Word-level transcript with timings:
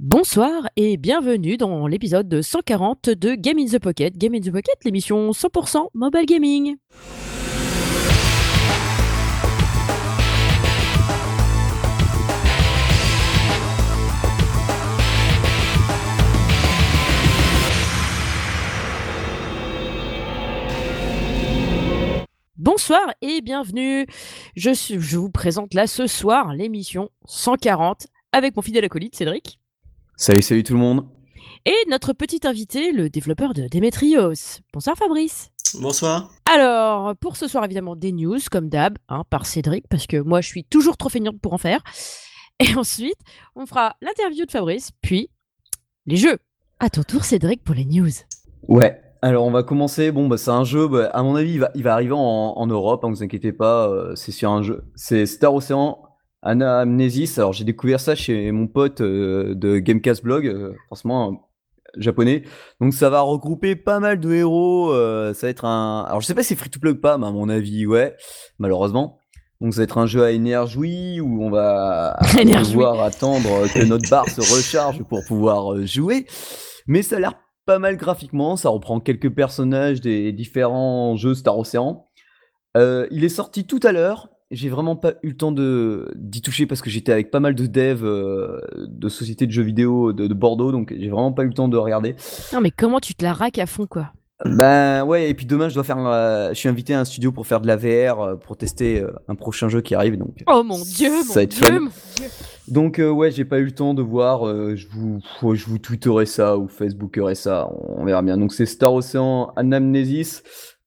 Bonsoir 0.00 0.68
et 0.76 0.96
bienvenue 0.96 1.56
dans 1.56 1.88
l'épisode 1.88 2.40
140 2.40 3.10
de 3.10 3.34
Game 3.34 3.58
in 3.58 3.64
the 3.64 3.80
Pocket. 3.80 4.16
Game 4.16 4.32
in 4.32 4.38
the 4.38 4.52
Pocket, 4.52 4.84
l'émission 4.84 5.32
100% 5.32 5.88
mobile 5.92 6.24
gaming. 6.24 6.76
Bonsoir 22.56 23.02
et 23.20 23.40
bienvenue. 23.40 24.06
Je, 24.54 24.70
je 24.72 25.18
vous 25.18 25.30
présente 25.32 25.74
là 25.74 25.88
ce 25.88 26.06
soir 26.06 26.54
l'émission 26.54 27.10
140 27.24 28.06
avec 28.30 28.54
mon 28.54 28.62
fidèle 28.62 28.84
acolyte 28.84 29.16
Cédric 29.16 29.57
Salut, 30.20 30.42
salut 30.42 30.64
tout 30.64 30.72
le 30.72 30.80
monde. 30.80 31.06
et 31.64 31.76
notre 31.88 32.12
petit 32.12 32.40
invité, 32.44 32.90
le 32.90 33.08
développeur 33.08 33.54
de 33.54 33.68
Demetrios. 33.68 34.32
Bonsoir 34.72 34.96
Fabrice. 34.96 35.52
Bonsoir. 35.80 36.32
Alors, 36.52 37.14
pour 37.14 37.36
ce 37.36 37.46
soir, 37.46 37.64
évidemment, 37.64 37.94
des 37.94 38.10
news, 38.10 38.40
comme 38.50 38.68
d'hab, 38.68 38.98
hein, 39.08 39.22
par 39.30 39.46
Cédric, 39.46 39.86
parce 39.88 40.08
que 40.08 40.16
moi, 40.16 40.40
je 40.40 40.48
suis 40.48 40.64
toujours 40.64 40.96
trop 40.96 41.08
feignante 41.08 41.40
pour 41.40 41.52
en 41.52 41.58
faire. 41.58 41.84
Et 42.58 42.74
ensuite, 42.74 43.18
on 43.54 43.64
fera 43.64 43.94
l'interview 44.02 44.44
de 44.44 44.50
Fabrice, 44.50 44.90
puis 45.02 45.30
les 46.06 46.16
jeux. 46.16 46.38
À 46.80 46.90
ton 46.90 47.04
tour, 47.04 47.24
Cédric, 47.24 47.62
pour 47.62 47.76
les 47.76 47.84
news. 47.84 48.10
Ouais, 48.66 49.00
alors 49.22 49.46
on 49.46 49.52
va 49.52 49.62
commencer. 49.62 50.10
Bon, 50.10 50.26
bah, 50.26 50.36
c'est 50.36 50.50
un 50.50 50.64
jeu, 50.64 50.88
bah, 50.88 51.10
à 51.12 51.22
mon 51.22 51.36
avis, 51.36 51.52
il 51.52 51.60
va, 51.60 51.70
il 51.76 51.84
va 51.84 51.92
arriver 51.92 52.14
en, 52.14 52.18
en 52.56 52.66
Europe, 52.66 53.04
hein, 53.04 53.08
vous 53.08 53.22
inquiétez 53.22 53.52
pas, 53.52 53.88
euh, 53.88 54.16
c'est 54.16 54.32
sur 54.32 54.50
un 54.50 54.64
jeu. 54.64 54.82
C'est 54.96 55.26
Star 55.26 55.54
Ocean 55.54 56.07
Anamnesis. 56.42 57.38
Alors 57.38 57.52
j'ai 57.52 57.64
découvert 57.64 58.00
ça 58.00 58.14
chez 58.14 58.52
mon 58.52 58.66
pote 58.66 59.00
euh, 59.00 59.54
de 59.54 59.78
Gamecast 59.78 60.22
Blog, 60.22 60.46
euh, 60.46 60.72
franchement, 60.86 61.32
euh, 61.32 62.00
japonais. 62.00 62.42
Donc 62.80 62.94
ça 62.94 63.10
va 63.10 63.20
regrouper 63.20 63.76
pas 63.76 64.00
mal 64.00 64.20
de 64.20 64.32
héros. 64.32 64.92
euh, 64.92 65.34
ça 65.34 65.46
va 65.46 65.50
être 65.50 65.64
un. 65.64 66.04
Alors 66.08 66.20
je 66.20 66.26
sais 66.26 66.34
pas 66.34 66.42
si 66.42 66.50
c'est 66.50 66.56
free 66.56 66.70
to 66.70 66.80
play 66.80 66.92
ou 66.92 67.00
pas, 67.00 67.18
mais 67.18 67.26
à 67.26 67.30
mon 67.32 67.48
avis, 67.48 67.86
ouais, 67.86 68.16
malheureusement. 68.58 69.18
Donc 69.60 69.74
ça 69.74 69.78
va 69.80 69.84
être 69.84 69.98
un 69.98 70.06
jeu 70.06 70.22
à 70.22 70.30
énergie 70.30 71.20
où 71.20 71.42
on 71.42 71.50
va 71.50 72.16
devoir 72.36 73.02
attendre 73.02 73.66
que 73.74 73.84
notre 73.84 74.08
barre 74.08 74.28
se 74.28 74.40
recharge 74.40 75.02
pour 75.02 75.24
pouvoir 75.26 75.74
euh, 75.74 75.84
jouer. 75.84 76.26
Mais 76.86 77.02
ça 77.02 77.16
a 77.16 77.18
l'air 77.18 77.34
pas 77.66 77.80
mal 77.80 77.96
graphiquement, 77.96 78.56
ça 78.56 78.68
reprend 78.70 79.00
quelques 79.00 79.28
personnages 79.34 80.00
des 80.00 80.32
différents 80.32 81.16
jeux 81.16 81.34
Star 81.34 81.58
Ocean. 81.58 82.06
Il 82.76 83.24
est 83.24 83.28
sorti 83.28 83.66
tout 83.66 83.80
à 83.82 83.92
l'heure, 83.92 84.28
j'ai 84.50 84.68
vraiment 84.68 84.96
pas 84.96 85.12
eu 85.22 85.28
le 85.28 85.36
temps 85.36 85.52
de 85.52 86.10
d'y 86.16 86.40
toucher 86.40 86.66
parce 86.66 86.80
que 86.80 86.88
j'étais 86.90 87.12
avec 87.12 87.30
pas 87.30 87.40
mal 87.40 87.54
de 87.54 87.66
devs 87.66 88.02
euh, 88.04 88.60
de 88.86 89.08
sociétés 89.08 89.46
de 89.46 89.52
jeux 89.52 89.62
vidéo 89.62 90.12
de, 90.12 90.26
de 90.26 90.34
Bordeaux, 90.34 90.72
donc 90.72 90.94
j'ai 90.98 91.08
vraiment 91.10 91.32
pas 91.32 91.42
eu 91.44 91.48
le 91.48 91.54
temps 91.54 91.68
de 91.68 91.76
regarder. 91.76 92.16
Non, 92.52 92.60
mais 92.60 92.70
comment 92.70 93.00
tu 93.00 93.14
te 93.14 93.24
la 93.24 93.32
raques 93.34 93.58
à 93.58 93.66
fond, 93.66 93.86
quoi? 93.86 94.10
Ben 94.44 95.04
ouais, 95.04 95.28
et 95.28 95.34
puis 95.34 95.46
demain 95.46 95.68
je 95.68 95.74
dois 95.74 95.82
faire, 95.82 95.98
euh, 95.98 96.50
je 96.50 96.54
suis 96.54 96.68
invité 96.68 96.94
à 96.94 97.00
un 97.00 97.04
studio 97.04 97.32
pour 97.32 97.46
faire 97.46 97.60
de 97.60 97.66
la 97.66 97.76
VR, 97.76 98.20
euh, 98.20 98.36
pour 98.36 98.56
tester 98.56 99.04
un 99.26 99.34
prochain 99.34 99.68
jeu 99.68 99.80
qui 99.80 99.94
arrive, 99.96 100.16
donc. 100.16 100.42
Oh 100.46 100.62
mon 100.62 100.78
dieu, 100.80 101.10
mon 101.10 101.22
Ça 101.24 101.34
va 101.34 101.42
être 101.42 101.50
dieu, 101.56 101.66
fun. 101.66 101.80
mon 101.80 101.90
dieu. 102.16 102.26
Donc 102.68 103.00
ouais, 103.02 103.30
j'ai 103.32 103.44
pas 103.44 103.58
eu 103.58 103.64
le 103.64 103.72
temps 103.72 103.94
de 103.94 104.02
voir. 104.02 104.44
je 104.76 104.86
vous, 104.88 105.20
je 105.54 105.66
vous 105.66 105.78
tweeterai 105.78 106.24
ça 106.26 106.56
ou 106.56 106.68
facebookerai 106.68 107.34
ça. 107.34 107.68
On 107.72 108.04
verra 108.04 108.22
bien. 108.22 108.36
Donc 108.38 108.52
c'est 108.52 108.66
Star 108.66 108.92
Ocean 108.92 109.52
Anamnesis 109.56 110.42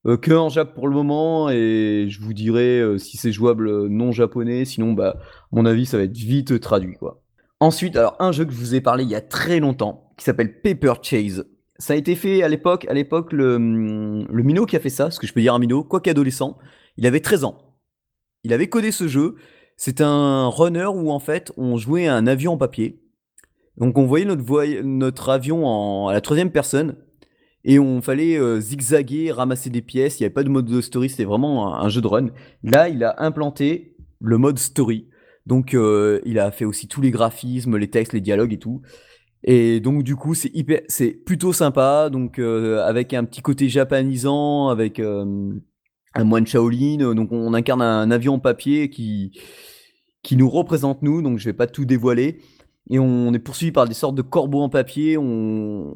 euh, 0.08 0.18
que 0.18 0.32
en 0.32 0.50
Jap 0.50 0.74
pour 0.74 0.88
le 0.88 0.96
moment 0.96 1.50
et 1.50 2.08
je 2.10 2.20
vous 2.22 2.34
dirai 2.34 2.80
euh, 2.80 2.98
si 2.98 3.18
c'est 3.18 3.32
jouable 3.32 3.68
euh, 3.68 3.88
non 3.90 4.12
japonais. 4.12 4.66
Sinon, 4.66 4.94
bah, 4.94 5.16
à 5.20 5.24
mon 5.52 5.66
avis, 5.66 5.86
ça 5.86 5.98
va 5.98 6.04
être 6.04 6.18
vite 6.18 6.60
traduit 6.60 6.96
quoi. 6.96 7.22
Ensuite, 7.60 7.96
alors 7.96 8.16
un 8.20 8.32
jeu 8.32 8.46
que 8.46 8.52
je 8.52 8.58
vous 8.58 8.74
ai 8.76 8.82
parlé 8.82 9.04
il 9.04 9.10
y 9.10 9.16
a 9.16 9.22
très 9.22 9.60
longtemps 9.60 10.14
qui 10.18 10.26
s'appelle 10.26 10.62
Paper 10.62 10.94
Chase. 11.02 11.46
Ça 11.78 11.94
a 11.94 11.96
été 11.96 12.16
fait 12.16 12.44
à 12.44 12.48
l'époque. 12.48 12.86
À 12.90 12.94
le, 12.94 13.56
hum, 13.56 14.26
le 14.30 14.44
minot 14.44 14.66
qui 14.66 14.76
a 14.76 14.80
fait 14.80 14.90
ça, 14.90 15.12
ce 15.12 15.20
que 15.20 15.28
je 15.28 15.34
peux 15.34 15.42
dire 15.42 15.54
un 15.54 15.60
minot, 15.60 15.84
quoique 15.84 16.10
adolescent, 16.10 16.58
il 16.98 17.06
avait 17.08 17.20
13 17.22 17.44
ans. 17.44 17.58
Il 18.44 18.54
avait 18.54 18.68
codé 18.68 18.92
ce 18.92 19.08
jeu. 19.08 19.36
C'est 19.78 20.02
un 20.02 20.48
runner 20.48 20.86
où 20.88 21.12
en 21.12 21.20
fait 21.20 21.52
on 21.58 21.78
jouait 21.78 22.08
à 22.08 22.16
un 22.16 22.28
avion 22.28 22.54
en 22.54 22.58
papier. 22.58 23.02
Donc 23.78 23.98
on 23.98 24.06
voyait 24.06 24.26
notre, 24.26 24.44
voy- 24.44 24.82
notre 24.84 25.30
avion 25.30 25.66
en, 25.66 26.08
à 26.08 26.14
la 26.14 26.22
troisième 26.22 26.52
personne 26.52 26.98
et 27.64 27.80
on 27.80 28.02
fallait 28.02 28.38
euh, 28.38 28.60
zigzaguer, 28.60 29.32
ramasser 29.32 29.70
des 29.70 29.82
pièces. 29.82 30.20
Il 30.20 30.24
n'y 30.24 30.26
avait 30.26 30.34
pas 30.34 30.44
de 30.44 30.50
mode 30.50 30.66
de 30.66 30.82
story, 30.82 31.10
c'était 31.10 31.26
vraiment 31.26 31.76
un, 31.76 31.90
jeu 31.90 32.02
de 32.02 32.08
run. 32.08 32.28
Là, 32.64 32.90
il 32.90 33.04
a 33.04 33.16
implanté 33.20 33.96
le 34.20 34.38
mode 34.38 34.60
story. 34.60 35.08
Donc 35.46 35.74
euh, 35.74 36.22
il 36.26 36.40
a 36.40 36.52
fait 36.52 36.66
aussi 36.66 36.88
tous 36.88 37.02
les 37.02 37.12
graphismes, 37.12 37.78
les 37.78 37.90
textes, 37.90 38.14
les 38.14 38.22
dialogues 38.22 38.54
et 38.54 38.60
tout. 38.60 38.82
Et 39.44 39.80
donc 39.80 40.04
du 40.04 40.16
coup 40.16 40.36
c'est 40.36 40.52
hyper, 40.54 40.82
c'est 40.88 41.12
plutôt 41.12 41.54
sympa. 41.54 42.10
Donc 42.12 42.40
euh, 42.40 42.84
avec 42.86 43.14
un 43.14 43.26
petit 43.26 43.42
côté 43.42 43.70
japonisant, 43.70 44.70
avec 44.70 45.00
euh, 45.00 45.54
un 46.14 46.24
moine 46.24 46.46
Shaolin. 46.46 47.14
Donc 47.16 47.32
on 47.32 47.54
incarne 47.54 47.82
un 47.82 48.12
avion 48.12 48.36
en 48.36 48.40
papier 48.40 48.90
qui 48.90 49.32
qui 50.24 50.36
nous 50.38 50.50
représente 50.50 51.02
nous. 51.02 51.22
Donc 51.22 51.40
je 51.40 51.46
vais 51.46 51.54
pas 51.54 51.68
tout 51.68 51.86
dévoiler. 51.86 52.40
Et 52.90 53.00
on 53.00 53.34
est 53.34 53.40
poursuivi 53.40 53.72
par 53.72 53.88
des 53.88 53.94
sortes 53.94 54.16
de 54.16 54.22
corbeaux 54.22 54.62
en 54.62 54.70
papier. 54.70 55.18
On 55.18 55.96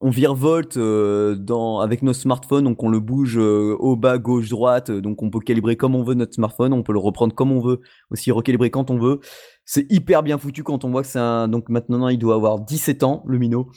on 0.00 0.10
virevolte 0.10 0.78
euh, 0.78 1.34
dans 1.34 1.80
avec 1.80 2.02
nos 2.02 2.12
smartphones. 2.12 2.64
Donc 2.64 2.82
on 2.82 2.88
le 2.88 3.00
bouge 3.00 3.36
euh, 3.38 3.76
au 3.78 3.96
bas, 3.96 4.18
gauche, 4.18 4.48
droite. 4.48 4.90
Donc 4.90 5.22
on 5.22 5.30
peut 5.30 5.40
calibrer 5.40 5.76
comme 5.76 5.94
on 5.94 6.02
veut 6.02 6.14
notre 6.14 6.34
smartphone. 6.34 6.72
On 6.72 6.82
peut 6.82 6.92
le 6.92 6.98
reprendre 6.98 7.34
comme 7.34 7.52
on 7.52 7.60
veut. 7.60 7.80
Aussi 8.10 8.30
recalibrer 8.30 8.70
quand 8.70 8.90
on 8.90 8.98
veut. 8.98 9.20
C'est 9.64 9.90
hyper 9.92 10.22
bien 10.22 10.38
foutu 10.38 10.62
quand 10.62 10.84
on 10.84 10.90
voit 10.90 11.02
que 11.02 11.08
c'est 11.08 11.18
un. 11.18 11.48
Donc 11.48 11.68
maintenant 11.68 12.08
il 12.08 12.18
doit 12.18 12.34
avoir 12.34 12.60
17 12.60 13.02
ans 13.02 13.22
le 13.26 13.38
minot. 13.38 13.70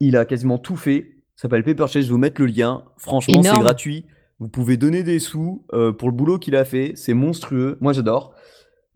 Il 0.00 0.16
a 0.16 0.24
quasiment 0.24 0.58
tout 0.58 0.76
fait. 0.76 1.12
Ça 1.36 1.42
s'appelle 1.42 1.62
Paper 1.62 1.86
Chase. 1.86 2.02
Je 2.02 2.08
vais 2.08 2.12
vous 2.12 2.18
mettre 2.18 2.40
le 2.40 2.48
lien. 2.48 2.84
Franchement, 2.98 3.42
c'est 3.42 3.60
gratuit. 3.60 4.06
Vous 4.38 4.48
pouvez 4.48 4.76
donner 4.76 5.02
des 5.02 5.18
sous 5.18 5.64
euh, 5.72 5.92
pour 5.92 6.08
le 6.08 6.14
boulot 6.14 6.38
qu'il 6.38 6.56
a 6.56 6.64
fait. 6.64 6.92
C'est 6.96 7.14
monstrueux. 7.14 7.78
Moi, 7.80 7.92
j'adore. 7.92 8.34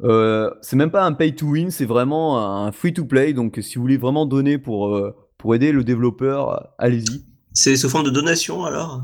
Euh, 0.03 0.51
c'est 0.63 0.77
même 0.77 0.91
pas 0.91 1.05
un 1.05 1.13
pay 1.13 1.35
to 1.35 1.47
win, 1.47 1.71
c'est 1.71 1.85
vraiment 1.85 2.39
un 2.39 2.73
free 2.73 2.93
to 2.93 3.05
play. 3.05 3.33
Donc, 3.33 3.59
si 3.63 3.77
vous 3.77 3.83
voulez 3.83 3.99
vraiment 3.99 4.27
donner 4.27 4.59
pour, 4.59 4.95
euh, 4.95 5.15
pour 5.41 5.55
aider 5.55 5.73
le 5.73 5.83
développeur, 5.85 6.51
euh, 6.53 6.57
allez-y. 6.79 7.25
C'est 7.53 7.77
sous 7.77 7.89
forme 7.89 8.05
de 8.05 8.11
donation 8.11 8.65
alors? 8.65 9.03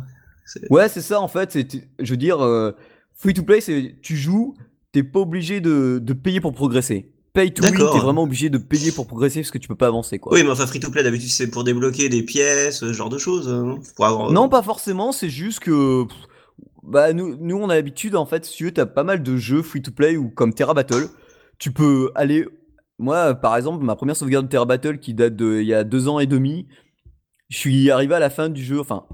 Ouais, 0.71 0.89
c'est 0.89 1.01
ça 1.01 1.21
en 1.21 1.29
fait. 1.29 1.59
Je 1.99 2.11
veux 2.11 2.17
dire, 2.17 2.45
euh, 2.45 2.73
free 3.15 3.35
to 3.35 3.43
play, 3.43 3.61
c'est 3.61 3.97
tu 4.03 4.17
joues, 4.17 4.55
t'es 4.93 5.03
pas 5.03 5.21
obligé 5.21 5.61
de, 5.61 5.99
de 6.01 6.13
payer 6.13 6.41
pour 6.41 6.53
progresser. 6.53 7.11
Pay 7.33 7.53
to 7.53 7.63
win, 7.65 7.73
t'es 7.75 7.99
vraiment 7.99 8.23
obligé 8.23 8.49
de 8.51 8.59
payer 8.59 8.93
pour 8.93 9.07
progresser 9.07 9.41
parce 9.41 9.51
que 9.51 9.59
tu 9.59 9.67
peux 9.69 9.75
pas 9.75 9.89
avancer 9.89 10.19
quoi. 10.19 10.33
Oui, 10.35 10.43
mais 10.43 10.51
enfin, 10.51 10.67
free 10.67 10.81
to 10.81 10.91
play 10.91 11.03
d'habitude 11.03 11.31
c'est 11.31 11.51
pour 11.51 11.65
débloquer 11.65 12.09
des 12.09 12.23
pièces, 12.23 12.79
ce 12.81 12.93
genre 12.93 13.09
de 13.09 13.19
choses. 13.19 13.49
hein, 13.49 13.79
Pour 13.97 14.07
avoir... 14.07 14.31
Non, 14.31 14.49
pas 14.49 14.63
forcément, 14.63 15.13
c'est 15.13 15.29
juste 15.31 15.61
que. 15.61 16.05
pff, 16.05 16.17
Bah, 16.83 17.13
nous, 17.13 17.37
nous, 17.41 17.57
on 17.57 17.69
a 17.69 17.75
l'habitude, 17.75 18.15
en 18.15 18.27
fait, 18.27 18.45
si 18.45 18.57
tu 18.57 18.73
t'as 18.73 18.87
pas 18.87 19.05
mal 19.05 19.23
de 19.23 19.37
jeux 19.37 19.63
free 19.63 19.83
to 19.83 19.91
play 19.91 20.17
ou 20.17 20.29
comme 20.29 20.53
Terra 20.55 20.75
Battle. 20.75 21.09
Tu 21.59 21.73
peux 21.73 22.11
aller. 22.15 22.47
Moi, 22.99 23.35
par 23.35 23.57
exemple, 23.57 23.85
ma 23.85 23.95
première 23.97 24.17
sauvegarde 24.17 24.47
de 24.47 24.51
Terra 24.51 24.65
Battle 24.65 24.99
qui 24.99 25.15
date 25.15 25.37
de 25.37 25.61
il 25.61 25.67
y 25.67 25.75
a 25.75 25.85
deux 25.85 26.09
ans 26.09 26.19
et 26.19 26.27
demi, 26.27 26.67
je 27.49 27.59
suis 27.59 27.91
arrivé 27.91 28.15
à 28.15 28.19
la 28.19 28.31
fin 28.31 28.49
du 28.49 28.65
jeu, 28.65 28.81
enfin, 28.81 29.05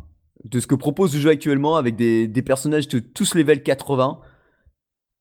de 0.44 0.60
ce 0.60 0.66
que 0.66 0.74
propose 0.74 1.14
le 1.14 1.20
jeu 1.20 1.30
actuellement 1.30 1.76
avec 1.76 1.96
des, 1.96 2.28
des 2.28 2.42
personnages 2.42 2.88
de 2.88 2.98
tous 3.00 3.34
level 3.34 3.62
80. 3.62 4.20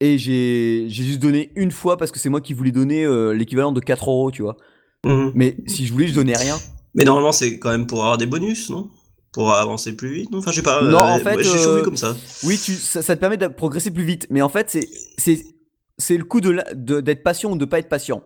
Et 0.00 0.18
j'ai 0.18 0.88
juste 0.88 1.20
donné 1.20 1.52
une 1.54 1.70
fois 1.70 1.96
parce 1.96 2.10
que 2.10 2.18
c'est 2.18 2.28
moi 2.28 2.40
qui 2.40 2.54
voulais 2.54 2.72
donner 2.72 3.04
euh, 3.04 3.32
l'équivalent 3.32 3.72
de 3.72 3.80
4 3.80 4.08
euros, 4.10 4.30
tu 4.30 4.42
vois. 4.42 4.56
Mhm. 5.04 5.32
Mais 5.34 5.56
si 5.66 5.86
je 5.86 5.92
voulais, 5.92 6.08
je 6.08 6.14
donnais 6.14 6.36
rien. 6.36 6.56
Mais 6.94 7.04
normalement 7.04 7.32
c'est 7.32 7.58
quand 7.58 7.70
même 7.70 7.86
pour 7.86 8.00
avoir 8.02 8.18
des 8.18 8.26
bonus, 8.26 8.68
non? 8.70 8.90
Pour 9.32 9.54
avancer 9.54 9.96
plus 9.96 10.12
vite, 10.12 10.30
non? 10.30 10.38
Enfin, 10.38 10.50
je 10.50 10.56
sais 10.56 10.62
pas. 10.62 10.82
Non, 10.82 10.98
euh, 10.98 11.02
en 11.02 11.18
fait, 11.20 11.36
toujours 11.36 11.66
euh, 11.68 11.82
comme 11.82 11.96
ça. 11.96 12.14
Oui, 12.44 12.58
tu, 12.62 12.74
ça, 12.74 13.00
ça 13.00 13.16
te 13.16 13.20
permet 13.20 13.38
de 13.38 13.46
progresser 13.46 13.90
plus 13.90 14.04
vite. 14.04 14.26
Mais 14.28 14.42
en 14.42 14.50
fait, 14.50 14.76
c'est, 15.18 16.16
le 16.18 16.24
coup 16.24 16.42
de, 16.42 16.50
la- 16.50 16.74
de- 16.74 17.00
d'être 17.00 17.22
patient 17.22 17.52
ou 17.52 17.56
de 17.56 17.64
pas 17.64 17.78
être 17.78 17.88
patient. 17.88 18.22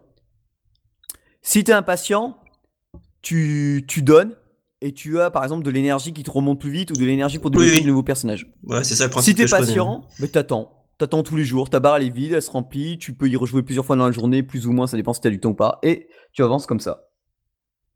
Si 1.49 1.63
tu 1.63 1.71
es 1.71 1.75
impatient, 1.75 2.37
tu, 3.23 3.85
tu 3.87 4.03
donnes 4.03 4.35
et 4.81 4.93
tu 4.93 5.21
as 5.21 5.31
par 5.31 5.45
exemple 5.45 5.65
de 5.65 5.71
l'énergie 5.71 6.13
qui 6.13 6.25
te 6.25 6.31
remonte 6.31 6.61
plus 6.61 6.71
vite 6.73 6.91
ou 6.91 6.95
de 6.95 7.05
l'énergie 7.05 7.39
pour 7.39 7.53
débloquer 7.53 7.71
Oui, 7.71 7.77
oui. 7.79 7.83
de 7.85 7.89
nouveaux 7.89 8.03
personnages. 8.03 8.51
Ouais, 8.65 8.83
c'est 8.83 8.97
ça 8.97 9.05
le 9.05 9.11
Si 9.11 9.13
principe. 9.13 9.37
tu 9.37 9.43
es 9.43 9.45
que 9.45 9.51
je 9.51 9.55
connais, 9.57 9.71
hein. 9.73 9.75
patient, 9.77 10.05
mais 10.19 10.27
t'attends. 10.29 10.73
T'attends 10.99 11.23
tous 11.23 11.37
les 11.37 11.45
jours. 11.45 11.71
Ta 11.71 11.79
barre 11.79 11.99
elle 11.99 12.03
est 12.07 12.11
vide, 12.11 12.33
elle 12.33 12.43
se 12.43 12.51
remplit. 12.51 12.99
Tu 12.99 13.13
peux 13.15 13.29
y 13.29 13.37
rejouer 13.37 13.63
plusieurs 13.63 13.87
fois 13.87 13.95
dans 13.95 14.07
la 14.07 14.13
journée, 14.13 14.43
plus 14.43 14.67
ou 14.67 14.73
moins, 14.73 14.89
ça 14.89 14.97
dépend 14.97 15.13
si 15.13 15.21
tu 15.21 15.29
as 15.29 15.31
du 15.31 15.39
temps 15.39 15.51
ou 15.51 15.55
pas. 15.55 15.79
Et 15.85 16.09
tu 16.33 16.43
avances 16.43 16.67
comme 16.67 16.81
ça. 16.81 17.05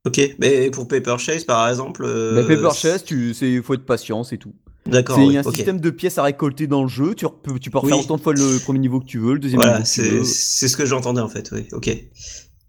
Ok, 0.07 0.21
mais 0.39 0.71
pour 0.71 0.87
Paper 0.87 1.17
Chase 1.19 1.45
par 1.45 1.69
exemple. 1.69 2.05
euh, 2.05 2.35
Mais 2.47 2.55
Paper 2.57 2.73
Chase, 2.75 3.03
tu, 3.05 3.35
c'est, 3.35 3.61
faut 3.63 3.75
être 3.75 3.85
patient, 3.85 4.23
c'est 4.23 4.39
tout. 4.39 4.55
D'accord. 4.87 5.17
C'est 5.17 5.27
oui, 5.27 5.37
un 5.37 5.43
système 5.43 5.81
de 5.81 5.91
pièces 5.91 6.19
à 6.19 6.23
récolter 6.23 6.67
dans 6.69 6.83
le 6.83 6.89
jeu. 6.89 7.15
Tu, 7.15 7.27
peux, 7.43 7.59
tu 7.59 7.71
peux 7.71 7.79
refaire 7.79 7.99
autant 7.99 8.17
de 8.17 8.23
fois 8.23 8.33
le 8.33 8.59
premier 8.63 8.79
niveau 8.79 9.01
que 9.01 9.07
tu 9.07 9.19
veux, 9.19 9.35
le 9.35 9.39
deuxième 9.41 9.61
Voilà, 9.61 9.81
niveau 9.81 10.19
veux. 10.19 10.25
c'est 10.25 10.69
ce 10.69 10.77
que 10.77 10.87
j'entendais 10.87 11.21
en 11.21 11.29
fait, 11.29 11.51
oui, 11.53 11.67
ok. 11.73 11.91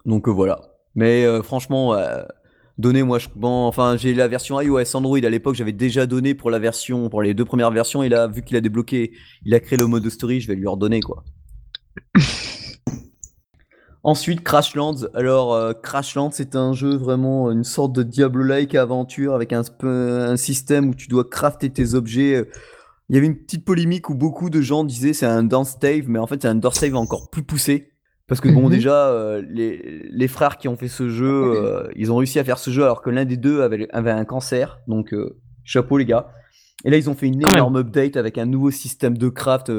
Donc 0.06 0.28
euh, 0.28 0.32
voilà. 0.32 0.71
Mais 0.96 1.26
euh, 1.26 1.42
franchement, 1.42 1.94
euh, 1.94 2.24
donnez-moi, 2.78 3.20
je... 3.20 3.28
bon, 3.36 3.66
enfin, 3.66 3.96
j'ai 3.98 4.14
la 4.14 4.28
version 4.28 4.60
iOS 4.60 4.96
Android 4.96 5.18
à 5.18 5.30
l'époque, 5.30 5.56
j'avais 5.56 5.72
déjà 5.72 6.06
donné 6.06 6.36
pour 6.36 6.52
la 6.52 6.60
version, 6.60 7.10
pour 7.10 7.22
les 7.22 7.34
deux 7.34 7.46
premières 7.46 7.72
versions, 7.72 8.04
et 8.04 8.10
là, 8.10 8.28
vu 8.28 8.44
qu'il 8.44 8.58
a 8.58 8.62
débloqué, 8.62 9.14
il 9.46 9.54
a 9.54 9.60
créé 9.60 9.78
le 9.78 9.88
mode 9.88 10.08
story, 10.10 10.42
je 10.42 10.48
vais 10.48 10.56
lui 10.56 10.68
redonner 10.68 11.02
quoi. 11.02 11.24
Ensuite, 14.04 14.44
Crashlands. 14.44 15.06
Alors, 15.14 15.54
euh, 15.54 15.74
Crashlands, 15.74 16.32
c'est 16.32 16.56
un 16.56 16.74
jeu 16.74 16.96
vraiment 16.96 17.52
une 17.52 17.64
sorte 17.64 17.94
de 17.94 18.02
Diablo-like 18.02 18.74
aventure 18.74 19.36
avec 19.36 19.54
un, 19.54 19.62
un 19.84 20.38
système 20.38 20.90
où 20.90 20.96
tu 20.96 21.08
dois 21.08 21.24
crafter 21.24 21.70
tes 21.70 21.94
objets. 21.94 22.44
Il 23.10 23.16
y 23.16 23.18
avait 23.20 23.28
une 23.28 23.38
petite 23.38 23.64
polémique 23.64 24.10
où 24.10 24.16
beaucoup 24.16 24.50
de 24.50 24.60
gens 24.60 24.84
disaient 24.84 25.14
c'est 25.14 25.28
un 25.28 25.44
dance 25.44 25.72
stave, 25.72 26.06
mais 26.08 26.18
en 26.18 26.26
fait, 26.26 26.42
c'est 26.42 26.48
un 26.48 26.56
dance 26.56 26.78
stave 26.78 26.96
encore 26.96 27.30
plus 27.30 27.44
poussé. 27.44 27.92
Parce 28.32 28.40
que, 28.40 28.48
bon, 28.48 28.68
Mhm. 28.68 28.70
déjà, 28.70 29.10
euh, 29.10 29.42
les, 29.50 30.04
les 30.10 30.28
frères 30.30 30.58
qui 30.58 30.70
ont 30.70 30.78
fait 30.78 30.88
ce 30.88 31.10
jeu, 31.10 31.28
euh, 31.30 31.90
ils 31.98 32.14
ont 32.14 32.16
réussi 32.16 32.40
à 32.40 32.46
faire 32.46 32.60
ce 32.60 32.72
jeu 32.72 32.82
alors 32.82 33.02
que 33.02 33.10
l'un 33.10 33.26
des 33.26 33.36
deux 33.36 33.62
avait, 33.62 33.90
avait 33.92 34.10
un 34.12 34.24
cancer. 34.24 34.80
Donc, 34.88 35.14
euh, 35.14 35.38
chapeau, 35.66 35.98
les 35.98 36.06
gars. 36.06 36.30
Et 36.86 36.90
là, 36.90 36.96
ils 36.96 37.10
ont 37.10 37.14
fait 37.14 37.28
une 37.28 37.42
énorme 37.42 37.76
update 37.76 38.16
avec 38.16 38.38
un 38.38 38.46
nouveau 38.46 38.72
système 38.72 39.18
de 39.18 39.28
craft 39.28 39.70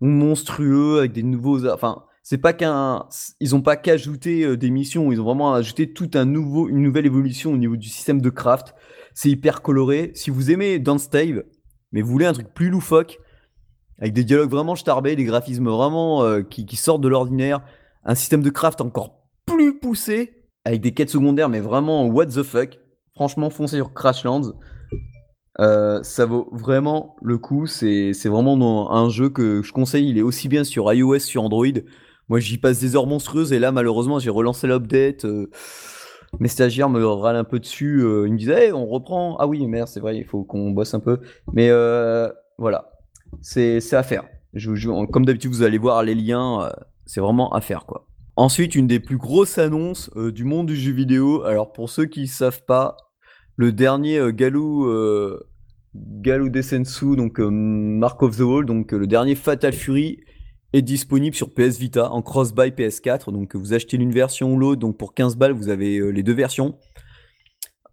monstrueux, 0.00 1.00
avec 1.00 1.10
des 1.10 1.24
nouveaux. 1.24 1.66
Enfin, 1.66 2.04
c'est 2.22 2.38
pas 2.38 2.52
qu'un. 2.52 3.06
Ils 3.40 3.56
ont 3.56 3.60
pas 3.60 3.74
qu'ajouté 3.74 4.56
des 4.56 4.70
missions, 4.70 5.10
ils 5.10 5.20
ont 5.20 5.24
vraiment 5.24 5.52
ajouté 5.52 5.92
tout 5.92 6.10
un 6.14 6.26
nouveau, 6.26 6.68
une 6.68 6.82
nouvelle 6.82 7.06
évolution 7.06 7.52
au 7.52 7.56
niveau 7.56 7.76
du 7.76 7.88
système 7.88 8.20
de 8.20 8.30
craft. 8.30 8.72
C'est 9.14 9.30
hyper 9.30 9.62
coloré. 9.62 10.12
Si 10.14 10.30
vous 10.30 10.52
aimez 10.52 10.78
Dance 10.78 11.02
Stave, 11.02 11.42
mais 11.90 12.02
vous 12.02 12.10
voulez 12.12 12.26
un 12.26 12.32
truc 12.34 12.54
plus 12.54 12.70
loufoque, 12.70 13.18
avec 13.98 14.12
des 14.12 14.22
dialogues 14.24 14.50
vraiment 14.50 14.76
starbés, 14.76 15.16
des 15.16 15.24
graphismes 15.24 15.68
vraiment 15.68 16.22
euh, 16.22 16.42
qui, 16.42 16.64
qui 16.64 16.76
sortent 16.76 17.02
de 17.02 17.08
l'ordinaire, 17.08 17.60
un 18.10 18.14
système 18.16 18.42
de 18.42 18.50
craft 18.50 18.80
encore 18.80 19.28
plus 19.46 19.78
poussé, 19.78 20.32
avec 20.64 20.80
des 20.80 20.92
quêtes 20.92 21.10
secondaires, 21.10 21.48
mais 21.48 21.60
vraiment 21.60 22.06
what 22.06 22.26
the 22.26 22.42
fuck. 22.42 22.78
Franchement, 23.14 23.50
foncez 23.50 23.76
sur 23.76 23.94
Crashlands. 23.94 24.52
Euh, 25.60 26.02
ça 26.02 26.26
vaut 26.26 26.48
vraiment 26.52 27.16
le 27.22 27.38
coup. 27.38 27.66
C'est 27.66 28.12
vraiment 28.26 28.92
un 28.92 29.08
jeu 29.10 29.28
que 29.28 29.62
je 29.62 29.72
conseille. 29.72 30.08
Il 30.08 30.18
est 30.18 30.22
aussi 30.22 30.48
bien 30.48 30.64
sur 30.64 30.92
iOS, 30.92 31.20
sur 31.20 31.44
Android. 31.44 31.66
Moi, 32.28 32.40
j'y 32.40 32.58
passe 32.58 32.80
des 32.80 32.96
heures 32.96 33.06
monstrueuses 33.06 33.52
et 33.52 33.58
là, 33.58 33.70
malheureusement, 33.70 34.18
j'ai 34.18 34.30
relancé 34.30 34.66
l'update. 34.66 35.24
euh, 35.24 35.48
mes 36.40 36.48
stagiaires 36.48 36.88
me 36.88 37.04
râlent 37.04 37.36
un 37.36 37.44
peu 37.44 37.60
dessus. 37.60 38.00
euh, 38.02 38.26
ils 38.26 38.32
me 38.32 38.52
Hey, 38.52 38.72
on 38.72 38.86
reprend. 38.86 39.36
Ah 39.38 39.46
oui, 39.46 39.64
merde, 39.66 39.88
c'est 39.88 40.00
vrai, 40.00 40.16
il 40.16 40.24
faut 40.24 40.42
qu'on 40.44 40.70
bosse 40.70 40.94
un 40.94 41.00
peu. 41.00 41.18
Mais 41.52 41.70
voilà, 42.58 42.90
c'est 43.40 43.80
à 43.92 44.02
faire. 44.02 44.24
Je, 44.54 44.74
je- 44.74 45.06
comme 45.06 45.24
d'habitude, 45.24 45.52
vous 45.52 45.62
allez 45.62 45.78
voir 45.78 46.02
les 46.02 46.14
liens. 46.16 46.72
C'est 47.10 47.20
vraiment 47.20 47.52
à 47.52 47.60
faire, 47.60 47.86
quoi. 47.86 48.06
Ensuite, 48.36 48.76
une 48.76 48.86
des 48.86 49.00
plus 49.00 49.16
grosses 49.16 49.58
annonces 49.58 50.10
euh, 50.16 50.30
du 50.30 50.44
monde 50.44 50.68
du 50.68 50.76
jeu 50.76 50.92
vidéo. 50.92 51.42
Alors, 51.42 51.72
pour 51.72 51.90
ceux 51.90 52.06
qui 52.06 52.22
ne 52.22 52.26
savent 52.26 52.64
pas, 52.64 52.96
le 53.56 53.72
dernier 53.72 54.16
euh, 54.16 54.30
Galou, 54.30 54.86
euh, 54.86 55.40
Desensu, 55.92 57.16
donc 57.16 57.40
euh, 57.40 57.50
Mark 57.50 58.22
of 58.22 58.36
the 58.36 58.42
Wall, 58.42 58.64
donc 58.64 58.92
le 58.92 59.08
dernier 59.08 59.34
Fatal 59.34 59.72
Fury, 59.72 60.20
est 60.72 60.82
disponible 60.82 61.34
sur 61.34 61.52
PS 61.52 61.78
Vita 61.78 62.12
en 62.12 62.22
cross-buy 62.22 62.70
PS4. 62.70 63.32
Donc, 63.32 63.56
vous 63.56 63.74
achetez 63.74 63.96
l'une 63.96 64.12
version 64.12 64.54
ou 64.54 64.56
l'autre. 64.56 64.80
Donc, 64.80 64.96
pour 64.96 65.12
15 65.12 65.34
balles, 65.34 65.52
vous 65.52 65.68
avez 65.68 66.12
les 66.12 66.22
deux 66.22 66.32
versions. 66.32 66.78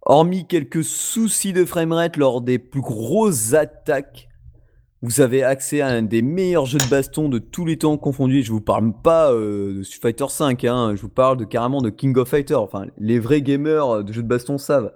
Hormis 0.02 0.46
quelques 0.46 0.84
soucis 0.84 1.52
de 1.52 1.64
framerate 1.64 2.16
lors 2.16 2.40
des 2.40 2.60
plus 2.60 2.80
grosses 2.80 3.52
attaques, 3.52 4.28
vous 5.02 5.20
avez 5.20 5.44
accès 5.44 5.80
à 5.80 5.88
un 5.88 6.02
des 6.02 6.22
meilleurs 6.22 6.66
jeux 6.66 6.78
de 6.78 6.90
baston 6.90 7.28
de 7.28 7.38
tous 7.38 7.64
les 7.64 7.78
temps 7.78 7.96
confondus. 7.96 8.42
Je 8.42 8.50
vous 8.50 8.60
parle 8.60 8.92
pas 8.92 9.32
euh, 9.32 9.78
de 9.78 9.82
Street 9.82 10.00
Fighter 10.02 10.26
5, 10.28 10.64
hein, 10.64 10.94
je 10.96 11.02
vous 11.02 11.08
parle 11.08 11.36
de, 11.36 11.44
carrément 11.44 11.80
de 11.80 11.90
King 11.90 12.16
of 12.16 12.28
Fighter. 12.28 12.56
Enfin, 12.56 12.86
les 12.98 13.20
vrais 13.20 13.42
gamers 13.42 14.02
de 14.02 14.12
jeux 14.12 14.22
de 14.22 14.28
baston 14.28 14.58
savent. 14.58 14.92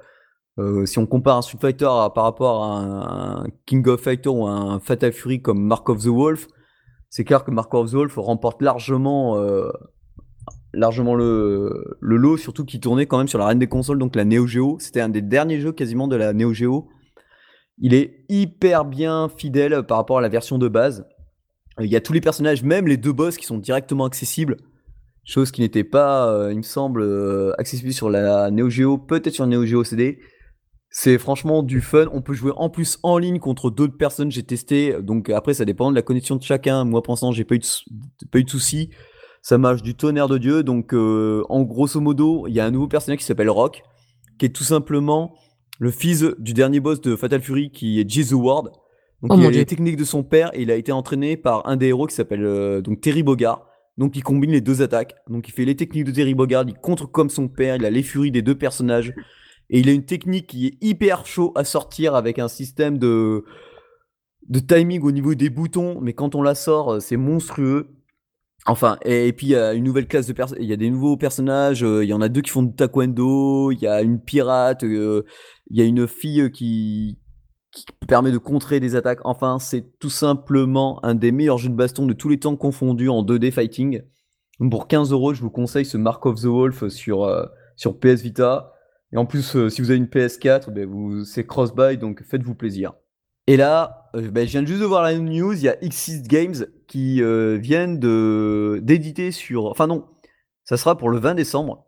Euh, 0.58 0.84
si 0.84 0.99
on 0.99 1.06
compare 1.06 1.38
un 1.38 1.43
Street 1.43 1.58
Fighter 1.60 1.88
par 2.14 2.25
rapport 2.25 2.64
à 2.64 2.81
un, 2.81 3.46
King 3.64 3.87
of 3.88 4.00
Fighter 4.00 4.28
ou 4.28 4.46
un 4.46 4.81
Fatal 4.81 5.12
Fury 5.12 5.40
comme 5.40 5.62
Mark 5.62 5.88
of 5.88 6.02
the 6.02 6.08
Wolf, 6.08 6.48
c'est 7.08 7.25
clair 7.25 7.44
que 7.44 7.50
Mark 7.50 7.72
of 7.72 7.90
the 7.90 7.94
Wolf 7.94 8.14
remporte 8.16 8.60
largement, 8.60 9.38
euh, 9.38 9.70
le 10.75 12.16
lot, 12.16 12.37
surtout 12.37 12.64
qu'il 12.64 12.81
tournait 12.81 13.06
quand 13.06 13.19
même 13.19 13.28
sur 13.28 13.38
la 13.38 13.46
reine 13.46 13.58
des 13.58 13.66
consoles, 13.66 13.98
donc 13.98 14.16
la 14.16 14.25
Neo 14.25 14.46
Geo. 14.46 14.78
C'était 14.81 15.00
un 15.00 15.08
des 15.08 15.22
derniers 15.22 15.60
jeux 15.60 15.72
quasiment 15.72 16.08
de 16.08 16.16
la 16.16 16.32
Neo 16.32 16.52
Geo. 16.52 16.88
Il 17.78 17.94
est 17.94 18.24
hyper 18.28 18.84
bien 18.84 19.28
fidèle 19.28 19.82
par 19.84 19.98
rapport 19.98 20.19
à 20.19 20.20
la 20.20 20.28
version 20.28 20.58
de 20.58 20.69
base. 20.69 21.06
Euh, 21.80 21.84
Il 21.84 21.90
y 21.90 21.96
a 21.96 22.00
tous 22.00 22.12
les 22.12 22.20
personnages, 22.20 22.62
même 22.62 22.86
les 22.86 22.96
deux 22.96 23.12
boss 23.12 23.36
qui 23.36 23.46
sont 23.46 23.58
directement 23.58 24.04
accessibles. 24.04 24.56
Chose 25.24 25.52
qui 25.52 25.60
n'était 25.60 25.84
pas, 25.84 26.28
euh, 26.28 26.52
il 26.52 26.58
me 26.58 26.62
semble, 26.62 27.02
euh, 27.02 27.52
accessible 27.58 27.92
sur 27.92 28.10
la 28.10 28.50
Neo 28.50 28.69
Geo, 28.69 28.98
peut-être 28.98 29.34
sur 29.34 29.46
Neo 29.46 29.64
Geo 29.64 29.84
CD. 29.84 30.19
C'est 30.90 31.16
franchement 31.16 31.62
du 31.62 31.80
fun. 31.80 32.06
On 32.12 32.20
peut 32.20 32.34
jouer 32.34 32.52
en 32.56 32.69
plus 32.69 32.98
en 33.02 33.16
ligne 33.16 33.38
contre 33.38 33.70
d'autres 33.70 33.96
personnes. 33.96 34.30
J'ai 34.30 34.42
testé. 34.42 35.00
Donc 35.00 35.30
après, 35.30 35.54
ça 35.54 35.64
dépend 35.64 35.90
de 35.90 35.96
la 35.96 36.02
connexion 36.02 36.36
de 36.36 36.42
chacun. 36.42 36.84
Moi, 36.84 37.02
pour 37.02 37.12
l'instant, 37.12 37.32
j'ai 37.32 37.44
pas 37.44 37.54
pas 38.30 38.38
eu 38.38 38.44
de 38.44 38.50
soucis. 38.50 38.90
Ça 39.40 39.56
marche 39.56 39.82
du 39.82 39.94
tonnerre 39.94 40.28
de 40.28 40.36
Dieu. 40.36 40.62
Donc, 40.62 40.92
en 40.92 41.62
grosso 41.62 41.98
modo, 41.98 42.46
il 42.46 42.52
y 42.52 42.60
a 42.60 42.66
un 42.66 42.70
nouveau 42.70 42.88
personnage 42.88 43.20
qui 43.20 43.24
s'appelle 43.24 43.48
Rock, 43.48 43.82
qui 44.38 44.44
est 44.44 44.50
tout 44.50 44.64
simplement 44.64 45.34
le 45.78 45.90
fils 45.90 46.24
du 46.38 46.52
dernier 46.52 46.80
boss 46.80 47.00
de 47.00 47.16
Fatal 47.16 47.40
Fury, 47.40 47.70
qui 47.70 48.00
est 48.00 48.08
Jizz 48.08 48.32
Ward. 48.34 48.66
Donc, 49.22 49.32
Oh 49.32 49.36
il 49.38 49.46
a 49.46 49.50
Dieu. 49.50 49.60
les 49.60 49.66
techniques 49.66 49.96
de 49.96 50.04
son 50.04 50.22
père 50.24 50.50
et 50.52 50.62
il 50.62 50.70
a 50.70 50.76
été 50.76 50.92
entraîné 50.92 51.36
par 51.36 51.66
un 51.69 51.76
des 51.76 51.88
héros 51.88 52.06
qui 52.06 52.14
s'appelle 52.14 52.44
euh, 52.44 52.80
donc 52.80 53.00
Terry 53.00 53.22
Bogard. 53.22 53.66
Donc, 53.98 54.16
il 54.16 54.22
combine 54.22 54.50
les 54.50 54.60
deux 54.60 54.82
attaques. 54.82 55.14
Donc, 55.28 55.48
il 55.48 55.52
fait 55.52 55.64
les 55.64 55.76
techniques 55.76 56.04
de 56.04 56.10
Terry 56.12 56.34
Bogard, 56.34 56.64
il 56.66 56.74
contre 56.74 57.06
comme 57.06 57.30
son 57.30 57.48
père, 57.48 57.76
il 57.76 57.84
a 57.84 57.90
les 57.90 58.02
furies 58.02 58.30
des 58.30 58.42
deux 58.42 58.56
personnages. 58.56 59.14
Et 59.70 59.80
il 59.80 59.88
a 59.88 59.92
une 59.92 60.04
technique 60.04 60.48
qui 60.48 60.66
est 60.66 60.74
hyper 60.80 61.24
chaud 61.26 61.52
à 61.54 61.64
sortir 61.64 62.14
avec 62.14 62.38
un 62.38 62.48
système 62.48 62.98
de, 62.98 63.44
de 64.48 64.58
timing 64.58 65.02
au 65.02 65.12
niveau 65.12 65.34
des 65.34 65.50
boutons, 65.50 66.00
mais 66.00 66.14
quand 66.14 66.34
on 66.34 66.42
la 66.42 66.54
sort, 66.54 66.94
euh, 66.94 67.00
c'est 67.00 67.16
monstrueux. 67.16 67.88
Enfin, 68.67 68.97
et, 69.05 69.32
puis 69.32 69.49
il 69.49 69.50
y 69.50 69.56
a 69.56 69.73
une 69.75 69.82
nouvelle 69.82 70.06
classe 70.06 70.29
de 70.29 70.32
personnes, 70.32 70.59
il 70.61 70.69
y 70.69 70.73
a 70.73 70.76
des 70.76 70.88
nouveaux 70.88 71.17
personnages, 71.17 71.82
euh, 71.82 72.05
il 72.05 72.09
y 72.09 72.12
en 72.12 72.20
a 72.20 72.29
deux 72.29 72.43
qui 72.43 72.50
font 72.50 72.62
du 72.62 72.73
taekwondo, 72.75 73.73
il 73.73 73.81
y 73.81 73.88
a 73.88 74.03
une 74.03 74.20
pirate, 74.20 74.85
euh, 74.85 75.25
il 75.69 75.79
y 75.79 75.82
a 75.82 75.85
une 75.85 76.06
fille 76.06 76.49
qui, 76.53 77.19
qui 77.73 77.85
permet 78.06 78.31
de 78.31 78.38
contrer 78.38 78.79
des 78.79 78.94
attaques. 78.94 79.20
Enfin, 79.25 79.59
c'est 79.59 79.99
tout 79.99 80.11
simplement 80.11 81.05
un 81.05 81.14
des 81.14 81.32
meilleurs 81.32 81.59
jeux 81.59 81.70
de 81.70 81.75
baston 81.75 82.06
de 82.06 82.12
tous 82.12 82.29
les 82.29 82.38
temps 82.38 82.55
confondus 82.56 83.09
en 83.09 83.25
2D 83.25 83.50
fighting. 83.50 84.03
Pour 84.70 84.87
15 84.87 85.11
euros, 85.12 85.35
je 85.35 85.43
vous 85.43 85.50
conseille 85.50 85.85
ce 85.85 85.97
Mark 85.97 86.25
of 86.26 86.41
the 86.41 86.47
Wolf 86.47 86.87
sur, 86.88 87.25
euh, 87.25 87.47
sur 87.76 87.99
PS 87.99 88.23
Vita. 88.23 88.73
Et 89.12 89.17
en 89.17 89.26
plus, 89.26 89.56
euh, 89.56 89.69
si 89.69 89.81
vous 89.81 89.91
avez 89.91 89.99
une 89.99 90.06
PS4, 90.06 90.70
ben 90.70 91.25
c'est 91.25 91.47
cross-buy, 91.47 91.99
donc 91.99 92.23
faites-vous 92.23 92.55
plaisir. 92.55 92.93
Et 93.52 93.58
là, 93.58 94.08
euh, 94.16 94.31
ben, 94.31 94.46
je 94.46 94.52
viens 94.52 94.64
juste 94.64 94.81
de 94.81 94.87
voir 94.87 95.02
la 95.02 95.14
news, 95.14 95.52
il 95.52 95.64
y 95.64 95.69
a 95.69 95.76
X6 95.82 96.26
Games 96.26 96.54
qui 96.88 97.22
euh, 97.22 97.58
viennent 97.60 97.99
d'éditer 98.81 99.31
sur... 99.31 99.66
Enfin 99.66 99.87
non, 99.87 100.06
ça 100.64 100.78
sera 100.78 100.96
pour 100.96 101.10
le 101.10 101.19
20 101.19 101.34
décembre 101.34 101.84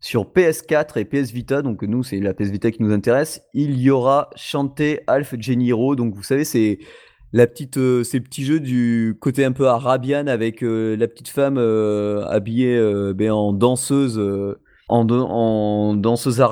sur 0.00 0.32
PS4 0.32 0.98
et 0.98 1.04
PS 1.04 1.30
Vita, 1.30 1.60
donc 1.60 1.82
nous 1.82 2.02
c'est 2.02 2.20
la 2.20 2.32
PS 2.32 2.48
Vita 2.48 2.70
qui 2.70 2.82
nous 2.82 2.90
intéresse. 2.90 3.42
Il 3.52 3.78
y 3.78 3.90
aura 3.90 4.30
Alpha 5.06 5.36
Jenny 5.38 5.68
Hero, 5.68 5.94
donc 5.94 6.14
vous 6.14 6.22
savez 6.22 6.44
c'est 6.44 6.78
la 7.34 7.46
petite, 7.46 7.76
euh, 7.76 8.02
ces 8.02 8.20
petits 8.20 8.46
jeux 8.46 8.60
du 8.60 9.14
côté 9.20 9.44
un 9.44 9.52
peu 9.52 9.68
arabian 9.68 10.26
avec 10.26 10.62
la 10.62 11.06
petite 11.06 11.28
femme 11.28 11.58
habillée 11.58 13.12
ben, 13.12 13.32
en 13.32 13.52
danseuse, 13.52 14.18
en, 14.88 15.04
dan- 15.04 15.26
en 15.30 15.94
danseuse 15.94 16.42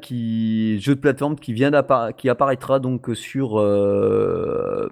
qui 0.00 0.78
jeu 0.80 0.94
de 0.94 1.00
plateforme 1.00 1.36
qui 1.36 1.52
vient 1.52 1.70
d'appara- 1.70 2.12
qui 2.12 2.28
apparaîtra 2.28 2.78
donc 2.80 3.10
sur 3.14 3.58
euh, 3.58 4.88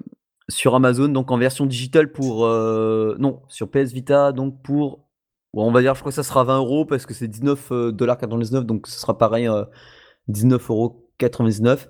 sur 0.48 0.74
Amazon 0.74 1.08
donc 1.08 1.30
en 1.30 1.38
version 1.38 1.66
digitale 1.66 2.12
pour 2.12 2.46
euh, 2.46 3.16
non 3.18 3.42
sur 3.48 3.70
PS 3.70 3.92
Vita 3.92 4.32
donc 4.32 4.62
pour 4.62 5.04
on 5.52 5.70
va 5.72 5.80
dire 5.80 5.94
je 5.94 6.00
crois 6.00 6.10
que 6.10 6.16
ça 6.16 6.22
sera 6.22 6.44
20 6.44 6.58
euros 6.58 6.84
parce 6.84 7.06
que 7.06 7.14
c'est 7.14 7.28
19,99$ 7.28 8.64
donc 8.64 8.86
ce 8.86 8.98
sera 9.00 9.16
pareil 9.18 9.48
euh, 9.48 9.64
19,99€ 10.30 11.88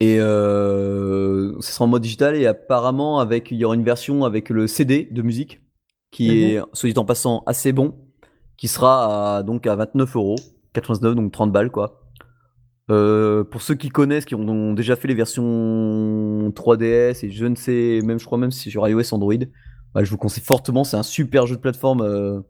et 0.00 0.18
euh, 0.20 1.54
ce 1.60 1.72
sera 1.72 1.84
en 1.84 1.88
mode 1.88 2.02
digital 2.02 2.34
et 2.36 2.46
apparemment 2.46 3.20
avec 3.20 3.50
il 3.50 3.58
y 3.58 3.64
aura 3.64 3.74
une 3.74 3.84
version 3.84 4.24
avec 4.24 4.50
le 4.50 4.66
CD 4.66 5.08
de 5.10 5.22
musique 5.22 5.60
qui 6.10 6.28
Mhm. 6.28 6.34
est 6.34 6.60
soit 6.72 6.90
dit 6.90 6.98
en 6.98 7.04
passant 7.04 7.42
assez 7.46 7.72
bon 7.72 7.94
qui 8.56 8.68
sera 8.68 9.38
à, 9.38 9.42
donc 9.42 9.66
à 9.66 9.76
29,99€ 9.76 11.14
donc 11.14 11.32
30 11.32 11.52
balles 11.52 11.70
quoi. 11.70 12.00
Euh, 12.90 13.44
pour 13.44 13.62
ceux 13.62 13.74
qui 13.74 13.88
connaissent, 13.88 14.26
qui 14.26 14.34
ont, 14.34 14.46
ont 14.46 14.74
déjà 14.74 14.94
fait 14.96 15.08
les 15.08 15.14
versions 15.14 16.50
3DS 16.50 17.24
et 17.24 17.30
je 17.30 17.46
ne 17.46 17.54
sais, 17.54 18.00
même 18.04 18.18
je 18.18 18.26
crois 18.26 18.38
même 18.38 18.50
si 18.50 18.70
sur 18.70 18.86
iOS 18.86 19.14
Android, 19.14 19.34
bah, 19.94 20.04
je 20.04 20.10
vous 20.10 20.18
conseille 20.18 20.44
fortement. 20.44 20.84
C'est 20.84 20.96
un 20.96 21.02
super 21.02 21.46
jeu 21.46 21.56
de 21.56 21.60
plateforme 21.60 22.02
euh, 22.02 22.40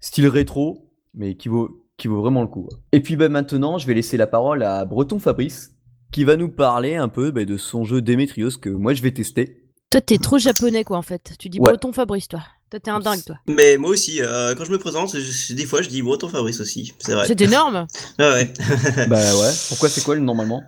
style 0.00 0.26
rétro, 0.26 0.90
mais 1.14 1.36
qui 1.36 1.48
vaut, 1.48 1.86
qui 1.96 2.08
vaut 2.08 2.20
vraiment 2.20 2.42
le 2.42 2.48
coup. 2.48 2.68
Et 2.92 3.00
puis 3.00 3.14
bah, 3.16 3.28
maintenant, 3.28 3.78
je 3.78 3.86
vais 3.86 3.94
laisser 3.94 4.16
la 4.16 4.26
parole 4.26 4.62
à 4.64 4.84
Breton 4.84 5.20
Fabrice, 5.20 5.70
qui 6.10 6.24
va 6.24 6.36
nous 6.36 6.48
parler 6.48 6.96
un 6.96 7.08
peu 7.08 7.30
bah, 7.30 7.44
de 7.44 7.56
son 7.56 7.84
jeu 7.84 8.02
Demetrios 8.02 8.58
que 8.60 8.70
moi 8.70 8.92
je 8.92 9.02
vais 9.02 9.12
tester. 9.12 9.60
Toi, 9.90 10.00
t'es 10.00 10.18
trop 10.18 10.38
japonais, 10.38 10.82
quoi, 10.82 10.96
en 10.96 11.02
fait. 11.02 11.34
Tu 11.38 11.48
dis 11.48 11.60
Ouais. 11.60 11.70
breton 11.70 11.92
Fabrice, 11.92 12.26
toi. 12.26 12.40
Toi, 12.70 12.80
t'es 12.80 12.90
un 12.90 12.98
dingue, 13.00 13.22
toi. 13.24 13.36
Mais 13.46 13.76
moi 13.76 13.90
aussi, 13.90 14.20
euh, 14.20 14.54
quand 14.56 14.64
je 14.64 14.72
me 14.72 14.78
présente, 14.78 15.16
je- 15.16 15.54
des 15.54 15.66
fois 15.66 15.82
je 15.82 15.88
dis 15.88 16.02
Breton 16.02 16.28
Fabrice 16.28 16.60
aussi, 16.60 16.92
c'est 16.98 17.12
vrai. 17.14 17.26
C'est 17.26 17.40
énorme. 17.40 17.86
Ouais. 18.18 18.52
bah 19.08 19.36
ouais. 19.36 19.50
Pourquoi 19.68 19.88
c'est 19.88 20.02
quoi 20.02 20.14
le 20.16 20.20
normalement 20.22 20.62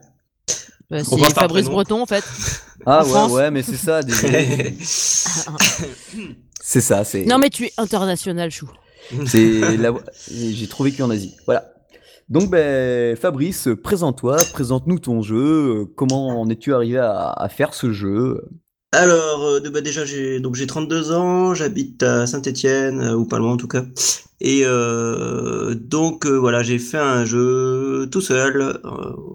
Bah, 0.90 1.02
c'est 1.02 1.18
par 1.18 1.30
Fabrice 1.30 1.64
prénom. 1.64 1.72
Breton, 1.72 2.02
en 2.02 2.06
fait. 2.06 2.24
Ah 2.84 3.00
En 3.00 3.04
ouais 3.04 3.10
France. 3.10 3.32
ouais, 3.32 3.50
mais 3.50 3.62
c'est 3.62 3.76
ça. 3.76 4.02
désolé. 4.04 4.76
c'est 6.62 6.80
ça. 6.80 7.04
C'est. 7.04 7.24
non, 7.24 7.38
mais 7.38 7.50
tu 7.50 7.64
es 7.66 7.72
international, 7.78 8.50
chou. 8.50 8.70
C'est 9.26 9.76
la... 9.76 9.92
J'ai 10.30 10.66
trop 10.68 10.84
vécu 10.84 11.02
en 11.02 11.10
Asie. 11.10 11.34
Voilà. 11.46 11.72
Donc, 12.28 12.50
ben, 12.50 13.16
Fabrice, 13.16 13.68
présente-toi, 13.82 14.36
présente-nous 14.52 14.98
ton 14.98 15.22
jeu. 15.22 15.86
Comment 15.96 16.40
en 16.40 16.48
es-tu 16.50 16.74
arrivé 16.74 16.98
à, 16.98 17.30
à 17.30 17.48
faire 17.48 17.72
ce 17.74 17.92
jeu? 17.92 18.42
Alors, 18.96 19.44
euh, 19.44 19.60
bah, 19.60 19.82
déjà, 19.82 20.06
j'ai 20.06 20.40
donc 20.40 20.54
j'ai 20.54 20.66
32 20.66 21.12
ans, 21.12 21.52
j'habite 21.52 22.02
à 22.02 22.26
Saint-Étienne, 22.26 23.00
euh, 23.02 23.14
ou 23.14 23.26
pas 23.26 23.38
loin 23.38 23.52
en 23.52 23.56
tout 23.58 23.68
cas. 23.68 23.84
Et 24.40 24.62
euh, 24.64 25.74
donc, 25.74 26.26
voilà, 26.26 26.62
j'ai 26.62 26.78
fait 26.78 26.96
un 26.96 27.26
jeu 27.26 28.08
tout 28.10 28.22
seul, 28.22 28.80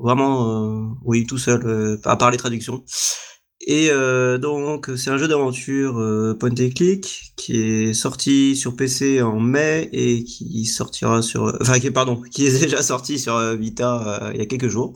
vraiment, 0.01 0.97
oui, 1.03 1.27
tout 1.27 1.37
seul, 1.37 1.99
à 2.05 2.15
part 2.17 2.31
les 2.31 2.37
traductions. 2.37 2.83
Et 3.67 3.89
donc, 4.39 4.89
c'est 4.95 5.11
un 5.11 5.17
jeu 5.17 5.27
d'aventure 5.27 5.93
point 6.39 6.49
and 6.49 6.69
click 6.75 7.33
qui 7.35 7.57
est 7.57 7.93
sorti 7.93 8.55
sur 8.55 8.75
PC 8.75 9.21
en 9.21 9.39
mai 9.39 9.89
et 9.93 10.23
qui 10.23 10.65
sortira 10.65 11.21
sur, 11.21 11.55
enfin, 11.61 11.79
qui, 11.79 11.91
pardon, 11.91 12.21
qui 12.31 12.47
est 12.47 12.61
déjà 12.61 12.81
sorti 12.81 13.19
sur 13.19 13.39
Vita 13.55 14.31
il 14.33 14.39
y 14.39 14.43
a 14.43 14.45
quelques 14.47 14.69
jours. 14.69 14.93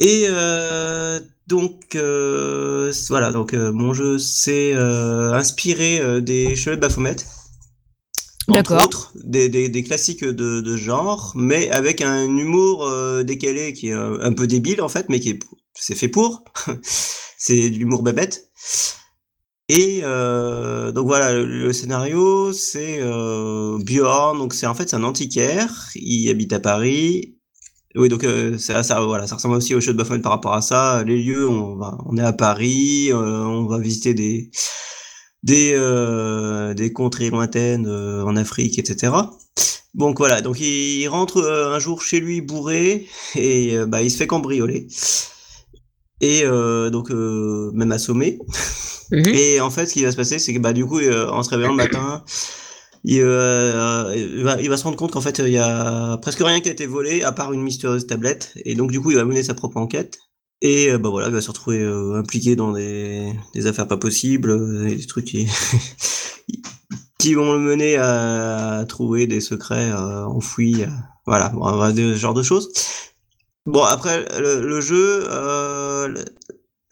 Et 0.00 0.26
euh, 0.28 1.20
donc 1.46 1.94
euh, 1.94 2.92
voilà, 3.08 3.30
donc 3.32 3.54
euh, 3.54 3.72
mon 3.72 3.92
jeu 3.94 4.16
euh, 4.48 5.32
inspiré 5.32 6.00
euh, 6.00 6.20
des 6.20 6.56
Cheveux 6.56 6.76
de 6.76 6.80
Baphomet. 6.80 7.16
Entre 8.46 8.72
D'accord. 8.72 8.84
autres, 8.84 9.12
des, 9.24 9.48
des, 9.48 9.70
des 9.70 9.82
classiques 9.82 10.22
de, 10.22 10.60
de 10.60 10.76
genre, 10.76 11.32
mais 11.34 11.70
avec 11.70 12.02
un 12.02 12.24
humour 12.26 12.86
euh, 12.86 13.22
décalé 13.22 13.72
qui 13.72 13.88
est 13.88 13.92
un, 13.92 14.20
un 14.20 14.32
peu 14.34 14.46
débile 14.46 14.82
en 14.82 14.88
fait, 14.90 15.06
mais 15.08 15.18
qui 15.18 15.30
est 15.30 15.38
c'est 15.74 15.94
fait 15.94 16.08
pour. 16.08 16.44
c'est 16.82 17.70
de 17.70 17.76
l'humour 17.76 18.02
bébête. 18.02 18.50
Et 19.70 20.00
euh, 20.02 20.92
donc 20.92 21.06
voilà, 21.06 21.32
le, 21.32 21.46
le 21.46 21.72
scénario, 21.72 22.52
c'est 22.52 22.98
euh, 23.00 23.78
Bjorn, 23.82 24.38
donc 24.38 24.52
c'est 24.52 24.66
en 24.66 24.74
fait 24.74 24.90
c'est 24.90 24.96
un 24.96 25.04
antiquaire, 25.04 25.88
il 25.94 26.28
habite 26.28 26.52
à 26.52 26.60
Paris. 26.60 27.33
Oui, 27.96 28.08
donc 28.08 28.24
euh, 28.24 28.58
ça, 28.58 28.82
ça, 28.82 29.00
voilà, 29.00 29.26
ça 29.28 29.36
ressemble 29.36 29.54
aussi 29.54 29.74
au 29.74 29.80
jeu 29.80 29.92
de 29.92 29.98
Baphomet 29.98 30.20
par 30.20 30.32
rapport 30.32 30.54
à 30.54 30.62
ça. 30.62 31.04
Les 31.04 31.22
lieux, 31.22 31.48
on 31.48 31.76
va, 31.76 31.96
on 32.06 32.16
est 32.16 32.22
à 32.22 32.32
Paris, 32.32 33.10
euh, 33.12 33.44
on 33.44 33.66
va 33.66 33.78
visiter 33.78 34.14
des 34.14 34.50
des 35.44 35.74
euh, 35.74 36.74
des 36.74 36.92
contrées 36.92 37.30
lointaines 37.30 37.86
en 37.86 38.34
Afrique, 38.36 38.78
etc. 38.80 39.12
Donc 39.94 40.18
voilà, 40.18 40.40
donc 40.40 40.58
il, 40.58 41.02
il 41.02 41.08
rentre 41.08 41.40
un 41.44 41.78
jour 41.78 42.02
chez 42.02 42.18
lui 42.18 42.40
bourré 42.40 43.06
et 43.36 43.76
bah 43.86 44.02
il 44.02 44.10
se 44.10 44.16
fait 44.16 44.26
cambrioler 44.26 44.88
et 46.20 46.42
donc 46.90 47.10
même 47.10 47.92
assommé. 47.92 48.38
Mhm. 49.12 49.28
Et 49.28 49.60
en 49.60 49.70
fait, 49.70 49.86
ce 49.86 49.92
qui 49.92 50.02
va 50.02 50.10
se 50.10 50.16
passer, 50.16 50.40
c'est 50.40 50.52
que 50.52 50.58
bah 50.58 50.72
du 50.72 50.84
coup, 50.84 50.98
en 50.98 51.42
se 51.44 51.50
réveillant 51.50 51.70
le 51.70 51.76
matin, 51.76 52.24
il, 53.04 53.20
euh, 53.22 54.14
il 54.16 54.42
va, 54.44 54.60
il 54.60 54.68
va 54.70 54.76
se 54.76 54.84
rendre 54.84 54.96
compte 54.96 55.12
qu'en 55.12 55.20
fait, 55.20 55.38
il 55.38 55.48
y 55.52 55.58
a 55.58 56.16
presque 56.18 56.40
rien 56.40 56.60
qui 56.60 56.68
a 56.70 56.72
été 56.72 56.86
volé 56.86 57.22
à 57.22 57.32
part 57.32 57.52
une 57.52 57.62
mystérieuse 57.62 58.06
tablette. 58.06 58.52
Et 58.64 58.74
donc 58.74 58.90
du 58.90 59.00
coup, 59.00 59.10
il 59.10 59.16
va 59.16 59.24
mener 59.24 59.42
sa 59.42 59.54
propre 59.54 59.76
enquête. 59.76 60.18
Et 60.62 60.90
euh, 60.90 60.98
bah 60.98 61.10
voilà, 61.10 61.28
il 61.28 61.34
va 61.34 61.42
se 61.42 61.48
retrouver 61.48 61.80
euh, 61.80 62.14
impliqué 62.18 62.56
dans 62.56 62.72
des, 62.72 63.32
des 63.54 63.66
affaires 63.66 63.86
pas 63.88 63.98
possibles, 63.98 64.50
euh, 64.50 64.88
et 64.88 64.96
des 64.96 65.06
trucs 65.06 65.26
qui, 65.26 65.46
qui 67.18 67.34
vont 67.34 67.52
le 67.52 67.58
mener 67.58 67.96
à, 67.96 68.84
trouver 68.88 69.26
des 69.26 69.40
secrets 69.40 69.90
euh, 69.90 70.24
enfouis. 70.26 70.82
euh, 70.84 70.88
voilà, 71.26 71.50
bon, 71.50 71.64
ce 71.94 72.14
genre 72.16 72.34
de 72.34 72.42
choses. 72.42 72.70
Bon, 73.66 73.82
après, 73.82 74.24
le, 74.40 74.66
le 74.66 74.80
jeu, 74.80 75.24
euh, 75.30 76.14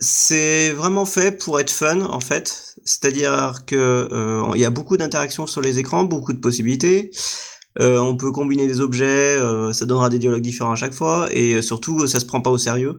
c'est 0.02 0.70
vraiment 0.72 1.04
fait 1.06 1.30
pour 1.38 1.60
être 1.60 1.70
fun, 1.70 2.00
en 2.00 2.20
fait. 2.20 2.74
C'est-à-dire 2.84 3.64
que 3.66 4.08
euh, 4.12 4.42
il 4.54 4.60
y 4.60 4.64
a 4.64 4.70
beaucoup 4.70 4.96
d'interactions 4.96 5.46
sur 5.46 5.60
les 5.60 5.78
écrans, 5.78 6.04
beaucoup 6.04 6.32
de 6.32 6.40
possibilités. 6.40 7.12
Euh, 7.80 7.98
on 8.00 8.16
peut 8.16 8.32
combiner 8.32 8.66
des 8.66 8.80
objets, 8.80 9.36
euh, 9.38 9.72
ça 9.72 9.86
donnera 9.86 10.10
des 10.10 10.18
dialogues 10.18 10.42
différents 10.42 10.72
à 10.72 10.76
chaque 10.76 10.92
fois, 10.92 11.28
et 11.30 11.54
euh, 11.54 11.62
surtout, 11.62 12.06
ça 12.06 12.20
se 12.20 12.26
prend 12.26 12.40
pas 12.42 12.50
au 12.50 12.58
sérieux. 12.58 12.98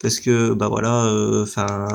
Parce 0.00 0.18
que, 0.18 0.52
bah 0.54 0.66
voilà, 0.68 1.14
enfin, 1.42 1.86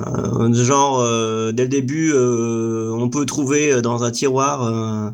genre, 0.53 1.01
euh, 1.01 1.51
dès 1.51 1.63
le 1.63 1.69
début, 1.69 2.13
euh, 2.13 2.93
on 2.93 3.09
peut 3.09 3.25
trouver 3.25 3.81
dans 3.81 4.03
un 4.03 4.11
tiroir 4.11 4.63
euh, 4.63 5.09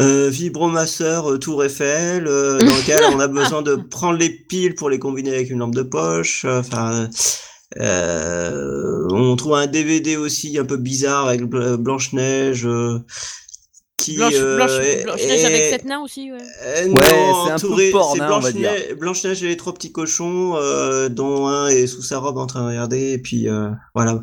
euh, 0.00 0.28
vibromasseur 0.30 1.32
euh, 1.32 1.38
Tour 1.38 1.64
Eiffel, 1.64 2.26
euh, 2.28 2.58
dans 2.58 2.76
lequel 2.76 3.00
on 3.12 3.18
a 3.18 3.26
besoin 3.28 3.62
de 3.62 3.74
prendre 3.74 4.18
les 4.18 4.30
piles 4.30 4.74
pour 4.74 4.88
les 4.88 4.98
combiner 4.98 5.34
avec 5.34 5.50
une 5.50 5.58
lampe 5.58 5.74
de 5.74 5.82
poche. 5.82 6.44
Enfin, 6.44 7.08
euh, 7.80 9.06
on 9.10 9.36
trouve 9.36 9.54
un 9.54 9.66
DVD 9.66 10.16
aussi 10.16 10.58
un 10.58 10.64
peu 10.64 10.76
bizarre 10.76 11.28
avec 11.28 11.42
Bl- 11.42 11.76
Blanche-Neige. 11.76 12.66
euh, 12.66 12.98
qui, 13.98 14.16
Blanche, 14.16 14.34
euh, 14.36 14.56
Blanche, 14.56 15.04
Blanche-Neige 15.04 15.44
avec 15.44 15.70
sept 15.70 15.84
nains 15.84 16.00
aussi, 16.00 16.32
ouais. 16.32 16.38
euh, 16.40 16.94
c'est 17.46 17.52
un 17.52 17.58
peu 17.58 17.90
porn, 17.92 18.20
hein, 18.20 18.28
on 18.32 18.40
va 18.40 18.50
Blanche-Neige 18.98 19.44
et 19.44 19.48
les 19.48 19.56
trois 19.56 19.72
petits 19.74 19.92
cochons, 19.92 20.56
euh, 20.56 21.08
dont 21.08 21.46
un 21.46 21.68
est 21.68 21.86
sous 21.86 22.02
sa 22.02 22.18
robe 22.18 22.36
en 22.36 22.46
train 22.46 22.62
de 22.62 22.68
regarder, 22.68 23.12
et 23.12 23.18
puis 23.18 23.48
euh, 23.48 23.70
voilà. 23.94 24.14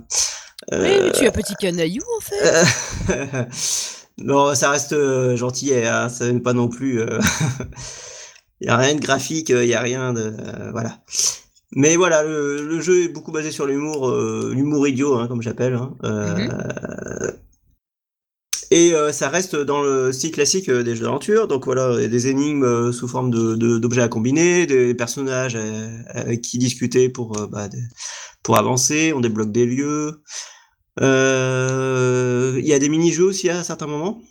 Oui, 0.71 0.77
Euh, 0.77 1.03
mais 1.05 1.11
tu 1.13 1.23
es 1.23 1.27
un 1.27 1.31
petit 1.31 1.55
canaillou, 1.55 2.03
en 2.17 2.19
fait. 2.19 3.47
non, 4.17 4.53
ça 4.53 4.71
reste 4.71 4.91
euh, 4.93 5.37
gentillet, 5.37 5.87
hein, 5.87 6.09
ça 6.09 6.29
n'est 6.29 6.41
pas 6.41 6.53
non 6.53 6.67
plus. 6.67 7.01
Il 8.61 8.67
y 8.67 8.69
a 8.69 8.75
rien 8.75 8.95
de 8.95 8.99
graphique, 8.99 9.47
il 9.49 9.63
y 9.65 9.73
a 9.75 9.79
rien 9.79 10.11
de 10.11 10.21
euh, 10.37 10.71
voilà. 10.73 10.97
Mais 11.75 11.95
voilà, 11.97 12.23
le, 12.23 12.65
le 12.65 12.81
jeu 12.81 13.03
est 13.03 13.09
beaucoup 13.09 13.31
basé 13.31 13.51
sur 13.51 13.65
l'humour, 13.67 14.09
euh, 14.09 14.51
l'humour 14.55 14.87
idiot, 14.87 15.15
hein, 15.15 15.27
comme 15.27 15.41
j'appelle. 15.41 15.75
hein. 15.75 15.95
Euh, 16.03 17.31
Et 18.71 18.93
euh, 18.93 19.11
ça 19.11 19.29
reste 19.29 19.55
dans 19.55 19.81
le 19.81 20.11
style 20.11 20.31
classique 20.31 20.69
des 20.69 20.95
jeux 20.95 21.03
d'aventure. 21.03 21.47
Donc 21.47 21.65
voilà, 21.65 21.93
il 21.95 22.01
y 22.01 22.05
a 22.05 22.07
des 22.07 22.27
énigmes 22.27 22.91
sous 22.91 23.07
forme 23.07 23.31
d'objets 23.31 24.01
à 24.01 24.07
combiner, 24.07 24.65
des 24.67 24.93
personnages 24.93 25.57
avec 26.07 26.41
qui 26.41 26.57
discuter 26.59 27.09
pour, 27.09 27.31
bah, 27.49 27.67
pour 28.43 28.57
avancer. 28.57 29.11
On 29.15 29.21
débloque 29.21 29.51
des 29.51 29.65
lieux. 29.65 30.21
Il 31.01 32.65
y 32.67 32.73
a 32.73 32.79
des 32.79 32.89
mini-jeux 32.89 33.25
aussi 33.25 33.49
à 33.49 33.63
certains 33.63 33.87
moments. 33.87 34.21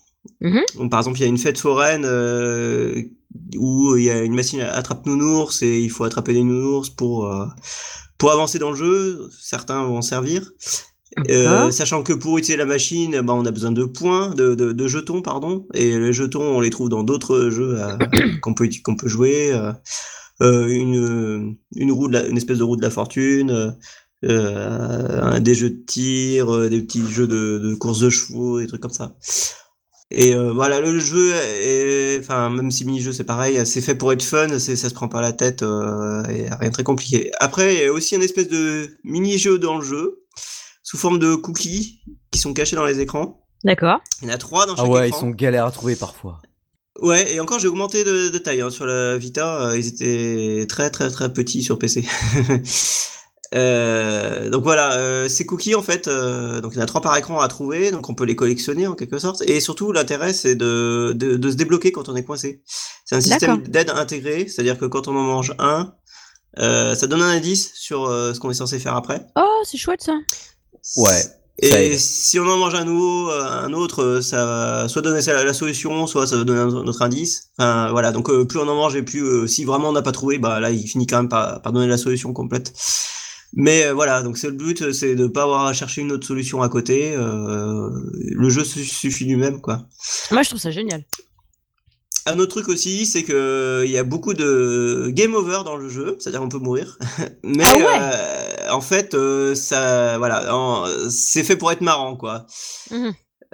Mhm. 0.41 0.61
Donc, 0.77 0.91
par 0.91 1.01
exemple, 1.01 1.19
il 1.19 1.23
y 1.23 1.25
a 1.25 1.29
une 1.29 1.39
fête 1.39 1.59
foraine 1.59 2.05
euh, 2.05 3.03
où 3.57 3.97
il 3.97 4.05
y 4.05 4.11
a 4.11 4.23
une 4.23 4.35
machine 4.35 4.61
à 4.61 4.73
attrape 4.73 5.07
nounours 5.07 5.63
et 5.63 5.81
il 5.81 5.91
faut 5.91 6.05
attraper 6.05 6.33
des 6.33 6.43
nounours 6.45 6.91
pour, 6.91 7.27
euh, 7.27 7.47
pour 8.19 8.31
avancer 8.33 8.59
dans 8.59 8.71
le 8.71 8.77
jeu. 8.77 9.29
Certains 9.41 9.85
vont 9.85 9.99
en 9.99 10.03
servir. 10.03 10.51
Euh, 11.31 11.71
sachant 11.73 12.03
que 12.05 12.13
pour 12.13 12.39
utiliser 12.39 12.57
la 12.59 12.67
machine, 12.67 13.21
bah, 13.23 13.33
on 13.33 13.45
a 13.45 13.51
besoin 13.51 13.73
de 13.73 13.85
points, 13.85 14.31
de, 14.35 14.55
de, 14.55 14.73
de 14.73 14.87
jetons, 14.89 15.21
pardon. 15.23 15.67
Et 15.75 15.99
les 15.99 16.13
jetons, 16.13 16.43
on 16.57 16.61
les 16.61 16.71
trouve 16.71 16.89
dans 16.91 17.03
d'autres 17.03 17.51
jeux 17.51 17.77
qu'on 18.43 18.55
peut, 18.55 18.69
qu'on 18.85 18.95
peut 18.97 19.09
jouer. 19.09 19.53
une, 20.41 21.57
une, 21.75 21.93
roue 21.93 22.09
de 22.09 22.13
la- 22.13 22.27
une 22.27 22.37
espèce 22.37 22.59
de 22.59 22.63
roue 22.63 22.77
de 22.77 22.83
la 22.83 22.91
fortune, 22.91 23.75
un- 24.23 25.41
des 25.41 25.55
jeux 25.55 25.71
de 25.71 25.83
tir, 25.87 26.69
des 26.71 26.83
petits 26.83 27.03
jeux 27.11 27.27
de, 27.27 27.59
de 27.59 27.75
course 27.75 28.01
de 28.01 28.11
chevaux, 28.11 28.61
des 28.61 28.67
trucs 28.67 28.83
comme 28.83 28.91
ça. 28.93 29.15
Et 30.11 30.35
euh, 30.35 30.53
voilà, 30.53 30.81
le 30.81 30.99
jeu, 30.99 31.33
est, 31.35 32.19
enfin, 32.21 32.49
même 32.49 32.71
si 32.71 32.85
mini-jeu 32.87 33.13
c'est 33.13 33.25
pareil, 33.25 33.61
c'est 33.67 33.83
fait 33.83 33.95
pour 33.95 34.11
être 34.13 34.23
fun, 34.23 34.59
c'est, 34.59 34.75
ça 34.77 34.89
se 34.89 34.95
prend 34.95 35.09
pas 35.09 35.21
la 35.21 35.33
tête, 35.33 35.63
euh, 35.63 36.25
et 36.29 36.49
rien 36.49 36.69
de 36.71 36.73
très 36.73 36.83
compliqué. 36.83 37.31
Après, 37.41 37.75
il 37.75 37.81
y 37.83 37.85
a 37.85 37.93
aussi 37.93 38.15
une 38.17 38.23
espèce 38.23 38.49
de 38.49 38.97
mini-jeu 39.05 39.59
dans 39.59 39.77
le 39.79 39.85
jeu, 39.85 40.25
sous 40.83 40.97
forme 40.97 41.19
de 41.19 41.35
cookies, 41.35 42.01
qui 42.31 42.39
sont 42.39 42.55
cachés 42.55 42.75
dans 42.75 42.87
les 42.87 43.01
écrans. 43.01 43.45
D'accord. 43.65 43.99
Il 44.23 44.29
y 44.29 44.31
en 44.31 44.35
a 44.35 44.39
trois 44.39 44.65
dans 44.65 44.75
Ah 44.75 44.83
chaque 44.83 44.89
ouais, 44.89 45.07
ils 45.07 45.09
écran. 45.09 45.21
sont 45.21 45.31
galères 45.31 45.67
à 45.67 45.71
trouver 45.71 45.95
parfois. 45.97 46.41
Ouais, 47.01 47.33
et 47.35 47.41
encore 47.41 47.59
j'ai 47.59 47.69
augmenté 47.69 48.03
de, 48.03 48.29
de 48.29 48.39
taille 48.39 48.61
hein, 48.63 48.71
sur 48.71 48.87
la 48.87 49.17
Vita, 49.19 49.69
euh, 49.69 49.79
ils 49.79 49.87
étaient 49.89 50.67
très 50.67 50.91
très 50.91 51.11
très 51.11 51.33
petits 51.33 51.63
sur 51.63 51.79
PC. 51.79 52.05
Euh, 53.55 54.51
donc 54.51 54.63
voilà, 54.63 54.99
euh, 54.99 55.29
ces 55.29 55.47
cookies 55.47 55.75
en 55.75 55.81
fait, 55.83 56.07
euh, 56.07 56.61
donc 56.61 56.73
il 56.75 56.77
y 56.77 56.81
en 56.81 56.85
a 56.85 56.87
trois 56.87 57.01
par 57.01 57.17
écran 57.17 57.41
à 57.41 57.49
trouver, 57.49 57.91
donc 57.91 58.11
on 58.11 58.15
peut 58.15 58.25
les 58.25 58.37
collectionner 58.37 58.87
en 58.87 58.95
quelque 58.95 59.19
sorte. 59.19 59.43
Et 59.43 59.61
surtout 59.61 59.91
l'intérêt 59.91 60.35
c'est 60.35 60.55
de, 60.55 61.15
de, 61.17 61.37
de 61.37 61.51
se 61.51 61.57
débloquer 61.57 61.91
quand 61.91 62.11
on 62.11 62.17
est 62.17 62.25
coincé. 62.25 62.63
C'est 63.07 63.17
un 63.17 63.23
système 63.23 63.63
d'aide 63.63 63.89
intégré, 63.89 64.47
c'est-à-dire 64.49 64.79
que 64.79 64.85
quand 64.85 65.09
on 65.09 65.17
en 65.17 65.23
mange 65.23 65.55
un, 65.59 65.95
euh, 66.59 66.95
ça 66.95 67.07
donne 67.07 67.23
un 67.23 67.31
indice 67.31 67.73
sur 67.75 68.05
euh, 68.05 68.35
ce 68.35 68.41
qu'on 68.41 68.51
est 68.51 68.55
censé 68.55 68.79
faire 68.79 68.97
après. 68.97 69.27
Oh, 69.37 69.63
c'est 69.65 69.79
chouette, 69.79 70.03
ça. 70.03 70.19
Ouais, 70.97 71.23
Et 71.61 71.99
si 71.99 72.39
on 72.39 72.47
en 72.47 72.57
mange 72.57 72.75
un 72.75 72.85
nouveau, 72.85 73.31
un 73.31 73.73
autre, 73.73 74.21
ça 74.23 74.45
va 74.45 74.89
soit 74.89 75.03
donner 75.03 75.21
la 75.21 75.53
solution, 75.53 76.07
soit 76.07 76.27
ça 76.27 76.37
va 76.37 76.45
donner 76.45 76.61
un 76.61 76.69
autre 76.69 77.03
indice. 77.03 77.51
Enfin 77.59 77.91
voilà, 77.91 78.13
donc 78.13 78.31
euh, 78.31 78.45
plus 78.45 78.61
on 78.61 78.69
en 78.69 78.77
mange 78.77 78.95
et 78.95 79.03
plus 79.03 79.23
euh, 79.23 79.47
si 79.49 79.65
vraiment 79.65 79.89
on 79.89 79.93
n'a 79.93 80.03
pas 80.03 80.13
trouvé, 80.13 80.39
bah 80.39 80.61
là 80.61 80.71
il 80.71 80.87
finit 80.87 81.07
quand 81.07 81.17
même 81.17 81.29
par, 81.29 81.61
par 81.61 81.73
donner 81.73 81.89
la 81.89 81.99
solution 81.99 82.33
complète. 82.33 82.73
Mais 83.55 83.87
euh, 83.87 83.95
voilà, 83.95 84.23
donc 84.23 84.37
c'est 84.39 84.49
le 84.49 84.53
but, 84.57 84.83
euh, 84.83 84.93
c'est 84.93 85.15
de 85.15 85.27
pas 85.27 85.43
avoir 85.45 85.67
à 85.67 85.73
chercher 85.73 86.03
une 86.03 86.13
autre 86.13 86.27
solution 86.27 86.63
à 86.63 86.69
côté. 86.69 87.15
euh, 87.17 87.89
le 88.15 88.51
jeu 88.51 88.63
su- 88.65 88.85
suffit 88.85 89.25
lui-même 89.25 89.61
quoi. 89.61 89.87
Moi, 90.31 90.43
je 90.43 90.49
trouve 90.51 90.61
ça 90.61 90.71
génial. 90.71 91.05
Un 92.27 92.39
autre 92.39 92.51
truc 92.51 92.69
aussi, 92.69 93.07
c'est 93.07 93.23
que 93.23 93.83
il 93.87 93.91
y 93.91 93.97
a 93.97 94.05
beaucoup 94.05 94.35
de 94.35 95.09
game 95.15 95.35
over 95.35 95.61
dans 95.65 95.77
le 95.77 95.89
jeu, 95.89 96.17
c'est-à-dire 96.21 96.43
on 96.43 96.51
peut 96.51 96.59
mourir. 96.59 96.99
Mais 97.43 97.65
Ah 97.67 97.77
ouais 97.79 97.85
euh, 98.03 98.71
en 98.73 98.83
fait, 98.83 99.17
ça, 99.55 100.19
voilà, 100.19 100.85
c'est 101.09 101.43
fait 101.43 101.57
pour 101.57 101.73
être 101.73 101.81
marrant, 101.81 102.17
quoi. 102.17 102.45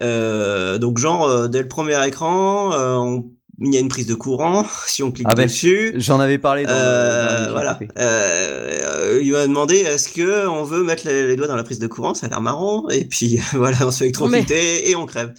Euh, 0.02 0.78
donc 0.78 0.98
genre 0.98 1.48
dès 1.48 1.62
le 1.62 1.68
premier 1.68 2.04
écran, 2.06 2.72
on- 2.74 3.30
il 3.61 3.73
y 3.75 3.76
a 3.76 3.80
une 3.80 3.88
prise 3.88 4.06
de 4.06 4.14
courant. 4.14 4.66
Si 4.87 5.02
on 5.02 5.11
clique 5.12 5.26
Ah 5.30 5.34
ben, 5.34 5.46
dessus, 5.46 5.92
J'en 5.96 6.20
avais 6.20 6.38
parlé 6.38 6.64
dans, 6.64 6.73
euh, 6.73 7.49
voilà. 7.52 7.78
Euh, 7.99 9.20
il 9.23 9.32
m'a 9.32 9.46
demandé 9.46 9.76
est-ce 9.76 10.08
que 10.08 10.46
on 10.46 10.64
veut 10.64 10.82
mettre 10.82 11.06
les, 11.06 11.26
les 11.26 11.37
doigts 11.37 11.46
dans 11.49 11.56
la 11.56 11.64
prise 11.64 11.78
de 11.78 11.87
courant, 11.87 12.14
ça 12.14 12.26
a 12.26 12.28
l'air 12.30 12.40
marrant. 12.40 12.88
Et 12.90 13.04
puis 13.04 13.38
voilà, 13.52 13.76
on 13.82 13.90
se 13.90 13.99
fait 13.99 14.04
électrocuter 14.06 14.90
et 14.90 14.96
on 14.96 15.06
crève. 15.06 15.32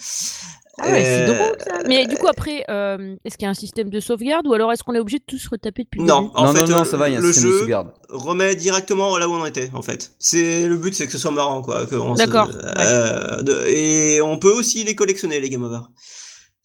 Ah 0.77 0.89
ouais, 0.91 1.03
c'est 1.05 1.21
Euh, 1.29 1.33
drôle 1.33 1.57
ça. 1.65 1.73
Mais 1.87 2.05
du 2.05 2.17
coup, 2.17 2.27
après, 2.27 2.65
euh, 2.69 3.15
est-ce 3.23 3.37
qu'il 3.37 3.45
y 3.45 3.47
a 3.47 3.51
un 3.51 3.53
système 3.53 3.89
de 3.89 4.01
sauvegarde 4.01 4.45
ou 4.45 4.53
alors 4.53 4.73
est-ce 4.73 4.83
qu'on 4.83 4.93
est 4.93 4.99
obligé 4.99 5.19
de 5.19 5.23
tous 5.25 5.47
retaper 5.47 5.83
depuis 5.83 6.01
le 6.01 6.05
Non, 6.05 6.23
début? 6.23 6.31
En 6.35 6.45
non, 6.47 6.53
fait, 6.53 6.61
non, 6.63 6.67
non, 6.67 6.81
euh, 6.81 6.83
ça 6.83 6.97
va, 6.97 7.07
il 7.07 7.13
y 7.13 7.15
a 7.15 7.19
un 7.19 7.21
le 7.21 7.31
système 7.31 7.49
de 7.49 7.53
jeu 7.53 7.59
sauvegarde. 7.61 7.93
remet 8.09 8.55
directement 8.57 9.17
là 9.17 9.29
où 9.29 9.31
on 9.33 9.39
en 9.41 9.45
était, 9.45 9.69
en 9.73 9.81
fait. 9.81 10.11
C'est 10.19 10.67
le 10.67 10.75
but, 10.75 10.93
c'est 10.93 11.05
que 11.05 11.13
ce 11.13 11.17
soit 11.17 11.31
marrant, 11.31 11.61
quoi. 11.61 11.87
se- 11.87 12.17
D'accord, 12.17 12.49
euh, 12.77 13.41
de- 13.41 13.65
et 13.67 14.19
on 14.21 14.37
peut 14.37 14.51
aussi 14.51 14.83
les 14.83 14.95
collectionner, 14.95 15.39
les 15.39 15.49
game 15.49 15.63
over. 15.63 15.79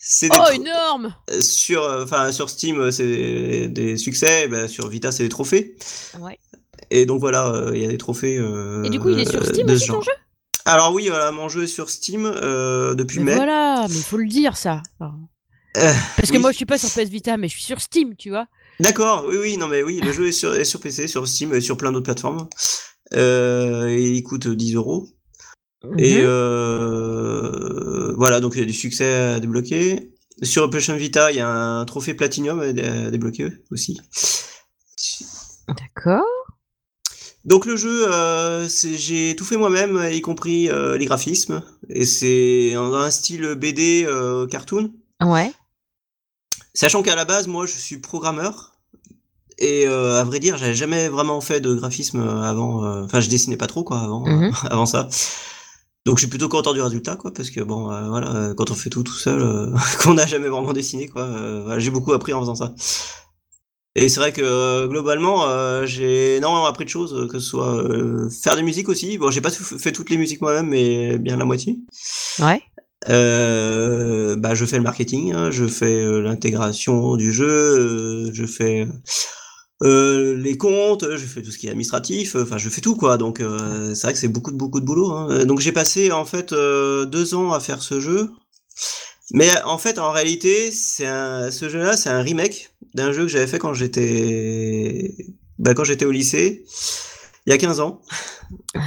C'est 0.03 0.29
Oh, 0.33 0.51
énorme 0.53 1.15
sur, 1.41 1.83
euh, 1.85 2.05
enfin 2.05 2.33
sur 2.33 2.49
Steam, 2.49 2.81
euh, 2.81 2.91
c'est 2.91 3.69
des 3.69 3.99
succès. 3.99 4.49
ben, 4.49 4.67
sur 4.67 4.89
Vita, 4.89 5.13
c'est 5.13 5.25
des 5.25 5.29
trophées. 5.29 5.77
Ouais. 6.19 6.39
Et 6.91 7.05
donc 7.05 7.21
voilà, 7.21 7.49
euh, 7.49 7.73
il 7.75 7.83
y 7.83 7.85
a 7.85 7.89
des 7.89 7.99
trophées. 7.99 8.39
euh, 8.39 8.83
Et 8.83 8.89
du 8.89 8.99
coup, 8.99 9.11
il 9.11 9.19
est 9.19 9.31
sur 9.31 9.45
Steam 9.45 9.69
aussi 9.69 9.89
ton 9.89 10.01
jeu? 10.01 10.11
Alors 10.65 10.93
oui, 10.95 11.09
voilà, 11.09 11.33
mon 11.33 11.49
jeu 11.51 11.65
est 11.65 11.67
sur 11.67 11.91
Steam 11.91 12.25
euh, 12.25 12.95
depuis 12.95 13.19
Mais 13.19 13.33
mai. 13.33 13.35
voilà, 13.37 13.87
mais 13.91 13.95
il 13.97 14.03
faut 14.03 14.17
le 14.17 14.27
dire 14.27 14.57
ça. 14.57 14.83
Enfin, 14.99 15.15
Euh, 15.77 15.93
Parce 16.17 16.31
que 16.31 16.37
oui. 16.37 16.41
moi, 16.43 16.51
je 16.53 16.57
suis 16.57 16.67
pas 16.67 16.79
sur 16.79 16.89
PS 16.89 17.09
Vita, 17.11 17.37
mais 17.37 17.49
je 17.49 17.53
suis 17.53 17.63
sur 17.63 17.81
Steam, 17.81 18.17
tu 18.17 18.31
vois. 18.31 18.47
D'accord, 18.81 19.27
oui, 19.29 19.37
oui, 19.39 19.57
non, 19.59 19.69
mais 19.69 19.83
oui, 19.83 20.01
le 20.01 20.13
jeu 20.13 20.29
est 20.29 20.33
sur, 20.33 20.55
est 20.55 20.65
sur 20.65 20.81
PC, 20.81 21.09
sur 21.09 21.29
Steam 21.29 21.55
et 21.55 21.61
sur 21.61 21.77
plein 21.77 21.93
d'autres 21.93 22.05
plateformes. 22.07 22.49
Euh, 23.15 23.89
et 23.89 24.11
il 24.11 24.23
coûte 24.23 24.49
10 24.49 24.75
euros. 24.77 25.09
Et 25.99 26.19
Mhm. 26.19 26.25
euh, 26.27 28.15
voilà, 28.17 28.41
donc 28.41 28.53
il 28.55 28.61
y 28.61 28.63
a 28.63 28.67
du 28.67 28.73
succès 28.73 29.13
à 29.35 29.41
débloquer. 29.41 30.13
Sur 30.43 30.69
PlayStation 30.71 30.97
Vita, 30.99 31.31
il 31.33 31.37
y 31.37 31.41
a 31.41 31.49
un 31.51 31.85
trophée 31.85 32.15
Platinum 32.15 32.61
à 32.61 32.73
dé- 32.73 32.83
à 32.83 33.11
débloquer 33.11 33.49
aussi. 33.71 33.99
D'accord. 35.69 36.25
Donc 37.45 37.65
le 37.65 37.77
jeu, 37.77 38.07
euh, 38.13 38.69
j'ai 38.69 39.35
tout 39.37 39.45
fait 39.45 39.57
moi-même, 39.57 40.09
y 40.13 40.21
compris 40.21 40.69
euh, 40.69 40.99
les 40.99 41.07
graphismes. 41.07 41.63
Et 41.89 42.05
c'est 42.05 42.75
un 42.75 43.11
style 43.11 43.55
BD 43.55 44.05
euh, 44.07 44.47
cartoon. 44.47 44.93
Ouais. 45.23 45.51
Sachant 46.75 47.03
qu'à 47.03 47.17
la 47.17 47.25
base, 47.25 47.47
moi, 47.47 47.65
je 47.67 47.73
suis 47.73 47.99
programmeur. 47.99 48.75
Et 49.59 49.87
à 49.87 50.25
vrai 50.25 50.39
dire, 50.41 50.57
j'avais 50.57 50.75
jamais 50.75 51.09
vraiment 51.09 51.41
fait 51.43 51.61
de 51.61 51.75
graphisme 51.75 52.21
avant. 52.21 53.03
Enfin, 53.05 53.21
je 53.21 53.29
dessinais 53.29 53.59
pas 53.59 53.67
trop, 53.67 53.85
quoi, 53.85 54.01
avant, 54.01 54.25
Mhm. 54.27 54.53
avant 54.71 54.87
ça. 54.87 55.09
Donc, 56.11 56.19
je 56.19 56.23
suis 56.23 56.29
plutôt 56.29 56.49
content 56.49 56.73
du 56.73 56.83
résultat, 56.83 57.15
quoi, 57.15 57.33
parce 57.33 57.51
que 57.51 57.61
bon, 57.61 57.89
euh, 57.93 58.09
voilà, 58.09 58.35
euh, 58.35 58.55
quand 58.55 58.73
on 58.73 58.75
fait 58.75 58.91
tout 58.91 59.05
tout 59.05 59.13
seul, 59.15 59.41
euh, 59.41 59.73
qu'on 60.03 60.15
n'a 60.15 60.27
jamais 60.27 60.49
vraiment 60.49 60.73
dessiné, 60.73 61.07
quoi. 61.07 61.23
euh, 61.23 61.61
voilà, 61.63 61.79
j'ai 61.79 61.93
beaucoup 61.93 62.13
appris 62.13 62.33
en 62.33 62.41
faisant 62.41 62.57
ça. 62.57 62.75
Et 63.95 64.09
c'est 64.09 64.19
vrai 64.19 64.33
que 64.33 64.43
euh, 64.43 64.89
globalement, 64.89 65.45
euh, 65.47 65.87
j'ai 65.87 66.39
énormément 66.39 66.67
appris 66.67 66.85
de 66.85 66.91
choses, 66.91 67.29
que 67.31 67.39
ce 67.39 67.47
soit 67.47 67.77
euh, 67.77 68.29
faire 68.29 68.57
des 68.57 68.63
musiques 68.65 68.89
aussi. 68.89 69.19
Bon, 69.19 69.31
j'ai 69.31 69.41
pas 69.41 69.53
fait 69.53 69.93
toutes 69.93 70.11
les 70.11 70.17
musiques 70.17 70.41
moi-même, 70.41 70.67
mais 70.67 71.17
bien 71.17 71.37
la 71.37 71.45
moitié. 71.45 71.79
Ouais. 72.41 72.61
Euh, 73.09 74.35
bah, 74.35 74.57
je 74.57 74.65
fais 74.65 74.79
le 74.79 74.83
marketing, 74.83 75.33
hein, 75.33 75.53
je 75.53 75.65
fais 75.69 76.05
l'intégration 76.23 77.15
du 77.15 77.33
jeu, 77.33 77.47
euh, 77.47 78.31
je 78.33 78.47
fais 78.47 78.89
euh, 79.83 80.37
les 80.37 80.57
comptes, 80.59 81.05
je 81.17 81.25
fais 81.25 81.43
tout 81.43 81.51
ce 81.51 81.59
qui 81.59 81.67
est 81.67 81.71
administratif, 81.71 82.37
enfin 82.37 82.59
je 82.59 82.69
fais 82.69 82.81
tout 82.83 82.97
quoi. 82.97 83.17
Donc 83.19 83.41
euh, 83.41 83.95
c'est 83.95 84.07
vrai 84.07 84.13
que 84.13 84.19
c'est 84.19 84.29
beaucoup 84.29 84.51
de 84.51 84.57
beaucoup 84.57 84.81
de 84.81 84.85
boulot. 84.85 85.11
hein. 85.13 85.29
Euh, 85.31 85.45
Donc 85.45 85.61
j'ai 85.61 85.73
passé 85.73 86.13
en 86.13 86.25
fait 86.25 86.53
euh, 86.53 87.07
deux 87.07 87.35
ans 87.35 87.53
à 87.53 87.61
faire 87.61 87.83
ce 87.83 88.01
jeu, 88.01 88.31
mais 89.33 89.49
en 89.65 89.79
fait 89.79 89.99
en 89.99 90.11
réalité 90.13 90.71
c'est 90.73 91.07
un, 91.07 91.51
ce 91.51 91.69
jeu-là 91.69 91.97
c'est 91.97 92.11
un 92.11 92.23
remake 92.23 92.71
d'un 92.95 93.13
jeu 93.13 93.23
que 93.23 93.29
j'avais 93.29 93.47
fait 93.47 93.59
quand 93.59 93.75
j'étais 93.75 95.15
bah, 95.59 95.75
quand 95.75 95.85
j'étais 95.85 96.05
au 96.05 96.11
lycée 96.13 96.65
il 97.47 97.51
y 97.51 97.53
a 97.55 97.59
15 97.59 97.81
ans. 97.81 98.03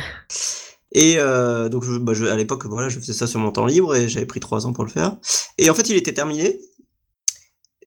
Et 0.95 1.15
euh, 1.17 1.69
donc, 1.69 1.83
je, 1.83 1.97
bah, 1.97 2.13
je- 2.13 2.25
à 2.25 2.35
l'époque, 2.35 2.65
voilà, 2.67 2.87
je 2.89 2.99
faisais 2.99 3.13
ça 3.13 3.25
sur 3.25 3.39
mon 3.39 3.51
temps 3.51 3.65
libre 3.65 3.95
et 3.95 4.07
j'avais 4.07 4.27
pris 4.27 4.39
trois 4.39 4.67
ans 4.67 4.73
pour 4.73 4.83
le 4.83 4.91
faire. 4.91 5.17
Et 5.57 5.69
en 5.69 5.73
fait, 5.73 5.89
il 5.89 5.95
était 5.95 6.13
terminé, 6.13 6.59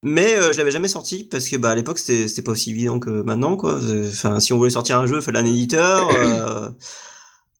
mais 0.02 0.36
euh, 0.36 0.52
je 0.52 0.58
l'avais 0.58 0.70
jamais 0.70 0.88
sorti 0.88 1.24
parce 1.24 1.48
que 1.48 1.56
bah, 1.56 1.70
à 1.70 1.74
l'époque, 1.74 1.98
c'était 1.98 2.28
c'était 2.28 2.42
pas 2.42 2.52
aussi 2.52 2.70
évident 2.70 2.98
que 2.98 3.10
maintenant, 3.22 3.56
quoi. 3.56 3.74
Euh, 3.82 4.08
Enfin, 4.08 4.40
si 4.40 4.52
on 4.52 4.58
voulait 4.58 4.70
sortir 4.70 4.98
un 4.98 5.06
jeu, 5.06 5.16
il 5.16 5.22
fallait 5.22 5.38
un 5.40 5.44
éditeur. 5.44 6.08
euh, 6.18 6.68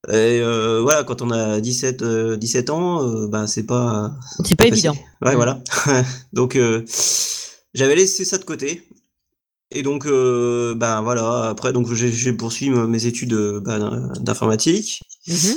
et 0.09 0.41
euh, 0.41 0.81
voilà, 0.83 1.03
quand 1.05 1.21
on 1.23 1.31
a 1.31 1.61
17, 1.61 2.03
euh, 2.03 2.37
17 2.37 2.71
ans, 2.71 3.03
euh, 3.09 3.27
bah, 3.29 3.47
c'est 3.47 3.65
pas. 3.67 4.13
C'est 4.45 4.55
pas 4.55 4.65
facile. 4.69 4.91
évident. 4.91 4.97
Ouais, 5.23 5.33
Mm. 5.33 5.37
voilà. 5.37 5.61
donc, 6.33 6.57
euh, 6.57 6.85
j'avais 7.75 7.97
laissé 7.97 8.25
ça 8.25 8.39
de 8.39 8.45
côté. 8.45 8.89
Et 9.73 9.83
donc, 9.83 10.07
euh, 10.07 10.75
ben 10.77 11.03
voilà, 11.03 11.49
après, 11.49 11.73
donc 11.73 11.93
j'ai 11.93 12.13
j'ai 12.13 12.33
poursuivi 12.33 12.71
me- 12.71 12.87
mes 12.87 13.07
études 13.07 13.35
bah, 13.65 13.79
d'in- 13.81 14.13
d'informatique. 14.21 15.03
Mhm. 15.27 15.57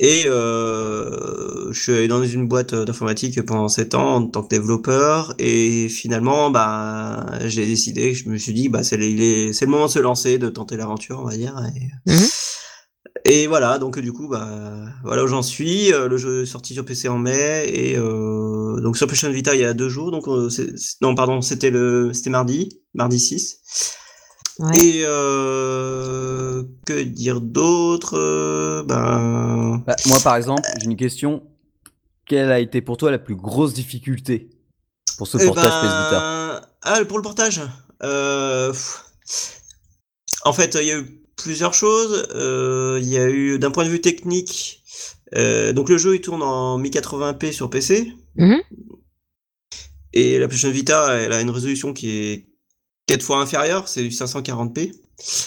Et 0.00 0.24
euh, 0.26 1.72
je 1.72 1.80
suis 1.80 1.92
allé 1.92 2.08
dans 2.08 2.24
une 2.24 2.48
boîte 2.48 2.74
d'informatique 2.74 3.40
pendant 3.42 3.68
7 3.68 3.94
ans 3.94 4.16
en 4.16 4.26
tant 4.26 4.42
que 4.42 4.48
développeur. 4.48 5.34
Et 5.38 5.88
finalement, 5.88 6.50
bah, 6.50 7.24
j'ai 7.46 7.66
décidé, 7.66 8.12
je 8.14 8.28
me 8.28 8.36
suis 8.36 8.52
dit, 8.52 8.68
bah, 8.68 8.82
c'est 8.82 8.96
le, 8.96 9.66
moment 9.66 9.86
de 9.86 9.90
se 9.90 9.98
lancer, 10.00 10.38
de 10.38 10.48
tenter 10.48 10.76
l'aventure, 10.76 11.20
on 11.20 11.24
va 11.26 11.36
dire. 11.36 11.54
Et, 11.76 12.12
Mhm. 12.12 12.26
et 13.26 13.46
voilà, 13.46 13.78
donc 13.78 13.98
du 14.00 14.12
coup, 14.12 14.28
bah, 14.28 14.48
voilà 15.04 15.22
où 15.24 15.28
j'en 15.28 15.42
suis. 15.42 15.92
Euh, 15.92 16.08
Le 16.08 16.16
jeu 16.16 16.42
est 16.42 16.46
sorti 16.46 16.74
sur 16.74 16.84
PC 16.84 17.08
en 17.08 17.18
mai. 17.18 17.64
Et 17.68 17.96
euh, 17.96 18.80
donc 18.80 18.96
sur 18.96 19.06
PlayStation 19.06 19.32
Vita, 19.32 19.54
il 19.54 19.60
y 19.60 19.64
a 19.64 19.72
deux 19.74 19.88
jours. 19.88 20.10
Donc, 20.10 20.26
euh, 20.26 20.48
non, 21.00 21.14
pardon, 21.14 21.40
c'était 21.42 21.70
le, 21.70 22.12
c'était 22.12 22.30
mardi, 22.30 22.80
mardi 22.94 23.20
6. 23.20 23.60
Ouais. 24.62 24.78
Et 24.78 25.02
euh, 25.04 26.62
que 26.86 27.02
dire 27.02 27.40
d'autre 27.40 28.16
Euh, 28.16 28.84
Ben. 28.84 29.82
Bah, 29.84 29.96
moi, 30.06 30.20
par 30.20 30.36
exemple, 30.36 30.62
j'ai 30.78 30.86
une 30.86 30.96
question. 30.96 31.42
Quelle 32.26 32.52
a 32.52 32.60
été 32.60 32.80
pour 32.80 32.96
toi 32.96 33.10
la 33.10 33.18
plus 33.18 33.34
grosse 33.34 33.74
difficulté 33.74 34.50
pour 35.18 35.26
ce 35.26 35.38
Eh 35.40 35.46
portage 35.46 35.64
ben, 35.64 35.80
PS 35.80 35.82
Vita 35.82 36.70
Ah, 36.82 37.04
pour 37.06 37.18
le 37.18 37.22
portage 37.22 37.60
euh. 38.04 38.72
En 40.44 40.52
fait, 40.52 40.78
il 40.80 40.86
y 40.86 40.92
a 40.92 40.98
eu 40.98 41.22
plusieurs 41.36 41.74
choses. 41.74 42.28
Euh, 42.34 42.98
Il 43.02 43.08
y 43.08 43.18
a 43.18 43.28
eu, 43.28 43.58
d'un 43.58 43.72
point 43.72 43.84
de 43.84 43.90
vue 43.90 44.00
technique, 44.00 44.82
euh, 45.34 45.72
donc 45.72 45.88
le 45.88 45.98
jeu 45.98 46.14
il 46.14 46.20
tourne 46.20 46.42
en 46.42 46.78
1080p 46.78 47.52
sur 47.52 47.68
PC. 47.68 48.12
Mhm. 48.36 48.60
Et 50.12 50.38
la 50.38 50.46
PlayStation 50.46 50.72
Vita, 50.72 51.14
elle 51.14 51.32
a 51.32 51.40
une 51.40 51.50
résolution 51.50 51.92
qui 51.92 52.10
est 52.10 52.51
quatre 53.06 53.22
fois 53.22 53.38
inférieure, 53.40 53.88
c'est 53.88 54.02
du 54.02 54.10
540p. 54.10 54.92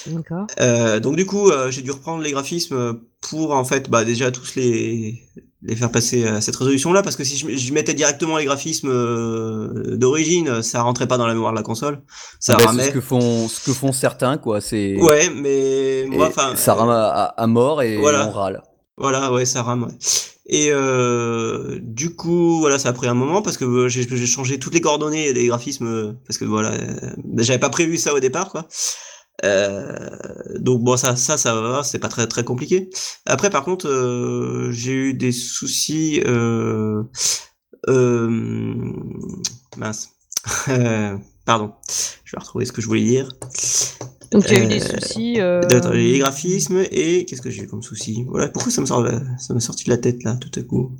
D'accord. 0.08 0.48
Euh, 0.62 1.00
donc 1.00 1.16
du 1.16 1.26
coup, 1.26 1.50
euh, 1.50 1.70
j'ai 1.72 1.82
dû 1.82 1.92
reprendre 1.92 2.22
les 2.24 2.32
graphismes 2.32 3.00
pour 3.22 3.52
en 3.54 3.66
fait, 3.66 3.90
bah 3.90 4.06
déjà 4.06 4.32
tous 4.32 4.56
les 4.56 5.22
les 5.68 5.76
faire 5.76 5.92
passer 5.92 6.28
à 6.28 6.42
cette 6.42 6.56
résolution-là, 6.58 7.02
parce 7.02 7.16
que 7.16 7.24
si 7.24 7.38
je, 7.38 7.58
je 7.58 7.74
mettais 7.74 7.96
directement 7.96 8.38
les 8.38 8.46
graphismes 8.46 8.88
euh, 8.90 9.98
d'origine, 9.98 10.62
ça 10.62 10.84
rentrait 10.84 11.08
pas 11.08 11.18
dans 11.18 11.26
la 11.26 11.34
mémoire 11.34 11.52
de 11.54 11.58
la 11.58 11.64
console, 11.64 12.02
ça 12.40 12.54
Ah 12.54 12.58
bah, 12.58 12.62
c'est 12.62 12.68
ramait. 12.68 12.84
ce 12.86 12.92
que 12.92 13.02
font, 13.02 13.48
ce 13.50 13.60
que 13.66 13.74
font 13.74 13.92
certains, 13.92 14.38
quoi. 14.38 14.62
C'est 14.62 14.96
Ouais, 15.02 15.32
mais 15.32 16.06
moi, 16.08 16.28
enfin, 16.28 16.56
ça 16.56 16.76
rame 16.76 16.90
à, 16.90 17.08
à- 17.08 17.24
à 17.42 17.48
mort 17.48 17.82
et 17.82 17.98
voilà. 17.98 18.28
on 18.28 18.32
râle. 18.32 18.62
Voilà, 18.98 19.34
ouais, 19.34 19.46
ça 19.46 19.64
rame. 19.64 19.84
ouais. 19.86 19.94
Et 20.48 20.70
euh, 20.72 21.80
du 21.82 22.16
coup, 22.16 22.60
voilà, 22.60 22.78
ça 22.78 22.90
a 22.90 22.94
pris 22.94 23.08
un 23.08 23.16
moment 23.16 23.42
parce 23.42 23.58
que 23.58 23.66
euh, 23.66 23.90
j'ai 23.90 24.28
changé 24.28 24.60
toutes 24.60 24.76
les 24.76 24.82
coordonnées 24.82 25.34
des 25.34 25.48
graphismes 25.48 25.88
euh, 25.88 26.14
parce 26.28 26.38
que 26.38 26.46
voilà, 26.46 26.72
j'avais 27.38 27.60
pas 27.60 27.70
prévu 27.70 27.98
ça 27.98 28.14
au 28.14 28.20
départ, 28.20 28.52
quoi. 28.52 28.68
Donc 30.60 30.84
bon, 30.84 30.98
ça, 30.98 31.16
ça, 31.16 31.38
ça 31.38 31.60
va, 31.60 31.84
c'est 31.84 32.00
pas 32.00 32.08
très 32.10 32.28
très 32.28 32.44
compliqué. 32.44 32.90
Après, 33.26 33.50
par 33.50 33.64
contre, 33.64 34.70
j'ai 34.72 34.92
eu 34.94 35.14
des 35.14 35.32
soucis. 35.32 36.22
Mince. 39.78 40.10
Pardon, 41.46 41.74
je 42.24 42.36
vais 42.36 42.40
retrouver 42.40 42.66
ce 42.66 42.72
que 42.72 42.82
je 42.82 42.88
voulais 42.88 43.04
dire. 43.04 43.30
Donc, 44.36 44.46
il 44.52 44.54
y 44.54 44.60
a 44.60 44.64
eu 44.64 44.68
des 44.68 44.82
Euh, 44.84 45.00
soucis. 45.00 45.36
euh, 45.40 45.62
les 45.94 46.20
graphismes 46.20 46.84
et 46.92 47.26
qu'est-ce 47.26 47.42
que 47.42 47.50
j'ai 47.50 47.64
eu 47.64 47.68
comme 47.68 47.82
souci 47.84 48.26
Voilà, 48.28 48.50
pourquoi 48.50 48.72
ça 48.72 48.82
me 48.82 48.86
sort 48.86 49.08
ça 49.40 49.54
m'est 49.54 49.60
sorti 49.60 49.86
de 49.86 49.90
la 49.90 49.98
tête 49.98 50.24
là 50.24 50.36
tout 50.36 50.52
à 50.60 50.64
coup? 50.64 50.92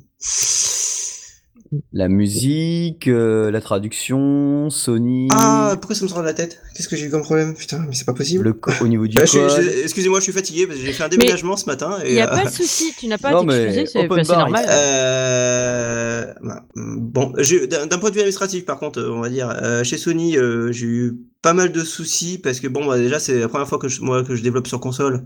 La 1.92 2.08
musique, 2.08 3.08
euh, 3.08 3.50
la 3.50 3.60
traduction, 3.60 4.70
Sony, 4.70 5.28
Ah, 5.32 5.74
pourquoi 5.80 5.94
ça 5.96 6.04
me 6.04 6.08
sort 6.08 6.20
de 6.20 6.24
la 6.24 6.34
tête? 6.34 6.60
Qu'est-ce 6.74 6.88
que 6.88 6.96
j'ai 6.96 7.06
eu 7.06 7.10
comme 7.10 7.22
problème? 7.22 7.54
Putain, 7.54 7.84
mais 7.88 7.94
c'est 7.94 8.04
pas 8.04 8.12
possible. 8.14 8.44
le 8.44 8.52
co- 8.52 8.72
au 8.80 8.88
niveau 8.88 9.06
du 9.06 9.16
Ah, 9.20 9.24
je- 9.24 9.82
Excusez-moi, 9.82 10.20
je 10.20 10.24
suis 10.24 10.32
fatigué 10.32 10.66
parce 10.66 10.78
que 10.78 10.84
j'ai 10.84 10.92
fait 10.92 11.04
un 11.04 11.08
déménagement 11.08 11.56
ce 11.56 11.66
matin. 11.66 11.98
Il 12.06 12.12
n'y 12.14 12.20
a 12.20 12.32
euh, 12.32 12.36
pas 12.36 12.44
de 12.44 12.54
souci, 12.54 12.92
tu 12.98 13.06
n'as 13.08 13.18
pas 13.18 13.32
Non, 13.32 13.48
à 13.48 13.56
t'excuser, 13.56 13.86
c'est 13.86 14.06
bah, 14.08 14.22
normal. 14.22 14.66
Euh, 14.68 16.32
bah, 16.42 16.64
bon, 16.74 17.32
j'ai- 17.38 17.66
d'un 17.66 17.86
d'un 17.86 17.98
point 17.98 18.10
de 18.10 18.14
vue 18.14 18.20
administratif, 18.20 18.64
par 18.64 18.78
contre, 18.78 19.02
on 19.02 19.20
va 19.20 19.28
dire, 19.28 19.48
euh, 19.62 19.84
chez 19.84 19.98
Sony, 19.98 20.36
euh, 20.36 20.72
j'ai 20.72 20.86
eu 20.86 21.18
pas 21.42 21.52
mal 21.52 21.72
de 21.72 21.84
soucis 21.84 22.38
parce 22.38 22.60
que 22.60 22.68
bon, 22.68 22.84
bah, 22.86 22.98
déjà, 22.98 23.18
c'est 23.20 23.38
la 23.38 23.48
première 23.48 23.68
fois 23.68 23.78
que 23.78 23.88
je, 23.88 24.00
moi 24.02 24.24
que 24.24 24.34
je 24.34 24.42
développe 24.42 24.66
sur 24.66 24.80
console 24.80 25.24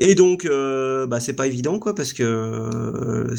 Et 0.00 0.16
donc, 0.16 0.44
euh, 0.44 1.06
bah, 1.06 1.20
c'est 1.20 1.34
pas 1.34 1.46
évident, 1.46 1.78
quoi, 1.78 1.94
parce 1.94 2.12
que 2.12 2.24
euh, 2.24 3.34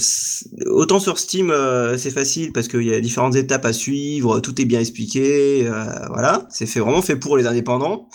autant 0.67 0.99
sur 0.99 1.19
Steam, 1.19 1.51
euh, 1.51 1.97
c'est 1.97 2.11
facile 2.11 2.53
parce 2.53 2.69
qu'il 2.69 2.83
y 2.83 2.93
a 2.93 3.01
différentes 3.01 3.35
étapes 3.35 3.65
à 3.65 3.73
suivre, 3.73 4.39
tout 4.39 4.61
est 4.61 4.65
bien 4.65 4.79
expliqué, 4.79 5.67
euh, 5.67 5.83
voilà, 6.07 6.47
c'est 6.49 6.65
fait 6.65 6.79
vraiment 6.79 7.01
fait 7.01 7.17
pour 7.17 7.35
les 7.35 7.45
indépendants. 7.45 8.07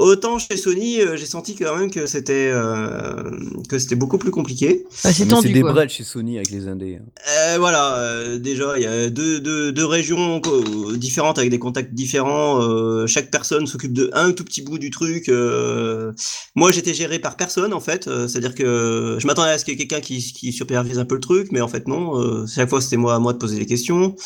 Autant 0.00 0.40
chez 0.40 0.56
Sony, 0.56 1.00
euh, 1.00 1.16
j'ai 1.16 1.24
senti 1.24 1.54
quand 1.54 1.76
même 1.76 1.88
que 1.88 2.06
c'était 2.06 2.50
euh, 2.52 3.30
que 3.68 3.78
c'était 3.78 3.94
beaucoup 3.94 4.18
plus 4.18 4.32
compliqué. 4.32 4.82
Bah, 4.84 4.90
c'est 4.90 5.06
Mais 5.06 5.12
c'est 5.12 5.26
tendu 5.28 5.52
des 5.52 5.62
brels 5.62 5.88
chez 5.88 6.02
Sony 6.02 6.34
avec 6.36 6.50
les 6.50 6.66
indés. 6.66 6.98
hein. 7.00 7.06
Euh, 7.28 7.58
voilà, 7.60 7.98
euh, 7.98 8.38
déjà, 8.38 8.72
il 8.76 8.82
y 8.82 8.86
a 8.86 9.08
deux, 9.08 9.38
deux, 9.38 9.70
deux 9.70 9.84
régions 9.86 10.40
co- 10.40 10.96
différentes 10.96 11.38
avec 11.38 11.50
des 11.50 11.60
contacts 11.60 11.94
différents. 11.94 12.60
euh, 12.60 13.06
chaque 13.06 13.30
personne 13.30 13.68
s'occupe 13.68 13.92
de 13.92 14.10
un 14.14 14.32
tout 14.32 14.42
petit 14.44 14.62
bout 14.62 14.78
du 14.78 14.90
truc. 14.90 15.28
euh. 15.28 16.12
moi, 16.56 16.72
j'étais 16.72 16.92
géré 16.92 17.20
par 17.20 17.36
personne, 17.36 17.72
en 17.72 17.80
fait. 17.80 18.08
euh, 18.08 18.26
C'est-à-dire 18.26 18.56
que 18.56 19.16
je 19.20 19.26
m'attendais 19.28 19.50
à 19.50 19.58
ce 19.58 19.64
qu'il 19.64 19.74
y 19.74 19.80
ait 19.80 19.86
quelqu'un 19.86 20.00
qui, 20.04 20.18
qui 20.32 20.52
supervise 20.52 20.98
un 20.98 21.04
peu 21.04 21.14
le 21.14 21.20
truc, 21.20 21.48
mais 21.52 21.60
en 21.60 21.68
fait, 21.68 21.86
non. 21.86 22.20
euh, 22.20 22.46
chaque 22.52 22.68
fois, 22.68 22.80
c'était 22.80 22.96
moi 22.96 23.14
à 23.14 23.20
moi 23.20 23.32
de 23.32 23.38
poser 23.38 23.60
les 23.60 23.66
questions. 23.66 24.16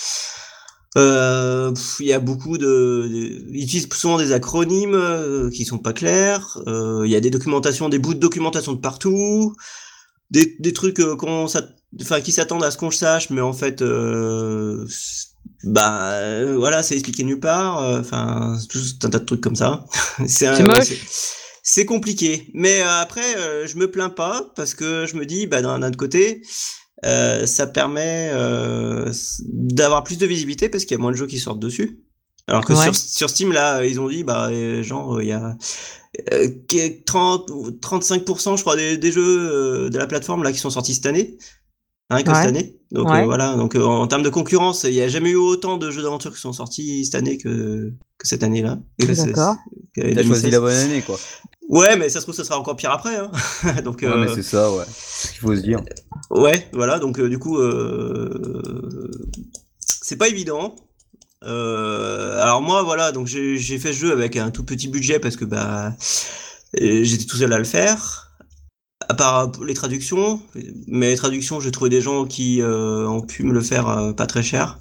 Euh, 0.97 1.73
Il 2.01 2.07
y 2.07 2.13
a 2.13 2.19
beaucoup 2.21 2.59
de, 2.59 2.67
de- 3.09 3.45
Ils 3.55 3.65
utilisent 3.65 3.89
souvent 3.93 4.19
des 4.19 4.33
acronymes 4.33 4.95
euh, 4.95 5.51
qui 5.51 5.65
sont 5.65 5.79
pas 5.79 5.93
clairs. 5.93 6.59
euh, 6.67 7.03
Il 7.05 7.11
y 7.11 7.17
a 7.17 7.21
des 7.21 7.31
documentations, 7.31 7.89
des 7.89 7.99
bouts 7.99 8.15
de 8.15 8.21
documentation 8.21 8.73
de 8.73 8.79
partout. 8.81 9.55
Des, 10.31 10.57
des 10.61 10.73
trucs 10.73 11.01
euh, 11.01 11.17
qu'on 11.17 11.45
enfin, 11.45 12.21
qui 12.23 12.33
s'attendent 12.33 12.65
à 12.65 12.71
ce 12.71 12.79
qu'on 12.79 12.91
sache, 12.91 13.31
mais 13.31 13.41
en 13.41 13.53
fait, 13.53 13.83
euh, 13.83 14.87
c'est- 14.89 15.29
bah 15.65 16.13
euh, 16.13 16.57
voilà, 16.59 16.83
c'est 16.83 16.95
expliqué 16.95 17.25
nulle 17.25 17.41
part. 17.41 17.79
Enfin, 18.01 18.59
tout 18.69 18.79
un 19.05 19.11
tas 19.11 19.19
de 19.19 19.25
trucs 19.25 19.41
comme 19.41 19.57
ça. 19.57 19.85
c'est 20.27 20.47
C'est 21.63 21.85
compliqué. 21.85 22.51
Mais 22.55 22.81
après, 22.83 23.67
je 23.67 23.77
me 23.77 23.91
plains 23.91 24.09
pas 24.11 24.53
parce 24.57 24.75
que 24.75 25.07
je 25.07 25.17
me 25.17 25.27
dis, 25.27 25.47
bah 25.47 25.61
d'un 25.63 25.79
d'un 25.81 25.89
autre 25.89 25.97
côté, 25.99 26.43
euh, 27.05 27.47
ça 27.47 27.67
permet 27.67 28.31
euh, 28.33 29.13
d'avoir 29.45 30.03
plus 30.05 30.19
de 30.19 30.27
visibilité 30.27 30.69
parce 30.69 30.85
qu'il 30.85 30.97
y 30.97 30.99
a 30.99 31.03
moins 31.03 31.13
de 31.13 31.17
jeux 31.17 31.27
qui 31.27 31.39
sortent 31.39 31.61
dessus. 31.61 32.01
Alors 32.49 32.65
que 32.65 32.73
Ouais. 32.73 32.83
sur, 32.83 32.95
sur 32.97 33.29
Steam, 33.31 33.53
là, 33.53 33.85
ils 33.85 34.01
ont 34.01 34.09
dit, 34.09 34.25
bah, 34.25 34.49
euh, 34.51 34.83
genre, 34.83 35.17
euh, 35.19 35.23
il 35.23 35.29
y 35.29 35.33
a 35.33 35.57
euh, 36.33 36.49
que 36.67 37.05
30 37.05 37.51
ou 37.51 37.71
35%, 37.71 38.57
je 38.57 38.63
crois, 38.63 38.75
des, 38.75 38.97
des 38.97 39.13
jeux 39.13 39.23
euh, 39.53 39.91
de 39.91 39.99
la 39.99 40.07
plateforme 40.07 40.43
là 40.43 40.51
qui 40.53 40.59
sont 40.59 40.71
sortis 40.71 40.95
cette 40.95 41.07
année. 41.07 41.37
Rien 42.11 42.23
que 42.23 42.31
Ouais. 42.31 42.37
cette 42.37 42.47
année. 42.47 42.75
Donc 42.91 43.11
Ouais. 43.11 43.21
euh, 43.21 43.25
voilà, 43.27 43.55
donc 43.55 43.77
euh, 43.77 43.85
en 43.85 44.07
termes 44.07 44.23
de 44.23 44.31
concurrence, 44.31 44.85
il 44.85 44.93
n'y 44.95 45.03
a 45.03 45.09
jamais 45.09 45.31
eu 45.33 45.37
autant 45.37 45.77
de 45.77 45.91
jeux 45.91 46.01
d'aventure 46.03 46.35
qui 46.35 46.41
sont 46.41 46.55
sortis 46.55 47.05
cette 47.05 47.17
année 47.17 47.37
que, 47.37 47.93
que 48.17 48.27
cette 48.27 48.43
année-là. 48.43 48.79
Que 48.99 49.13
c'est- 49.15 49.27
D'accord. 49.27 49.57
T'as 49.95 50.03
choisi 50.25 50.49
2016. 50.49 50.51
la 50.53 50.61
bonne 50.61 50.75
année, 50.77 51.03
quoi. 51.03 51.19
Ouais, 51.69 51.97
mais 51.97 52.09
ça 52.09 52.21
se 52.21 52.25
trouve, 52.25 52.35
ça 52.35 52.45
sera 52.45 52.59
encore 52.59 52.77
pire 52.77 52.91
après. 52.91 53.17
Hein. 53.17 53.31
donc, 53.85 54.01
Ouais, 54.01 54.09
euh, 54.09 54.25
mais 54.25 54.35
c'est 54.35 54.43
ça, 54.43 54.73
ouais. 54.73 54.85
Ce 54.91 55.29
qu'il 55.33 55.41
faut 55.41 55.55
se 55.55 55.61
dire. 55.61 55.81
Ouais, 56.31 56.69
voilà, 56.73 56.99
donc 56.99 57.19
euh, 57.19 57.29
du 57.29 57.39
coup, 57.39 57.59
euh, 57.59 59.11
c'est 60.03 60.17
pas 60.17 60.29
évident. 60.29 60.75
Euh, 61.45 62.41
alors 62.43 62.63
moi, 62.63 62.83
voilà, 62.83 63.13
donc 63.13 63.27
j'ai 63.27 63.79
fait 63.79 63.93
ce 63.93 63.99
jeu 63.99 64.13
avec 64.13 64.37
un 64.37 64.51
tout 64.51 64.65
petit 64.65 64.89
budget 64.89 65.19
parce 65.21 65.37
que 65.37 65.45
bah 65.45 65.93
euh, 66.81 67.01
j'étais 67.05 67.27
tout 67.27 67.37
seul 67.37 67.53
à 67.53 67.59
le 67.59 67.65
faire. 67.65 68.25
À 69.09 69.15
part 69.15 69.53
les 69.65 69.75
traductions, 69.75 70.41
mais 70.87 71.11
les 71.11 71.17
traductions, 71.17 71.61
j'ai 71.61 71.71
trouvé 71.71 71.89
des 71.91 72.01
gens 72.01 72.27
qui 72.27 72.61
euh, 72.61 73.07
ont 73.07 73.23
pu 73.23 73.43
me 73.45 73.53
le 73.53 73.63
faire 73.63 73.89
euh, 73.89 74.13
pas 74.13 74.27
très 74.27 74.43
cher. 74.43 74.79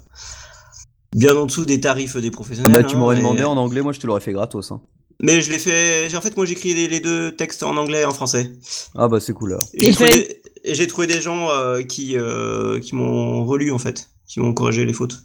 Bien 1.14 1.34
en 1.36 1.46
dessous 1.46 1.64
des 1.64 1.80
tarifs 1.80 2.16
des 2.16 2.30
professionnels. 2.30 2.72
Bah, 2.72 2.82
tu 2.82 2.96
hein, 2.96 2.98
m'aurais 2.98 3.16
et- 3.16 3.18
demandé 3.20 3.44
en 3.44 3.56
anglais, 3.56 3.80
moi 3.80 3.92
je 3.92 4.00
te 4.00 4.06
l'aurais 4.06 4.20
fait 4.20 4.32
gratos. 4.32 4.72
Hein. 4.72 4.80
Mais 5.20 5.40
je 5.42 5.50
l'ai 5.50 5.58
fait. 5.58 6.14
En 6.16 6.20
fait, 6.20 6.36
moi, 6.36 6.46
j'écris 6.46 6.74
les, 6.74 6.86
les 6.88 7.00
deux 7.00 7.34
textes 7.34 7.62
en 7.64 7.76
anglais 7.76 8.02
et 8.02 8.04
en 8.04 8.14
français. 8.14 8.52
Ah 8.94 9.08
bah 9.08 9.18
c'est 9.20 9.32
cool 9.32 9.52
alors. 9.54 9.66
J'ai 9.74 9.92
trouvé, 9.92 10.10
fait- 10.12 10.42
des- 10.64 10.72
trouvé 10.86 11.06
gens 11.20 11.50
euh, 11.50 11.82
qui, 11.82 12.16
euh, 12.16 12.78
qui 12.80 12.94
m'ont 12.94 13.44
relu 13.44 13.72
en 13.72 13.78
fait, 13.78 14.10
qui 14.28 14.38
m'ont 14.40 14.54
corrigé 14.54 14.84
les 14.84 14.92
fautes. 14.92 15.18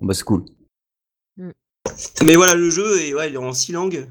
Bah 0.00 0.14
c'est 0.14 0.22
cool. 0.24 0.44
Mais 2.22 2.36
voilà, 2.36 2.54
le 2.54 2.70
jeu 2.70 3.00
est, 3.00 3.14
ouais, 3.14 3.28
il 3.30 3.34
est 3.34 3.38
en 3.38 3.52
six 3.52 3.72
langues. 3.72 4.06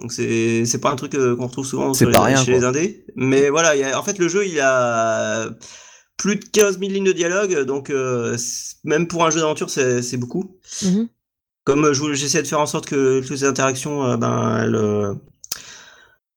Donc 0.00 0.12
c'est 0.12 0.64
c'est 0.64 0.80
pas 0.80 0.90
un 0.90 0.96
truc 0.96 1.14
euh, 1.14 1.34
qu'on 1.36 1.46
retrouve 1.48 1.66
souvent 1.66 1.92
C'est 1.92 2.04
sur 2.04 2.12
pas 2.12 2.28
les- 2.28 2.34
rien, 2.34 2.44
chez 2.44 2.52
quoi. 2.52 2.60
les 2.60 2.66
indés. 2.66 3.04
Mais 3.16 3.50
voilà, 3.50 3.74
il 3.76 3.80
y 3.80 3.84
a, 3.84 3.98
en 3.98 4.02
fait 4.02 4.18
le 4.18 4.28
jeu 4.28 4.46
il 4.46 4.58
a 4.60 5.48
plus 6.16 6.36
de 6.36 6.44
15 6.44 6.78
000 6.78 6.90
lignes 6.92 7.04
de 7.04 7.12
dialogue, 7.12 7.60
donc 7.64 7.90
euh, 7.90 8.36
même 8.84 9.06
pour 9.08 9.24
un 9.24 9.30
jeu 9.30 9.40
d'aventure 9.40 9.70
c'est 9.70 10.16
beaucoup. 10.16 10.56
Mhm. 10.82 11.08
Comme 11.68 11.84
euh, 11.84 12.14
j'essaie 12.14 12.40
de 12.40 12.46
faire 12.46 12.60
en 12.60 12.66
sorte 12.66 12.86
que 12.86 13.20
toutes 13.20 13.36
ces 13.36 13.44
interactions, 13.44 14.02
euh, 14.02 14.16
ben 14.16 14.56
elles, 14.62 14.74
euh, 14.74 15.12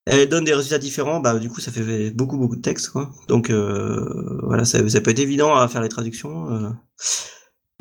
elles 0.06 0.28
donnent 0.28 0.44
des 0.44 0.54
résultats 0.54 0.78
différents, 0.78 1.22
bah 1.22 1.40
du 1.40 1.48
coup 1.48 1.62
ça 1.62 1.72
fait 1.72 2.12
beaucoup 2.12 2.38
beaucoup 2.38 2.58
de 2.58 2.62
texte 2.62 2.90
quoi. 2.90 3.10
Donc 3.30 3.50
voilà, 3.50 4.66
ça, 4.66 4.80
peut 4.84 5.12
être 5.12 5.20
évident 5.20 5.56
à 5.56 5.70
faire 5.70 5.82
les 5.82 5.88
traductions. 5.88 6.76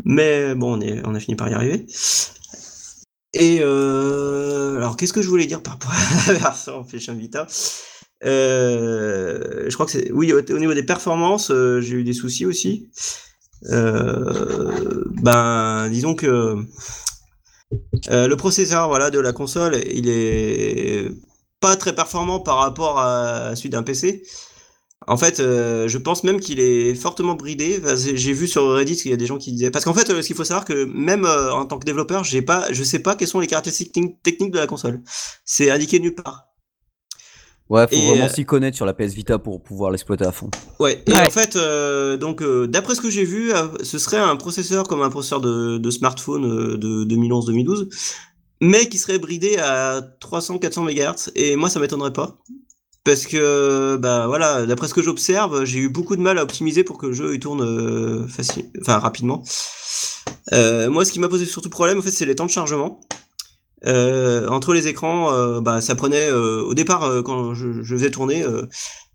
Mais 0.04 0.54
bon, 0.54 0.78
on, 1.04 1.14
a 1.16 1.18
fini 1.18 1.34
par 1.34 1.48
y 1.48 1.54
arriver. 1.54 1.86
Et 3.34 3.62
alors, 3.62 4.96
qu'est-ce 4.96 5.12
que 5.12 5.20
je 5.20 5.28
voulais 5.28 5.46
dire 5.46 5.60
par 5.60 5.72
rapport 5.72 5.90
à 5.90 6.32
la 6.32 6.38
version 6.38 6.84
PlayStation 6.84 7.18
Vita? 7.18 7.48
Je 8.22 9.74
crois 9.74 9.86
que 9.86 9.92
c'est. 9.92 10.12
Oui, 10.12 10.32
au, 10.32 10.38
au 10.38 10.58
niveau 10.60 10.74
des 10.74 10.84
performances, 10.84 11.48
j'ai 11.48 11.94
eu 11.96 12.04
des 12.04 12.12
soucis 12.12 12.46
aussi. 12.46 12.90
Ben, 15.22 15.88
disons 15.90 16.14
que 16.14 16.64
euh, 18.10 18.28
le 18.28 18.36
processeur 18.36 18.88
voilà, 18.88 19.10
de 19.10 19.18
la 19.18 19.32
console, 19.32 19.80
il 19.92 20.08
est 20.08 21.10
pas 21.60 21.76
très 21.76 21.94
performant 21.94 22.40
par 22.40 22.58
rapport 22.58 22.98
à 22.98 23.54
celui 23.56 23.70
d'un 23.70 23.82
PC. 23.82 24.22
En 25.06 25.16
fait, 25.16 25.40
euh, 25.40 25.88
je 25.88 25.98
pense 25.98 26.24
même 26.24 26.40
qu'il 26.40 26.60
est 26.60 26.94
fortement 26.94 27.34
bridé. 27.34 27.80
J'ai 28.14 28.32
vu 28.32 28.46
sur 28.46 28.70
Reddit 28.74 28.96
qu'il 28.96 29.10
y 29.10 29.14
a 29.14 29.16
des 29.16 29.26
gens 29.26 29.38
qui 29.38 29.52
disaient 29.52 29.70
parce 29.70 29.84
qu'en 29.84 29.94
fait, 29.94 30.10
euh, 30.10 30.20
ce 30.22 30.26
qu'il 30.26 30.36
faut 30.36 30.44
savoir 30.44 30.64
que 30.64 30.84
même 30.84 31.24
en 31.24 31.64
tant 31.66 31.78
que 31.78 31.86
développeur, 31.86 32.22
j'ai 32.24 32.42
pas, 32.42 32.70
je 32.72 32.82
sais 32.84 32.98
pas 33.00 33.16
quelles 33.16 33.28
sont 33.28 33.40
les 33.40 33.46
caractéristiques 33.46 33.94
techni- 33.94 34.16
techniques 34.22 34.52
de 34.52 34.58
la 34.58 34.66
console. 34.66 35.02
C'est 35.44 35.70
indiqué 35.70 36.00
nulle 36.00 36.14
part. 36.14 36.49
Ouais, 37.70 37.86
faut 37.86 37.94
Et, 37.94 38.06
vraiment 38.08 38.24
euh, 38.24 38.28
s'y 38.28 38.44
connaître 38.44 38.76
sur 38.76 38.84
la 38.84 38.92
PS 38.92 39.14
Vita 39.14 39.38
pour 39.38 39.62
pouvoir 39.62 39.90
l'exploiter 39.92 40.26
à 40.26 40.32
fond. 40.32 40.50
Ouais. 40.80 41.02
Et 41.06 41.12
Ouais. 41.12 41.26
en 41.26 41.30
fait, 41.30 41.54
euh, 41.56 42.16
donc 42.16 42.42
euh, 42.42 42.66
d'après 42.66 42.94
ce 42.96 43.00
que 43.00 43.08
j'ai 43.10 43.24
vu, 43.24 43.52
euh, 43.54 43.68
ce 43.82 43.98
serait 43.98 44.18
un 44.18 44.34
processeur 44.36 44.88
comme 44.88 45.02
un 45.02 45.08
processeur 45.10 45.40
de, 45.40 45.78
de 45.78 45.90
smartphone 45.90 46.44
euh, 46.44 46.76
de 46.76 47.04
2011-2012, 47.04 47.88
mais 48.60 48.88
qui 48.88 48.98
serait 48.98 49.20
bridé 49.20 49.56
à 49.58 50.00
300-400 50.20 50.82
MHz. 50.84 51.30
Et 51.36 51.54
moi, 51.56 51.70
ça 51.70 51.78
m'étonnerait 51.80 52.12
pas. 52.12 52.38
Parce 53.04 53.24
que, 53.26 53.96
bah 53.96 54.26
voilà, 54.26 54.66
d'après 54.66 54.86
ce 54.86 54.92
que 54.92 55.00
j'observe, 55.00 55.64
j'ai 55.64 55.78
eu 55.78 55.88
beaucoup 55.88 56.16
de 56.16 56.20
mal 56.20 56.38
à 56.38 56.42
optimiser 56.42 56.84
pour 56.84 56.98
que 56.98 57.06
le 57.06 57.12
jeu 57.14 57.34
il 57.34 57.40
tourne 57.40 57.62
euh, 57.62 58.26
facile, 58.28 58.66
enfin 58.82 58.98
rapidement. 58.98 59.42
Euh, 60.52 60.90
moi, 60.90 61.04
ce 61.06 61.12
qui 61.12 61.18
m'a 61.18 61.28
posé 61.28 61.46
surtout 61.46 61.70
problème, 61.70 61.98
en 61.98 62.02
fait, 62.02 62.10
c'est 62.10 62.26
les 62.26 62.34
temps 62.34 62.44
de 62.46 62.50
chargement. 62.50 63.00
Euh, 63.86 64.46
entre 64.48 64.74
les 64.74 64.88
écrans, 64.88 65.32
euh, 65.32 65.60
bah, 65.60 65.80
ça 65.80 65.94
prenait 65.94 66.30
euh, 66.30 66.62
au 66.62 66.74
départ 66.74 67.04
euh, 67.04 67.22
quand 67.22 67.54
je, 67.54 67.82
je 67.82 67.94
faisais 67.94 68.10
tourner, 68.10 68.42
euh, 68.42 68.66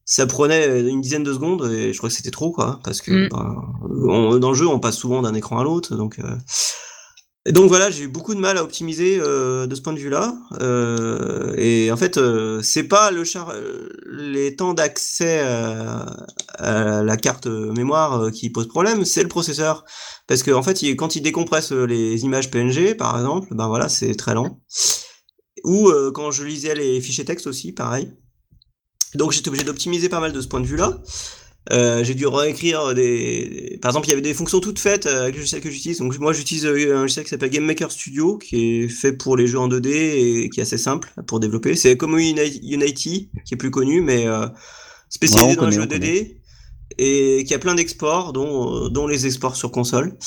ça 0.06 0.26
prenait 0.28 0.82
une 0.82 1.02
dizaine 1.02 1.24
de 1.24 1.34
secondes 1.34 1.70
et 1.72 1.94
je 1.94 1.98
crois 1.98 2.10
que 2.10 2.16
c'était 2.16 2.32
trop 2.32 2.52
quoi, 2.52 2.80
parce 2.84 3.02
que 3.02 3.12
Mm. 3.26 3.30
bah, 3.30 3.56
on- 4.08 4.38
dans 4.38 4.50
le 4.50 4.56
jeu 4.56 4.68
on 4.68 4.80
passe 4.80 4.98
souvent 4.98 5.22
d'un 5.22 5.34
écran 5.34 5.60
à 5.60 5.64
l'autre, 5.64 5.96
donc 5.96 6.18
euh, 6.20 6.36
donc 7.52 7.68
voilà, 7.68 7.92
j'ai 7.92 8.04
eu 8.04 8.08
beaucoup 8.08 8.34
de 8.34 8.40
mal 8.40 8.58
à 8.58 8.64
optimiser 8.64 9.20
euh, 9.20 9.68
de 9.68 9.76
ce 9.76 9.82
point 9.82 9.94
de 9.94 10.00
vue-là. 10.00 10.36
Euh, 10.62 11.54
et 11.58 11.92
en 11.92 11.98
fait, 11.98 12.18
euh, 12.18 12.62
c'est 12.64 12.86
pas 12.88 13.12
le 13.12 13.24
char 13.24 13.52
euh, 13.52 13.90
les 14.08 14.56
temps 14.56 14.74
d'accès 14.74 15.42
à, 15.42 16.06
à 16.56 17.04
la 17.04 17.18
carte 17.18 17.46
mémoire 17.46 18.20
euh, 18.20 18.32
qui 18.32 18.50
pose 18.50 18.68
problème, 18.68 19.06
c'est 19.06 19.22
le 19.22 19.30
processeur. 19.30 19.86
Parce 20.28 20.42
que 20.42 20.50
en 20.50 20.64
fait, 20.64 20.84
quand 20.96 21.16
il 21.16 21.22
décompresse 21.22 21.72
euh, 21.72 21.86
les 21.86 22.24
images 22.24 22.50
PNG, 22.50 22.96
par 22.98 23.16
exemple, 23.16 23.50
ben 23.52 23.68
voilà, 23.68 23.90
c'est 23.90 24.16
très 24.16 24.34
lent. 24.34 24.60
Ou 25.64 25.90
euh, 25.90 26.12
quand 26.12 26.32
je 26.32 26.44
lisais 26.44 26.74
les 26.74 27.00
fichiers 27.00 27.26
texte 27.26 27.46
aussi, 27.46 27.72
pareil. 27.74 28.12
Donc 29.14 29.34
j'étais 29.34 29.50
obligé 29.50 29.64
d'optimiser 29.64 30.10
pas 30.10 30.20
mal 30.20 30.34
de 30.34 30.42
ce 30.42 30.48
point 30.48 30.62
de 30.62 30.66
vue-là. 30.66 31.00
Euh, 31.74 32.04
j'ai 32.04 32.14
dû 32.14 32.28
réécrire 32.28 32.94
des. 32.94 33.80
Par 33.82 33.90
exemple, 33.90 34.08
il 34.08 34.12
y 34.12 34.14
avait 34.14 34.22
des 34.22 34.34
fonctions 34.36 34.60
toutes 34.60 34.78
faites 34.80 35.08
euh, 35.08 35.24
avec 35.24 35.34
le 35.36 35.40
logiciel 35.40 35.62
que 35.62 35.72
j'utilise. 35.72 35.98
Donc 36.00 36.18
moi, 36.20 36.32
j'utilise 36.32 36.66
euh, 36.66 36.96
un 36.96 37.02
logiciel 37.02 37.26
qui 37.26 37.30
s'appelle 37.32 37.50
Game 37.50 37.66
Maker 37.66 37.92
Studio, 37.92 38.38
qui 38.38 38.84
est 38.84 38.88
fait 38.88 39.14
pour 39.14 39.36
les 39.36 39.48
jeux 39.48 39.58
en 39.60 39.68
2D 39.68 39.90
et 39.90 40.50
qui 40.50 40.60
est 40.60 40.64
assez 40.64 40.78
simple 40.78 41.12
pour 41.28 41.40
développer. 41.40 41.76
C'est 41.76 41.98
comme 41.98 42.18
Uni- 42.20 42.60
Unity, 42.64 43.32
qui 43.46 43.54
est 43.56 43.58
plus 43.58 43.72
connu, 43.72 44.02
mais 44.02 44.28
euh, 44.28 44.46
spécialisé 45.10 45.52
Ouais, 45.52 45.56
dans 45.56 45.66
les 45.68 45.76
connaît, 45.76 45.76
jeux 45.76 45.82
on 45.84 45.86
2D 45.86 46.38
et 47.00 47.44
qui 47.46 47.54
a 47.56 47.60
plein 47.60 47.74
d'exports, 47.76 48.32
dont, 48.32 48.90
dont 48.90 49.08
les 49.08 49.26
exports 49.26 49.56
sur 49.56 49.72
console. 49.72 50.18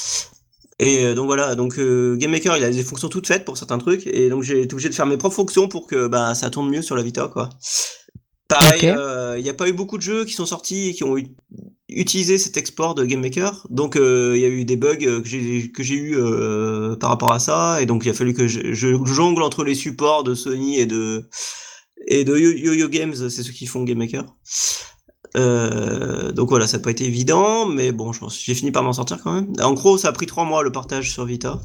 Et 0.80 1.14
donc 1.14 1.26
voilà, 1.26 1.54
donc 1.56 1.78
euh, 1.78 2.16
Game 2.16 2.30
Maker, 2.30 2.56
il 2.56 2.62
a 2.64 2.70
des 2.70 2.84
fonctions 2.84 3.08
toutes 3.08 3.26
faites 3.26 3.44
pour 3.44 3.56
certains 3.58 3.78
trucs, 3.78 4.06
et 4.06 4.28
donc 4.28 4.42
j'ai 4.44 4.62
été 4.62 4.74
obligé 4.74 4.88
de 4.88 4.94
faire 4.94 5.06
mes 5.06 5.16
propres 5.16 5.34
fonctions 5.34 5.66
pour 5.68 5.86
que 5.88 6.06
bah, 6.06 6.34
ça 6.36 6.50
tourne 6.50 6.70
mieux 6.70 6.82
sur 6.82 6.94
la 6.96 7.02
Vita, 7.02 7.28
quoi. 7.32 7.48
Pareil, 8.48 8.80
euh, 8.86 9.34
il 9.38 9.42
n'y 9.44 9.50
a 9.50 9.54
pas 9.54 9.68
eu 9.68 9.72
beaucoup 9.72 9.98
de 9.98 10.02
jeux 10.02 10.24
qui 10.24 10.32
sont 10.32 10.46
sortis 10.46 10.88
et 10.88 10.94
qui 10.94 11.04
ont 11.04 11.16
eu- 11.18 11.28
utilisé 11.90 12.38
cet 12.38 12.56
export 12.56 12.94
de 12.94 13.04
Game 13.04 13.20
Maker, 13.20 13.66
donc 13.70 13.96
euh, 13.96 14.32
il 14.36 14.40
y 14.42 14.44
a 14.44 14.48
eu 14.48 14.64
des 14.64 14.76
bugs 14.76 14.96
euh, 15.02 15.20
que 15.20 15.82
j'ai 15.82 15.94
eu 15.94 16.16
par 16.98 17.10
rapport 17.10 17.32
à 17.32 17.38
ça, 17.38 17.82
et 17.82 17.86
donc 17.86 18.04
il 18.04 18.10
a 18.10 18.14
fallu 18.14 18.32
que 18.34 18.46
je, 18.46 18.72
je 18.72 19.04
jongle 19.04 19.42
entre 19.42 19.64
les 19.64 19.74
supports 19.74 20.24
de 20.24 20.34
Sony 20.34 20.78
et 20.78 20.86
de 20.86 21.28
et 22.06 22.24
de 22.24 22.36
Yo-Yo 22.38 22.88
Games, 22.88 23.14
c'est 23.14 23.42
ceux 23.42 23.52
qui 23.52 23.66
font 23.66 23.84
Game 23.84 23.98
Maker. 23.98 24.24
Euh, 25.36 26.32
donc 26.32 26.48
voilà, 26.48 26.66
ça 26.66 26.78
n'a 26.78 26.82
pas 26.82 26.90
été 26.90 27.04
évident, 27.04 27.66
mais 27.66 27.92
bon, 27.92 28.12
j'ai 28.30 28.54
fini 28.54 28.70
par 28.72 28.82
m'en 28.82 28.94
sortir 28.94 29.18
quand 29.22 29.32
même. 29.32 29.52
En 29.60 29.74
gros, 29.74 29.98
ça 29.98 30.08
a 30.08 30.12
pris 30.12 30.26
trois 30.26 30.44
mois 30.44 30.62
le 30.62 30.72
partage 30.72 31.10
sur 31.12 31.26
Vita. 31.26 31.60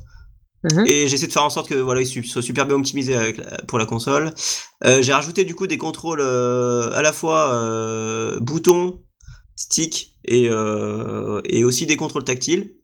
Mhm. 0.64 0.86
Et 0.88 1.08
j'essaie 1.08 1.28
de 1.28 1.32
faire 1.32 1.44
en 1.44 1.50
sorte 1.50 1.68
que 1.68 1.76
voilà, 1.76 2.02
il 2.02 2.26
soit 2.26 2.42
super 2.42 2.66
bien 2.66 2.76
optimisé 2.78 3.16
avec 3.16 3.38
la- 3.38 3.58
pour 3.68 3.78
la 3.78 3.86
console. 3.86 4.34
Euh, 4.86 5.02
j'ai 5.02 5.12
rajouté 5.14 5.44
du 5.44 5.56
coup 5.56 5.68
des 5.68 5.78
contrôles 5.78 6.22
euh, 6.22 6.90
à 6.94 7.02
la 7.02 7.12
fois 7.12 7.54
euh, 7.54 8.40
bouton, 8.40 9.02
stick 9.56 10.16
et, 10.26 10.48
euh, 10.50 11.42
et 11.44 11.64
aussi 11.66 11.86
des 11.86 11.98
contrôles 11.98 12.24
tactiles. 12.24 12.76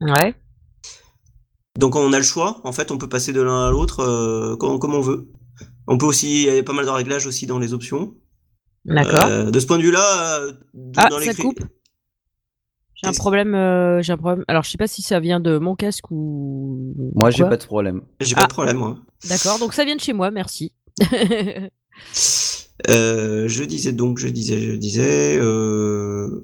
Ouais. 0.00 0.34
Donc 1.78 1.96
on 1.96 2.12
a 2.12 2.18
le 2.18 2.24
choix, 2.24 2.60
en 2.62 2.72
fait 2.72 2.92
on 2.92 2.98
peut 2.98 3.08
passer 3.08 3.32
de 3.32 3.40
l'un 3.40 3.66
à 3.66 3.70
l'autre 3.70 4.00
euh, 4.00 4.56
comme, 4.56 4.78
comme 4.78 4.94
on 4.94 5.00
veut. 5.00 5.28
On 5.88 5.98
peut 5.98 6.06
aussi, 6.06 6.44
il 6.44 6.54
y 6.54 6.58
a 6.58 6.62
pas 6.62 6.72
mal 6.72 6.84
de 6.84 6.90
réglages 6.90 7.26
aussi 7.26 7.46
dans 7.46 7.58
les 7.58 7.74
options. 7.74 8.14
D'accord. 8.84 9.50
De 9.50 9.58
ce 9.60 9.66
point 9.66 9.78
de 9.78 9.82
vue-là, 9.82 10.40
Ah, 10.96 11.08
dans 11.08 11.18
les 11.18 11.26
ça 11.32 11.34
coupe. 11.34 11.60
J'ai 13.04 13.08
un 13.08 13.12
problème. 13.20 13.54
euh, 13.54 14.02
j'ai 14.02 14.12
un 14.12 14.16
problème. 14.16 14.44
Alors, 14.48 14.62
je 14.64 14.70
sais 14.70 14.78
pas 14.78 14.86
si 14.86 15.02
ça 15.02 15.20
vient 15.20 15.40
de 15.40 15.58
mon 15.58 15.74
casque 15.76 16.10
ou. 16.10 16.94
Moi, 17.14 17.30
j'ai 17.30 17.44
pas 17.44 17.56
de 17.56 17.64
problème. 17.64 18.02
J'ai 18.20 18.34
pas 18.34 18.42
Ah. 18.42 18.46
de 18.46 18.52
problème 18.52 18.76
moi. 18.78 18.98
D'accord. 19.28 19.58
Donc 19.58 19.72
ça 19.74 19.84
vient 19.84 19.96
de 19.96 20.00
chez 20.00 20.12
moi. 20.12 20.30
Merci. 20.30 20.72
Euh, 22.90 23.46
je 23.48 23.62
disais 23.64 23.92
donc, 23.92 24.18
je 24.18 24.28
disais, 24.28 24.60
je 24.60 24.72
disais. 24.72 25.38
Euh... 25.40 26.40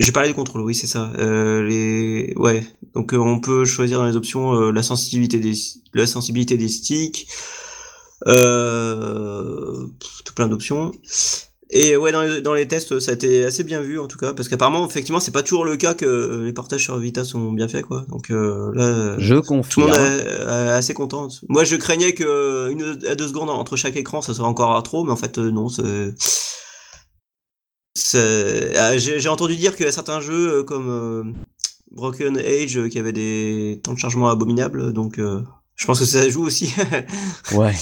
J'ai 0.00 0.10
parlé 0.10 0.28
des 0.30 0.34
contrôles, 0.34 0.62
oui, 0.62 0.74
c'est 0.74 0.88
ça. 0.88 1.12
Euh, 1.18 1.62
les... 1.62 2.34
Ouais, 2.36 2.66
donc 2.94 3.14
euh, 3.14 3.18
on 3.18 3.38
peut 3.38 3.64
choisir 3.64 3.98
dans 3.98 4.04
les 4.06 4.16
options 4.16 4.52
euh, 4.54 4.72
la 4.72 4.82
sensibilité 4.82 5.38
des 5.38 5.54
la 5.94 6.06
sensibilité 6.08 6.56
des 6.56 6.66
sticks, 6.68 7.28
euh... 8.26 9.86
pff, 10.00 10.22
tout 10.24 10.34
plein 10.34 10.48
d'options. 10.48 10.90
Et 11.74 11.96
ouais, 11.96 12.12
dans 12.12 12.20
les, 12.22 12.42
dans 12.42 12.52
les 12.52 12.68
tests, 12.68 13.00
ça 13.00 13.12
a 13.12 13.14
été 13.14 13.46
assez 13.46 13.64
bien 13.64 13.80
vu 13.80 13.98
en 13.98 14.06
tout 14.06 14.18
cas, 14.18 14.34
parce 14.34 14.48
qu'apparemment, 14.50 14.86
effectivement, 14.86 15.20
c'est 15.20 15.30
pas 15.30 15.42
toujours 15.42 15.64
le 15.64 15.78
cas 15.78 15.94
que 15.94 16.42
les 16.44 16.52
portages 16.52 16.82
sur 16.84 16.98
Vita 16.98 17.24
sont 17.24 17.50
bien 17.52 17.66
faits, 17.66 17.86
quoi. 17.86 18.04
Donc 18.10 18.30
euh, 18.30 18.70
là, 18.74 19.14
Je 19.18 19.36
tout 19.36 19.80
le 19.80 19.86
monde 19.86 19.96
est, 19.96 20.26
est 20.26 20.70
assez 20.70 20.92
content. 20.92 21.28
Moi, 21.48 21.64
je 21.64 21.76
craignais 21.76 22.12
que 22.12 22.68
une 22.70 22.98
à 23.08 23.14
deux 23.14 23.26
secondes 23.26 23.48
entre 23.48 23.76
chaque 23.76 23.96
écran, 23.96 24.20
ça 24.20 24.34
serait 24.34 24.46
encore 24.46 24.82
trop, 24.82 25.02
mais 25.04 25.12
en 25.12 25.16
fait, 25.16 25.38
euh, 25.38 25.50
non. 25.50 25.68
c'est- 27.94 28.76
ah, 28.76 28.96
J'ai 28.98 29.28
entendu 29.28 29.56
dire 29.56 29.74
qu'il 29.74 29.86
y 29.86 29.88
a 29.88 29.92
certains 29.92 30.20
jeux 30.20 30.58
euh, 30.58 30.62
comme 30.64 31.34
Broken 31.90 32.36
Age 32.38 32.88
qui 32.90 32.98
avaient 32.98 33.12
des 33.12 33.80
temps 33.82 33.94
de 33.94 33.98
chargement 33.98 34.28
abominables, 34.28 34.92
donc 34.92 35.18
euh, 35.18 35.40
je 35.76 35.86
pense 35.86 35.98
que 36.00 36.04
ça 36.04 36.28
joue 36.28 36.44
aussi. 36.44 36.74
Ouais. 37.54 37.74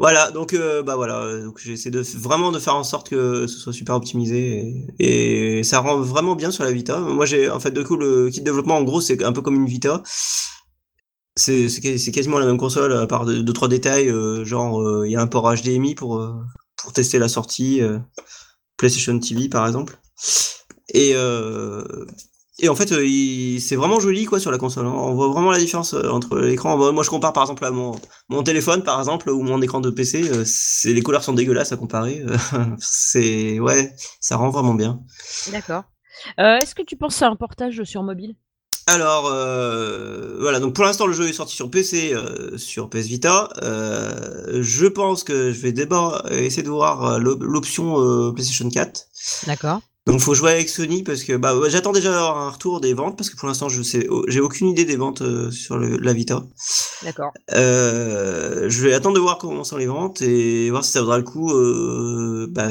Voilà, 0.00 0.30
donc 0.30 0.54
euh, 0.54 0.82
bah 0.82 0.96
voilà, 0.96 1.18
euh, 1.24 1.44
donc 1.44 1.58
j'essaie 1.62 1.90
de 1.90 2.00
vraiment 2.18 2.52
de 2.52 2.58
faire 2.58 2.74
en 2.74 2.84
sorte 2.84 3.10
que 3.10 3.46
ce 3.46 3.58
soit 3.58 3.74
super 3.74 3.94
optimisé 3.94 4.86
et, 4.98 5.58
et 5.58 5.62
ça 5.62 5.80
rend 5.80 5.98
vraiment 6.00 6.34
bien 6.36 6.50
sur 6.50 6.64
la 6.64 6.72
Vita. 6.72 6.98
Moi 7.00 7.26
j'ai 7.26 7.50
en 7.50 7.60
fait 7.60 7.70
de 7.70 7.82
coup 7.82 7.96
le 7.96 8.30
kit 8.30 8.40
de 8.40 8.46
développement 8.46 8.76
en 8.78 8.82
gros 8.82 9.02
c'est 9.02 9.22
un 9.22 9.32
peu 9.32 9.42
comme 9.42 9.56
une 9.56 9.66
Vita. 9.66 10.02
C'est 11.36 11.68
c'est 11.68 11.80
quasi- 11.80 11.98
c'est 11.98 12.12
quasiment 12.12 12.38
la 12.38 12.46
même 12.46 12.58
console 12.58 12.92
à 12.92 13.06
part 13.06 13.24
deux, 13.24 13.42
deux, 13.42 13.52
trois 13.52 13.68
détails 13.68 14.08
euh, 14.10 14.44
genre 14.44 14.80
euh, 14.82 15.06
il 15.06 15.12
y 15.12 15.16
a 15.16 15.20
un 15.20 15.26
port 15.26 15.50
HDMI 15.52 15.94
pour 15.94 16.18
euh, 16.18 16.34
pour 16.76 16.92
tester 16.92 17.18
la 17.18 17.28
sortie 17.28 17.80
PlayStation 18.76 19.18
TV 19.18 19.48
par 19.48 19.66
exemple. 19.66 19.98
Et 20.94 21.14
et 22.60 22.68
en 22.68 22.74
fait, 22.74 22.92
euh, 22.92 23.04
il- 23.06 23.60
c'est 23.60 23.76
vraiment 23.76 24.00
joli 24.00 24.24
quoi 24.24 24.38
sur 24.40 24.50
la 24.50 24.58
console. 24.58 24.86
On 24.86 25.14
voit 25.14 25.28
vraiment 25.28 25.50
la 25.50 25.58
différence 25.58 25.94
euh, 25.94 26.08
entre 26.10 26.38
l'écran. 26.38 26.92
Moi, 26.92 27.02
je 27.02 27.10
compare 27.10 27.32
par 27.32 27.42
exemple 27.44 27.64
à 27.64 27.70
mon, 27.70 27.92
mon 28.28 28.42
téléphone, 28.42 28.82
par 28.82 28.98
exemple, 28.98 29.30
ou 29.30 29.42
mon 29.42 29.60
écran 29.62 29.80
de 29.80 29.90
PC. 29.90 30.28
euh, 30.30 30.44
c'est 30.46 30.92
les 30.92 31.02
couleurs 31.02 31.24
sont 31.24 31.32
dégueulasses 31.32 31.72
à 31.72 31.76
comparer. 31.76 32.24
c'est 32.78 33.58
ouais, 33.60 33.94
ça 34.20 34.36
rend 34.36 34.50
vraiment 34.50 34.74
bien. 34.74 35.00
D'accord. 35.52 35.84
Euh, 36.38 36.58
Est-ce 36.58 36.74
que 36.74 36.82
tu 36.82 36.96
penses 36.96 37.20
à 37.22 37.28
un 37.28 37.36
portage 37.36 37.82
sur 37.84 38.02
mobile? 38.02 38.34
Alors 38.86 39.26
euh, 39.30 40.36
voilà, 40.40 40.58
donc 40.58 40.74
pour 40.74 40.84
l'instant 40.84 41.06
le 41.06 41.12
jeu 41.12 41.28
est 41.28 41.32
sorti 41.32 41.54
sur 41.54 41.70
PC, 41.70 42.12
euh, 42.12 42.58
sur 42.58 42.90
PS 42.90 43.06
Vita. 43.06 43.48
Euh, 43.62 44.58
je 44.62 44.86
pense 44.86 45.22
que 45.22 45.52
je 45.52 45.60
vais 45.60 45.70
d'abord 45.72 46.26
essayer 46.32 46.62
de 46.64 46.68
voir 46.70 47.20
l'op- 47.20 47.42
l'option 47.42 48.32
PlayStation 48.32 48.68
4. 48.68 49.06
D'accord. 49.46 49.80
Donc 50.06 50.20
faut 50.20 50.34
jouer 50.34 50.52
avec 50.52 50.68
Sony 50.70 51.02
parce 51.02 51.22
que 51.24 51.36
bah 51.36 51.54
j'attends 51.68 51.92
déjà 51.92 52.10
d'avoir 52.10 52.38
un 52.38 52.50
retour 52.50 52.80
des 52.80 52.94
ventes 52.94 53.16
parce 53.18 53.28
que 53.30 53.36
pour 53.36 53.46
l'instant 53.48 53.68
je 53.68 53.82
sais 53.82 54.06
oh, 54.08 54.24
j'ai 54.28 54.40
aucune 54.40 54.68
idée 54.68 54.84
des 54.86 54.96
ventes 54.96 55.20
euh, 55.20 55.50
sur 55.50 55.76
le- 55.76 55.98
la 55.98 56.12
Vita. 56.14 56.42
D'accord. 57.02 57.32
Euh, 57.52 58.68
je 58.70 58.82
vais 58.82 58.94
attendre 58.94 59.14
de 59.14 59.20
voir 59.20 59.36
comment 59.38 59.62
sont 59.62 59.76
les 59.76 59.86
ventes 59.86 60.22
et 60.22 60.70
voir 60.70 60.84
si 60.84 60.90
ça 60.92 61.00
vaudra 61.00 61.18
le 61.18 61.24
coup. 61.24 61.52
euh, 61.52 62.46
bah, 62.50 62.70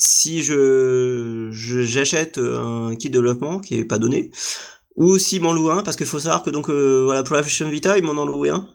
si 0.00 0.42
je 0.42 1.48
j'achète 1.52 2.38
un 2.38 2.94
kit 2.96 3.08
de 3.08 3.14
développement 3.14 3.60
qui 3.60 3.76
est 3.76 3.84
pas 3.84 3.98
donné 3.98 4.30
ou 4.96 5.16
s'ils 5.18 5.40
m'en 5.42 5.52
louent 5.52 5.70
un 5.70 5.82
parce 5.84 5.96
qu'il 5.96 6.06
faut 6.06 6.18
savoir 6.20 6.42
que 6.42 6.50
donc 6.50 6.70
euh, 6.70 7.02
voilà 7.04 7.22
pour 7.22 7.36
la 7.36 7.42
PlayStation 7.42 7.68
Vita 7.70 7.96
ils 7.98 8.04
m'en 8.04 8.20
ont 8.20 8.26
loué 8.26 8.50
un 8.50 8.68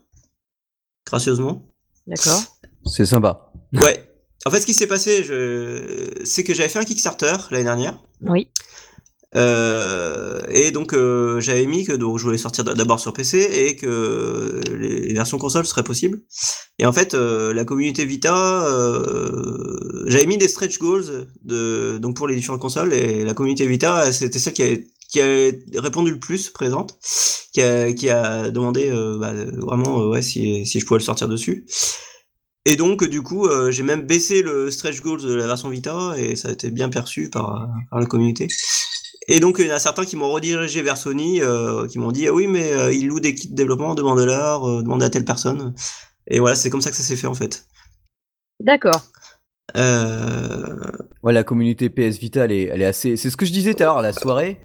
gracieusement. 1.05 1.67
D'accord. 2.07 2.41
C'est 2.85 3.05
sympa. 3.05 3.51
Ouais. 3.73 4.09
En 4.45 4.51
fait, 4.51 4.61
ce 4.61 4.65
qui 4.65 4.73
s'est 4.73 4.87
passé, 4.87 5.23
je... 5.23 6.09
c'est 6.25 6.43
que 6.43 6.53
j'avais 6.53 6.69
fait 6.69 6.79
un 6.79 6.85
Kickstarter 6.85 7.35
l'année 7.51 7.63
dernière. 7.63 7.99
Oui. 8.21 8.47
Euh, 9.35 10.41
et 10.49 10.69
donc 10.69 10.93
euh, 10.93 11.39
j'avais 11.39 11.65
mis 11.65 11.85
que 11.85 11.93
donc 11.93 12.19
je 12.19 12.23
voulais 12.23 12.37
sortir 12.37 12.63
d'abord 12.63 12.99
sur 12.99 13.13
PC 13.13 13.39
et 13.39 13.75
que 13.75 14.61
les 14.71 15.11
versions 15.13 15.39
console 15.39 15.65
seraient 15.65 15.83
possibles. 15.83 16.21
Et 16.77 16.85
en 16.85 16.93
fait, 16.93 17.13
euh, 17.13 17.53
la 17.53 17.65
communauté 17.65 18.05
Vita, 18.05 18.67
euh, 18.67 20.03
j'avais 20.05 20.27
mis 20.27 20.37
des 20.37 20.47
stretch 20.47 20.77
goals 20.77 21.27
de 21.43 21.97
donc 21.99 22.15
pour 22.15 22.27
les 22.27 22.35
différentes 22.35 22.61
consoles 22.61 22.93
et 22.93 23.23
la 23.23 23.33
communauté 23.33 23.65
Vita, 23.65 24.11
c'était 24.11 24.39
celle 24.39 24.53
qui 24.53 24.63
a, 24.63 24.75
qui 25.09 25.21
a 25.21 25.81
répondu 25.81 26.11
le 26.11 26.19
plus 26.19 26.49
présente, 26.49 26.97
qui 27.53 27.61
a, 27.61 27.91
qui 27.93 28.09
a 28.09 28.49
demandé 28.51 28.89
euh, 28.91 29.17
bah, 29.17 29.33
vraiment 29.57 30.01
euh, 30.01 30.09
ouais 30.09 30.21
si 30.21 30.65
si 30.65 30.79
je 30.79 30.85
pouvais 30.85 30.99
le 30.99 31.05
sortir 31.05 31.27
dessus. 31.27 31.65
Et 32.65 32.75
donc, 32.75 33.03
du 33.03 33.21
coup, 33.21 33.45
euh, 33.47 33.71
j'ai 33.71 33.83
même 33.83 34.03
baissé 34.03 34.41
le 34.41 34.71
stretch 34.71 35.01
goals 35.01 35.21
de 35.21 35.33
la 35.33 35.47
version 35.47 35.69
Vita 35.69 36.13
et 36.17 36.35
ça 36.35 36.49
a 36.49 36.51
été 36.51 36.71
bien 36.71 36.89
perçu 36.89 37.29
par, 37.29 37.69
par 37.89 37.99
la 37.99 38.05
communauté. 38.05 38.47
Et 39.27 39.39
donc, 39.39 39.57
il 39.59 39.67
y 39.67 39.71
en 39.71 39.75
a 39.75 39.79
certains 39.79 40.05
qui 40.05 40.15
m'ont 40.15 40.31
redirigé 40.31 40.81
vers 40.81 40.97
Sony, 40.97 41.41
euh, 41.41 41.87
qui 41.87 41.99
m'ont 41.99 42.11
dit 42.11 42.27
ah 42.27 42.33
oui, 42.33 42.47
mais 42.47 42.73
euh, 42.73 42.93
ils 42.93 43.07
louent 43.07 43.19
des 43.19 43.35
kits 43.35 43.49
de 43.49 43.55
développement, 43.55 43.95
demande-leur, 43.95 44.67
euh, 44.67 44.81
demande 44.81 45.03
à 45.03 45.09
telle 45.09 45.25
personne. 45.25 45.73
Et 46.27 46.39
voilà, 46.39 46.55
c'est 46.55 46.69
comme 46.69 46.81
ça 46.81 46.89
que 46.89 46.95
ça 46.95 47.03
s'est 47.03 47.15
fait 47.15 47.27
en 47.27 47.33
fait. 47.33 47.65
D'accord. 48.59 49.01
Euh... 49.77 50.75
Ouais, 51.21 51.33
la 51.33 51.43
communauté 51.43 51.89
PS 51.89 52.17
Vita, 52.19 52.45
elle 52.45 52.51
est, 52.51 52.63
elle 52.63 52.81
est 52.81 52.85
assez. 52.85 53.15
C'est 53.15 53.29
ce 53.29 53.37
que 53.37 53.45
je 53.45 53.51
disais 53.51 53.73
tout 53.73 53.83
à 53.83 53.85
l'heure 53.85 53.97
à 53.97 54.01
la 54.01 54.13
soirée. 54.13 54.59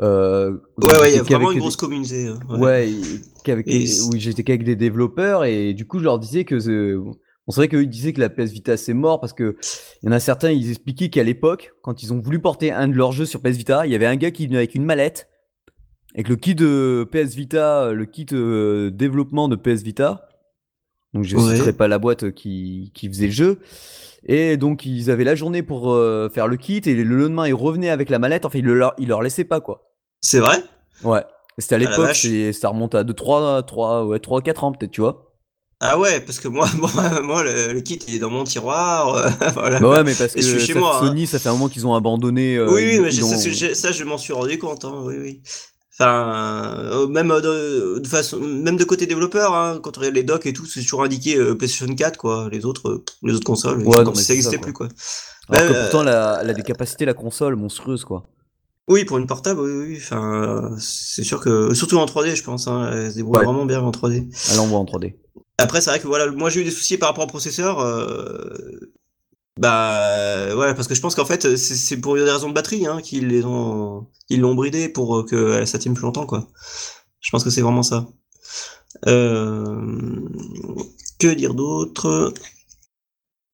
Euh, 0.00 0.52
Ouais, 0.78 0.98
ouais, 1.00 1.10
il 1.12 1.16
y 1.16 1.18
a 1.18 1.22
vraiment 1.22 1.50
une 1.50 1.54
des- 1.56 1.60
grosse 1.60 1.76
communauté. 1.76 2.26
euh, 2.26 2.34
ouais. 2.50 2.58
Ouais, 2.58 2.90
et 2.90 3.00
qu'avec- 3.44 3.66
Et 3.68 3.86
oui, 4.10 4.20
j'étais 4.20 4.42
qu'avec 4.44 4.64
des 4.64 4.76
développeurs 4.76 5.44
et 5.44 5.72
du 5.74 5.86
coup, 5.86 5.98
je 5.98 6.04
leur 6.04 6.18
disais 6.18 6.44
que 6.44 6.96
on 7.48 7.52
savait 7.52 7.68
qu'eux 7.68 7.82
ils 7.84 7.88
disaient 7.88 8.12
que 8.12 8.20
la 8.20 8.28
PS 8.28 8.50
Vita 8.52 8.76
c'est 8.76 8.92
mort 8.92 9.20
parce 9.20 9.32
que 9.32 9.56
il 10.02 10.06
y 10.06 10.08
en 10.08 10.12
a 10.12 10.20
certains, 10.20 10.50
ils 10.50 10.68
expliquaient 10.68 11.08
qu'à 11.10 11.22
l'époque, 11.22 11.72
quand 11.82 12.02
ils 12.02 12.12
ont 12.12 12.18
voulu 12.20 12.40
porter 12.40 12.72
un 12.72 12.88
de 12.88 12.94
leurs 12.94 13.12
jeux 13.12 13.24
sur 13.24 13.40
PS 13.40 13.56
Vita, 13.56 13.86
il 13.86 13.92
y 13.92 13.94
avait 13.94 14.06
un 14.06 14.16
gars 14.16 14.30
qui 14.32 14.46
venait 14.46 14.58
avec 14.58 14.74
une 14.74 14.84
mallette 14.84 15.28
avec 16.14 16.28
le 16.28 16.36
kit 16.36 16.54
de 16.54 17.06
PS 17.10 17.34
Vita, 17.34 17.92
le 17.92 18.04
kit 18.06 18.26
euh, 18.32 18.90
développement 18.90 19.48
de 19.48 19.56
PS 19.56 19.82
Vita. 19.82 20.28
Donc 21.16 21.24
je 21.24 21.36
Ouais. 21.36 21.54
citerai 21.56 21.72
pas 21.72 21.88
la 21.88 21.98
boîte 21.98 22.30
qui, 22.32 22.90
qui 22.94 23.08
faisait 23.08 23.26
le 23.26 23.32
jeu. 23.32 23.58
Et 24.26 24.56
donc 24.56 24.84
ils 24.84 25.10
avaient 25.10 25.24
la 25.24 25.34
journée 25.34 25.62
pour 25.62 25.92
euh, 25.92 26.28
faire 26.28 26.46
le 26.48 26.56
kit 26.56 26.82
et 26.84 26.94
le 26.94 27.16
lendemain 27.16 27.46
ils 27.46 27.54
revenaient 27.54 27.90
avec 27.90 28.10
la 28.10 28.18
mallette. 28.18 28.44
Enfin 28.44 28.58
ils, 28.58 28.64
le 28.64 28.74
leur, 28.74 28.94
ils 28.98 29.08
leur 29.08 29.22
laissaient 29.22 29.44
pas 29.44 29.60
quoi. 29.60 29.92
C'est 30.20 30.40
vrai? 30.40 30.62
Ouais. 31.04 31.22
C'était 31.58 31.76
à 31.76 31.78
Ah, 31.78 31.80
l'époque, 31.80 32.14
c'est- 32.14 32.52
ça 32.52 32.68
remonte 32.68 32.94
à 32.94 33.02
2, 33.04 33.14
3, 33.14 33.62
3, 33.62 34.04
ouais, 34.04 34.18
3, 34.18 34.42
4 34.42 34.64
ans 34.64 34.72
peut-être, 34.72 34.90
tu 34.90 35.00
vois. 35.00 35.32
Ah 35.80 35.98
ouais, 35.98 36.20
parce 36.20 36.38
que 36.40 36.48
moi, 36.48 36.66
moi, 36.78 37.20
moi 37.22 37.42
le, 37.44 37.72
le 37.72 37.80
kit 37.80 37.98
il 38.08 38.16
est 38.16 38.18
dans 38.18 38.30
mon 38.30 38.44
tiroir. 38.44 39.14
euh, 39.14 39.28
voilà. 39.54 39.78
Bah 39.80 39.88
ouais, 39.90 40.04
mais 40.04 40.14
parce 40.14 40.34
que 40.34 40.40
je 40.42 40.58
suis 40.58 40.60
chez 40.72 40.76
hein. 40.78 41.00
Sony, 41.00 41.26
ça 41.26 41.38
fait 41.38 41.48
un 41.48 41.52
moment 41.52 41.68
qu'ils 41.68 41.86
ont 41.86 41.94
abandonné. 41.94 42.56
euh, 42.56 42.66
oui, 42.68 42.74
oui, 42.74 42.94
ils- 42.96 43.00
mais 43.02 43.08
ils 43.08 43.12
j'ai- 43.12 43.22
ont- 43.22 43.28
ça, 43.38 43.48
j'ai- 43.50 43.74
ça, 43.74 43.92
je 43.92 44.04
m'en 44.04 44.18
suis 44.18 44.32
rendu 44.32 44.58
compte. 44.58 44.84
Hein, 44.84 45.02
oui, 45.04 45.14
oui. 45.18 45.42
Enfin, 45.98 46.76
euh, 46.92 47.06
même 47.06 47.30
euh, 47.30 47.40
de, 47.40 47.98
de 48.00 48.06
façon, 48.08 48.38
même 48.38 48.76
de 48.76 48.84
côté 48.84 49.06
développeur, 49.06 49.54
hein, 49.54 49.80
quand 49.82 49.96
on 49.96 50.00
regarde 50.00 50.14
les 50.16 50.22
docs 50.24 50.44
et 50.44 50.52
tout, 50.52 50.66
c'est 50.66 50.82
toujours 50.82 51.02
indiqué 51.02 51.36
euh, 51.38 51.54
PlayStation 51.54 51.94
4, 51.94 52.18
quoi. 52.18 52.48
Les 52.52 52.66
autres, 52.66 52.88
euh, 52.88 53.04
les 53.22 53.32
autres 53.34 53.46
consoles, 53.46 53.78
Ouais, 53.82 54.04
comme 54.04 54.14
si 54.14 54.24
ça 54.24 54.34
n'existait 54.34 54.58
plus, 54.58 54.74
quoi. 54.74 54.88
Alors 55.48 55.62
Bah, 55.68 55.68
que 55.74 55.80
pourtant, 55.82 56.02
la- 56.02 56.40
elle 56.42 56.50
a 56.50 56.54
des 56.54 56.62
capacités, 56.62 57.06
la 57.06 57.14
console, 57.14 57.56
monstrueuses, 57.56 58.04
quoi. 58.04 58.24
Oui, 58.88 59.04
pour 59.06 59.16
une 59.18 59.26
portable, 59.26 59.60
oui, 59.62 59.72
oui. 59.94 59.96
Enfin, 60.02 60.70
c'est 60.78 61.24
sûr 61.24 61.40
que, 61.40 61.72
surtout 61.72 61.96
en 61.96 62.04
3D, 62.06 62.36
je 62.36 62.44
pense, 62.44 62.68
hein, 62.68 62.90
elle 62.92 63.10
se 63.10 63.16
débrouille 63.16 63.38
Ouais. 63.38 63.44
vraiment 63.44 63.64
bien 63.64 63.80
en 63.80 63.90
3D. 63.90 64.28
Elle 64.52 64.60
envoie 64.60 64.78
en 64.78 64.84
3D. 64.84 65.16
Après, 65.58 65.80
c'est 65.80 65.88
vrai 65.90 65.98
que 66.00 66.06
voilà, 66.06 66.30
moi 66.30 66.50
j'ai 66.50 66.60
eu 66.60 66.64
des 66.64 66.70
soucis 66.70 66.98
par 66.98 67.08
rapport 67.08 67.24
au 67.24 67.28
processeur. 67.28 67.80
euh, 67.80 68.52
bah 69.58 70.00
euh, 70.12 70.54
ouais, 70.56 70.74
parce 70.74 70.86
que 70.88 70.94
je 70.94 71.00
pense 71.00 71.14
qu'en 71.14 71.24
fait 71.24 71.56
c'est 71.56 71.76
c'est 71.76 71.96
pour 71.96 72.14
des 72.16 72.22
raisons 72.22 72.48
de 72.48 72.54
batterie 72.54 72.86
hein, 72.86 73.00
qu'ils 73.02 73.28
les 73.28 73.44
ont, 73.44 74.06
ils 74.28 74.40
l'ont 74.40 74.54
bridé 74.54 74.88
pour 74.88 75.24
que 75.24 75.64
ça 75.64 75.78
tienne 75.78 75.94
plus 75.94 76.04
longtemps 76.04 76.26
quoi. 76.26 76.48
Je 77.20 77.30
pense 77.30 77.44
que 77.44 77.50
c'est 77.50 77.62
vraiment 77.62 77.82
ça. 77.82 78.06
Euh, 79.06 80.20
que 81.18 81.28
dire 81.34 81.54
d'autre? 81.54 82.32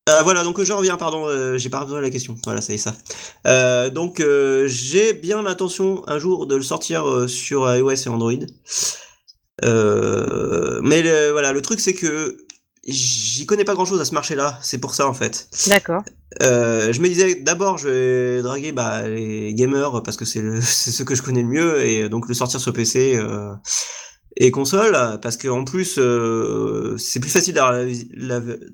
Euh, 0.09 0.23
voilà, 0.23 0.43
donc 0.43 0.61
je 0.61 0.73
reviens, 0.73 0.97
pardon, 0.97 1.27
euh, 1.29 1.57
j'ai 1.59 1.71
pas 1.71 1.79
répondu 1.81 1.99
à 1.99 2.01
la 2.01 2.11
question. 2.11 2.37
Voilà, 2.45 2.61
ça 2.61 2.73
y 2.73 2.75
est 2.75 2.79
ça. 2.79 2.95
Euh, 3.47 3.89
donc 3.89 4.19
euh, 4.21 4.67
j'ai 4.67 5.13
bien 5.13 5.43
l'intention 5.43 6.03
un 6.09 6.19
jour 6.19 6.47
de 6.47 6.57
le 6.57 6.63
sortir 6.63 7.09
euh, 7.09 7.29
sur 7.29 7.73
iOS 7.73 7.93
et 7.93 8.09
Android. 8.09 8.33
Euh, 9.65 10.81
mais 10.83 11.03
voilà, 11.31 11.53
le 11.53 11.63
truc 11.63 11.79
c'est 11.79 11.95
que 11.95 12.42
j'y 12.87 13.47
connais 13.47 13.65
pas 13.65 13.75
grand 13.75 13.85
chose 13.85 14.01
à 14.01 14.05
ce 14.05 14.15
marché-là, 14.15 14.59
c'est 14.63 14.79
pour 14.79 14.95
ça 14.95 15.07
en 15.09 15.15
fait. 15.15 15.49
D'accord. 15.69 16.03
Euh, 16.43 16.93
je 16.93 17.01
me 17.01 17.09
disais 17.09 17.37
d'abord 17.37 17.79
je 17.79 17.89
vais 17.89 18.43
draguer 18.43 18.73
bah, 18.73 19.07
les 19.09 19.55
gamers 19.55 20.03
parce 20.03 20.17
que 20.17 20.25
c'est 20.25 20.41
le- 20.41 20.61
c'est 20.63 20.91
ce 20.91 21.03
que 21.03 21.15
je 21.15 21.23
connais 21.23 21.43
le 21.43 21.49
mieux 21.49 21.85
et 21.85 22.09
donc 22.09 22.29
le 22.29 22.35
sortir 22.35 22.59
sur 22.61 22.73
PC 22.73 23.17
euh, 23.17 23.53
et 24.37 24.51
console 24.51 24.97
parce 25.21 25.37
que 25.37 25.49
en 25.49 25.65
plus 25.65 25.97
euh, 25.99 26.97
c'est 26.99 27.21
plus 27.21 27.31
facile 27.31 27.55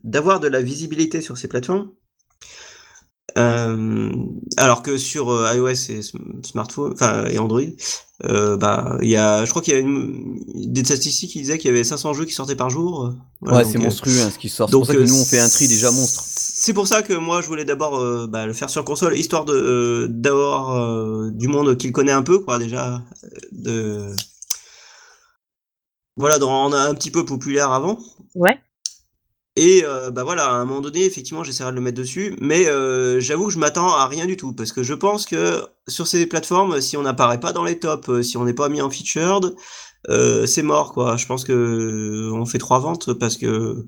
d'avoir 0.04 0.40
de 0.40 0.48
la 0.48 0.62
visibilité 0.62 1.20
sur 1.20 1.36
ces 1.36 1.48
plateformes. 1.48 1.90
Euh, 3.38 4.10
alors 4.56 4.82
que 4.82 4.98
sur 4.98 5.30
euh, 5.30 5.54
iOS 5.54 5.68
et 5.68 6.00
sm- 6.00 6.44
smartphone, 6.44 6.92
enfin 6.92 7.26
et 7.26 7.38
Android, 7.38 7.60
euh, 8.24 8.56
bah 8.56 8.98
il 9.00 9.08
y 9.08 9.16
a, 9.16 9.44
je 9.44 9.50
crois 9.50 9.62
qu'il 9.62 9.74
y 9.74 9.76
a 9.76 9.80
une, 9.80 10.40
des 10.54 10.82
statistiques 10.84 11.30
qui 11.30 11.38
disaient 11.40 11.58
qu'il 11.58 11.68
y 11.70 11.74
avait 11.74 11.84
500 11.84 12.14
jeux 12.14 12.24
qui 12.24 12.32
sortaient 12.32 12.56
par 12.56 12.68
jour. 12.70 13.12
voilà, 13.40 13.58
ouais, 13.58 13.64
c'est 13.64 13.78
monstrueux 13.78 14.20
hein, 14.22 14.30
ce 14.32 14.38
qui 14.38 14.48
sort. 14.48 14.68
C'est 14.68 14.76
pour 14.76 14.86
ça 14.86 14.94
que 14.94 14.98
nous 14.98 15.20
on 15.20 15.24
fait 15.24 15.38
un 15.38 15.48
tri 15.48 15.68
déjà 15.68 15.90
monstre. 15.90 16.24
C'est 16.26 16.72
pour 16.72 16.88
ça 16.88 17.02
que 17.02 17.12
moi 17.12 17.40
je 17.42 17.46
voulais 17.46 17.64
d'abord 17.64 17.98
euh, 17.98 18.26
bah, 18.26 18.46
le 18.46 18.52
faire 18.52 18.70
sur 18.70 18.84
console, 18.84 19.16
histoire 19.16 19.44
de 19.44 19.52
euh, 19.54 20.08
d'avoir 20.08 20.76
euh, 20.76 21.30
du 21.30 21.46
monde 21.48 21.76
qui 21.76 21.86
le 21.86 21.92
connaît 21.92 22.12
un 22.12 22.22
peu, 22.22 22.40
quoi, 22.40 22.58
déjà. 22.58 23.02
De... 23.52 24.10
Voilà, 26.16 26.38
de 26.40 26.44
rendre 26.44 26.76
un 26.76 26.94
petit 26.94 27.12
peu 27.12 27.24
populaire 27.24 27.70
avant. 27.70 27.98
Ouais. 28.34 28.58
Et 29.60 29.82
euh, 29.84 30.12
bah 30.12 30.22
voilà, 30.22 30.46
à 30.50 30.52
un 30.52 30.64
moment 30.64 30.80
donné, 30.80 31.04
effectivement, 31.04 31.42
j'essaierai 31.42 31.72
de 31.72 31.74
le 31.74 31.80
mettre 31.80 31.98
dessus, 31.98 32.36
mais 32.40 32.68
euh, 32.68 33.18
j'avoue 33.18 33.46
que 33.46 33.52
je 33.52 33.58
m'attends 33.58 33.88
à 33.88 34.06
rien 34.06 34.24
du 34.24 34.36
tout, 34.36 34.52
parce 34.52 34.70
que 34.70 34.84
je 34.84 34.94
pense 34.94 35.26
que 35.26 35.64
sur 35.88 36.06
ces 36.06 36.26
plateformes, 36.26 36.80
si 36.80 36.96
on 36.96 37.02
n'apparaît 37.02 37.40
pas 37.40 37.52
dans 37.52 37.64
les 37.64 37.76
tops, 37.76 38.08
euh, 38.08 38.22
si 38.22 38.36
on 38.36 38.44
n'est 38.44 38.54
pas 38.54 38.68
mis 38.68 38.80
en 38.80 38.88
featured, 38.88 39.56
c'est 40.46 40.62
mort, 40.62 40.92
quoi. 40.92 41.16
Je 41.16 41.26
pense 41.26 41.44
que 41.44 42.30
on 42.32 42.46
fait 42.46 42.58
trois 42.58 42.78
ventes 42.78 43.12
parce 43.14 43.36
que 43.36 43.84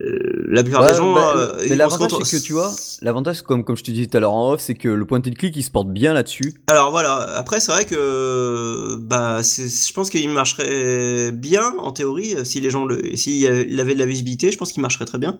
la 0.00 0.62
plupart 0.62 0.82
des 0.82 0.88
Ouais, 0.88 0.94
gens. 0.94 1.12
bah, 1.14 1.34
euh, 1.36 1.52
mais 1.68 1.76
l'avantage 1.76 2.10
c'est 2.24 2.38
que 2.38 2.42
tu 2.42 2.52
vois, 2.54 2.72
l'avantage 3.02 3.42
comme 3.42 3.62
comme 3.64 3.76
je 3.76 3.84
te 3.84 3.90
disais 3.90 4.06
tout 4.06 4.16
à 4.16 4.20
l'heure 4.20 4.32
en 4.32 4.52
off, 4.52 4.60
c'est 4.60 4.74
que 4.74 4.88
le 4.88 5.04
point 5.04 5.18
and 5.18 5.32
click 5.38 5.54
il 5.56 5.62
se 5.62 5.70
porte 5.70 5.88
bien 5.88 6.14
là-dessus. 6.14 6.54
Alors 6.66 6.90
voilà, 6.90 7.16
après 7.36 7.60
c'est 7.60 7.72
vrai 7.72 7.84
que 7.84 8.96
bah 9.00 9.40
je 9.42 9.92
pense 9.92 10.08
qu'il 10.10 10.28
marcherait 10.30 11.30
bien 11.32 11.74
en 11.78 11.92
théorie 11.92 12.34
euh, 12.36 12.44
si 12.44 12.60
les 12.60 12.70
gens 12.70 12.84
le 12.86 13.16
s'il 13.16 13.46
avait 13.80 13.94
de 13.94 13.98
la 13.98 14.06
visibilité, 14.06 14.50
je 14.50 14.58
pense 14.58 14.72
qu'il 14.72 14.82
marcherait 14.82 15.04
très 15.04 15.18
bien 15.18 15.36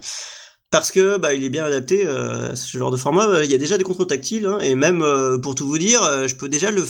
parce 0.71 0.91
que 0.91 1.19
bah 1.19 1.35
il 1.35 1.45
est 1.45 1.51
bien 1.51 1.65
adapté 1.65 2.07
euh, 2.07 2.53
à 2.53 2.57
ce 2.57 2.77
genre 2.79 2.91
de 2.91 2.97
format. 2.97 3.27
Euh, 3.29 3.45
Il 3.45 3.51
y 3.51 3.55
a 3.55 3.59
déjà 3.59 3.79
des 3.79 3.85
contrôles 3.85 4.07
tactiles 4.07 4.47
hein, 4.47 4.59
et 4.61 4.75
même 4.75 5.03
euh, 5.03 5.38
pour 5.38 5.55
tout 5.55 5.67
vous 5.67 5.79
dire, 5.79 6.03
euh, 6.03 6.27
je 6.29 6.35
peux 6.37 6.49
déjà 6.49 6.71
le 6.71 6.83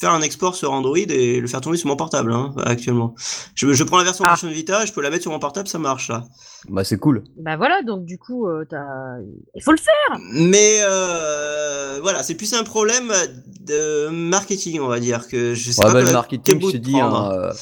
faire 0.00 0.12
un 0.12 0.20
export 0.22 0.54
sur 0.54 0.72
Android 0.72 0.96
et 0.96 1.40
le 1.40 1.46
faire 1.48 1.60
tourner 1.60 1.76
sur 1.78 1.88
mon 1.88 1.96
portable 1.96 2.32
hein, 2.32 2.54
actuellement. 2.64 3.14
Je, 3.54 3.72
je 3.72 3.84
prends 3.84 3.98
la 3.98 4.04
version 4.04 4.24
Ah. 4.24 4.28
PlayStation 4.28 4.54
Vita, 4.54 4.84
je 4.86 4.92
peux 4.92 5.00
la 5.02 5.10
mettre 5.10 5.22
sur 5.22 5.32
mon 5.32 5.38
portable, 5.40 5.66
ça 5.68 5.78
marche 5.78 6.08
là. 6.08 6.24
Bah 6.68 6.84
c'est 6.84 6.98
cool. 6.98 7.24
Bah 7.36 7.56
voilà, 7.56 7.82
donc 7.82 8.04
du 8.04 8.16
coup, 8.18 8.46
euh, 8.46 8.64
t'as- 8.68 9.18
il 9.54 9.62
faut 9.62 9.72
le 9.72 9.78
faire. 9.78 10.18
Mais 10.32 10.78
euh, 10.82 11.98
voilà, 12.02 12.22
c'est 12.22 12.34
plus 12.36 12.52
un 12.54 12.62
problème 12.64 13.12
de 13.60 14.08
marketing, 14.08 14.80
on 14.80 14.86
va 14.88 15.00
dire 15.00 15.26
que 15.28 15.54
je 15.54 15.70
sais 15.72 15.80
Ouais, 15.82 15.88
pas 15.88 15.92
bah, 15.94 16.02
le 16.04 16.12
marketing, 16.12 16.60
je 16.64 16.70
t'ai 16.72 16.78
de 16.78 16.84
dit, 16.84 16.92
prendre. 16.92 17.16
hein, 17.16 17.32
euh, 17.32 17.52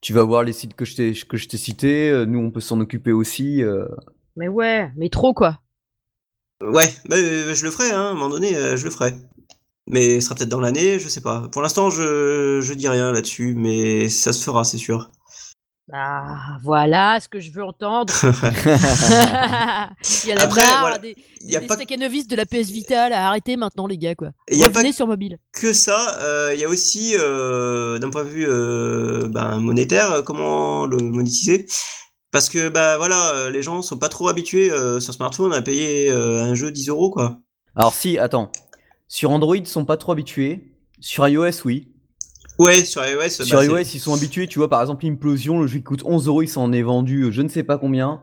tu 0.00 0.12
vas 0.12 0.22
voir 0.24 0.42
les 0.42 0.52
sites 0.52 0.74
que 0.74 0.84
je 0.84 0.96
t'ai 0.96 1.12
que 1.14 1.36
je 1.36 1.48
t'ai 1.48 1.56
cités. 1.56 2.10
euh, 2.10 2.24
Nous 2.26 2.38
on 2.40 2.50
peut 2.50 2.60
s'en 2.60 2.80
occuper 2.80 3.12
aussi. 3.12 3.62
euh. 3.62 3.86
Mais 4.36 4.48
ouais, 4.48 4.90
mais 4.96 5.08
trop 5.08 5.34
quoi. 5.34 5.60
Ouais, 6.62 6.92
bah, 7.08 7.16
je 7.16 7.64
le 7.64 7.70
ferai, 7.70 7.90
hein, 7.92 8.00
à 8.00 8.08
un 8.10 8.14
moment 8.14 8.28
donné, 8.30 8.54
je 8.76 8.84
le 8.84 8.90
ferai. 8.90 9.14
Mais 9.88 10.20
ce 10.20 10.26
sera 10.26 10.34
peut-être 10.34 10.48
dans 10.48 10.60
l'année, 10.60 10.98
je 10.98 11.08
sais 11.08 11.20
pas. 11.20 11.48
Pour 11.52 11.62
l'instant, 11.62 11.90
je, 11.90 12.60
je 12.60 12.74
dis 12.74 12.88
rien 12.88 13.12
là-dessus, 13.12 13.54
mais 13.56 14.08
ça 14.08 14.32
se 14.32 14.42
fera, 14.42 14.64
c'est 14.64 14.78
sûr. 14.78 15.10
Ah, 15.92 16.58
voilà 16.64 17.20
ce 17.20 17.28
que 17.28 17.38
je 17.38 17.52
veux 17.52 17.62
entendre. 17.62 18.12
il 20.24 20.28
y 20.28 20.32
a 20.32 20.40
Après, 20.40 20.66
marre 20.66 20.80
voilà, 20.80 20.98
des, 20.98 21.14
Il 21.42 21.46
n'y 21.46 21.56
a 21.56 21.60
des 21.60 21.66
pas 21.68 21.76
staccanovistes 21.76 22.28
de 22.28 22.34
la 22.34 22.44
PS 22.44 22.70
Vita, 22.70 23.08
là, 23.08 23.28
arrêtez 23.28 23.56
maintenant 23.56 23.86
les 23.86 23.96
gars 23.96 24.16
quoi. 24.16 24.30
Il 24.50 24.58
y 24.58 24.64
a 24.64 24.70
pas 24.70 24.90
sur 24.90 25.06
mobile. 25.06 25.38
que 25.52 25.72
ça, 25.72 26.18
euh, 26.22 26.50
il 26.54 26.60
y 26.60 26.64
a 26.64 26.68
aussi, 26.68 27.14
euh, 27.16 28.00
d'un 28.00 28.10
point 28.10 28.24
de 28.24 28.28
vue 28.28 28.46
euh, 28.48 29.28
ben, 29.28 29.60
monétaire, 29.60 30.24
comment 30.24 30.86
le 30.86 30.96
monétiser. 30.96 31.66
Parce 32.36 32.50
que 32.50 32.68
bah 32.68 32.98
voilà, 32.98 33.48
les 33.50 33.62
gens 33.62 33.80
sont 33.80 33.96
pas 33.96 34.08
trop 34.08 34.28
habitués 34.28 34.70
euh, 34.70 35.00
sur 35.00 35.14
smartphone 35.14 35.54
à 35.54 35.62
payer 35.62 36.10
euh, 36.10 36.42
un 36.42 36.54
jeu 36.54 36.70
10 36.70 36.88
euros 36.88 37.10
quoi. 37.10 37.38
Alors 37.74 37.94
si, 37.94 38.18
attends, 38.18 38.50
sur 39.08 39.30
Android 39.30 39.56
ils 39.56 39.66
sont 39.66 39.84
pas 39.84 39.96
trop 39.96 40.12
habitués. 40.12 40.72
Sur 41.00 41.26
iOS 41.28 41.64
oui. 41.64 41.92
Ouais, 42.58 42.84
sur 42.84 43.04
iOS. 43.06 43.28
Sur 43.28 43.44
bah, 43.56 43.62
c'est- 43.62 43.66
iOS 43.66 43.78
ils 43.94 44.00
sont 44.00 44.14
habitués. 44.14 44.46
Tu 44.46 44.58
vois 44.58 44.68
par 44.68 44.80
exemple 44.80 45.04
Implosion, 45.06 45.60
le 45.60 45.66
jeu 45.66 45.78
qui 45.78 45.84
coûte 45.84 46.02
11 46.04 46.26
euros, 46.28 46.42
il 46.42 46.48
s'en 46.48 46.72
est 46.72 46.82
vendu 46.82 47.22
euh, 47.24 47.30
je 47.30 47.42
ne 47.42 47.48
sais 47.48 47.62
pas 47.62 47.78
combien. 47.78 48.22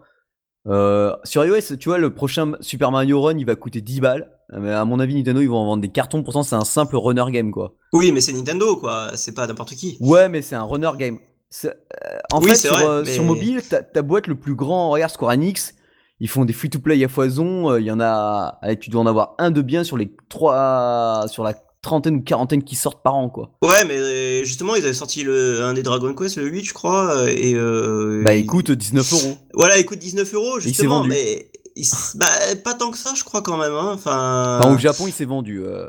Euh, 0.68 1.14
sur 1.26 1.44
iOS, 1.46 1.76
tu 1.78 1.90
vois, 1.90 1.98
le 1.98 2.14
prochain 2.14 2.54
Super 2.62 2.90
Mario 2.90 3.22
Run, 3.22 3.38
il 3.38 3.46
va 3.46 3.56
coûter 3.56 3.82
10 3.82 4.00
balles. 4.00 4.32
Euh, 4.54 4.60
Mais 4.62 4.72
à 4.72 4.86
mon 4.86 5.00
avis, 5.00 5.14
Nintendo, 5.16 5.42
ils 5.42 5.50
vont 5.50 5.58
en 5.58 5.66
vendre 5.66 5.82
des 5.82 5.90
cartons. 5.90 6.24
Pourtant, 6.24 6.42
c'est 6.44 6.56
un 6.56 6.64
simple 6.64 6.96
runner 6.96 7.26
game, 7.32 7.52
quoi. 7.52 7.76
Oui, 7.92 8.12
mais 8.14 8.22
c'est 8.22 8.32
Nintendo 8.34 8.78
quoi, 8.78 9.12
c'est 9.16 9.34
pas 9.34 9.46
n'importe 9.48 9.76
qui. 9.76 9.98
Ouais, 10.00 10.30
mais 10.30 10.42
c'est 10.42 10.56
un 10.56 10.64
runner 10.64 10.92
game. 10.98 11.20
Euh, 11.66 11.70
en 12.32 12.42
Oui, 12.42 12.50
fait, 12.50 12.56
sur, 12.56 12.74
vrai, 12.74 12.86
euh, 12.86 13.04
mais- 13.06 13.14
sur 13.14 13.24
mobile, 13.24 13.62
ta, 13.62 13.84
ta 13.84 14.02
boîte 14.02 14.28
le 14.28 14.36
plus 14.36 14.56
grand, 14.56 14.90
regarde 14.90 15.12
Square 15.12 15.32
Enix, 15.34 15.76
ils 16.24 16.30
font 16.30 16.46
des 16.46 16.54
free-to-play 16.54 17.04
à 17.04 17.10
foison. 17.10 17.70
euh, 17.72 17.82
Il 17.82 17.86
y 17.86 17.92
en 17.92 18.00
a, 18.00 18.58
allez, 18.62 18.80
tu 18.80 18.90
dois 18.90 19.02
en 19.02 19.06
avoir 19.08 19.36
un 19.40 19.52
de 19.52 19.62
bien 19.62 19.84
sur 19.84 19.98
les 19.98 20.10
trois, 20.30 21.26
sur 21.28 21.44
la 21.44 21.54
trentaine 21.82 22.16
ou 22.16 22.22
quarantaine 22.22 22.64
qui 22.64 22.76
sortent 22.78 23.04
par 23.04 23.14
an, 23.16 23.30
quoi. 23.30 23.52
Ouais, 23.62 23.84
mais 23.86 23.98
euh, 23.98 24.44
justement, 24.46 24.76
ils 24.76 24.86
avaient 24.86 24.94
sorti 24.94 25.24
le, 25.24 25.64
un 25.64 25.74
des 25.74 25.84
Dragon 25.84 26.14
Quest, 26.16 26.38
le 26.38 26.46
8, 26.48 26.64
je 26.64 26.74
crois, 26.74 27.14
euh, 27.18 27.28
et 27.28 27.54
euh, 27.56 28.22
Bah, 28.24 28.36
il- 28.36 28.46
coûte 28.46 28.72
19 28.72 29.12
euros. 29.12 29.38
Voilà, 29.54 29.78
il 29.78 29.86
coûte 29.86 30.00
19 30.00 30.34
euros, 30.34 30.60
justement, 30.62 31.00
vendu. 31.00 31.10
mais 31.10 31.50
il 31.76 31.82
s- 31.82 32.16
bah, 32.16 32.26
pas 32.64 32.74
tant 32.74 32.90
que 32.92 32.98
ça, 32.98 33.12
je 33.16 33.24
crois, 33.26 33.42
quand 33.42 33.58
même. 33.58 33.74
Hein. 33.74 33.92
Enfin, 33.94 34.60
Enfin, 34.62 34.74
au 34.74 34.78
Japon, 34.78 35.08
il 35.08 35.12
s'est 35.14 35.26
vendu. 35.26 35.62
euh. 35.66 35.88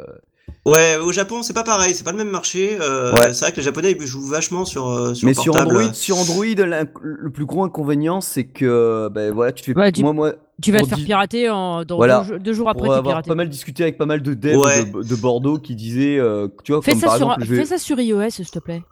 Ouais, 0.66 0.96
au 0.96 1.12
Japon, 1.12 1.42
c'est 1.42 1.52
pas 1.52 1.64
pareil, 1.64 1.94
c'est 1.94 2.04
pas 2.04 2.12
le 2.12 2.18
même 2.18 2.30
marché. 2.30 2.76
euh, 2.80 3.12
Ouais. 3.14 3.32
C'est 3.34 3.40
vrai 3.44 3.52
que 3.52 3.56
les 3.58 3.62
Japonais, 3.62 3.96
ils 3.98 4.06
jouent 4.06 4.26
vachement 4.26 4.64
sur, 4.64 4.88
euh, 4.88 5.14
sur 5.14 5.26
Mais 5.26 5.34
sur. 5.34 5.54
Android, 5.56 5.92
sur 5.92 6.16
Android, 6.18 6.44
le 6.46 7.30
plus 7.30 7.46
gros 7.46 7.64
inconvénient, 7.64 8.20
c'est 8.20 8.44
que, 8.44 9.08
ben 9.12 9.32
voilà, 9.32 9.52
tu 9.52 9.62
te 9.62 9.66
fais. 9.72 9.78
Ouais, 9.78 9.92
tu- 9.92 10.02
Moi, 10.02 10.12
moi, 10.12 10.32
Tu 10.62 10.70
vas 10.72 10.80
te 10.82 10.86
faire 10.86 10.98
pirater 10.98 11.50
en, 11.50 11.84
dans 11.84 11.96
Voilà. 11.96 12.24
deux, 12.28 12.38
deux 12.38 12.52
jours 12.52 12.68
après 12.68 12.84
pour 12.86 12.92
t'es 12.94 12.98
avoir 12.98 13.22
pas 13.22 13.34
mal 13.34 13.48
discuté 13.48 13.82
avec 13.82 13.98
pas 13.98 14.06
mal 14.06 14.22
de 14.22 14.34
devs 14.34 14.56
Ouais. 14.56 14.84
de, 14.84 15.02
de 15.02 15.14
Bordeaux 15.16 15.58
qui 15.58 15.74
disaient, 15.74 16.18
euh, 16.18 16.46
tu 16.62 16.72
vois, 16.72 16.80
Fais 16.82 16.92
comme 16.92 17.00
ça, 17.00 17.06
par 17.08 17.16
sur, 17.16 17.26
exemple, 17.32 17.46
vais- 17.46 17.56
fais 17.56 17.64
ça 17.66 17.78
sur 17.78 17.98
iOS 18.00 18.30
s'il 18.30 18.48
te 18.50 18.58
plaît. 18.60 18.82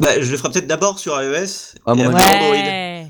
Bah, 0.00 0.20
je 0.20 0.30
le 0.30 0.36
ferai 0.36 0.50
peut-être 0.50 0.66
d'abord 0.66 0.98
sur 0.98 1.12
iOS 1.22 1.76
Ah. 1.86 1.92
Android. 1.92 2.12
Ouais. 2.12 3.06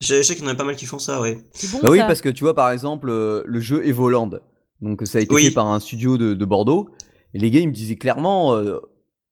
Je 0.00 0.16
je 0.16 0.22
sais 0.22 0.34
qu'il 0.34 0.44
y 0.44 0.48
en 0.48 0.50
a 0.50 0.54
pas 0.56 0.64
mal 0.64 0.74
qui 0.74 0.86
font 0.86 0.98
ça, 0.98 1.20
ouais. 1.20 1.38
Bon 1.70 1.78
Bah 1.82 1.90
oui, 1.90 1.98
parce 2.00 2.20
que 2.20 2.28
tu 2.28 2.42
vois, 2.42 2.54
par 2.54 2.70
exemple, 2.72 3.08
euh, 3.08 3.42
le 3.46 3.60
jeu 3.60 3.86
Evoland. 3.86 4.30
Donc, 4.80 5.02
ça 5.04 5.18
a 5.18 5.20
été 5.20 5.32
Oui. 5.32 5.44
fait 5.44 5.50
par 5.52 5.68
un 5.68 5.78
studio 5.78 6.18
de, 6.18 6.34
de 6.34 6.44
Bordeaux. 6.44 6.88
Et 7.34 7.38
les 7.38 7.50
gars, 7.50 7.60
ils 7.60 7.68
me 7.68 7.72
disaient 7.72 7.96
clairement, 7.96 8.54
euh, 8.54 8.78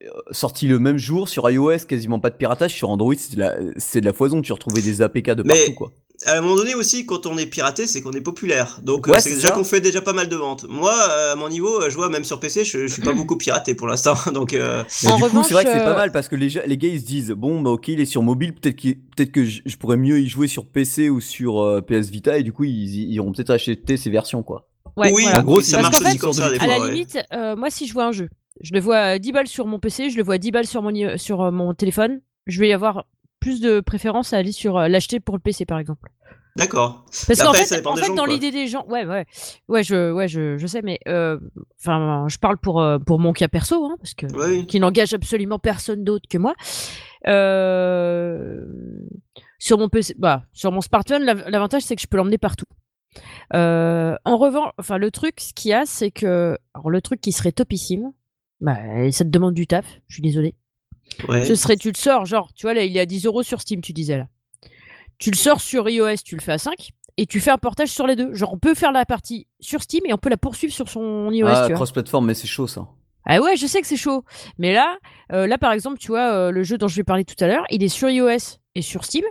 euh, 0.03 0.09
sorti 0.31 0.67
le 0.67 0.79
même 0.79 0.97
jour 0.99 1.29
sur 1.29 1.49
iOS, 1.51 1.81
quasiment 1.89 2.19
pas 2.21 2.31
de 2.31 2.37
piratage. 2.37 2.73
Sur 2.75 2.91
Android, 2.91 3.15
c'est 3.19 3.35
de 3.35 3.41
la, 3.41 3.55
c'est 3.77 4.01
de 4.01 4.07
la 4.07 4.13
foison. 4.13 4.41
Tu 4.43 4.53
retrouvais 4.53 4.81
des 4.83 5.03
APK 5.03 5.31
de 5.33 5.43
Mais- 5.43 5.55
partout, 5.55 5.75
quoi. 5.75 5.91
À 6.27 6.37
un 6.37 6.43
moment 6.43 6.57
donné 6.57 6.75
aussi, 6.75 7.07
quand 7.07 7.25
on 7.25 7.39
est 7.39 7.47
piraté, 7.47 7.87
c'est 7.87 8.03
qu'on 8.03 8.13
est 8.13 8.21
populaire. 8.21 8.81
Donc 8.83 9.09
euh, 9.09 9.13
Ouais, 9.13 9.21
c'est 9.21 9.35
déjà 9.37 9.53
qu'on 9.53 9.65
fait 9.65 9.81
déjà 9.81 10.03
pas 10.03 10.13
mal 10.13 10.29
de 10.29 10.37
ventes. 10.37 10.67
Moi, 10.69 10.93
euh, 10.93 11.33
à 11.33 11.35
mon 11.35 11.49
niveau, 11.49 11.89
je 11.89 11.95
vois 11.97 12.11
même 12.11 12.25
sur 12.25 12.39
PC, 12.41 12.63
je, 12.63 12.87
je 12.87 12.93
suis 12.93 13.01
pas 13.01 13.15
beaucoup 13.15 13.39
piraté 13.39 13.75
pour 13.75 13.87
l'instant. 13.87 14.13
Donc 14.35 14.53
euh, 14.53 14.85
Mais 15.03 15.09
En 15.11 15.17
du 15.17 15.23
coup, 15.23 15.29
revanche, 15.29 15.47
c'est 15.49 15.55
vrai 15.55 15.65
que 15.65 15.71
c'est 15.73 15.79
pas 15.79 15.95
mal 15.97 16.13
parce 16.13 16.29
que 16.29 16.37
les, 16.37 16.49
gars, 16.51 16.63
ils 16.67 17.01
se 17.01 17.07
disent, 17.07 17.31
bon, 17.31 17.63
bah 17.63 17.71
ok, 17.71 17.89
il 17.89 18.01
est 18.01 18.05
sur 18.05 18.23
mobile, 18.23 18.55
peut-être 18.55 18.77
qu'il- 18.77 18.99
peut-être 19.17 19.33
que 19.33 19.47
je, 19.47 19.63
je 19.65 19.77
pourrais 19.79 19.97
mieux 19.97 20.21
y 20.21 20.29
jouer 20.29 20.47
sur 20.47 20.67
PC 20.67 21.09
ou 21.09 21.23
sur 21.23 21.63
euh, 21.63 21.81
PS 21.81 22.11
Vita. 22.11 22.37
Et 22.37 22.43
du 22.43 22.53
coup, 22.53 22.65
ils, 22.65 22.73
ils 23.09 23.15
iront 23.15 23.33
peut-être 23.33 23.49
acheter 23.49 23.97
ces 23.97 24.11
versions, 24.11 24.43
quoi. 24.43 24.69
Ouais, 24.97 25.13
oui, 25.13 25.23
voilà. 25.23 25.41
En 25.41 25.43
gros, 25.43 25.61
ça 25.61 25.79
Parce 25.79 25.91
marche 25.93 26.03
aussi 26.03 26.13
fait, 26.13 26.19
comme 26.19 26.33
ça 26.33 26.51
des 26.51 26.57
À 26.57 26.59
fois. 26.59 26.67
la 26.69 26.81
ouais. 26.81 26.91
limite, 26.93 27.19
euh, 27.33 27.57
moi 27.57 27.71
si 27.71 27.87
je 27.87 27.93
vois 27.93 28.07
un 28.07 28.13
jeu, 28.13 28.29
je 28.61 28.73
le 28.75 28.81
vois 28.81 28.99
à 28.99 29.19
10 29.19 29.33
balles 29.33 29.47
sur 29.47 29.67
mon 29.67 29.79
PC, 29.79 30.11
je 30.11 30.17
le 30.17 30.23
vois 30.23 30.35
à 30.35 30.39
10 30.39 30.51
balles 30.51 30.67
sur 30.67 30.83
mon, 30.83 31.17
sur 31.17 31.43
euh, 31.43 31.51
mon 31.51 31.73
téléphone, 31.75 32.21
je 32.47 32.61
vais 32.61 32.69
y 32.69 32.73
avoir 32.73 33.07
plus 33.39 33.61
de 33.61 33.81
préférence 33.81 34.33
à 34.33 34.39
aller 34.39 34.53
sur 34.53 34.77
euh, 34.77 34.89
l'acheter 34.89 35.21
pour 35.21 35.37
le 35.37 35.41
PC 35.41 35.65
par 35.65 35.79
exemple. 35.79 36.11
D'accord. 36.57 37.05
Parce 37.29 37.41
qu'en 37.41 37.53
fait, 37.55 37.65
ça 37.65 37.77
en 37.85 37.95
fait 37.95 38.07
gens, 38.07 38.15
dans 38.15 38.25
l'idée 38.27 38.51
des 38.51 38.67
gens, 38.67 38.85
ouais, 38.89 39.07
ouais, 39.07 39.25
ouais, 39.69 39.85
je, 39.85 40.11
ouais, 40.13 40.27
je, 40.27 40.59
je 40.59 40.67
sais, 40.67 40.83
mais 40.83 40.99
euh, 41.07 41.39
enfin, 41.81 42.27
je 42.29 42.39
parle 42.39 42.59
pour 42.59 42.83
euh, 42.83 42.99
pour 42.99 43.21
mon 43.21 43.33
cas 43.33 43.47
perso, 43.47 43.87
hein, 43.87 43.95
parce 44.01 44.15
que 44.15 44.27
Oui. 44.35 44.67
qui 44.67 44.81
n'engage 44.81 45.15
absolument 45.15 45.61
personne 45.61 46.03
d'autre 46.03 46.27
que 46.29 46.37
moi. 46.39 46.55
Euh, 47.29 48.65
sur 49.59 49.79
mon 49.79 49.89
PC, 49.89 50.15
bah, 50.19 50.43
sur 50.53 50.73
mon 50.73 50.81
smartphone, 50.81 51.23
l'av- 51.23 51.45
l'avantage 51.49 51.83
c'est 51.83 51.95
que 51.97 52.03
je 52.03 52.07
peux 52.09 52.17
l'emmener 52.17 52.39
partout. 52.39 52.67
Euh, 53.55 54.17
en 54.25 54.37
revanche, 54.37 54.73
enfin 54.79 54.99
le 54.99 55.11
truc, 55.11 55.41
ce 55.41 55.53
qu'il 55.53 55.71
y 55.71 55.75
a, 55.75 55.85
c'est 55.87 56.11
que 56.11 56.57
alors 56.75 56.91
le 56.91 57.03
truc 57.03 57.21
qui 57.21 57.33
serait 57.33 57.53
topissime, 57.53 58.13
bah, 58.61 58.77
ça 59.11 59.25
te 59.25 59.31
demande 59.31 59.55
du 59.55 59.67
taf. 59.67 59.87
Je 60.09 60.15
suis 60.15 60.23
désolé. 60.23 60.55
Ouais. 61.29 61.45
Ce 61.45 61.55
serait, 61.55 61.77
tu 61.77 61.89
le 61.89 61.97
sors, 61.97 62.25
genre, 62.25 62.53
tu 62.55 62.67
vois 62.67 62.75
là, 62.75 62.85
il 62.85 62.97
est 62.97 63.01
à 63.01 63.07
10 63.07 63.27
euros 63.27 63.43
sur 63.43 63.61
Steam, 63.61 63.81
tu 63.81 63.93
disais 63.93 64.17
là. 64.17 64.29
Tu 65.19 65.31
le 65.31 65.37
sors 65.37 65.61
sur 65.61 65.89
iOS, 65.89 66.17
tu 66.25 66.37
le 66.37 66.41
fais 66.41 66.53
à 66.53 66.59
5, 66.59 66.91
et 67.17 67.27
tu 67.27 67.41
fais 67.41 67.51
un 67.51 67.59
portage 67.59 67.89
sur 67.89 68.07
les 68.07 68.17
deux. 68.17 68.33
Genre, 68.35 68.53
on 68.53 68.59
peut 68.59 68.75
faire 68.75 68.93
la 68.93 69.05
partie 69.05 69.47
sur 69.61 69.83
Steam 69.83 70.03
et 70.07 70.15
on 70.15 70.19
peut 70.19 70.31
la 70.31 70.37
poursuivre 70.37 70.73
sur 70.73 70.89
son 70.89 71.31
iOS. 71.31 71.49
Ah, 71.49 71.69
cross-platform, 71.71 72.27
mais 72.27 72.35
c'est 72.35 72.47
chaud 72.47 72.67
ça. 72.67 72.89
Ah 73.27 73.41
ouais, 73.41 73.57
je 73.57 73.67
sais 73.67 73.81
que 73.81 73.87
c'est 73.87 73.97
chaud. 73.97 74.25
Mais 74.59 74.73
là, 74.73 74.97
euh, 75.33 75.47
là 75.47 75.59
par 75.59 75.73
exemple, 75.73 75.99
tu 75.99 76.09
vois, 76.09 76.33
euh, 76.33 76.51
le 76.51 76.63
jeu 76.63 76.79
dont 76.79 76.89
je 76.89 76.97
vais 76.97 77.05
parler 77.05 77.25
tout 77.25 77.43
à 77.45 77.47
l'heure, 77.47 77.65
il 77.71 77.83
est 77.83 77.89
sur 77.89 78.09
iOS 78.09 78.59
et 78.75 78.83
sur 78.83 79.05
Steam. 79.05 79.25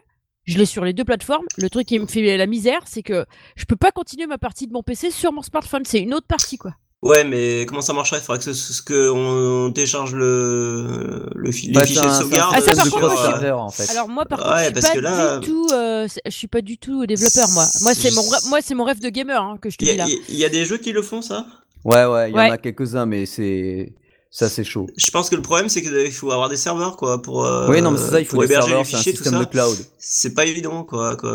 Je 0.50 0.58
l'ai 0.58 0.66
sur 0.66 0.84
les 0.84 0.94
deux 0.94 1.04
plateformes. 1.06 1.46
Le 1.58 1.70
truc 1.70 1.86
qui 1.88 2.00
me 2.00 2.08
fait 2.08 2.36
la 2.38 2.48
misère, 2.48 2.82
c'est 2.86 3.04
que 3.04 3.26
je 3.56 3.66
peux 3.66 3.76
pas 3.76 3.92
continuer 3.92 4.26
ma 4.26 4.38
partie 4.40 4.66
de 4.68 4.74
mon 4.74 4.82
PC 4.84 5.12
sur 5.12 5.32
mon 5.32 5.42
smartphone. 5.44 5.84
C'est 5.86 6.00
une 6.00 6.14
autre 6.14 6.26
partie, 6.28 6.58
quoi. 6.58 6.74
Ouais, 7.04 7.24
mais 7.24 7.66
comment 7.68 7.82
ça 7.82 7.94
marcherait? 7.94 8.20
Il 8.20 8.24
faudrait 8.24 8.44
que, 8.44 8.52
ce, 8.52 8.82
que 8.82 9.10
on 9.10 9.72
télécharge 9.72 10.14
le, 10.16 11.30
le 11.34 11.52
fi- 11.52 11.68
les 11.72 11.86
fichiers 11.86 12.02
de 12.02 12.10
sauvegarde. 12.12 12.54
Ah, 12.58 12.62
ça, 12.62 12.76
par 12.76 12.90
contre, 12.90 13.40
je- 13.42 13.52
en 13.52 13.70
fait. 13.70 13.90
Alors 13.92 14.10
moi, 14.10 14.26
par 14.26 14.40
Ouais, 14.40 14.46
contre, 14.46 14.58
je 14.60 14.64
suis 14.66 14.74
parce 14.74 14.88
pas 14.88 14.94
que 14.96 15.00
là, 15.00 15.38
du 15.38 15.48
tout, 15.48 15.68
euh, 15.72 16.08
je 16.26 16.32
suis 16.32 16.48
pas 16.48 16.62
du 16.62 16.78
tout 16.78 17.06
développeur, 17.06 17.48
moi. 17.52 17.66
Moi, 17.82 17.94
c'est 17.94 18.12
mon, 18.16 18.22
rê- 18.24 18.50
moi, 18.50 18.60
c'est 18.62 18.76
mon 18.76 18.84
rêve 18.84 19.00
de 19.00 19.10
gamer 19.10 19.42
hein, 19.42 19.58
que 19.62 19.70
je 19.70 19.78
te 19.78 19.86
dis 19.86 19.96
là. 19.96 20.06
a- 20.06 20.08
il 20.08 20.36
y 20.36 20.44
a 20.44 20.50
des 20.50 20.66
jeux 20.66 20.78
qui 20.78 20.92
le 20.92 21.02
font, 21.02 21.22
ça? 21.22 21.46
Ouais, 21.86 22.06
ouais, 22.06 22.32
il 22.32 22.34
y 22.34 22.36
Ouais. 22.36 22.50
en 22.50 22.54
a 22.54 22.58
quelques-uns, 22.58 23.06
mais 23.06 23.26
c'est 23.26 23.94
ça, 24.32 24.48
c'est 24.48 24.64
chaud. 24.64 24.88
Je 24.96 25.10
pense 25.10 25.30
que 25.30 25.36
le 25.36 25.42
problème, 25.42 25.70
c'est 25.70 25.82
qu'il 25.82 26.12
faut 26.12 26.32
avoir 26.32 26.50
des 26.50 26.58
serveurs, 26.58 26.98
quoi, 26.98 27.22
pour, 27.22 27.46
euh, 27.46 27.68
oui, 27.70 27.82
non, 27.82 27.92
mais 27.92 27.98
c'est 27.98 28.10
ça, 28.12 28.20
il 28.20 28.26
faut 28.28 28.38
des 28.38 28.46
héberger 28.46 28.68
serveurs, 28.68 28.86
c'est 28.86 28.94
un 28.96 28.98
fichiers, 28.98 29.14
tout 29.14 29.24
système 29.24 29.40
ça. 29.40 29.46
de 29.46 29.50
cloud. 29.50 29.78
C'est 29.98 30.34
pas 30.36 30.46
évident, 30.46 30.84
quoi. 30.84 31.16
quoi. 31.16 31.32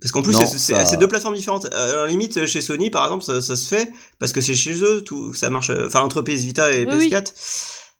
Parce 0.00 0.10
qu'en 0.12 0.22
plus, 0.22 0.32
c'est 0.34 0.58
ça- 0.84 0.96
deux 0.96 1.08
plateformes 1.08 1.34
différentes. 1.34 1.66
Euh, 1.74 2.02
à 2.02 2.06
la 2.06 2.06
limite, 2.06 2.46
chez 2.46 2.60
Sony, 2.62 2.90
par 2.90 3.04
exemple, 3.04 3.24
ça, 3.24 3.42
ça 3.42 3.54
se 3.54 3.68
fait 3.68 3.90
parce 4.18 4.32
que 4.32 4.40
c'est 4.40 4.54
chez 4.54 4.82
eux, 4.82 5.02
tout 5.02 5.34
ça 5.34 5.50
marche. 5.50 5.70
Enfin, 5.86 6.00
entre 6.00 6.22
PS 6.22 6.40
Vita 6.42 6.72
et 6.72 6.86
Oui, 6.86 6.94
oui. 6.98 7.10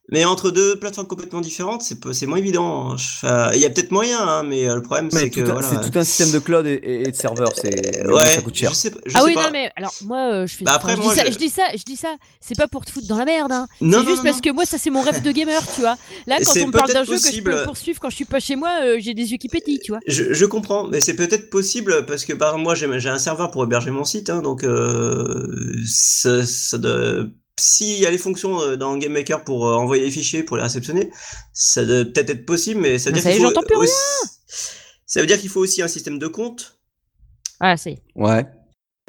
PS4. 0.09 0.11
Mais 0.13 0.25
entre 0.25 0.51
deux 0.51 0.75
plateformes 0.77 1.07
complètement 1.07 1.41
différentes, 1.41 1.83
c'est 1.83 2.25
moins 2.25 2.37
évident. 2.37 2.91
Enfin, 2.93 3.51
Il 3.53 3.59
y 3.61 3.65
a 3.65 3.69
peut-être 3.69 3.91
moyen, 3.91 4.19
hein, 4.19 4.43
mais 4.43 4.67
euh, 4.69 4.75
le 4.75 4.81
problème, 4.81 5.09
c'est 5.11 5.29
que. 5.29 5.41
voilà. 5.41 5.61
c'est 5.61 5.89
tout 5.89 5.97
un 5.97 6.03
système 6.03 6.31
de 6.31 6.39
cloud 6.39 6.65
et, 6.65 6.73
et- 6.73 7.07
et 7.07 7.11
de 7.11 7.15
serveurs, 7.15 7.53
c'est 7.55 8.01
Euh, 8.05 8.13
ouais, 8.13 8.25
ça 8.25 8.41
coûte 8.41 8.55
cher. 8.55 8.71
Je 8.71 8.75
sais, 8.75 8.91
pas- 8.91 8.99
je 9.05 9.11
Ah 9.15 9.19
sais 9.19 9.25
oui, 9.25 9.33
pas. 9.35 9.43
non, 9.45 9.49
mais 9.51 9.71
alors 9.75 9.93
moi, 10.03 10.31
euh, 10.33 10.47
je 10.47 10.55
fais. 10.57 10.65
Bah, 10.65 10.73
après, 10.73 10.93
enfin, 10.93 11.01
je, 11.01 11.05
moi, 11.05 11.13
dis 11.15 11.19
ça, 11.21 11.29
je- 11.31 11.37
dis 11.37 11.49
ça, 11.49 11.63
je 11.77 11.83
dis 11.83 11.95
ça. 11.95 12.15
C'est 12.41 12.57
pas 12.57 12.67
pour 12.67 12.83
te 12.85 12.91
foutre 12.91 13.07
dans 13.07 13.17
la 13.17 13.25
merde. 13.25 13.51
Hein. 13.51 13.67
Non, 13.79 13.99
c'est 14.01 14.05
juste 14.07 14.17
non, 14.17 14.23
parce 14.23 14.35
non. 14.37 14.41
que 14.41 14.49
moi, 14.51 14.65
ça, 14.65 14.77
c'est 14.77 14.89
mon 14.89 15.01
rêve 15.01 15.21
de 15.21 15.31
gamer, 15.31 15.61
tu 15.75 15.81
vois. 15.81 15.97
Là, 16.27 16.37
quand 16.43 16.53
on 16.61 16.67
me 16.67 16.71
parle 16.71 16.91
d'un 16.93 17.03
jeu 17.03 17.17
que 17.17 17.31
je 17.31 17.41
peux 17.41 17.63
poursuivre 17.63 17.99
quand 17.99 18.09
je 18.09 18.15
suis 18.15 18.25
pas 18.25 18.39
chez 18.39 18.55
moi, 18.55 18.71
euh, 18.83 18.97
j'ai 18.99 19.13
des 19.13 19.31
yeux 19.31 19.37
qui 19.37 19.47
pétillent, 19.49 19.79
tu 19.79 19.91
vois. 19.91 19.99
Je, 20.07 20.33
je 20.33 20.45
comprends, 20.45 20.87
mais 20.87 20.99
c'est 20.99 21.15
peut-être 21.15 21.49
possible 21.49 22.05
parce 22.05 22.25
que 22.25 22.33
par 22.33 22.49
exemple, 22.49 22.63
moi 22.63 22.75
j'ai 22.75 22.99
j'ai 22.99 23.09
un 23.09 23.19
serveur 23.19 23.51
pour 23.51 23.63
héberger 23.63 23.91
mon 23.91 24.03
site, 24.03 24.29
hein, 24.29 24.41
donc 24.41 24.63
euh, 24.63 25.47
ça, 25.85 26.45
ça 26.45 26.77
doit- 26.77 27.25
s'il 27.61 27.99
y 27.99 28.05
a 28.05 28.11
les 28.11 28.17
fonctions 28.17 28.59
euh, 28.61 28.75
dans 28.75 28.97
Game 28.97 29.13
Maker 29.13 29.43
pour 29.43 29.67
euh, 29.67 29.75
envoyer 29.75 30.03
les 30.03 30.11
fichiers, 30.11 30.43
pour 30.43 30.57
les 30.57 30.63
réceptionner, 30.63 31.11
ça 31.53 31.85
doit 31.85 32.03
peut-être 32.05 32.29
être 32.29 32.45
possible, 32.45 32.81
mais 32.81 32.97
ça 32.99 33.09
veut 33.09 33.15
Mais 33.15 33.21
dire 33.21 33.23
ça 33.23 33.29
y 33.31 33.33
est, 33.33 33.45
qu'il 33.45 33.53
faut 33.55 33.61
plus 33.65 33.75
aussi- 33.77 33.93
Ça 35.05 35.19
veut 35.21 35.27
dire 35.27 35.39
qu'il 35.39 35.49
faut 35.49 35.59
aussi 35.59 35.81
un 35.81 35.87
système 35.87 36.19
de 36.19 36.27
compte, 36.27 36.79
Ah, 37.59 37.75
c'est. 37.77 38.01
Ouais. 38.15 38.45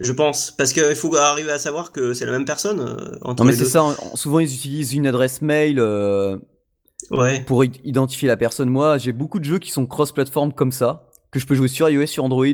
je 0.00 0.12
pense, 0.12 0.50
parce 0.50 0.72
qu'il 0.72 0.94
faut 0.96 1.14
arriver 1.16 1.50
à 1.52 1.58
savoir 1.58 1.92
que 1.92 2.12
c'est 2.14 2.26
la 2.26 2.32
même 2.32 2.44
personne 2.44 2.80
euh, 2.80 3.18
entre 3.22 3.42
Non, 3.44 3.50
mais 3.50 3.56
c'est 3.56 3.64
ça. 3.66 3.82
en- 3.84 4.16
Souvent, 4.16 4.40
ils 4.40 4.52
utilisent 4.52 4.92
une 4.94 5.06
adresse 5.06 5.42
mail 5.42 5.78
euh, 5.78 6.36
Ouais. 7.10 7.40
pour 7.44 7.64
identifier 7.64 8.28
la 8.28 8.36
personne. 8.36 8.68
Moi, 8.68 8.98
j'ai 8.98 9.12
beaucoup 9.12 9.38
de 9.38 9.44
jeux 9.44 9.58
qui 9.58 9.70
sont 9.70 9.86
cross-platform 9.86 10.52
comme 10.52 10.72
ça, 10.72 11.08
que 11.30 11.38
je 11.38 11.46
peux 11.46 11.54
jouer 11.54 11.68
sur 11.68 11.88
iOS, 11.88 12.06
sur 12.06 12.24
Android, 12.24 12.46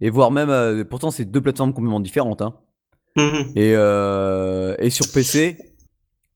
et 0.00 0.10
voire 0.10 0.30
même. 0.30 0.50
euh, 0.50 0.84
pourtant, 0.84 1.10
c'est 1.10 1.24
deux 1.24 1.40
plateformes 1.40 1.72
complètement 1.72 2.00
différentes. 2.00 2.42
Hein. 2.42 2.54
Mhm. 3.16 3.52
Et, 3.56 3.74
euh, 3.76 4.74
et 4.78 4.90
sur 4.90 5.06
PC, 5.12 5.56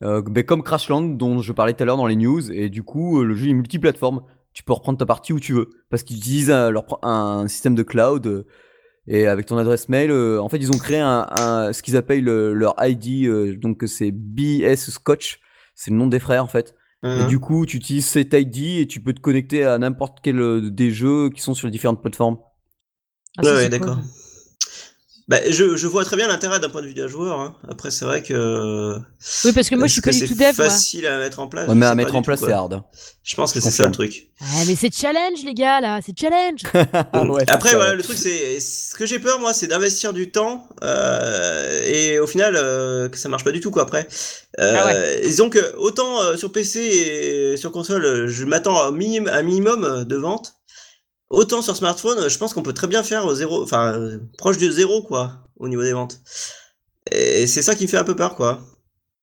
euh, 0.03 0.23
ben, 0.23 0.45
comme 0.45 0.63
Crashland, 0.63 1.17
dont 1.17 1.41
je 1.41 1.53
parlais 1.53 1.73
tout 1.73 1.83
à 1.83 1.87
l'heure 1.87 1.97
dans 1.97 2.07
les 2.07 2.17
news, 2.17 2.51
et 2.53 2.69
du 2.69 2.83
coup, 2.83 3.21
euh, 3.21 3.25
le 3.25 3.35
jeu 3.35 3.49
est 3.49 3.53
multiplateforme. 3.55 4.23
Tu 4.53 4.63
peux 4.63 4.73
reprendre 4.73 4.99
ta 4.99 5.07
partie 5.07 5.33
où 5.33 5.41
tu 5.41 5.53
veux. 5.53 5.71
Parce 5.91 6.03
qu'ils 6.03 6.19
utilisent 6.19 6.51
un, 6.51 6.71
leur 6.71 6.85
un 7.05 7.47
système 7.49 7.75
de 7.75 7.83
cloud. 7.83 8.27
euh, 8.27 8.47
et 9.09 9.27
avec 9.29 9.47
ton 9.47 9.57
adresse 9.57 9.89
mail, 9.89 10.11
euh, 10.11 10.41
en 10.43 10.49
fait, 10.49 10.57
ils 10.59 10.73
ont 10.73 10.79
créé 10.79 10.99
un, 10.99 11.27
un- 11.31 11.73
ce 11.73 11.83
qu'ils 11.83 11.97
appellent 11.97 12.25
leur 12.25 12.75
ID. 12.81 13.27
euh, 13.27 13.57
donc, 13.57 13.85
c'est 13.87 14.11
BS 14.11 14.91
Scotch. 14.91 15.39
C'est 15.77 15.91
le 15.93 15.97
nom 15.97 16.09
des 16.09 16.19
frères, 16.19 16.43
en 16.43 16.49
fait. 16.49 16.75
Et 17.05 17.09
Mhm. 17.21 17.27
du 17.29 17.39
coup, 17.39 17.67
tu 17.67 17.77
utilises 17.77 18.07
cet 18.07 18.33
ID 18.33 18.81
et 18.81 18.87
tu 18.89 19.01
peux 19.01 19.13
te 19.13 19.21
connecter 19.21 19.63
à 19.65 19.79
n'importe 19.79 20.19
quel 20.23 20.75
des 20.75 20.91
jeux 20.91 21.31
qui 21.31 21.41
sont 21.41 21.55
sur 21.55 21.69
les 21.69 21.71
différentes 21.71 22.03
plateformes. 22.03 22.39
Ah, 23.39 23.43
ça, 23.45 23.55
ouais, 23.55 23.63
c'est 23.65 23.71
ouais, 23.71 23.79
cool. 23.79 23.97
Bah, 25.29 25.39
je, 25.51 25.77
je 25.77 25.87
vois 25.89 26.05
très 26.05 26.15
bien 26.17 26.29
l'intérêt 26.29 26.61
d'un 26.61 26.69
point 26.69 26.83
de 26.83 26.87
vue 26.87 26.95
d'un 26.95 27.09
joueur. 27.09 27.41
Hein. 27.41 27.57
Après, 27.69 27.91
c'est 27.91 28.05
vrai 28.05 28.23
que. 28.23 28.97
Oui, 29.45 29.53
parce 29.53 29.69
que 29.69 29.75
moi, 29.75 29.89
je 29.89 29.93
suis 29.95 30.01
Est-ce 30.01 30.01
pas 30.01 30.11
que 30.13 30.17
du 30.17 30.29
tout 30.29 30.35
c'est 30.39 30.53
dev, 30.53 30.55
moi. 30.57 30.71
facile 30.71 31.07
à 31.09 31.19
mettre 31.19 31.41
en 31.41 31.49
place? 31.49 31.69
Ouais, 31.69 31.75
mais 31.75 31.87
à 31.87 31.97
mettre 31.97 32.15
en 32.15 32.23
place, 32.23 32.41
c'est 32.41 32.53
hard. 32.53 32.81
Je 33.25 33.35
pense 33.35 33.53
que 33.53 33.59
c'est 33.59 33.73
ça 33.73 33.87
le 33.87 33.93
truc. 33.93 34.29
Ah, 34.41 34.63
mais 34.69 34.77
c'est 34.77 34.95
challenge, 34.95 35.43
les 35.45 35.55
gars, 35.55 35.81
là. 35.81 35.99
C'est 36.05 36.17
challenge. 36.17 36.61
Ouais, 37.27 37.43
c'est 37.45 37.51
Après, 37.51 37.75
voilà, 37.75 37.95
le 37.95 38.03
truc, 38.05 38.17
c'est 38.17 38.61
ce 38.61 38.95
que 38.95 39.05
j'ai 39.05 39.19
peur, 39.19 39.41
moi, 39.41 39.53
c'est 39.53 39.67
d'investir 39.67 40.13
du 40.13 40.31
temps 40.31 40.69
euh, 40.85 41.83
et 41.85 42.21
au 42.21 42.27
final 42.29 42.55
euh, 42.57 43.09
que 43.09 43.19
ça 43.19 43.29
marche 43.29 43.43
pas 43.43 43.51
du 43.51 43.59
tout, 43.61 43.73
quoi. 43.73 43.83
Après, 43.83 44.07
euh, 44.61 44.77
Ah 44.79 45.27
disons 45.27 45.51
que 45.51 45.75
autant 45.77 46.23
euh, 46.23 46.37
sur 46.37 46.53
PC 46.53 46.79
et 46.81 47.57
sur 47.57 47.73
console, 47.73 48.05
euh, 48.05 48.29
je 48.29 48.45
m'attends 48.45 48.81
à 48.81 48.87
un 48.87 48.91
minimum, 48.93 49.29
un 49.33 49.43
minimum 49.43 50.05
de 50.05 50.17
ventes. 50.17 50.55
Autant 51.31 51.61
sur 51.63 51.75
smartphone, 51.77 52.29
je 52.29 52.39
pense 52.39 52.55
qu'on 52.55 52.63
peut 52.63 52.73
très 52.75 52.87
bien 52.87 53.03
faire 53.03 53.29
zéro, 53.35 53.63
enfin 53.63 53.99
proche 54.39 54.59
de 54.59 54.71
zéro, 54.71 55.03
quoi, 55.03 55.45
au 55.57 55.69
niveau 55.69 55.83
des 55.83 55.93
ventes. 55.93 56.21
Et 57.11 57.47
c'est 57.47 57.63
ça 57.63 57.75
qui 57.75 57.85
me 57.85 57.89
fait 57.89 57.97
un 57.99 58.05
peu 58.05 58.15
peur, 58.17 58.37
quoi. 58.37 58.61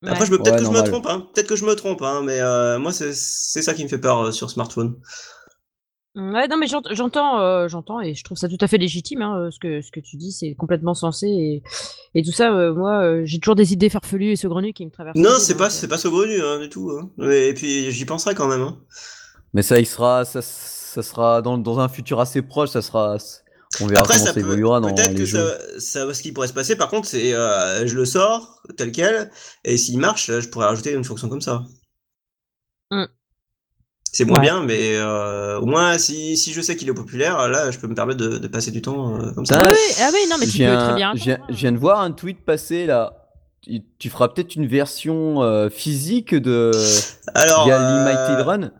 Après, 0.05 0.19
Ouais. 0.19 0.25
je 0.25 0.31
me 0.31 0.37
peut-être 0.37 0.55
Ouais, 0.55 0.59
que 0.59 0.65
je 0.65 0.71
me 0.71 0.83
trompe, 0.83 1.05
hein. 1.07 1.27
Peut-être 1.33 1.47
que 1.47 1.55
je 1.55 1.63
me 1.65 1.75
trompe, 1.75 2.01
hein, 2.01 2.21
mais 2.25 2.41
euh, 2.41 2.77
moi, 2.77 2.91
c'est 2.91 3.13
c'est 3.13 3.61
ça 3.61 3.73
qui 3.73 3.83
me 3.83 3.89
fait 3.89 3.97
peur 3.99 4.19
euh, 4.25 4.31
sur 4.31 4.49
smartphone. 4.49 4.95
Ouais, 6.15 6.47
non, 6.47 6.57
mais 6.57 6.67
j'ent- 6.67 6.81
j'entends, 6.91 7.39
euh, 7.39 7.67
j'entends, 7.67 7.99
et 7.99 8.13
je 8.13 8.23
trouve 8.23 8.37
ça 8.37 8.47
tout 8.47 8.57
à 8.59 8.67
fait 8.67 8.77
légitime, 8.77 9.23
hein, 9.23 9.49
ce 9.49 9.57
que 9.57 9.81
ce 9.81 9.89
que 9.91 9.99
tu 9.99 10.15
dis, 10.17 10.31
c'est 10.31 10.53
complètement 10.53 10.93
sensé, 10.93 11.27
et, 11.27 11.63
et 12.13 12.21
tout 12.21 12.31
ça. 12.33 12.53
euh, 12.53 12.73
moi, 12.73 13.01
euh, 13.03 13.21
j'ai 13.25 13.39
toujours 13.39 13.55
des 13.55 13.73
idées 13.73 13.89
farfelues 13.89 14.31
et 14.31 14.35
saugrenues 14.35 14.73
qui 14.73 14.85
me 14.85 14.91
traversent. 14.91 15.17
Non, 15.17 15.39
c'est 15.39 15.55
pas, 15.57 15.69
c'est 15.71 15.87
pas 15.87 15.97
saugrenu 15.97 16.39
hein, 16.41 16.59
du 16.59 16.69
tout. 16.69 16.91
Hein. 16.91 17.09
Et 17.31 17.53
puis 17.55 17.89
j'y 17.91 18.05
penserai 18.05 18.35
quand 18.35 18.47
même. 18.47 18.61
Hein. 18.61 18.77
Mais 19.55 19.63
ça, 19.63 19.79
il 19.79 19.87
sera, 19.87 20.23
ça, 20.25 20.41
ça 20.93 21.03
sera 21.03 21.41
dans, 21.41 21.57
dans 21.57 21.79
un 21.79 21.89
futur 21.89 22.19
assez 22.19 22.41
proche, 22.41 22.69
ça 22.69 22.81
sera, 22.81 23.17
on 23.81 23.87
verra 23.87 24.01
Après, 24.01 24.13
comment 24.13 24.25
ça 24.25 24.33
ça, 24.33 24.33
peut, 24.33 24.39
évoluera 24.41 24.79
dans 24.79 24.93
peut-être 24.93 25.11
les 25.11 25.15
que 25.15 25.25
jeux. 25.25 25.49
ça, 25.79 26.05
ça, 26.07 26.13
ce 26.13 26.21
qui 26.21 26.31
pourrait 26.31 26.47
se 26.47 26.53
passer, 26.53 26.75
par 26.75 26.89
contre, 26.89 27.07
c'est 27.07 27.33
euh, 27.33 27.85
je 27.87 27.95
le 27.95 28.05
sors 28.05 28.61
tel 28.77 28.91
quel, 28.91 29.31
et 29.63 29.77
s'il 29.77 29.99
marche, 29.99 30.27
je 30.31 30.47
pourrais 30.49 30.67
rajouter 30.67 30.93
une 30.93 31.03
fonction 31.03 31.27
comme 31.29 31.41
ça. 31.41 31.63
Mm. 32.91 33.05
C'est 34.15 34.25
moins 34.25 34.37
Ouais. 34.37 34.45
bien, 34.45 34.61
mais 34.63 34.95
euh, 34.97 35.59
au 35.59 35.65
moins, 35.65 35.97
si, 35.97 36.37
si 36.37 36.53
je 36.53 36.61
sais 36.61 36.75
qu'il 36.75 36.87
est 36.87 36.93
populaire, 36.93 37.47
là, 37.47 37.71
je 37.71 37.79
peux 37.79 37.87
me 37.87 37.95
permettre 37.95 38.19
de, 38.19 38.37
de 38.37 38.47
passer 38.47 38.69
du 38.69 38.79
temps 38.81 39.19
euh, 39.19 39.31
comme 39.31 39.45
ça. 39.47 39.57
Ah 39.59 39.69
oui, 39.71 39.95
ah 40.01 40.09
oui, 40.13 40.19
non, 40.29 40.35
mais 40.39 40.45
tu 40.45 40.59
peux 40.59 40.77
très 40.77 40.93
bien. 40.93 41.13
je 41.15 41.23
viens- 41.23 41.33
attendre, 41.35 41.49
je 41.49 41.55
viens 41.57 41.71
de 41.71 41.77
voir 41.79 41.99
un 42.01 42.11
tweet 42.11 42.45
passer 42.45 42.85
là. 42.85 43.19
Tu, 43.97 44.09
feras 44.09 44.27
peut-être 44.27 44.55
une 44.55 44.67
version 44.67 45.41
euh, 45.41 45.69
physique 45.69 46.35
de 46.35 46.69
Alors, 47.33 47.63
via 47.65 47.79
euh, 47.81 48.03
Limited 48.11 48.45
Run. 48.45 48.71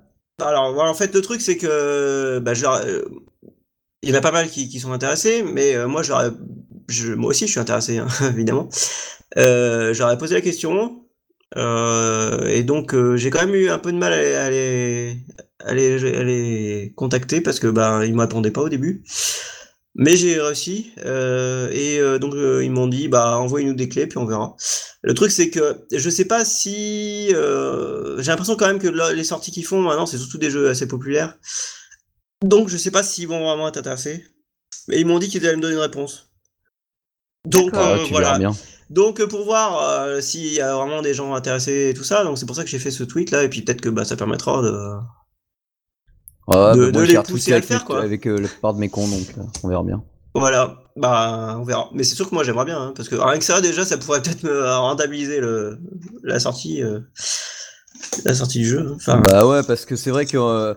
Alors, 0.42 0.80
en 0.80 0.94
fait, 0.94 1.14
le 1.14 1.22
truc, 1.22 1.42
c'est 1.42 1.58
que 1.58 2.40
bah, 2.40 2.54
euh, 2.54 3.04
il 4.02 4.10
y 4.10 4.14
en 4.14 4.16
a 4.16 4.22
pas 4.22 4.32
mal 4.32 4.50
qui, 4.50 4.80
sont 4.80 4.92
intéressés, 4.92 5.44
mais 5.44 5.76
euh, 5.76 5.88
moi, 5.88 6.02
je 6.04 6.14
je, 6.90 7.14
moi 7.14 7.30
aussi, 7.30 7.46
je 7.48 7.52
suis 7.52 7.60
intéressé, 7.60 7.98
hein, 8.00 8.08
évidemment. 8.22 8.70
Euh, 9.38 9.94
ai 9.94 10.18
posé 10.18 10.36
la 10.36 10.42
question, 10.42 11.06
et 11.56 12.64
donc 12.64 12.96
j'ai 13.16 13.30
quand 13.30 13.46
même 13.46 13.56
eu 13.56 13.70
un 13.70 13.78
peu 13.80 13.92
de 13.92 13.98
mal 13.98 14.14
à 14.14 14.50
les, 14.50 15.18
à 15.60 15.74
les, 15.74 16.16
à 16.16 16.24
les, 16.24 16.94
contacter 16.96 17.42
parce 17.42 17.60
que 17.60 17.68
bah, 17.68 18.06
ils 18.06 18.14
me 18.14 18.50
pas 18.52 18.62
au 18.62 18.70
début. 18.70 19.04
Mais 19.96 20.18
j'ai 20.18 20.42
réussi, 20.42 20.92
euh, 21.06 21.70
et 21.72 22.00
euh, 22.00 22.18
donc 22.18 22.34
euh, 22.34 22.64
ils 22.64 22.72
m'ont 22.72 22.88
dit 22.88 23.08
bah 23.08 23.38
envoyez-nous 23.38 23.76
des 23.76 23.88
clés 23.88 24.08
puis 24.08 24.18
on 24.18 24.26
verra. 24.26 24.56
Le 25.04 25.14
truc 25.14 25.30
c'est 25.30 25.52
que 25.52 25.86
je 25.92 26.10
sais 26.10 26.26
pas 26.26 26.46
si 26.46 27.28
euh, 27.34 28.20
j'ai 28.20 28.32
l'impression 28.32 28.56
quand 28.56 28.66
même 28.66 28.80
que 28.80 28.88
là, 28.88 29.14
les 29.14 29.24
sorties 29.24 29.52
qu'ils 29.52 29.66
font 29.66 29.82
maintenant 29.82 30.08
c'est 30.08 30.18
surtout 30.18 30.40
des 30.40 30.50
jeux 30.50 30.68
assez 30.68 30.88
populaires. 30.88 31.38
Donc 32.44 32.70
je 32.70 32.78
sais 32.78 32.90
pas 32.90 33.04
s'ils 33.04 33.28
vont 33.28 33.44
vraiment 33.44 33.68
être 33.68 33.78
intéressés. 33.78 34.26
Mais 34.88 35.00
ils 35.00 35.06
m'ont 35.06 35.20
dit 35.20 35.30
qu'ils 35.30 35.46
allaient 35.46 35.58
me 35.58 35.62
donner 35.62 35.76
une 35.76 35.82
réponse. 35.82 36.32
Donc. 37.46 37.72
Ah, 37.74 37.98
voilà. 38.10 38.40
bien. 38.40 38.52
Donc 38.90 39.24
pour 39.26 39.44
voir 39.44 39.82
euh, 39.82 40.22
s'il 40.22 40.54
y 40.54 40.62
a 40.62 40.76
vraiment 40.76 41.02
des 41.02 41.14
gens 41.14 41.34
intéressés 41.34 41.90
et 41.90 41.94
tout 41.94 42.04
ça, 42.04 42.24
donc 42.24 42.38
c'est 42.38 42.46
pour 42.46 42.56
ça 42.56 42.64
que 42.64 42.70
j'ai 42.70 42.80
fait 42.80 42.92
ce 42.92 43.04
tweet 43.04 43.32
là 43.32 43.44
et 43.44 43.50
puis 43.50 43.62
peut-être 43.62 43.82
que 43.82 43.90
bah 43.90 44.06
ça 44.06 44.16
permettra 44.16 44.62
de 44.62 44.74
De- 46.76 46.92
de 46.92 47.02
les 47.02 47.14
pousser 47.24 47.54
à 47.54 47.58
le 47.58 47.62
faire, 47.64 47.86
quoi. 47.86 48.02
avec 48.02 48.28
euh, 48.28 48.38
la 48.38 48.48
plupart 48.48 48.74
de 48.74 48.80
mes 48.80 48.90
cons, 48.90 49.08
donc 49.08 49.34
euh, 49.38 49.42
on 49.64 49.70
verra 49.70 49.84
bien. 49.84 50.04
voilà, 50.36 50.76
bah 50.98 51.56
on 51.60 51.64
verra. 51.64 51.90
Mais 51.94 52.04
c'est 52.04 52.16
sûr 52.16 52.30
que 52.30 52.36
moi 52.36 52.44
j'aimerais 52.44 52.66
bien 52.66 52.80
hein, 52.82 52.94
parce 52.96 53.08
que 53.10 53.16
rien 53.16 53.38
que 53.40 53.46
ça 53.46 53.62
déjà 53.62 53.86
ça 53.86 53.98
pourrait 53.98 54.22
peut-être 54.22 54.44
me 54.44 54.66
rentabiliser 54.76 55.40
le 55.40 55.80
la 56.24 56.40
sortie 56.40 56.84
euh, 56.84 57.00
la 58.26 58.34
sortie 58.34 58.60
du 58.60 58.66
jeu. 58.66 58.80
hein. 58.88 58.94
Enfin 58.96 59.22
Bah 59.22 59.46
ouais, 59.48 59.62
parce 59.64 59.86
que 59.86 59.96
c'est 59.96 60.12
vrai 60.12 60.26
que 60.26 60.38
euh, 60.38 60.74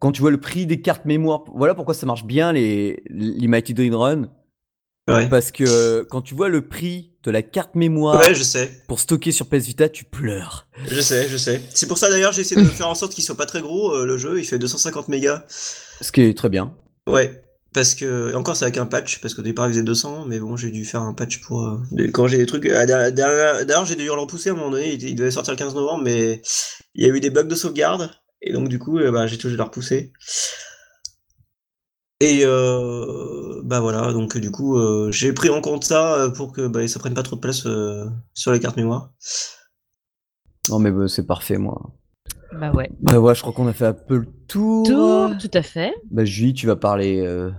quand 0.00 0.12
tu 0.12 0.20
vois 0.20 0.30
le 0.30 0.40
prix 0.40 0.66
des 0.66 0.80
cartes 0.80 1.04
mémoire, 1.04 1.44
voilà 1.54 1.74
pourquoi 1.74 1.94
ça 1.94 2.06
marche 2.06 2.24
bien 2.24 2.52
les 2.52 3.02
Limited 3.08 3.94
Run. 3.94 4.28
ouais. 5.08 5.28
Parce 5.28 5.52
que 5.52 6.02
quand 6.10 6.22
tu 6.22 6.34
vois 6.34 6.48
le 6.48 6.66
prix 6.66 7.12
de 7.26 7.30
la 7.32 7.42
carte 7.42 7.74
mémoire 7.74 8.20
Ouais, 8.20 8.34
je 8.34 8.42
sais. 8.42 8.70
pour 8.88 9.00
stocker 9.00 9.32
sur 9.32 9.46
PS 9.48 9.66
Vita, 9.66 9.88
tu 9.88 10.04
pleures. 10.04 10.66
Je 10.88 11.00
sais, 11.00 11.28
je 11.28 11.36
sais. 11.36 11.60
C'est 11.74 11.86
pour 11.86 11.98
ça 11.98 12.08
d'ailleurs 12.08 12.32
j'ai 12.32 12.42
essayé 12.42 12.62
de 12.62 12.66
faire 12.68 12.88
en 12.88 12.94
sorte 12.94 13.12
qu'il 13.14 13.24
soit 13.24 13.36
pas 13.36 13.46
très 13.46 13.60
gros 13.60 13.92
euh, 13.94 14.06
le 14.06 14.16
jeu, 14.16 14.38
il 14.38 14.44
fait 14.44 14.58
250 14.58 15.08
mégas. 15.08 15.44
Ce 16.00 16.12
qui 16.12 16.22
est 16.22 16.36
très 16.36 16.48
bien. 16.48 16.74
Ouais. 17.08 17.42
parce 17.74 17.94
que 17.94 18.34
encore 18.34 18.56
c'est 18.56 18.64
avec 18.64 18.78
un 18.78 18.86
patch 18.86 19.20
parce 19.20 19.34
qu'au 19.34 19.42
départ 19.42 19.66
il 19.68 19.72
faisait 19.72 19.82
200 19.82 20.24
mais 20.26 20.38
bon 20.40 20.56
j'ai 20.56 20.70
dû 20.70 20.84
faire 20.84 21.02
un 21.02 21.12
patch 21.14 21.40
pour 21.42 21.62
euh, 21.62 22.08
quand 22.12 22.26
j'ai 22.26 22.38
des 22.38 22.46
trucs 22.46 22.64
euh, 22.66 22.86
d'ailleurs 23.10 23.84
j'ai 23.84 23.96
dû 23.96 24.04
le 24.06 24.12
repousser 24.12 24.48
à 24.48 24.52
un 24.52 24.56
moment 24.56 24.70
donné 24.70 24.94
il, 24.94 25.02
il 25.02 25.14
devait 25.14 25.30
sortir 25.30 25.52
le 25.52 25.58
15 25.58 25.74
novembre 25.74 26.02
mais 26.02 26.40
il 26.94 27.06
y 27.06 27.10
a 27.10 27.14
eu 27.14 27.20
des 27.20 27.28
bugs 27.30 27.42
de 27.44 27.54
sauvegarde 27.54 28.10
et 28.40 28.52
donc 28.52 28.68
du 28.68 28.78
coup 28.78 28.98
euh, 28.98 29.10
bah, 29.12 29.26
j'ai 29.26 29.36
toujours 29.36 29.56
le 29.58 29.62
repousser 29.62 30.12
et 32.20 32.40
euh, 32.44 33.35
bah 33.66 33.80
voilà 33.80 34.12
donc 34.12 34.36
du 34.38 34.50
coup 34.50 34.76
euh, 34.78 35.10
j'ai 35.10 35.32
pris 35.32 35.48
en 35.50 35.60
compte 35.60 35.84
ça 35.84 36.14
euh, 36.14 36.30
pour 36.30 36.52
que 36.52 36.66
bah, 36.68 36.86
ça 36.88 36.98
prenne 36.98 37.14
pas 37.14 37.22
trop 37.24 37.36
de 37.36 37.40
place 37.40 37.66
euh, 37.66 38.06
sur 38.32 38.52
les 38.52 38.60
cartes 38.60 38.76
mémoire 38.76 39.10
Non, 40.70 40.78
mais 40.78 40.90
bah, 40.90 41.08
c'est 41.08 41.26
parfait, 41.26 41.58
moi. 41.58 41.90
Bah 42.52 42.70
ouais. 42.72 42.90
Bah 43.00 43.18
ouais, 43.18 43.34
je 43.34 43.40
crois 43.40 43.52
qu'on 43.52 43.66
a 43.68 43.72
fait 43.72 43.86
un 43.86 43.92
peu 43.92 44.18
le 44.18 44.26
tour. 44.48 44.86
Tout, 44.86 45.34
tout 45.48 45.50
à 45.58 45.62
fait. 45.62 45.92
Bah, 46.10 46.24
Julie, 46.24 46.54
tu 46.54 46.66
vas 46.66 46.76
parler. 46.76 47.20
euh, 47.20 47.50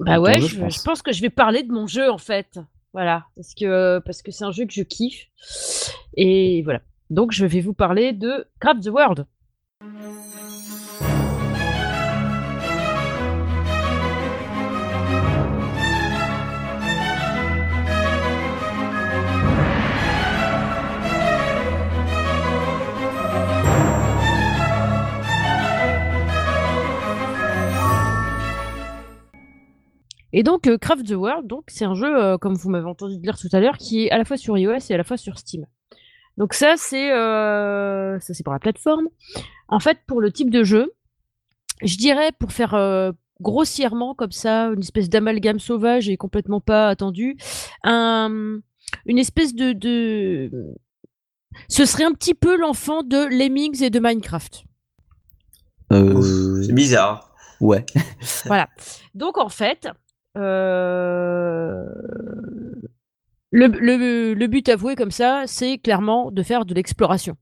Bah 0.00 0.18
ouais, 0.20 0.40
jeu, 0.40 0.46
je, 0.48 0.54
je 0.54 0.60
pense. 0.60 0.76
je 0.78 0.82
pense 0.82 1.02
que 1.02 1.12
je 1.12 1.20
vais 1.20 1.30
parler 1.30 1.62
de 1.62 1.72
mon 1.72 1.86
jeu 1.86 2.10
en 2.10 2.18
fait. 2.18 2.58
Voilà, 2.92 3.26
parce 3.36 3.54
que 3.54 3.98
parce 4.06 4.22
que 4.22 4.30
c'est 4.32 4.44
un 4.44 4.52
jeu 4.52 4.64
que 4.66 4.72
je 4.72 4.82
kiffe. 4.82 5.26
Et 6.16 6.62
voilà. 6.62 6.80
Donc 7.10 7.32
je 7.32 7.44
vais 7.44 7.60
vous 7.60 7.74
parler 7.74 8.12
de 8.12 8.46
Craft 8.60 8.82
the 8.84 8.88
World. 8.88 9.26
Et 30.32 30.42
donc, 30.42 30.66
euh, 30.66 30.76
Craft 30.78 31.06
the 31.06 31.12
World, 31.12 31.46
donc 31.46 31.64
c'est 31.68 31.84
un 31.84 31.94
jeu, 31.94 32.14
euh, 32.14 32.38
comme 32.38 32.54
vous 32.54 32.68
m'avez 32.68 32.86
entendu 32.86 33.16
dire 33.18 33.38
tout 33.38 33.48
à 33.52 33.60
l'heure, 33.60 33.78
qui 33.78 34.06
est 34.06 34.10
à 34.10 34.18
la 34.18 34.24
fois 34.24 34.36
sur 34.36 34.58
iOS 34.58 34.78
et 34.90 34.94
à 34.94 34.96
la 34.96 35.04
fois 35.04 35.16
sur 35.16 35.38
Steam. 35.38 35.66
Donc 36.36 36.52
ça, 36.52 36.74
c'est 36.76 37.12
euh, 37.12 38.18
ça 38.20 38.34
c'est 38.34 38.42
pour 38.42 38.52
la 38.52 38.58
plateforme. 38.58 39.08
En 39.68 39.80
fait, 39.80 39.98
pour 40.06 40.20
le 40.20 40.30
type 40.30 40.50
de 40.50 40.64
jeu, 40.64 40.92
je 41.82 41.96
dirais 41.96 42.30
pour 42.38 42.52
faire 42.52 42.74
euh, 42.74 43.12
grossièrement 43.40 44.14
comme 44.14 44.32
ça, 44.32 44.66
une 44.66 44.80
espèce 44.80 45.08
d'amalgame 45.08 45.58
sauvage 45.58 46.08
et 46.08 46.16
complètement 46.16 46.60
pas 46.60 46.88
attendu, 46.88 47.36
un, 47.84 48.58
une 49.06 49.18
espèce 49.18 49.54
de, 49.54 49.72
de, 49.72 50.50
ce 51.68 51.84
serait 51.84 52.04
un 52.04 52.12
petit 52.12 52.34
peu 52.34 52.56
l'enfant 52.56 53.02
de 53.02 53.24
Lemmings 53.34 53.82
et 53.82 53.90
de 53.90 53.98
Minecraft. 53.98 54.64
euh, 55.92 56.62
c'est 56.62 56.72
bizarre 56.72 57.32
Ouais. 57.60 57.86
Voilà. 58.44 58.68
Donc 59.14 59.38
en 59.38 59.48
fait, 59.48 59.86
euh, 59.86 59.92
le, 63.50 63.66
le- 63.68 64.34
le 64.34 64.46
but 64.46 64.68
avoué 64.68 64.94
comme 64.96 65.10
ça, 65.10 65.44
c'est 65.46 65.78
clairement 65.78 66.30
de 66.30 66.42
faire 66.42 66.64
de 66.64 66.74
l'exploration 66.74 67.36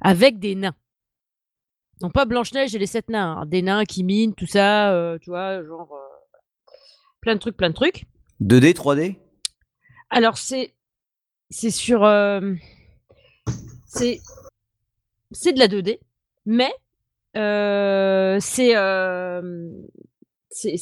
avec 0.00 0.38
des 0.38 0.54
nains. 0.54 0.74
Non 2.00 2.10
pas 2.10 2.24
Blanche-Neige 2.24 2.74
et 2.74 2.78
les 2.78 2.86
sept 2.86 3.08
nains, 3.10 3.36
hein, 3.42 3.46
des 3.46 3.62
nains 3.62 3.84
qui 3.84 4.02
minent, 4.02 4.34
tout 4.34 4.46
ça, 4.46 4.92
euh, 4.92 5.18
tu 5.18 5.30
vois, 5.30 5.62
genre 5.64 5.92
euh, 5.92 6.72
plein 7.20 7.34
de 7.34 7.40
trucs, 7.40 7.56
plein 7.56 7.70
de 7.70 7.74
trucs. 7.74 8.06
2D, 8.40 8.72
3D 8.74 9.16
Alors 10.10 10.36
c'est 10.38 10.74
c'est 11.50 11.70
sur 11.70 12.02
euh, 12.04 12.54
c'est 13.86 14.20
c'est 15.30 15.52
de 15.52 15.58
la 15.60 15.68
2D, 15.68 16.00
mais 16.46 16.72
euh, 17.36 18.38
c'est 18.40 18.76
euh, 18.76 19.70
c'est 20.54 20.76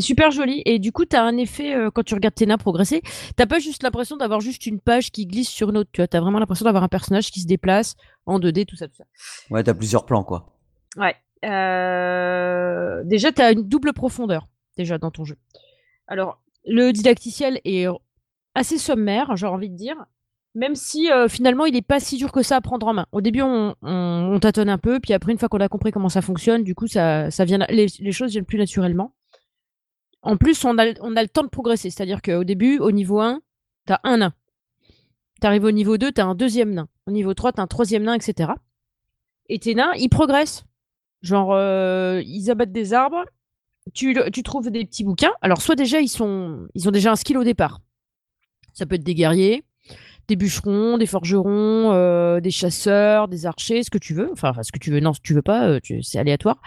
super 0.00 0.30
joli 0.30 0.62
et 0.64 0.78
du 0.78 0.92
coup 0.92 1.04
tu 1.04 1.14
as 1.14 1.22
un 1.22 1.36
effet 1.36 1.74
euh, 1.74 1.90
quand 1.90 2.02
tu 2.02 2.14
regardes 2.14 2.40
nains 2.40 2.56
progresser, 2.56 3.02
t'as 3.36 3.46
pas 3.46 3.58
juste 3.58 3.82
l'impression 3.82 4.16
d'avoir 4.16 4.40
juste 4.40 4.66
une 4.66 4.80
page 4.80 5.10
qui 5.10 5.26
glisse 5.26 5.50
sur 5.50 5.70
une 5.70 5.78
autre, 5.78 5.90
tu 5.92 6.00
vois, 6.00 6.08
t'as 6.08 6.20
vraiment 6.20 6.38
l'impression 6.38 6.64
d'avoir 6.64 6.84
un 6.84 6.88
personnage 6.88 7.30
qui 7.30 7.40
se 7.40 7.46
déplace 7.46 7.96
en 8.26 8.38
2D, 8.38 8.64
tout 8.64 8.76
ça, 8.76 8.88
tout 8.88 8.96
ça. 8.96 9.04
Ouais, 9.50 9.62
t'as 9.62 9.74
plusieurs 9.74 10.06
plans, 10.06 10.24
quoi. 10.24 10.54
Ouais. 10.96 11.16
Euh, 11.44 13.02
Déjà, 13.04 13.32
tu 13.32 13.42
as 13.42 13.52
une 13.52 13.68
double 13.68 13.92
profondeur 13.92 14.48
déjà 14.76 14.98
dans 14.98 15.10
ton 15.10 15.24
jeu. 15.24 15.36
Alors, 16.06 16.40
le 16.64 16.92
didacticiel 16.92 17.60
est 17.64 17.86
assez 18.54 18.78
sommaire, 18.78 19.36
j'ai 19.36 19.46
envie 19.46 19.70
de 19.70 19.76
dire, 19.76 19.96
même 20.54 20.74
si 20.74 21.10
euh, 21.10 21.28
finalement 21.28 21.64
il 21.64 21.72
n'est 21.74 21.82
pas 21.82 22.00
si 22.00 22.16
dur 22.18 22.30
que 22.32 22.42
ça 22.42 22.56
à 22.56 22.60
prendre 22.60 22.86
en 22.86 22.92
main. 22.94 23.06
Au 23.12 23.20
début, 23.20 23.42
on, 23.42 23.74
on- 23.82 24.30
on 24.34 24.40
tâtonne 24.40 24.68
un 24.68 24.78
peu, 24.78 25.00
puis 25.00 25.12
après, 25.12 25.32
une 25.32 25.38
fois 25.38 25.48
qu'on 25.48 25.60
a 25.60 25.68
compris 25.68 25.90
comment 25.92 26.08
ça 26.08 26.22
fonctionne, 26.22 26.62
du 26.64 26.74
coup, 26.74 26.86
ça, 26.86 27.30
ça 27.30 27.44
vient, 27.44 27.58
les, 27.70 27.88
choses 28.12 28.32
viennent 28.32 28.44
plus 28.44 28.58
naturellement. 28.58 29.14
En 30.22 30.36
plus, 30.36 30.64
on 30.64 30.78
a, 30.78 30.92
on 31.00 31.16
a 31.16 31.22
le 31.22 31.28
temps 31.28 31.42
de 31.42 31.48
progresser, 31.48 31.90
c'est-à-dire 31.90 32.22
qu'au 32.22 32.44
début, 32.44 32.78
au 32.78 32.92
niveau 32.92 33.20
1, 33.20 33.40
tu 33.86 33.92
as 33.92 34.00
un 34.04 34.18
nain. 34.18 34.34
Tu 35.40 35.46
arrives 35.46 35.64
au 35.64 35.72
niveau 35.72 35.96
2, 35.98 36.12
tu 36.12 36.20
as 36.20 36.26
un 36.26 36.34
deuxième 36.36 36.72
nain. 36.72 36.88
Au 37.06 37.10
niveau 37.10 37.34
3, 37.34 37.52
tu 37.52 37.60
as 37.60 37.64
un 37.64 37.66
troisième 37.66 38.04
nain, 38.04 38.14
etc. 38.14 38.52
Et 39.48 39.58
tes 39.58 39.74
nains, 39.74 39.92
ils 39.98 40.08
progressent. 40.08 40.64
Genre, 41.22 41.52
euh, 41.52 42.22
ils 42.24 42.50
abattent 42.50 42.70
des 42.72 42.92
arbres, 42.94 43.24
tu, 43.94 44.16
tu 44.32 44.42
trouves 44.44 44.70
des 44.70 44.84
petits 44.84 45.02
bouquins. 45.02 45.32
Alors, 45.40 45.60
soit 45.60 45.74
déjà, 45.74 46.00
ils, 46.00 46.08
sont, 46.08 46.68
ils 46.74 46.88
ont 46.88 46.92
déjà 46.92 47.10
un 47.10 47.16
skill 47.16 47.38
au 47.38 47.44
départ. 47.44 47.80
Ça 48.74 48.86
peut 48.86 48.94
être 48.94 49.02
des 49.04 49.14
guerriers, 49.16 49.64
des 50.32 50.36
bûcherons, 50.36 50.96
des 50.96 51.04
forgerons, 51.04 51.92
euh, 51.92 52.40
des 52.40 52.50
chasseurs, 52.50 53.28
des 53.28 53.44
archers, 53.44 53.82
ce 53.82 53.90
que 53.90 53.98
tu 53.98 54.14
veux. 54.14 54.30
Enfin, 54.32 54.54
ce 54.62 54.72
que 54.72 54.78
tu 54.78 54.90
veux, 54.90 55.00
non, 55.00 55.12
ce 55.12 55.20
que 55.20 55.26
tu 55.26 55.34
veux 55.34 55.42
pas, 55.42 55.68
euh, 55.68 55.80
c'est 56.00 56.18
aléatoire. 56.18 56.62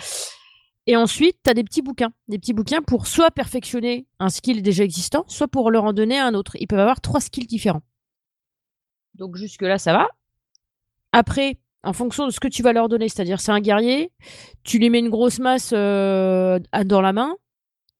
Et 0.85 0.95
ensuite, 0.95 1.37
tu 1.43 1.49
as 1.49 1.55
des 1.55 1.63
petits 1.63 1.81
bouquins. 1.81 2.11
Des 2.27 2.37
petits 2.37 2.53
bouquins 2.53 2.83
pour 2.83 3.07
soit 3.07 3.31
perfectionner 3.31 4.05
un 4.19 4.29
skill 4.29 4.61
déjà 4.61 4.83
existant, 4.83 5.25
soit 5.27 5.47
pour 5.47 5.71
leur 5.71 5.85
en 5.85 5.93
donner 5.93 6.19
un 6.19 6.35
autre. 6.35 6.55
Ils 6.59 6.67
peuvent 6.67 6.79
avoir 6.79 7.01
trois 7.01 7.19
skills 7.19 7.47
différents. 7.47 7.81
Donc, 9.15 9.35
jusque-là, 9.35 9.79
ça 9.79 9.93
va. 9.93 10.09
Après, 11.11 11.57
en 11.83 11.93
fonction 11.93 12.27
de 12.27 12.31
ce 12.31 12.39
que 12.39 12.47
tu 12.47 12.61
vas 12.61 12.71
leur 12.71 12.87
donner, 12.87 13.09
c'est-à-dire 13.09 13.39
c'est 13.39 13.51
un 13.51 13.61
guerrier, 13.61 14.11
tu 14.63 14.77
lui 14.77 14.91
mets 14.91 14.99
une 14.99 15.09
grosse 15.09 15.39
masse 15.39 15.71
euh, 15.73 16.59
dans 16.85 17.01
la 17.01 17.13
main, 17.13 17.35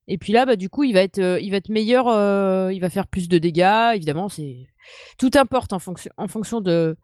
et 0.08 0.18
puis 0.18 0.32
là, 0.32 0.46
bah, 0.46 0.56
du 0.56 0.68
coup, 0.68 0.84
il 0.84 0.92
va 0.92 1.02
être, 1.02 1.18
euh, 1.18 1.40
meilleur, 1.68 2.08
euh, 2.08 2.72
il 2.72 2.80
va 2.80 2.90
faire 2.90 3.06
plus 3.06 3.28
de 3.28 3.38
dégâts, 3.38 3.92
évidemment, 3.94 4.28
c'est 4.28 4.66
tout 5.18 5.30
importe 5.34 5.72
en 5.72 5.78
fonction, 5.78 6.60
de 6.60 6.96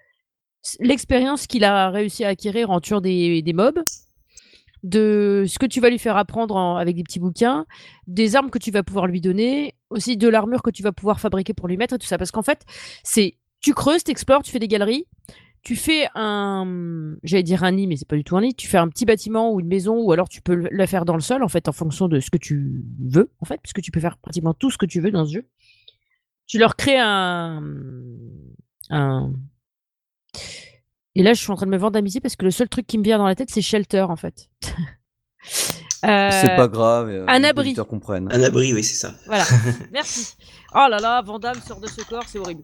l'expérience 0.78 1.46
qu'il 1.46 1.64
a 1.64 1.90
réussi 1.90 2.24
à 2.24 2.28
acquérir 2.28 2.70
en 2.70 2.80
tuant 2.80 3.00
des, 3.00 3.42
mobs, 3.54 3.82
de 4.84 5.44
ce 5.48 5.58
que 5.58 5.66
tu 5.66 5.80
vas 5.80 5.90
lui 5.90 5.98
faire 5.98 6.16
apprendre 6.16 6.56
en- 6.56 6.76
avec 6.76 6.96
des 6.96 7.02
petits 7.02 7.20
bouquins, 7.20 7.66
des 8.06 8.36
armes 8.36 8.50
que 8.50 8.58
tu 8.58 8.70
vas 8.70 8.82
pouvoir 8.82 9.06
lui 9.06 9.20
donner, 9.20 9.74
aussi 9.90 10.16
de 10.16 10.28
l'armure 10.28 10.62
que 10.62 10.70
tu 10.70 10.82
vas 10.82 10.92
pouvoir 10.92 11.20
fabriquer 11.20 11.54
pour 11.54 11.68
lui 11.68 11.76
mettre 11.76 11.94
et 11.94 11.98
tout 11.98 12.06
ça. 12.06 12.18
Parce 12.18 12.30
qu'en 12.30 12.42
fait, 12.42 12.64
c'est 13.02 13.36
tu 13.60 13.74
creuses, 13.74 14.02
t'explores, 14.02 14.42
tu 14.42 14.50
fais 14.50 14.58
des 14.58 14.68
galeries, 14.68 15.06
tu 15.62 15.76
fais 15.76 16.08
un, 16.14 17.14
j'allais 17.22 17.42
dire 17.42 17.62
un 17.64 17.72
nid, 17.72 17.86
mais 17.86 17.96
c'est 17.96 18.08
pas 18.08 18.16
du 18.16 18.24
tout 18.24 18.36
un 18.36 18.40
nid. 18.42 18.54
Tu 18.54 18.66
fais 18.68 18.78
un 18.78 18.88
petit 18.88 19.04
bâtiment 19.04 19.52
ou 19.52 19.60
une 19.60 19.68
maison, 19.68 20.00
ou 20.00 20.12
alors 20.12 20.28
tu 20.28 20.42
peux 20.42 20.54
le- 20.54 20.68
la 20.72 20.86
faire 20.86 21.04
dans 21.04 21.14
le 21.14 21.20
sol, 21.20 21.42
en 21.42 21.48
fait, 21.48 21.68
en 21.68 21.72
fonction 21.72 22.08
de 22.08 22.20
ce 22.20 22.30
que 22.30 22.38
tu 22.38 22.84
veux, 23.00 23.30
en 23.40 23.44
fait, 23.44 23.60
puisque 23.62 23.80
tu 23.80 23.90
peux 23.92 24.00
faire 24.00 24.18
pratiquement 24.18 24.54
tout 24.54 24.70
ce 24.70 24.78
que 24.78 24.86
tu 24.86 25.00
veux 25.00 25.10
dans 25.10 25.24
ce 25.24 25.32
jeu. 25.34 25.46
Tu 26.46 26.58
leur 26.58 26.76
crées 26.76 26.98
un, 26.98 27.62
un. 28.90 29.32
Et 31.14 31.22
là, 31.22 31.34
je 31.34 31.42
suis 31.42 31.50
en 31.50 31.56
train 31.56 31.66
de 31.66 31.70
me 31.70 31.76
vendre 31.76 32.00
parce 32.20 32.36
que 32.36 32.44
le 32.44 32.50
seul 32.50 32.68
truc 32.68 32.86
qui 32.86 32.98
me 32.98 33.04
vient 33.04 33.18
dans 33.18 33.26
la 33.26 33.34
tête, 33.34 33.50
c'est 33.50 33.62
shelter, 33.62 34.02
en 34.02 34.16
fait. 34.16 34.48
Euh, 36.04 36.30
C'est 36.32 36.56
pas 36.56 36.68
grave. 36.68 37.08
euh, 37.08 37.24
un 37.28 37.44
abri. 37.44 37.74
comprennent. 37.74 38.28
un 38.32 38.42
abri 38.42 38.72
oui 38.74 38.82
c'est 38.82 38.94
ça 38.96 39.14
Voilà, 39.26 39.44
merci. 39.92 40.34
Oh 40.74 40.86
là 40.90 40.98
là, 40.98 41.22
Vandame 41.22 41.60
sort 41.66 41.80
de 41.80 41.86
ce 41.86 42.00
corps, 42.02 42.24
c'est 42.26 42.38
horrible. 42.38 42.62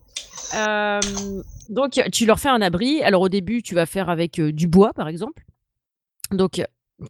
Euh, 0.56 1.00
donc, 1.68 2.00
tu 2.12 2.24
leur 2.26 2.40
fais 2.40 2.48
un 2.48 2.62
abri. 2.62 3.02
Alors, 3.02 3.20
au 3.22 3.28
début, 3.28 3.62
tu 3.62 3.74
vas 3.74 3.84
faire 3.86 4.08
avec 4.08 4.38
euh, 4.38 4.50
du 4.50 4.66
bois, 4.66 4.92
par 4.94 5.08
exemple. 5.08 5.42
Donc, 6.32 6.52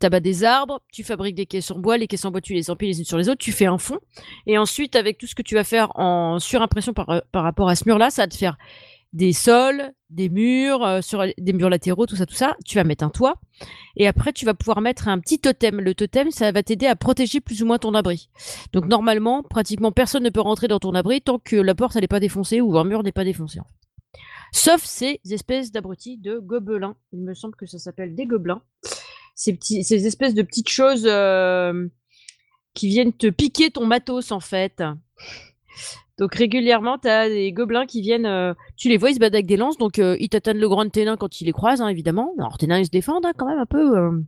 tu 0.00 0.06
abats 0.06 0.20
des 0.20 0.42
arbres, 0.44 0.80
tu 0.92 1.04
fabriques 1.04 1.36
des 1.36 1.46
caisses 1.46 1.70
en 1.70 1.78
bois, 1.78 1.96
les 1.98 2.08
caisses 2.08 2.24
en 2.24 2.30
bois, 2.32 2.40
tu 2.40 2.52
les 2.52 2.68
empiles 2.68 2.88
les 2.88 2.98
unes 2.98 3.04
sur 3.04 3.16
les 3.16 3.28
autres, 3.28 3.38
tu 3.38 3.52
fais 3.52 3.66
un 3.66 3.78
fond. 3.78 3.98
Et 4.46 4.58
ensuite, 4.58 4.96
avec 4.96 5.18
tout 5.18 5.26
ce 5.26 5.34
que 5.36 5.42
tu 5.42 5.54
vas 5.54 5.64
faire 5.64 5.92
en 5.98 6.38
surimpression 6.40 6.92
par, 6.92 7.22
par 7.32 7.42
rapport 7.44 7.68
à 7.68 7.76
ce 7.76 7.84
mur-là, 7.86 8.10
ça 8.10 8.22
va 8.22 8.28
te 8.28 8.36
faire 8.36 8.58
des 9.12 9.32
sols, 9.32 9.92
des 10.10 10.28
murs, 10.28 10.84
euh, 10.84 11.00
des 11.38 11.52
murs 11.52 11.70
latéraux, 11.70 12.06
tout 12.06 12.16
ça, 12.16 12.26
tout 12.26 12.34
ça. 12.34 12.56
Tu 12.64 12.76
vas 12.76 12.84
mettre 12.84 13.04
un 13.04 13.10
toit. 13.10 13.40
Et 13.96 14.06
après, 14.06 14.32
tu 14.32 14.44
vas 14.44 14.54
pouvoir 14.54 14.80
mettre 14.80 15.08
un 15.08 15.18
petit 15.18 15.38
totem. 15.38 15.80
Le 15.80 15.94
totem, 15.94 16.30
ça 16.30 16.52
va 16.52 16.62
t'aider 16.62 16.86
à 16.86 16.96
protéger 16.96 17.40
plus 17.40 17.62
ou 17.62 17.66
moins 17.66 17.78
ton 17.78 17.94
abri. 17.94 18.28
Donc 18.72 18.86
normalement, 18.86 19.42
pratiquement 19.42 19.92
personne 19.92 20.22
ne 20.22 20.30
peut 20.30 20.40
rentrer 20.40 20.68
dans 20.68 20.78
ton 20.78 20.94
abri 20.94 21.20
tant 21.20 21.38
que 21.38 21.56
la 21.56 21.74
porte 21.74 21.96
n'est 21.96 22.08
pas 22.08 22.20
défoncée 22.20 22.60
ou 22.60 22.78
un 22.78 22.84
mur 22.84 23.02
n'est 23.02 23.12
pas 23.12 23.24
défoncé. 23.24 23.60
Sauf 24.52 24.82
ces 24.84 25.20
espèces 25.30 25.72
d'abrutis 25.72 26.16
de 26.16 26.38
gobelins. 26.38 26.96
Il 27.12 27.20
me 27.20 27.34
semble 27.34 27.54
que 27.56 27.66
ça 27.66 27.78
s'appelle 27.78 28.14
des 28.14 28.26
gobelins. 28.26 28.62
Ces 29.34 30.06
espèces 30.06 30.34
de 30.34 30.42
petites 30.42 30.68
choses 30.68 31.06
euh, 31.06 31.86
qui 32.74 32.88
viennent 32.88 33.12
te 33.12 33.28
piquer 33.28 33.70
ton 33.70 33.86
matos 33.86 34.32
en 34.32 34.40
fait. 34.40 34.82
Donc 36.18 36.34
régulièrement, 36.34 36.98
tu 36.98 37.08
as 37.08 37.28
des 37.28 37.52
gobelins 37.52 37.86
qui 37.86 38.00
viennent, 38.00 38.26
euh, 38.26 38.52
tu 38.76 38.88
les 38.88 38.96
vois, 38.96 39.10
ils 39.10 39.14
se 39.14 39.20
battent 39.20 39.34
avec 39.34 39.46
des 39.46 39.56
lances, 39.56 39.78
donc 39.78 39.98
euh, 39.98 40.16
ils 40.18 40.28
t'atteignent 40.28 40.58
le 40.58 40.68
grand 40.68 40.84
nains 40.96 41.16
quand 41.16 41.40
ils 41.40 41.44
les 41.44 41.52
croisent, 41.52 41.80
hein, 41.80 41.88
évidemment. 41.88 42.34
Alors 42.38 42.58
tes 42.58 42.66
nains, 42.66 42.78
ils 42.80 42.86
se 42.86 42.90
défendent 42.90 43.24
hein, 43.26 43.32
quand 43.36 43.46
même 43.46 43.58
un 43.60 43.66
peu. 43.66 43.96
euh. 43.96 44.20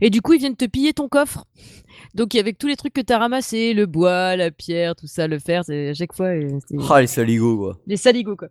Et 0.00 0.10
du 0.10 0.22
coup, 0.22 0.32
ils 0.34 0.38
viennent 0.38 0.56
te 0.56 0.64
piller 0.64 0.92
ton 0.92 1.08
coffre. 1.08 1.44
Donc, 2.14 2.34
avec 2.36 2.58
tous 2.58 2.68
les 2.68 2.76
trucs 2.76 2.92
que 2.94 3.00
tu 3.00 3.12
as 3.12 3.18
ramassés, 3.18 3.74
le 3.74 3.86
bois, 3.86 4.36
la 4.36 4.50
pierre, 4.52 4.94
tout 4.94 5.08
ça, 5.08 5.26
le 5.26 5.38
fer, 5.40 5.64
c'est 5.64 5.88
à 5.90 5.94
chaque 5.94 6.14
fois. 6.14 6.26
euh, 6.28 6.58
c'est- 6.66 6.76
Ah, 6.88 7.00
les 7.00 7.06
saligots, 7.08 7.56
quoi. 7.58 7.78
les 7.86 7.96
saligots 7.96 8.36
quoi. 8.36 8.48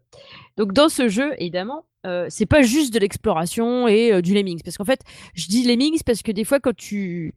Donc 0.58 0.74
dans 0.74 0.90
ce 0.90 1.08
jeu, 1.08 1.34
évidemment, 1.40 1.86
euh, 2.06 2.26
c'est 2.30 2.46
pas 2.46 2.62
juste 2.62 2.94
de 2.94 3.00
l'exploration 3.00 3.88
et 3.88 4.12
euh, 4.14 4.22
du 4.22 4.34
lemmings, 4.34 4.62
parce 4.64 4.78
qu'en 4.78 4.86
fait, 4.86 5.00
je 5.34 5.48
dis 5.48 5.64
lemmings 5.64 6.02
parce 6.06 6.22
que 6.22 6.32
des 6.32 6.44
fois 6.44 6.60
quand 6.60 6.76
tu, 6.76 7.34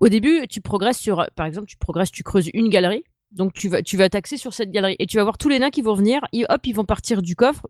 au 0.00 0.08
début, 0.08 0.46
tu 0.48 0.60
progresses 0.60 0.98
sur, 0.98 1.24
par 1.36 1.46
exemple, 1.46 1.66
tu 1.66 1.76
progresses, 1.76 2.10
tu 2.10 2.22
creuses 2.22 2.50
une 2.54 2.68
galerie. 2.70 3.04
Donc 3.34 3.52
tu 3.52 3.68
vas, 3.68 3.82
tu 3.82 3.96
t'axer 3.96 4.36
sur 4.36 4.54
cette 4.54 4.70
galerie 4.70 4.94
et 5.00 5.06
tu 5.06 5.16
vas 5.16 5.24
voir 5.24 5.38
tous 5.38 5.48
les 5.48 5.58
nains 5.58 5.70
qui 5.70 5.82
vont 5.82 5.94
venir. 5.94 6.20
Hop, 6.48 6.66
ils 6.66 6.72
vont 6.72 6.84
partir 6.84 7.20
du 7.20 7.34
coffre. 7.34 7.66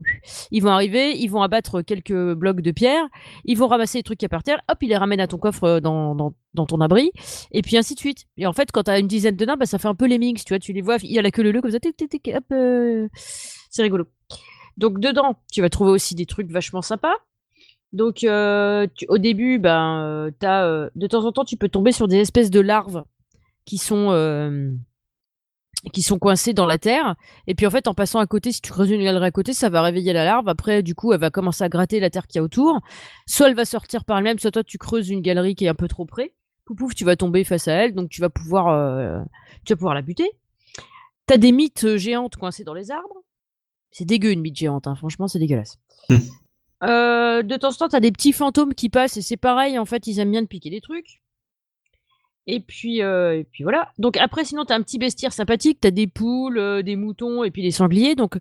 Ils 0.51 0.62
vont 0.62 0.69
arriver, 0.69 1.17
ils 1.19 1.29
vont 1.29 1.41
abattre 1.41 1.81
quelques 1.81 2.35
blocs 2.35 2.61
de 2.61 2.71
pierre. 2.71 3.07
Ils 3.47 3.57
vont 3.57 3.67
ramasser 3.67 3.99
les 3.99 4.03
trucs 4.03 4.19
qui 4.19 4.25
y 4.25 4.27
a 4.27 4.29
par 4.29 4.43
terre. 4.43 4.61
Hop, 4.71 4.79
ils 4.83 4.89
les 4.89 4.97
ramènent 4.97 5.21
à 5.21 5.27
ton 5.27 5.39
coffre 5.39 5.65
euh, 5.65 5.81
dans, 5.81 6.35
ton 6.55 6.81
abri. 6.83 7.12
Et 7.51 7.62
puis 7.62 7.79
ainsi 7.79 7.95
de 7.95 7.99
suite. 7.99 8.27
Et 8.37 8.47
en 8.47 8.53
fait, 8.53 8.73
quand 8.73 8.83
tu 8.85 8.91
as 8.91 8.99
une 8.99 9.07
dizaine 9.07 9.37
de 9.37 9.45
nains, 9.47 9.57
bah, 9.57 9.65
ça 9.65 9.79
fait 9.79 9.89
un 9.89 9.95
peu 9.95 10.07
lemmings. 10.07 10.43
Tu 10.45 10.53
vois, 10.53 10.59
tu 10.59 10.75
les 10.75 10.83
vois, 10.83 10.99
il 11.03 11.12
y 11.12 11.19
a 11.19 11.23
la 11.23 11.31
queue 11.31 11.43
leu 11.43 11.61
comme 11.62 11.71
ça. 11.71 11.81
tic, 11.81 12.31
euh, 12.53 13.09
c'est 13.71 13.83
rigolo. 13.83 14.05
Donc 14.77 15.01
dedans, 15.01 15.37
tu 15.51 15.62
vas 15.62 15.71
trouver 15.71 15.93
aussi 15.93 16.15
des 16.15 16.27
trucs 16.27 16.51
vachement 16.51 16.83
sympas. 16.83 17.15
Donc 17.95 18.23
euh, 18.25 18.87
au 19.09 19.17
début, 19.19 19.59
ben, 19.59 20.31
de 20.41 21.07
temps 21.07 21.25
en 21.25 21.33
temps, 21.33 21.45
tu 21.45 21.57
peux 21.57 21.71
tomber 21.71 21.93
sur 21.93 22.07
des 22.07 22.19
espèces 22.19 22.51
de 22.51 22.61
larves 22.61 23.05
qui 23.65 23.79
sont 23.79 24.11
qui 25.91 26.03
sont 26.03 26.18
coincées 26.18 26.53
dans 26.53 26.66
la 26.66 26.78
terre. 26.78 27.16
Et 27.47 27.55
puis 27.55 27.66
en 27.66 27.70
fait, 27.70 27.87
en 27.89 27.95
passant 27.95 28.18
à 28.18 28.26
côté, 28.26 28.53
si 28.53 28.61
tu 28.61 28.70
creuses 28.70 28.91
une 28.91 29.03
galerie 29.03 29.26
à 29.26 29.30
côté, 29.30 29.53
ça 29.53 29.68
va 29.68 29.82
réveiller 29.82 30.12
la 30.12 30.24
larve. 30.24 30.49
Après, 30.49 30.82
du 30.82 30.95
coup, 30.95 31.12
elle 31.12 31.20
va 31.20 31.30
commencer 31.30 31.64
à 31.64 31.68
gratter 31.68 32.01
la 32.01 32.11
terre 32.11 32.26
qu'il 32.26 32.39
y 32.39 32.41
a 32.41 32.43
autour. 32.43 32.80
Soit 33.26 33.49
elle 33.49 33.55
va 33.55 33.64
sortir 33.64 34.05
par 34.05 34.18
elle-même, 34.18 34.39
soit 34.39 34.51
toi 34.51 34.64
tu 34.64 34.78
creuses 34.78 35.11
une 35.11 35.20
galerie 35.20 35.55
qui 35.55 35.66
est 35.66 35.68
un 35.68 35.74
peu 35.74 35.89
trop 35.89 36.07
près. 36.07 36.32
Pouf, 36.64 36.76
pouf, 36.78 36.95
tu 36.95 37.05
vas 37.05 37.16
tomber 37.16 37.45
face 37.45 37.68
à 37.68 37.74
elle, 37.74 37.95
donc 37.95 38.09
tu 38.09 38.20
vas 38.20 38.30
pouvoir 38.30 38.68
euh, 38.68 39.20
tu 39.64 39.72
vas 39.72 39.76
pouvoir 39.76 39.95
la 39.95 40.03
buter. 40.03 40.30
T'as 41.26 41.37
des 41.37 41.53
mythes 41.53 41.85
euh, 41.85 41.97
géantes 41.97 42.37
coincées 42.37 42.64
dans 42.64 42.74
les 42.74 42.91
arbres. 42.91 43.22
C'est 43.91 44.05
dégueu 44.05 44.30
une 44.30 44.41
mythe 44.41 44.57
géante, 44.57 44.87
hein. 44.87 44.95
franchement, 44.95 45.28
c'est 45.28 45.39
dégueulasse. 45.39 45.78
Hmm. 46.09 46.16
Euh, 46.82 47.43
de 47.43 47.57
temps 47.57 47.70
en 47.70 47.72
temps, 47.72 47.89
t'as 47.89 48.01
des 48.01 48.12
petits 48.12 48.32
fantômes 48.32 48.74
qui 48.74 48.89
passent 48.89 49.16
et 49.16 49.22
c'est 49.22 49.37
pareil, 49.37 49.78
en 49.78 49.85
fait, 49.85 50.07
ils 50.07 50.18
aiment 50.18 50.32
bien 50.32 50.43
te 50.43 50.49
piquer 50.49 50.70
des 50.70 50.80
trucs. 50.80 51.22
Et 52.47 52.61
puis, 52.61 53.03
euh, 53.03 53.38
et 53.38 53.45
puis 53.45 53.62
voilà. 53.64 53.90
Donc 53.99 54.16
après, 54.18 54.45
sinon, 54.45 54.64
t'as 54.64 54.76
un 54.76 54.82
petit 54.82 54.99
bestiaire 54.99 55.32
sympathique, 55.32 55.78
t'as 55.80 55.90
des 55.90 56.07
poules, 56.07 56.59
euh, 56.59 56.82
des 56.82 56.97
moutons 56.97 57.42
et 57.45 57.51
puis 57.51 57.62
des 57.62 57.70
sangliers. 57.70 58.14
Donc, 58.14 58.36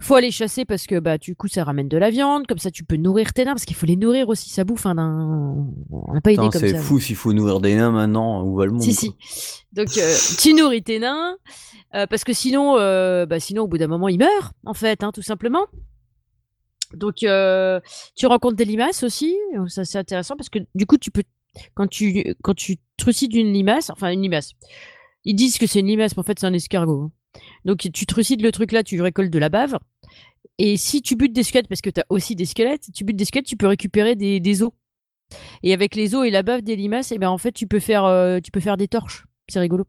faut 0.00 0.16
aller 0.16 0.32
chasser 0.32 0.64
parce 0.64 0.88
que 0.88 0.98
bah 0.98 1.16
du 1.18 1.36
coup, 1.36 1.46
ça 1.46 1.62
ramène 1.62 1.86
de 1.88 1.96
la 1.96 2.10
viande. 2.10 2.48
Comme 2.48 2.58
ça, 2.58 2.72
tu 2.72 2.82
peux 2.82 2.96
nourrir 2.96 3.32
tes 3.32 3.44
nains 3.44 3.52
parce 3.52 3.64
qu'il 3.64 3.76
faut 3.76 3.86
les 3.86 3.94
nourrir 3.94 4.28
aussi. 4.28 4.50
Ça 4.50 4.64
bouffe. 4.64 4.84
Hein, 4.86 4.96
d'un- 4.96 5.66
On 5.92 6.12
n'a 6.14 6.20
pas 6.20 6.32
idée 6.32 6.42
comme 6.50 6.50
c'est 6.60 6.70
ça. 6.70 6.78
fou 6.78 6.98
s'il 6.98 7.14
faut 7.14 7.32
nourrir 7.32 7.60
des 7.60 7.76
nains 7.76 7.92
maintenant. 7.92 8.42
Où 8.44 8.56
va 8.56 8.64
le 8.66 8.72
monde 8.72 8.82
Si, 8.82 8.96
quoi. 8.96 9.16
si. 9.20 9.62
Donc, 9.72 9.86
euh, 9.98 10.14
tu 10.40 10.54
nourris 10.54 10.82
tes 10.82 10.98
nains, 10.98 11.36
euh, 11.94 12.06
parce 12.08 12.24
que 12.24 12.32
sinon, 12.32 12.76
euh, 12.78 13.26
bah, 13.26 13.38
sinon, 13.38 13.62
au 13.62 13.68
bout 13.68 13.78
d'un 13.78 13.86
moment, 13.86 14.08
ils 14.08 14.18
meurent, 14.18 14.52
en 14.66 14.74
fait, 14.74 15.04
hein, 15.04 15.12
tout 15.14 15.22
simplement. 15.22 15.66
Donc, 16.94 17.22
euh, 17.22 17.80
tu 18.16 18.26
rencontres 18.26 18.56
des 18.56 18.64
limaces 18.64 19.02
aussi. 19.04 19.36
Ça, 19.68 19.84
c'est 19.84 19.98
intéressant 19.98 20.36
parce 20.36 20.48
que 20.50 20.58
du 20.74 20.84
coup, 20.86 20.98
tu 20.98 21.10
peux, 21.12 21.22
quand 21.74 21.86
tu, 21.88 22.34
quand 22.42 22.54
tu 22.54 22.78
trucides 22.96 23.34
une 23.34 23.52
limace, 23.52 23.90
enfin, 23.90 24.10
une 24.10 24.22
limace, 24.22 24.52
ils 25.24 25.34
disent 25.34 25.58
que 25.58 25.66
c'est 25.66 25.80
une 25.80 25.86
limace, 25.86 26.16
mais 26.16 26.20
en 26.20 26.24
fait, 26.24 26.38
c'est 26.38 26.46
un 26.46 26.52
escargot. 26.52 27.02
hein. 27.02 27.12
Donc, 27.64 27.88
tu 27.92 28.06
trucides 28.06 28.42
le 28.42 28.52
truc 28.52 28.72
là, 28.72 28.82
tu 28.82 29.00
récoltes 29.00 29.30
de 29.30 29.38
la 29.38 29.48
bave. 29.48 29.78
Et 30.58 30.76
si 30.76 31.02
tu 31.02 31.16
butes 31.16 31.32
des 31.32 31.42
squelettes, 31.42 31.68
parce 31.68 31.80
que 31.80 31.90
tu 31.90 32.00
as 32.00 32.06
aussi 32.08 32.36
des 32.36 32.44
squelettes, 32.44 32.90
tu 32.94 33.04
butes 33.04 33.16
des 33.16 33.24
squelettes, 33.24 33.46
tu 33.46 33.56
peux 33.56 33.66
récupérer 33.66 34.16
des, 34.16 34.62
os. 34.62 34.70
Et 35.62 35.72
avec 35.72 35.94
les 35.94 36.14
os 36.14 36.26
et 36.26 36.30
la 36.30 36.42
bave 36.42 36.62
des 36.62 36.76
limaces, 36.76 37.12
et 37.12 37.18
ben 37.18 37.30
en 37.30 37.38
fait, 37.38 37.52
tu 37.52 37.66
peux 37.66 37.80
faire, 37.80 38.04
euh, 38.04 38.38
tu 38.40 38.50
peux 38.50 38.60
faire 38.60 38.76
des 38.76 38.88
torches. 38.88 39.24
C'est 39.48 39.60
rigolo. 39.60 39.84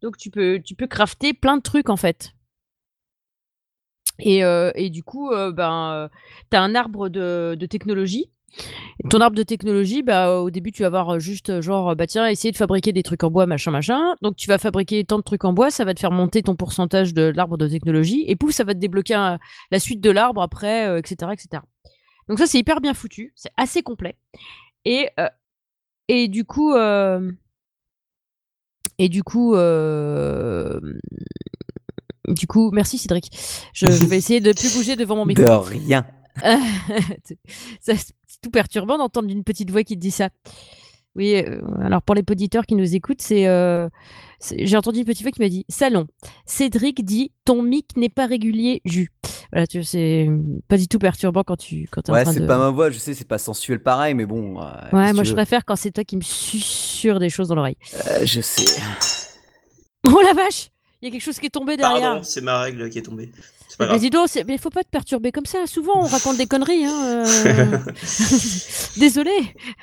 Donc 0.00 0.16
tu 0.16 0.30
peux, 0.30 0.60
tu 0.64 0.74
peux 0.74 0.86
crafter 0.86 1.32
plein 1.32 1.56
de 1.56 1.62
trucs 1.62 1.88
en 1.88 1.96
fait. 1.96 2.32
Et, 4.18 4.44
euh, 4.44 4.70
et 4.74 4.90
du 4.90 5.02
coup, 5.02 5.30
euh, 5.30 5.50
ben, 5.52 6.08
tu 6.50 6.56
as 6.56 6.62
un 6.62 6.74
arbre 6.74 7.08
de, 7.08 7.56
de 7.58 7.66
technologie. 7.66 8.30
Ton 9.10 9.20
arbre 9.20 9.36
de 9.36 9.42
technologie, 9.42 10.02
bah, 10.02 10.36
au 10.40 10.50
début, 10.50 10.70
tu 10.72 10.82
vas 10.82 10.86
avoir 10.88 11.18
juste 11.18 11.50
euh, 11.50 11.62
genre, 11.62 11.96
bah 11.96 12.06
tiens, 12.06 12.26
essayer 12.28 12.52
de 12.52 12.56
fabriquer 12.56 12.92
des 12.92 13.02
trucs 13.02 13.24
en 13.24 13.30
bois, 13.30 13.46
machin, 13.46 13.70
machin. 13.70 14.00
Donc 14.22 14.36
tu 14.36 14.46
vas 14.48 14.58
fabriquer 14.58 15.04
tant 15.04 15.16
de 15.18 15.22
trucs 15.22 15.44
en 15.44 15.52
bois, 15.52 15.70
ça 15.70 15.84
va 15.84 15.94
te 15.94 16.00
faire 16.00 16.10
monter 16.12 16.42
ton 16.42 16.54
pourcentage 16.54 17.14
de 17.14 17.32
l'arbre 17.34 17.56
de 17.56 17.66
technologie. 17.66 18.24
Et 18.28 18.36
pouf, 18.36 18.52
ça 18.52 18.64
va 18.64 18.74
te 18.74 18.78
débloquer 18.78 19.14
un- 19.14 19.38
la 19.70 19.78
suite 19.80 20.00
de 20.00 20.10
l'arbre 20.10 20.42
après, 20.42 20.86
euh, 20.88 20.98
etc., 20.98 21.32
etc. 21.32 21.62
Donc 22.28 22.38
ça, 22.38 22.46
c'est 22.46 22.58
hyper 22.58 22.80
bien 22.80 22.94
foutu. 22.94 23.32
C'est 23.34 23.50
assez 23.56 23.82
complet. 23.82 24.16
Et, 24.84 25.08
euh, 25.18 25.28
et 26.08 26.28
du 26.28 26.44
coup, 26.44 26.74
euh, 26.74 27.32
et 28.98 29.08
du 29.08 29.22
coup, 29.22 29.54
euh, 29.54 30.78
du 32.28 32.46
coup, 32.46 32.70
merci 32.72 32.98
Cédric. 32.98 33.30
Je, 33.72 33.86
je 33.88 34.04
vais 34.06 34.16
essayer 34.18 34.40
de 34.40 34.52
plus 34.52 34.76
bouger 34.76 34.96
devant 34.96 35.16
mon 35.16 35.24
micro. 35.26 35.42
De 35.44 35.50
rien. 35.50 36.06
Ça, 37.80 37.92
tout 38.42 38.50
perturbant 38.50 38.98
d'entendre 38.98 39.30
une 39.30 39.44
petite 39.44 39.70
voix 39.70 39.84
qui 39.84 39.94
te 39.94 40.00
dit 40.00 40.10
ça. 40.10 40.28
Oui, 41.14 41.34
euh, 41.36 41.60
alors 41.82 42.00
pour 42.00 42.14
les 42.14 42.22
auditeurs 42.30 42.64
qui 42.64 42.74
nous 42.74 42.94
écoutent, 42.94 43.20
c'est, 43.20 43.46
euh, 43.46 43.86
c'est- 44.38 44.64
j'ai 44.66 44.76
entendu 44.78 45.00
une 45.00 45.04
petite 45.04 45.20
voix 45.22 45.30
qui 45.30 45.42
m'a 45.42 45.48
dit 45.50 45.66
Salon. 45.68 46.06
Cédric 46.46 47.04
dit 47.04 47.32
ton 47.44 47.62
mic 47.62 47.90
n'est 47.98 48.08
pas 48.08 48.24
régulier, 48.26 48.80
jus. 48.86 49.10
Voilà, 49.52 49.66
tu 49.66 49.78
vois, 49.78 49.84
c'est 49.86 50.30
pas 50.68 50.78
du 50.78 50.88
tout 50.88 50.98
perturbant 50.98 51.42
quand 51.44 51.56
tu 51.56 51.86
quand 51.90 52.08
es 52.08 52.12
Ouais, 52.12 52.24
c'est 52.24 52.40
de. 52.40 52.46
pas 52.46 52.56
ma 52.56 52.70
voix, 52.70 52.90
je 52.90 52.98
sais, 52.98 53.12
c'est 53.12 53.28
pas 53.28 53.36
sensuel 53.36 53.82
pareil, 53.82 54.14
mais 54.14 54.24
bon. 54.24 54.58
euh, 54.62 54.64
Ouais, 54.94 55.12
moi 55.12 55.22
je 55.22 55.34
préfère 55.34 55.66
quand 55.66 55.76
c'est 55.76 55.90
toi 55.92 56.02
qui 56.04 56.16
me 56.16 56.22
susurre 56.22 57.20
des 57.20 57.28
choses 57.28 57.48
dans 57.48 57.56
l'oreille. 57.56 57.76
Euh, 58.06 58.24
je 58.24 58.40
sais. 58.40 58.80
Oh 60.06 60.18
la 60.24 60.32
vache 60.32 60.70
Il 61.02 61.06
y 61.06 61.08
a 61.08 61.10
quelque 61.12 61.22
chose 61.22 61.38
qui 61.38 61.46
est 61.46 61.50
tombé 61.50 61.76
derrière. 61.76 62.00
Pardon, 62.00 62.22
c'est 62.22 62.40
ma 62.40 62.60
règle 62.62 62.88
qui 62.88 62.98
est 62.98 63.02
tombée. 63.02 63.30
Pas 63.78 63.98
dis 63.98 64.10
donc, 64.10 64.28
mais 64.46 64.58
faut 64.58 64.70
pas 64.70 64.82
te 64.82 64.88
perturber 64.88 65.32
comme 65.32 65.46
ça. 65.46 65.66
Souvent, 65.66 65.92
on 65.96 66.06
raconte 66.06 66.36
des 66.36 66.46
conneries. 66.46 66.84
Hein, 66.84 67.24
euh. 67.46 67.78
Désolé. 68.96 69.30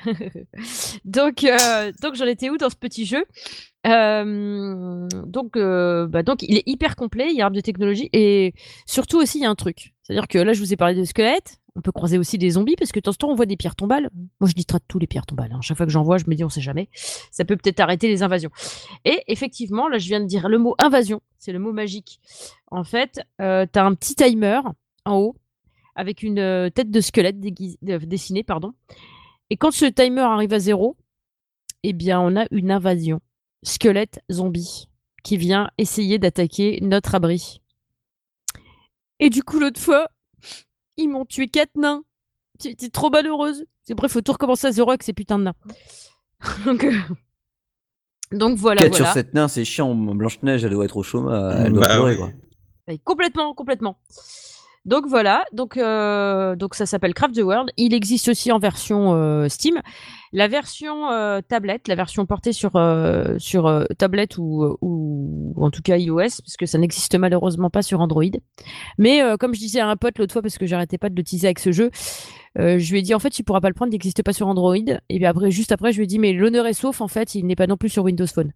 donc, 1.04 1.44
euh, 1.44 1.92
donc 2.02 2.14
j'en 2.14 2.26
étais 2.26 2.50
où 2.50 2.56
dans 2.56 2.70
ce 2.70 2.76
petit 2.76 3.06
jeu? 3.06 3.24
Donc, 3.84 5.56
bah, 5.56 6.22
donc, 6.22 6.42
il 6.42 6.56
est 6.56 6.64
hyper 6.66 6.96
complet. 6.96 7.28
Il 7.30 7.36
y 7.36 7.40
a 7.42 7.44
arbre 7.44 7.56
de 7.56 7.60
technologie 7.60 8.08
et 8.12 8.54
surtout 8.86 9.18
aussi, 9.18 9.38
il 9.38 9.42
y 9.42 9.46
a 9.46 9.50
un 9.50 9.54
truc. 9.54 9.94
C'est-à-dire 10.02 10.28
que 10.28 10.38
là, 10.38 10.52
je 10.52 10.60
vous 10.60 10.72
ai 10.72 10.76
parlé 10.76 10.94
de 10.94 11.04
squelettes. 11.04 11.56
On 11.76 11.82
peut 11.82 11.92
croiser 11.92 12.18
aussi 12.18 12.36
des 12.36 12.50
zombies 12.50 12.74
parce 12.76 12.90
que 12.90 12.98
de 12.98 13.02
temps 13.04 13.12
en 13.12 13.14
temps, 13.14 13.30
on 13.30 13.36
voit 13.36 13.46
des 13.46 13.56
pierres 13.56 13.76
tombales. 13.76 14.10
Moi, 14.40 14.48
je 14.50 14.54
dis 14.54 14.64
traite 14.64 14.82
tous 14.88 14.98
les 14.98 15.06
pierres 15.06 15.24
tombales. 15.24 15.52
hein. 15.52 15.60
Chaque 15.62 15.76
fois 15.76 15.86
que 15.86 15.92
j'en 15.92 16.02
vois, 16.02 16.18
je 16.18 16.24
me 16.26 16.34
dis, 16.34 16.42
on 16.42 16.48
sait 16.48 16.60
jamais. 16.60 16.88
Ça 17.30 17.44
peut 17.44 17.56
peut-être 17.56 17.78
arrêter 17.78 18.08
les 18.08 18.24
invasions. 18.24 18.50
Et 19.04 19.22
effectivement, 19.28 19.88
là, 19.88 19.98
je 19.98 20.08
viens 20.08 20.20
de 20.20 20.26
dire 20.26 20.48
le 20.48 20.58
mot 20.58 20.74
invasion. 20.78 21.20
C'est 21.38 21.52
le 21.52 21.60
mot 21.60 21.72
magique. 21.72 22.20
En 22.72 22.82
fait, 22.82 23.20
tu 23.38 23.44
as 23.44 23.84
un 23.84 23.94
petit 23.94 24.16
timer 24.16 24.60
en 25.04 25.18
haut 25.18 25.36
avec 25.94 26.24
une 26.24 26.70
tête 26.74 26.90
de 26.90 27.00
squelette 27.00 27.38
dessinée. 27.80 28.42
Pardon. 28.42 28.72
Et 29.48 29.56
quand 29.56 29.70
ce 29.70 29.86
timer 29.86 30.22
arrive 30.22 30.52
à 30.52 30.58
zéro, 30.58 30.96
eh 31.84 31.92
bien, 31.92 32.20
on 32.20 32.34
a 32.36 32.46
une 32.50 32.72
invasion. 32.72 33.20
Squelette 33.62 34.20
zombie 34.30 34.88
qui 35.22 35.36
vient 35.36 35.70
essayer 35.78 36.18
d'attaquer 36.18 36.78
notre 36.82 37.14
abri. 37.14 37.60
Et 39.18 39.28
du 39.28 39.42
coup, 39.42 39.58
l'autre 39.60 39.80
fois, 39.80 40.08
ils 40.96 41.08
m'ont 41.08 41.26
tué 41.26 41.48
quatre 41.48 41.76
nains. 41.76 42.02
J'étais 42.62 42.88
trop 42.88 43.10
malheureuse. 43.10 43.64
C'est 43.82 43.94
bref, 43.94 44.12
faut 44.12 44.20
tout 44.22 44.32
recommencer 44.32 44.66
à 44.68 44.72
zéro 44.72 44.90
avec 44.90 45.02
ces 45.02 45.12
putains 45.12 45.38
de 45.38 45.44
nains. 45.44 45.54
donc, 46.64 46.84
euh, 46.84 46.92
donc 48.32 48.56
voilà, 48.56 48.82
4 48.82 48.90
voilà. 48.92 49.04
sur 49.06 49.14
7 49.14 49.34
nains, 49.34 49.48
c'est 49.48 49.64
chiant. 49.64 49.94
Blanche-Neige, 49.94 50.64
elle 50.64 50.70
doit 50.70 50.84
être 50.84 50.96
au 50.96 51.02
chômage. 51.02 51.56
Elle 51.66 51.72
doit 51.72 51.86
Bah 51.86 51.94
pleurer, 51.94 52.16
quoi. 52.16 52.30
Ouais, 52.88 52.98
Complètement, 52.98 53.54
complètement. 53.54 53.98
Donc 54.86 55.04
voilà, 55.06 55.44
donc, 55.52 55.76
euh, 55.76 56.56
donc 56.56 56.74
ça 56.74 56.86
s'appelle 56.86 57.12
Craft 57.12 57.34
the 57.34 57.42
World. 57.42 57.70
Il 57.76 57.92
existe 57.92 58.28
aussi 58.28 58.50
en 58.50 58.58
version 58.58 59.14
euh, 59.14 59.46
Steam. 59.48 59.78
La 60.32 60.48
version 60.48 61.10
euh, 61.10 61.40
tablette, 61.46 61.86
la 61.86 61.96
version 61.96 62.24
portée 62.24 62.52
sur, 62.52 62.72
sur 63.38 63.86
tablette 63.98 64.38
ou, 64.38 64.78
ou 64.80 65.54
en 65.56 65.70
tout 65.70 65.82
cas 65.82 65.98
iOS, 65.98 66.16
parce 66.16 66.56
que 66.58 66.66
ça 66.66 66.78
n'existe 66.78 67.14
malheureusement 67.16 67.68
pas 67.68 67.82
sur 67.82 68.00
Android. 68.00 68.24
Mais 68.96 69.20
comme 69.38 69.54
je 69.54 69.60
disais 69.60 69.80
à 69.80 69.88
un 69.88 69.96
pote 69.96 70.18
l'autre 70.18 70.32
fois, 70.32 70.40
parce 70.40 70.56
que 70.56 70.66
j'arrêtais 70.66 70.98
pas 70.98 71.10
de 71.10 71.16
le 71.16 71.24
teaser 71.24 71.48
avec 71.48 71.58
ce 71.58 71.72
jeu, 71.72 71.90
je 72.56 72.90
lui 72.90 73.00
ai 73.00 73.02
dit 73.02 73.12
en 73.12 73.18
fait 73.18 73.30
tu 73.30 73.42
pourras 73.42 73.60
pas 73.60 73.68
le 73.68 73.74
prendre, 73.74 73.90
il 73.90 73.94
n'existe 73.94 74.22
pas 74.22 74.32
sur 74.32 74.46
Android. 74.46 74.76
Et 74.76 75.16
puis 75.16 75.26
après, 75.26 75.50
juste 75.50 75.72
après, 75.72 75.92
je 75.92 75.98
lui 75.98 76.04
ai 76.04 76.06
dit 76.06 76.20
mais 76.20 76.32
l'honneur 76.32 76.66
est 76.66 76.74
sauf, 76.74 77.00
en 77.00 77.08
fait, 77.08 77.34
il 77.34 77.44
n'est 77.44 77.56
pas 77.56 77.66
non 77.66 77.76
plus 77.76 77.88
sur 77.88 78.04
Windows 78.04 78.26
Phone. 78.26 78.52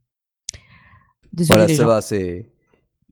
Désolé 1.32 1.58
Voilà, 1.58 1.74
ça 1.74 1.82
gens. 1.82 1.88
va, 1.88 2.00
c'est. 2.00 2.53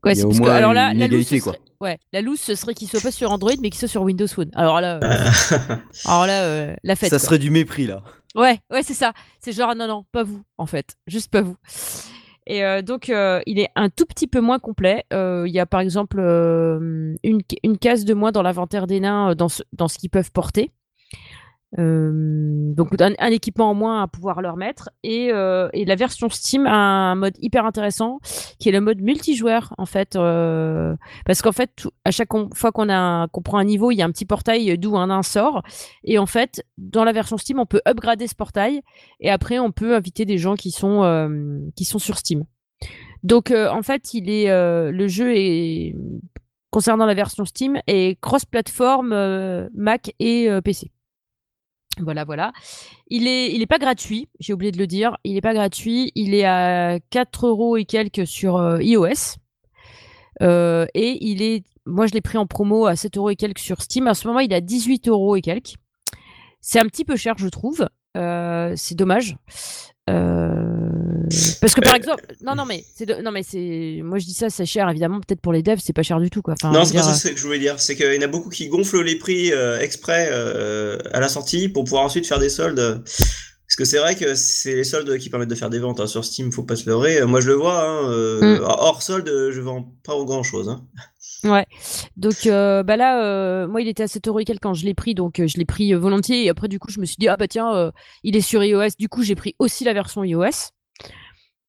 Ouais, 0.05 0.15
c'est 0.15 0.25
parce 0.25 0.41
que, 0.41 0.49
alors 0.49 0.73
là, 0.73 0.93
la 0.95 1.07
loose, 1.07 1.27
serait- 1.27 1.59
ouais, 1.81 1.99
la 2.13 2.21
loose, 2.23 2.41
ce 2.41 2.55
serait 2.55 2.75
qu'il 2.75 2.89
soit 2.89 3.01
pas 3.01 3.13
sur 3.13 3.31
Android, 3.31 3.53
mais 3.61 3.71
qu'il 3.71 3.79
soit 3.79 3.89
sur 3.89 4.03
Windows 4.03 4.27
Phone. 4.27 4.51
Alors 4.55 4.81
là, 4.81 4.99
euh, 5.03 5.77
alors 6.07 6.27
là, 6.27 6.43
euh, 6.45 6.75
la 6.83 6.97
fête. 6.97 7.11
Ça 7.11 7.17
quoi. 7.19 7.25
serait 7.27 7.39
du 7.39 7.51
mépris, 7.51 7.87
là. 7.87 8.03
Ouais, 8.35 8.59
ouais, 8.73 8.83
c'est 8.83 8.95
ça. 8.95 9.13
C'est 9.41 9.53
genre, 9.53 9.75
non, 9.77 9.87
non, 9.87 10.05
pas 10.11 10.23
vous, 10.25 10.43
en 10.59 10.67
fait. 10.67 10.97
Juste 11.07 11.31
pas 11.31 11.43
vous. 11.43 11.57
Et 12.47 12.65
euh, 12.65 12.83
donc, 12.83 13.09
euh, 13.11 13.41
il 13.47 13.61
est 13.61 13.69
un 13.77 13.89
tout 13.89 14.05
petit 14.07 14.27
peu 14.27 14.41
moins 14.41 14.59
complet. 14.59 15.05
Euh, 15.13 15.45
Il 15.47 15.55
y 15.55 15.61
a 15.61 15.67
par 15.67 15.81
exemple 15.81 16.19
euh, 16.19 17.15
une, 17.23 17.41
une 17.63 17.79
case 17.79 18.05
de 18.05 18.15
moins 18.15 18.33
dans 18.33 18.43
l'inventaire 18.43 18.87
des 18.89 18.99
nains 19.01 19.31
euh, 19.31 19.35
dans 19.37 19.49
ce, 19.49 19.63
dans 19.73 19.87
ce 19.87 19.99
qu'ils 19.99 20.11
peuvent 20.11 20.33
porter. 20.33 20.73
Euh, 21.79 22.75
donc 22.75 22.91
un, 23.01 23.31
équipement 23.31 23.71
en 23.71 23.75
moins 23.75 24.03
à 24.03 24.07
pouvoir 24.07 24.43
leur 24.43 24.59
mettre 24.59 24.91
et, 25.03 25.33
euh, 25.33 25.71
et, 25.73 25.87
la 25.87 25.95
version 25.95 26.29
Steam 26.29 26.67
a 26.67 26.75
un 26.75 27.15
mode 27.15 27.35
hyper 27.41 27.65
intéressant 27.65 28.19
qui 28.59 28.69
est 28.69 28.73
le 28.73 28.83
mode 28.83 29.01
multijoueur 29.01 29.73
en 29.79 29.87
fait 29.87 30.15
euh, 30.15 30.95
parce 31.25 31.41
qu'en 31.41 31.53
fait 31.53 31.89
à 32.05 32.11
chaque 32.11 32.29
fois 32.53 32.73
qu'on 32.73 32.91
a 32.91 33.27
qu'on 33.29 33.41
prend 33.41 33.57
un 33.57 33.65
niveau 33.65 33.91
il 33.91 33.97
y 33.97 34.03
a 34.03 34.05
un 34.05 34.11
petit 34.11 34.27
portail 34.27 34.77
d'où 34.77 34.99
un 34.99 35.07
nain 35.07 35.23
sort 35.23 35.63
et 36.05 36.19
en 36.19 36.27
fait 36.27 36.63
dans 36.77 37.05
la 37.05 37.13
version 37.13 37.39
Steam 37.39 37.59
on 37.59 37.65
peut 37.65 37.81
upgrader 37.89 38.27
ce 38.27 38.35
portail 38.35 38.83
et 39.21 39.31
après 39.31 39.59
on 39.59 39.73
peut 39.73 39.95
inviter 39.95 40.27
des 40.27 40.37
gens 40.37 40.57
qui 40.57 40.73
sont 40.73 41.71
qui 41.75 41.87
sont 41.87 41.99
sur 41.99 42.19
Steam. 42.19 42.45
Donc 43.23 43.51
en 43.51 43.83
fait 43.83 44.13
il 44.13 44.29
est 44.29 44.49
le 44.51 45.09
jeu 45.09 45.33
est 45.35 45.97
concernant 46.71 47.07
la 47.07 47.15
version 47.15 47.47
Steam 47.47 47.81
est 47.87 48.21
cross 48.21 48.45
platform 48.45 49.09
Mac 49.75 50.13
et 50.19 50.51
PC 50.63 50.91
voilà, 52.01 52.25
voilà. 52.25 52.53
Il 53.09 53.27
est, 53.27 53.53
il 53.53 53.61
est 53.63 53.67
pas 53.67 53.79
gratuit, 53.79 54.29
j'ai 54.41 54.53
oublié 54.53 54.73
de 54.73 54.79
le 54.79 54.87
dire. 54.87 55.17
Il 55.25 55.37
est 55.37 55.43
pas 55.43 55.55
gratuit. 55.55 56.11
Il 56.15 56.35
est 56.35 56.45
à 56.45 56.99
4 57.11 57.47
euros 57.47 57.77
et 57.77 57.85
quelques 57.85 58.27
sur 58.27 58.57
euh, 58.57 58.83
iOS. 58.83 59.37
Euh, 60.41 60.87
et 60.95 61.19
il 61.25 61.43
est, 61.43 61.65
moi 61.85 62.07
je 62.07 62.13
l'ai 62.13 62.23
pris 62.23 62.39
en 62.39 62.47
promo 62.47 62.87
à 62.87 62.97
7 62.97 63.17
euros 63.19 63.31
et 63.31 63.37
quelques 63.37 63.59
sur 63.59 63.83
Steam. 63.83 64.07
À 64.07 64.15
ce 64.15 64.27
moment, 64.27 64.41
il 64.41 64.53
est 64.53 64.57
à 64.57 64.61
18 64.61 65.09
euros 65.09 65.37
et 65.37 65.43
quelques. 65.43 65.75
C'est 66.61 66.81
un 66.81 66.87
petit 66.87 67.05
peu 67.05 67.17
cher, 67.17 67.35
je 67.37 67.49
trouve. 67.49 67.87
Euh, 68.17 68.73
c'est 68.77 68.95
dommage. 68.95 69.37
Parce 71.61 71.75
que 71.75 71.81
par 71.81 71.95
exemple, 71.95 72.25
non, 72.43 72.55
non, 72.55 72.65
mais 72.65 72.85
c'est, 72.95 73.23
non, 73.23 73.31
mais 73.31 73.43
c'est, 73.43 74.01
moi 74.03 74.19
je 74.19 74.27
dis 74.27 74.35
ça, 74.35 74.51
c'est 74.51 74.67
cher 74.67 74.89
évidemment. 74.89 75.21
Peut-être 75.21 75.41
pour 75.41 75.53
les 75.53 75.63
devs, 75.63 75.81
c'est 75.83 75.93
pas 75.93 76.03
cher 76.03 76.21
du 76.21 76.31
tout, 76.31 76.43
quoi. 76.43 76.55
non, 76.65 76.85
c'est 76.85 76.95
pas 76.95 77.03
ça 77.03 77.31
que 77.31 77.37
je 77.37 77.43
voulais 77.43 77.59
dire. 77.59 77.79
C'est 77.79 77.97
qu'il 77.97 78.13
y 78.13 78.19
en 78.19 78.23
a 78.23 78.27
beaucoup 78.27 78.51
qui 78.51 78.69
gonflent 78.69 79.03
les 79.03 79.17
prix 79.17 79.53
euh, 79.53 79.81
exprès 79.81 80.29
euh, 80.33 80.99
à 81.13 81.21
la 81.21 81.29
sortie 81.29 81.69
pour 81.69 81.85
pouvoir 81.85 82.05
ensuite 82.05 82.27
faire 82.27 82.39
des 82.39 82.49
soldes. 82.49 83.03
Parce 83.05 83.77
que 83.79 83.85
c'est 83.85 83.99
vrai 83.99 84.17
que 84.17 84.35
c'est 84.35 84.75
les 84.75 84.85
soldes 84.85 85.17
qui 85.19 85.31
permettent 85.31 85.49
de 85.49 85.55
faire 85.55 85.71
des 85.71 85.79
ventes 85.79 86.01
hein. 86.01 86.07
sur 86.07 86.25
Steam, 86.25 86.53
faut 86.53 86.63
pas 86.63 86.77
se 86.77 86.89
leurrer. 86.89 87.25
Moi 87.25 87.41
je 87.41 87.49
le 87.49 87.55
vois, 87.55 87.83
hein, 87.83 88.11
euh, 88.11 88.59
mm. 88.59 88.65
hors 88.65 89.03
solde, 89.03 89.29
je 89.29 89.61
vends 89.61 89.95
pas 90.05 90.13
grand 90.25 90.43
chose. 90.43 90.69
Hein. 90.69 90.85
Ouais. 91.45 91.67
Donc 92.17 92.47
bah 92.47 92.97
là, 92.97 93.67
moi 93.67 93.81
il 93.81 93.89
était 93.89 94.03
à 94.03 94.09
7 94.09 94.29
euros 94.29 94.41
et 94.41 94.45
quelques 94.45 94.63
quand 94.63 94.75
je 94.75 94.85
l'ai 94.85 94.95
pris, 94.95 95.15
donc 95.15 95.41
je 95.45 95.59
l'ai 95.59 95.65
pris 95.65 95.93
volontiers. 95.95 96.45
Et 96.45 96.51
après 96.51 96.69
du 96.69 96.79
coup 96.79 96.91
je 96.91 97.01
me 97.01 97.07
suis 97.07 97.17
dit 97.19 97.29
ah 97.29 97.37
bah 97.37 97.49
tiens, 97.49 97.93
il 98.23 98.37
est 98.37 98.43
sur 98.43 98.63
iOS. 98.63 98.91
Du 98.99 99.09
coup 99.09 99.23
j'ai 99.23 99.35
pris 99.35 99.55
aussi 99.59 99.85
la 99.85 99.95
version 99.95 100.23
iOS. 100.23 100.71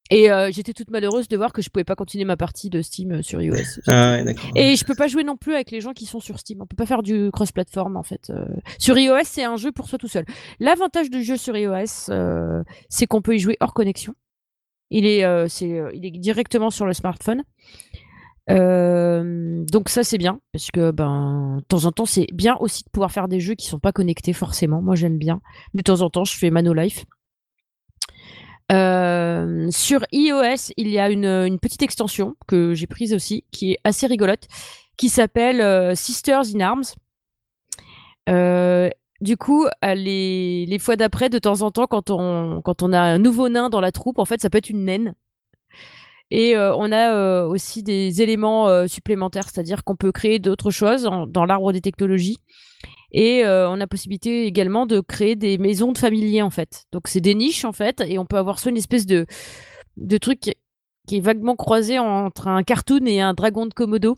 Et 0.10 0.30
euh, 0.30 0.52
j'étais 0.52 0.74
toute 0.74 0.90
malheureuse 0.90 1.28
de 1.28 1.38
voir 1.38 1.54
que 1.54 1.62
je 1.62 1.70
pouvais 1.70 1.86
pas 1.86 1.96
continuer 1.96 2.26
ma 2.26 2.36
partie 2.36 2.70
de 2.70 2.82
Steam 2.82 3.14
euh, 3.14 3.22
sur 3.22 3.42
iOS. 3.42 3.56
Ah 3.88 4.18
et 4.56 4.76
je 4.76 4.86
peux 4.86 4.96
pas 4.96 5.08
jouer 5.08 5.24
non 5.24 5.38
plus 5.38 5.54
avec 5.54 5.72
les 5.72 5.82
gens 5.82 5.94
qui 5.94 6.06
sont 6.06 6.20
sur 6.20 6.40
Steam. 6.40 6.62
On 6.62 6.66
peut 6.66 6.76
pas 6.76 6.86
faire 6.86 7.04
du 7.04 7.32
cross-platform 7.32 7.96
en 7.96 8.04
fait. 8.04 8.30
Euh. 8.30 8.46
Sur 8.80 8.98
iOS, 8.98 9.24
c'est 9.24 9.44
un 9.44 9.56
jeu 9.56 9.72
pour 9.72 9.88
soi 9.88 9.98
tout 9.98 10.08
seul. 10.08 10.26
L'avantage 10.60 11.10
du 11.10 11.24
jeu 11.24 11.38
sur 11.38 11.56
iOS, 11.56 12.12
c'est 12.90 13.08
qu'on 13.08 13.22
peut 13.22 13.36
y 13.36 13.40
jouer 13.40 13.58
hors 13.60 13.74
connexion. 13.74 14.14
Il 14.90 15.06
est, 15.06 15.26
c'est, 15.50 15.82
il 15.94 16.06
est 16.06 16.12
directement 16.12 16.70
sur 16.70 16.86
le 16.86 16.94
smartphone. 16.94 17.44
donc 18.48 19.90
ça 19.90 20.04
c'est 20.04 20.18
bien 20.18 20.40
parce 20.52 20.70
que 20.72 20.92
ben 20.92 21.58
de 21.60 21.64
temps 21.64 21.86
en 21.86 21.92
temps 21.92 22.06
c'est 22.06 22.28
bien 22.34 22.58
aussi 22.60 22.84
de 22.84 22.90
pouvoir 22.90 23.12
faire 23.12 23.28
des 23.28 23.40
jeux 23.40 23.56
qui 23.56 23.68
sont 23.68 23.80
pas 23.80 23.92
connectés 23.92 24.34
forcément. 24.34 24.82
Moi 24.82 24.96
j'aime 24.96 25.18
bien. 25.18 25.42
De 25.74 25.82
temps 25.82 26.02
en 26.02 26.10
temps 26.10 26.26
je 26.26 26.38
fais 26.38 26.52
Mano 26.52 26.74
Life 26.74 27.06
euh, 28.72 29.68
sur 29.72 30.06
iOS, 30.12 30.72
il 30.78 30.90
y 30.90 31.00
a 31.00 31.10
une, 31.10 31.60
petite 31.60 31.82
extension 31.82 32.36
que 32.48 32.74
j'ai 32.74 32.88
prise 32.88 33.14
aussi, 33.14 33.44
qui 33.52 33.74
est 33.74 33.80
assez 33.84 34.08
rigolote, 34.08 34.48
qui 34.98 35.10
s'appelle 35.10 35.62
euh, 35.62 35.96
Sisters 35.96 36.44
in 36.56 36.60
Arms. 36.62 36.84
Euh, 38.30 38.90
du 39.22 39.38
coup, 39.38 39.68
les, 39.84 40.78
fois 40.80 40.96
d'après, 40.96 41.30
de 41.30 41.40
temps 41.40 41.62
en 41.62 41.72
temps, 41.72 41.88
quand 41.88 42.12
on 42.12 42.94
a 42.94 43.00
un 43.00 43.18
nouveau 43.20 43.50
nain 43.50 43.70
dans 43.70 43.82
la 43.82 43.92
troupe, 43.92 44.20
en 44.20 44.26
fait, 44.26 44.42
ça 44.42 44.50
peut 44.50 44.58
être 44.58 44.70
une 44.70 44.86
naine. 44.86 45.14
Et 46.32 46.58
on 46.58 46.92
a 46.92 47.46
aussi 47.46 47.84
des 47.84 48.22
éléments 48.22 48.88
supplémentaires, 48.88 49.50
c'est-à-dire 49.50 49.84
qu'on 49.84 49.96
peut 49.96 50.12
créer 50.12 50.40
d'autres 50.40 50.72
choses 50.72 51.04
dans 51.28 51.46
l'arbre 51.46 51.72
des 51.72 51.82
technologies. 51.82 52.40
Et 53.14 53.46
euh, 53.46 53.70
on 53.70 53.80
a 53.80 53.88
possibilité 53.88 54.46
également 54.46 54.86
de 54.86 55.00
créer 55.00 55.36
des 55.36 55.58
maisons 55.58 55.92
de 55.92 55.98
familiers, 55.98 56.42
en 56.42 56.50
fait. 56.50 56.86
Donc, 56.92 57.08
c'est 57.08 57.22
des 57.22 57.36
niches, 57.36 57.64
en 57.64 57.72
fait, 57.72 58.02
et 58.02 58.18
on 58.18 58.26
peut 58.26 58.38
avoir 58.38 58.60
soit 58.60 58.72
une 58.72 58.78
espèce 58.78 59.06
de, 59.06 59.26
de 59.98 60.18
truc 60.18 60.40
qui, 60.40 61.18
est 61.18 61.20
vaguement 61.20 61.56
croisé 61.56 62.00
entre 62.00 62.48
un 62.48 62.64
cartoon 62.64 63.06
et 63.06 63.22
un 63.22 63.34
dragon 63.34 63.66
de 63.66 63.74
Komodo 63.74 64.18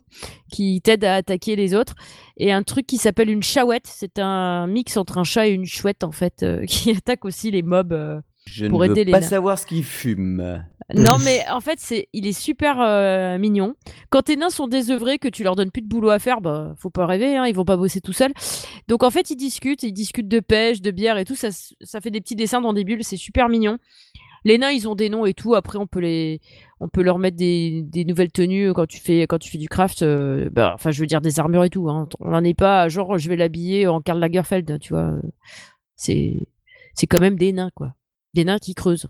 qui 0.50 0.80
t'aide 0.80 1.04
à 1.04 1.16
attaquer 1.16 1.56
les 1.56 1.74
autres. 1.74 1.94
Et 2.38 2.52
un 2.52 2.62
truc 2.62 2.86
qui 2.86 2.96
s'appelle 2.96 3.28
une 3.28 3.42
chouette. 3.42 3.86
C'est 3.86 4.18
un 4.18 4.66
mix 4.66 4.96
entre 4.96 5.18
un 5.18 5.24
chat 5.24 5.48
et 5.48 5.50
une 5.50 5.66
chouette, 5.66 6.04
en 6.04 6.12
fait, 6.12 6.42
euh, 6.42 6.64
qui 6.66 6.90
attaque 6.92 7.24
aussi 7.24 7.50
les 7.50 7.62
mobs. 7.62 7.92
Euh, 7.92 8.20
je 8.46 8.66
ne 8.66 8.70
veux 8.76 9.10
pas 9.10 9.22
savoir 9.22 9.58
ce 9.58 9.66
qu'il 9.66 9.84
fume. 9.84 10.62
Non, 10.94 11.16
mais 11.24 11.44
en 11.50 11.60
fait, 11.60 11.80
c'est, 11.80 12.08
il 12.12 12.26
est 12.26 12.32
super 12.32 12.80
euh, 12.80 13.38
mignon. 13.38 13.74
Quand 14.08 14.22
tes 14.22 14.36
nains 14.36 14.50
sont 14.50 14.68
désœuvrés, 14.68 15.18
que 15.18 15.26
tu 15.26 15.42
leur 15.42 15.56
donnes 15.56 15.72
plus 15.72 15.82
de 15.82 15.88
boulot 15.88 16.10
à 16.10 16.20
faire, 16.20 16.40
bah, 16.40 16.74
faut 16.78 16.90
pas 16.90 17.06
rêver, 17.06 17.36
hein, 17.36 17.46
ils 17.46 17.54
vont 17.54 17.64
pas 17.64 17.76
bosser 17.76 18.00
tout 18.00 18.12
seuls. 18.12 18.32
Donc 18.86 19.02
en 19.02 19.10
fait, 19.10 19.30
ils 19.30 19.36
discutent, 19.36 19.82
ils 19.82 19.92
discutent 19.92 20.28
de 20.28 20.38
pêche, 20.38 20.80
de 20.80 20.92
bière 20.92 21.18
et 21.18 21.24
tout. 21.24 21.34
Ça, 21.34 21.48
ça 21.80 22.00
fait 22.00 22.10
des 22.10 22.20
petits 22.20 22.36
dessins 22.36 22.60
dans 22.60 22.72
des 22.72 22.84
bulles, 22.84 23.02
c'est 23.02 23.16
super 23.16 23.48
mignon. 23.48 23.78
Les 24.44 24.58
nains, 24.58 24.70
ils 24.70 24.88
ont 24.88 24.94
des 24.94 25.08
noms 25.08 25.26
et 25.26 25.34
tout. 25.34 25.56
Après, 25.56 25.76
on 25.76 25.88
peut 25.88 25.98
les, 25.98 26.40
on 26.78 26.88
peut 26.88 27.02
leur 27.02 27.18
mettre 27.18 27.36
des, 27.36 27.82
des 27.82 28.04
nouvelles 28.04 28.30
tenues 28.30 28.72
quand 28.72 28.86
tu 28.86 29.00
fais, 29.00 29.22
quand 29.22 29.38
tu 29.38 29.50
fais 29.50 29.58
du 29.58 29.68
craft. 29.68 30.02
Euh, 30.02 30.48
bah, 30.52 30.70
enfin, 30.72 30.92
je 30.92 31.00
veux 31.00 31.06
dire 31.06 31.20
des 31.20 31.40
armures 31.40 31.64
et 31.64 31.70
tout. 31.70 31.90
Hein. 31.90 32.08
On 32.20 32.30
n'en 32.30 32.44
est 32.44 32.54
pas, 32.54 32.88
genre, 32.88 33.18
je 33.18 33.28
vais 33.28 33.34
l'habiller 33.34 33.88
en 33.88 34.00
Karl 34.00 34.20
Lagerfeld, 34.20 34.78
tu 34.78 34.92
vois. 34.92 35.14
C'est, 35.96 36.46
c'est 36.94 37.08
quand 37.08 37.20
même 37.20 37.36
des 37.36 37.52
nains, 37.52 37.72
quoi 37.74 37.94
nains 38.44 38.58
qui 38.58 38.74
creusent. 38.74 39.08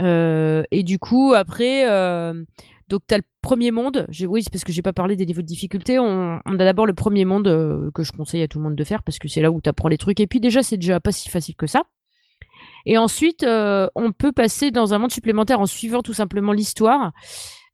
Euh, 0.00 0.62
et 0.70 0.82
du 0.82 0.98
coup, 0.98 1.34
après, 1.34 1.88
euh, 1.88 2.44
donc 2.88 3.02
tu 3.08 3.14
as 3.14 3.18
le 3.18 3.24
premier 3.42 3.70
monde. 3.70 4.06
Oui, 4.26 4.42
c'est 4.42 4.52
parce 4.52 4.64
que 4.64 4.72
j'ai 4.72 4.82
pas 4.82 4.92
parlé 4.92 5.16
des 5.16 5.26
niveaux 5.26 5.42
de 5.42 5.46
difficulté. 5.46 5.98
On, 5.98 6.38
a 6.38 6.56
d'abord 6.56 6.86
le 6.86 6.94
premier 6.94 7.24
monde 7.24 7.48
euh, 7.48 7.90
que 7.92 8.02
je 8.02 8.12
conseille 8.12 8.42
à 8.42 8.48
tout 8.48 8.58
le 8.58 8.64
monde 8.64 8.76
de 8.76 8.84
faire 8.84 9.02
parce 9.02 9.18
que 9.18 9.28
c'est 9.28 9.40
là 9.40 9.50
où 9.50 9.60
tu 9.60 9.68
apprends 9.68 9.88
les 9.88 9.98
trucs. 9.98 10.20
Et 10.20 10.26
puis 10.26 10.40
déjà, 10.40 10.62
c'est 10.62 10.76
déjà 10.76 11.00
pas 11.00 11.12
si 11.12 11.28
facile 11.28 11.56
que 11.56 11.66
ça. 11.66 11.82
Et 12.86 12.96
ensuite, 12.96 13.44
on 13.44 14.12
peut 14.12 14.32
passer 14.32 14.70
dans 14.70 14.94
un 14.94 14.98
monde 14.98 15.10
supplémentaire 15.10 15.60
en 15.60 15.66
suivant 15.66 16.02
tout 16.02 16.14
simplement 16.14 16.52
l'histoire. 16.52 17.12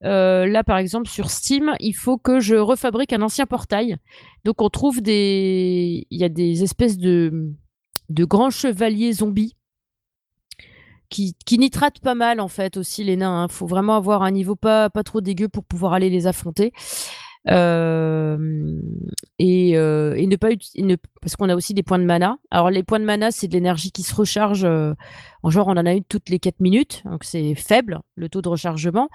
là, 0.00 0.64
par 0.64 0.78
exemple, 0.78 1.08
sur 1.08 1.30
Steam, 1.30 1.72
il 1.78 1.92
faut 1.92 2.18
que 2.18 2.40
je 2.40 2.56
refabrique 2.56 3.12
un 3.12 3.22
ancien 3.22 3.46
portail. 3.46 3.96
Donc, 4.44 4.60
on 4.60 4.70
trouve 4.70 5.02
des, 5.02 6.06
il 6.10 6.20
y 6.20 6.24
a 6.24 6.28
des 6.28 6.62
espèces 6.62 6.98
de 6.98 7.54
de 8.10 8.24
grands 8.24 8.50
chevaliers 8.50 9.12
zombies 9.12 9.56
qui, 11.08 11.34
qui 11.44 11.58
nitratent 11.58 12.00
pas 12.00 12.14
mal 12.14 12.40
en 12.40 12.48
fait 12.48 12.76
aussi 12.76 13.04
les 13.04 13.16
nains. 13.16 13.44
Hein. 13.44 13.48
faut 13.48 13.66
vraiment 13.66 13.96
avoir 13.96 14.22
un 14.22 14.30
niveau 14.30 14.56
pas, 14.56 14.90
pas 14.90 15.02
trop 15.02 15.20
dégueu 15.20 15.48
pour 15.48 15.64
pouvoir 15.64 15.92
aller 15.92 16.10
les 16.10 16.26
affronter. 16.26 16.72
Euh, 17.50 18.38
et, 19.38 19.76
euh, 19.76 20.14
et, 20.16 20.26
ne 20.26 20.36
pas 20.36 20.48
parce 21.20 21.36
qu'on 21.36 21.48
a 21.48 21.54
aussi 21.54 21.74
des 21.74 21.82
points 21.82 21.98
de 21.98 22.04
mana. 22.04 22.38
Alors 22.50 22.70
les 22.70 22.82
points 22.82 23.00
de 23.00 23.04
mana, 23.04 23.30
c'est 23.30 23.48
de 23.48 23.52
l'énergie 23.52 23.92
qui 23.92 24.02
se 24.02 24.14
recharge. 24.14 24.64
Euh, 24.64 24.94
en 25.42 25.50
genre, 25.50 25.68
on 25.68 25.72
en 25.72 25.86
a 25.86 25.92
une 25.92 26.04
toutes 26.04 26.28
les 26.30 26.38
4 26.38 26.60
minutes, 26.60 27.02
donc 27.04 27.24
c'est 27.24 27.54
faible 27.54 28.00
le 28.16 28.28
taux 28.28 28.42
de 28.42 28.48
rechargement. 28.48 29.08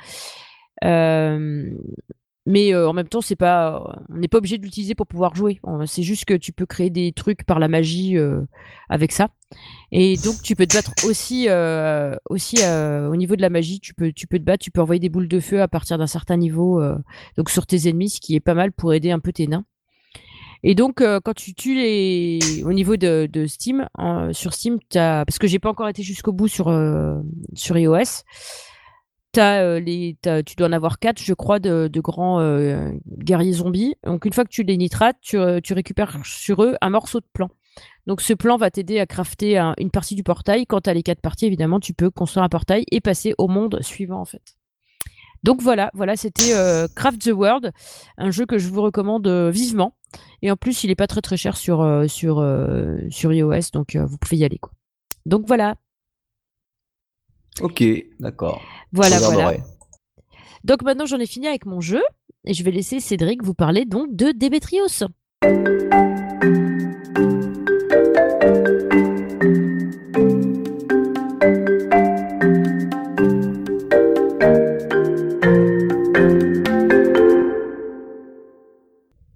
Euh, 2.47 2.51
mais 2.51 2.73
euh, 2.73 2.89
en 2.89 2.93
même 2.93 3.07
temps, 3.07 3.21
c'est 3.21 3.35
pas, 3.35 3.83
on 4.09 4.15
n'est 4.15 4.27
pas 4.27 4.37
obligé 4.37 4.57
de 4.57 4.63
l'utiliser 4.63 4.95
pour 4.95 5.07
pouvoir 5.07 5.35
jouer. 5.35 5.59
C'est 5.85 6.03
juste 6.03 6.25
que 6.25 6.33
tu 6.33 6.51
peux 6.51 6.65
créer 6.65 6.89
des 6.89 7.11
trucs 7.11 7.43
par 7.43 7.59
la 7.59 7.67
magie 7.67 8.17
euh, 8.17 8.41
avec 8.89 9.11
ça. 9.11 9.29
Et 9.91 10.17
donc, 10.17 10.41
tu 10.43 10.55
peux 10.55 10.65
te 10.65 10.75
battre 10.75 10.93
aussi, 11.05 11.47
euh, 11.49 12.15
aussi 12.29 12.57
au 12.57 13.15
niveau 13.15 13.35
de 13.35 13.41
la 13.41 13.49
magie. 13.49 13.79
Tu 13.79 13.93
peux, 13.93 14.11
tu 14.11 14.27
peux 14.27 14.39
te 14.39 14.43
battre, 14.43 14.63
tu 14.63 14.71
peux 14.71 14.81
envoyer 14.81 14.99
des 14.99 15.09
boules 15.09 15.27
de 15.27 15.39
feu 15.39 15.61
à 15.61 15.67
partir 15.67 15.97
d'un 15.97 16.07
certain 16.07 16.37
niveau, 16.37 16.81
donc 17.37 17.49
sur 17.49 17.65
tes 17.65 17.87
ennemis, 17.87 18.09
ce 18.09 18.21
qui 18.21 18.35
est 18.35 18.39
pas 18.39 18.53
mal 18.53 18.71
pour 18.71 18.93
aider 18.93 19.11
un 19.11 19.19
peu 19.19 19.31
tes 19.31 19.47
nains. 19.47 19.65
Et 20.61 20.75
donc, 20.75 21.01
quand 21.01 21.33
tu 21.33 21.53
tues 21.53 21.75
les, 21.75 22.63
au 22.65 22.73
niveau 22.73 22.97
de, 22.97 23.45
Steam, 23.47 23.87
sur 24.31 24.53
Steam, 24.53 24.79
as... 24.95 25.25
parce 25.25 25.39
que 25.39 25.47
j'ai 25.47 25.59
pas 25.59 25.69
encore 25.69 25.89
été 25.89 26.03
jusqu'au 26.03 26.33
bout 26.33 26.47
sur 26.47 26.65
sur 27.53 27.77
iOS. 27.77 28.23
Euh, 29.37 30.11
tu 30.43 30.55
dois 30.55 30.67
en 30.67 30.71
avoir 30.71 30.99
quatre, 30.99 31.21
je 31.21 31.33
crois, 31.33 31.59
de, 31.59 31.89
grands 31.99 32.39
euh, 32.39 32.91
guerriers 33.07 33.53
zombies. 33.53 33.95
Donc, 34.03 34.25
une 34.25 34.33
fois 34.33 34.43
que 34.43 34.49
tu 34.49 34.63
les 34.63 34.77
nitrates, 34.77 35.17
tu, 35.21 35.37
euh, 35.37 35.59
récupères 35.69 36.17
sur 36.25 36.63
eux 36.63 36.75
un 36.81 36.89
morceau 36.89 37.19
de 37.19 37.25
plan. 37.31 37.49
Donc, 38.07 38.21
ce 38.21 38.33
plan 38.33 38.57
va 38.57 38.71
t'aider 38.71 38.99
à 38.99 39.05
crafter 39.05 39.57
une 39.77 39.91
partie 39.91 40.15
du 40.15 40.23
portail. 40.23 40.65
Quand 40.65 40.81
tu 40.81 40.89
as 40.89 40.93
les 40.93 41.03
quatre 41.03 41.21
parties, 41.21 41.45
évidemment, 41.45 41.79
tu 41.79 41.93
peux 41.93 42.09
construire 42.09 42.43
un 42.43 42.49
portail 42.49 42.83
et 42.91 43.01
passer 43.01 43.33
au 43.37 43.47
monde 43.47 43.79
suivant, 43.81 44.19
en 44.19 44.25
fait. 44.25 44.55
Donc 45.41 45.61
voilà, 45.61 45.89
voilà, 45.93 46.17
c'était 46.17 46.53
Craft 46.95 47.21
the 47.21 47.31
World, 47.31 47.71
un 48.17 48.29
jeu 48.29 48.45
que 48.45 48.57
je 48.57 48.67
vous 48.67 48.81
recommande 48.81 49.25
vivement. 49.25 49.95
Et 50.41 50.51
en 50.51 50.57
plus, 50.57 50.83
il 50.83 50.91
est 50.91 50.95
pas 50.95 51.07
très 51.07 51.21
très 51.21 51.37
cher 51.37 51.55
sur 51.55 51.79
iOS, 51.81 53.69
donc 53.71 53.95
vous 53.95 54.17
pouvez 54.17 54.37
y 54.37 54.43
aller. 54.43 54.59
Donc 55.25 55.45
voilà. 55.47 55.75
Ok, 57.61 57.83
d'accord. 58.19 58.61
Voilà, 58.91 59.19
voilà. 59.19 59.57
Donc 60.63 60.81
maintenant, 60.83 61.05
j'en 61.05 61.19
ai 61.19 61.25
fini 61.25 61.47
avec 61.47 61.65
mon 61.65 61.81
jeu 61.81 62.01
et 62.45 62.53
je 62.53 62.63
vais 62.63 62.71
laisser 62.71 62.99
Cédric 62.99 63.43
vous 63.43 63.53
parler 63.53 63.85
donc 63.85 64.15
de 64.15 64.31
Démétrios. 64.31 64.87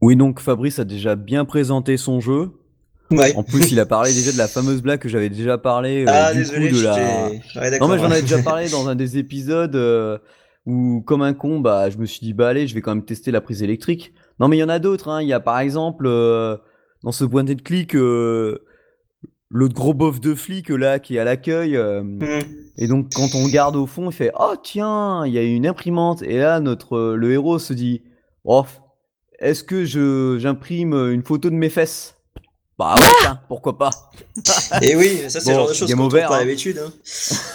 Oui, 0.01 0.17
donc 0.17 0.39
Fabrice 0.39 0.79
a 0.79 0.83
déjà 0.83 1.15
bien 1.15 1.45
présenté 1.45 1.95
son 1.97 2.19
jeu. 2.19 2.51
Ouais. 3.11 3.35
En 3.35 3.43
plus, 3.43 3.71
il 3.71 3.79
a 3.79 3.85
parlé 3.85 4.11
déjà 4.13 4.31
de 4.31 4.37
la 4.37 4.47
fameuse 4.47 4.81
blague 4.81 4.99
que 4.99 5.09
j'avais 5.09 5.29
déjà 5.29 5.57
parlé. 5.57 6.03
euh, 6.03 6.11
ah, 6.11 6.31
du 6.33 6.39
désolé, 6.39 6.69
coup, 6.69 6.77
de 6.77 6.83
la... 6.83 6.95
Ouais, 6.95 7.79
Non, 7.79 7.87
mais 7.87 7.97
j'en 7.99 8.09
avais 8.09 8.21
déjà 8.21 8.39
parlé 8.41 8.69
dans 8.69 8.87
un 8.87 8.95
des 8.95 9.17
épisodes 9.17 9.75
euh, 9.75 10.17
où, 10.65 11.01
comme 11.05 11.21
un 11.21 11.33
con, 11.33 11.59
bah, 11.59 11.89
je 11.89 11.97
me 11.97 12.05
suis 12.05 12.21
dit, 12.21 12.33
bah 12.33 12.47
allez, 12.47 12.65
je 12.67 12.73
vais 12.73 12.81
quand 12.81 12.95
même 12.95 13.05
tester 13.05 13.29
la 13.31 13.41
prise 13.41 13.61
électrique. 13.61 14.13
Non, 14.39 14.47
mais 14.47 14.57
il 14.57 14.61
y 14.61 14.63
en 14.63 14.69
a 14.69 14.79
d'autres. 14.79 15.09
Hein. 15.09 15.21
Il 15.21 15.27
y 15.27 15.33
a 15.33 15.39
par 15.39 15.59
exemple, 15.59 16.05
euh, 16.07 16.57
dans 17.03 17.11
ce 17.11 17.23
point 17.23 17.43
de 17.43 17.53
clic, 17.53 17.93
l'autre 17.93 19.75
gros 19.75 19.93
bof 19.93 20.19
de 20.19 20.33
flic 20.33 20.69
là 20.69 20.97
qui 20.97 21.17
est 21.17 21.19
à 21.19 21.23
l'accueil. 21.23 21.77
Hmm. 21.77 22.19
et 22.77 22.87
donc, 22.87 23.11
quand 23.13 23.27
on 23.35 23.43
regarde 23.43 23.75
au 23.75 23.85
fond, 23.85 24.09
il 24.09 24.13
fait 24.13 24.31
Oh, 24.39 24.55
tiens, 24.63 25.23
il 25.27 25.33
y 25.33 25.37
a 25.37 25.43
une 25.43 25.67
imprimante. 25.67 26.23
Et 26.23 26.39
là, 26.39 26.59
notre, 26.61 27.13
le 27.13 27.31
héros 27.31 27.59
se 27.59 27.73
dit 27.73 28.01
Oh, 28.43 28.65
est-ce 29.39 29.63
que 29.63 29.85
je, 29.85 30.37
j'imprime 30.39 30.93
une 31.11 31.21
photo 31.23 31.49
de 31.51 31.55
mes 31.55 31.69
fesses? 31.69 32.15
Bah 32.77 32.95
ouais, 32.95 33.03
tiens, 33.21 33.39
pourquoi 33.47 33.77
pas 33.77 33.91
Et 34.81 34.95
oui, 34.95 35.21
ça 35.29 35.39
c'est 35.39 35.51
Bon, 35.51 35.51
le 35.51 35.57
genre 35.57 35.69
de 35.69 35.73
choses 35.73 35.89
game 35.89 35.99
qu'on 35.99 36.05
over, 36.05 36.21
trouve 36.21 36.29
pas 36.29 36.35
hein. 36.37 36.45
d'habitude. 36.45 36.79
Hein. 36.79 36.91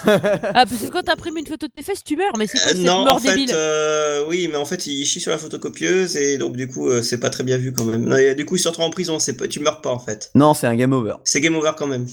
Ah, 0.53 0.65
parce 0.65 0.81
que 0.81 0.87
quand 0.87 1.03
t'imprimes 1.03 1.37
une 1.37 1.45
photo 1.45 1.67
de 1.67 1.71
tes 1.73 1.83
fesses, 1.83 2.03
tu 2.03 2.15
meurs, 2.15 2.37
mais 2.37 2.47
c'est 2.47 2.57
quoi 2.57 2.67
Euh, 2.67 2.75
cette 2.75 2.85
non, 2.85 3.03
mort 3.03 3.15
en 3.15 3.19
fait, 3.19 3.29
débile 3.29 3.51
euh, 3.53 4.23
oui, 4.27 4.47
mais 4.49 4.57
en 4.57 4.65
fait, 4.65 4.87
il 4.87 5.05
chie 5.05 5.19
sur 5.19 5.31
la 5.31 5.37
photocopieuse 5.37 6.15
et 6.15 6.37
donc 6.37 6.55
du 6.55 6.67
coup, 6.67 6.87
euh, 6.87 7.01
c'est 7.01 7.19
pas 7.19 7.29
très 7.29 7.43
bien 7.43 7.57
vu 7.57 7.73
quand 7.73 7.83
même. 7.83 8.11
Et 8.13 8.33
du 8.35 8.45
coup, 8.45 8.55
il 8.55 8.59
se 8.59 8.67
retrouve 8.67 8.85
en 8.85 8.89
prison, 8.89 9.19
c'est 9.19 9.35
pas, 9.35 9.47
tu 9.47 9.59
meurs 9.59 9.81
pas 9.81 9.91
en 9.91 9.99
fait. 9.99 10.31
Non, 10.35 10.53
c'est 10.53 10.67
un 10.67 10.75
game 10.75 10.93
over. 10.93 11.15
C'est 11.25 11.41
game 11.41 11.55
over 11.55 11.71
quand 11.77 11.87
même. 11.87 12.05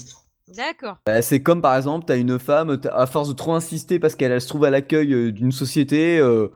D'accord. 0.55 0.97
Bah, 1.05 1.21
c'est 1.21 1.41
comme 1.41 1.61
par 1.61 1.75
exemple, 1.75 2.05
t'as 2.07 2.17
une 2.17 2.39
femme, 2.39 2.79
à 2.91 3.05
force 3.05 3.27
de 3.27 3.33
trop 3.33 3.53
insister 3.53 3.99
parce 3.99 4.15
qu'elle 4.15 4.31
elle 4.31 4.41
se 4.41 4.47
trouve 4.47 4.63
à 4.63 4.69
l'accueil 4.69 5.13
euh, 5.13 5.31
d'une 5.31 5.51
société, 5.51 6.19
euh, 6.19 6.47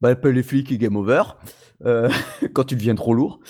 bah, 0.00 0.10
elle 0.10 0.16
appelle 0.16 0.34
les 0.34 0.42
flics 0.42 0.70
et 0.72 0.78
game 0.78 0.96
over. 0.96 1.22
Euh, 1.86 2.10
quand 2.52 2.64
tu 2.64 2.76
deviens 2.76 2.94
trop 2.94 3.14
lourd. 3.14 3.40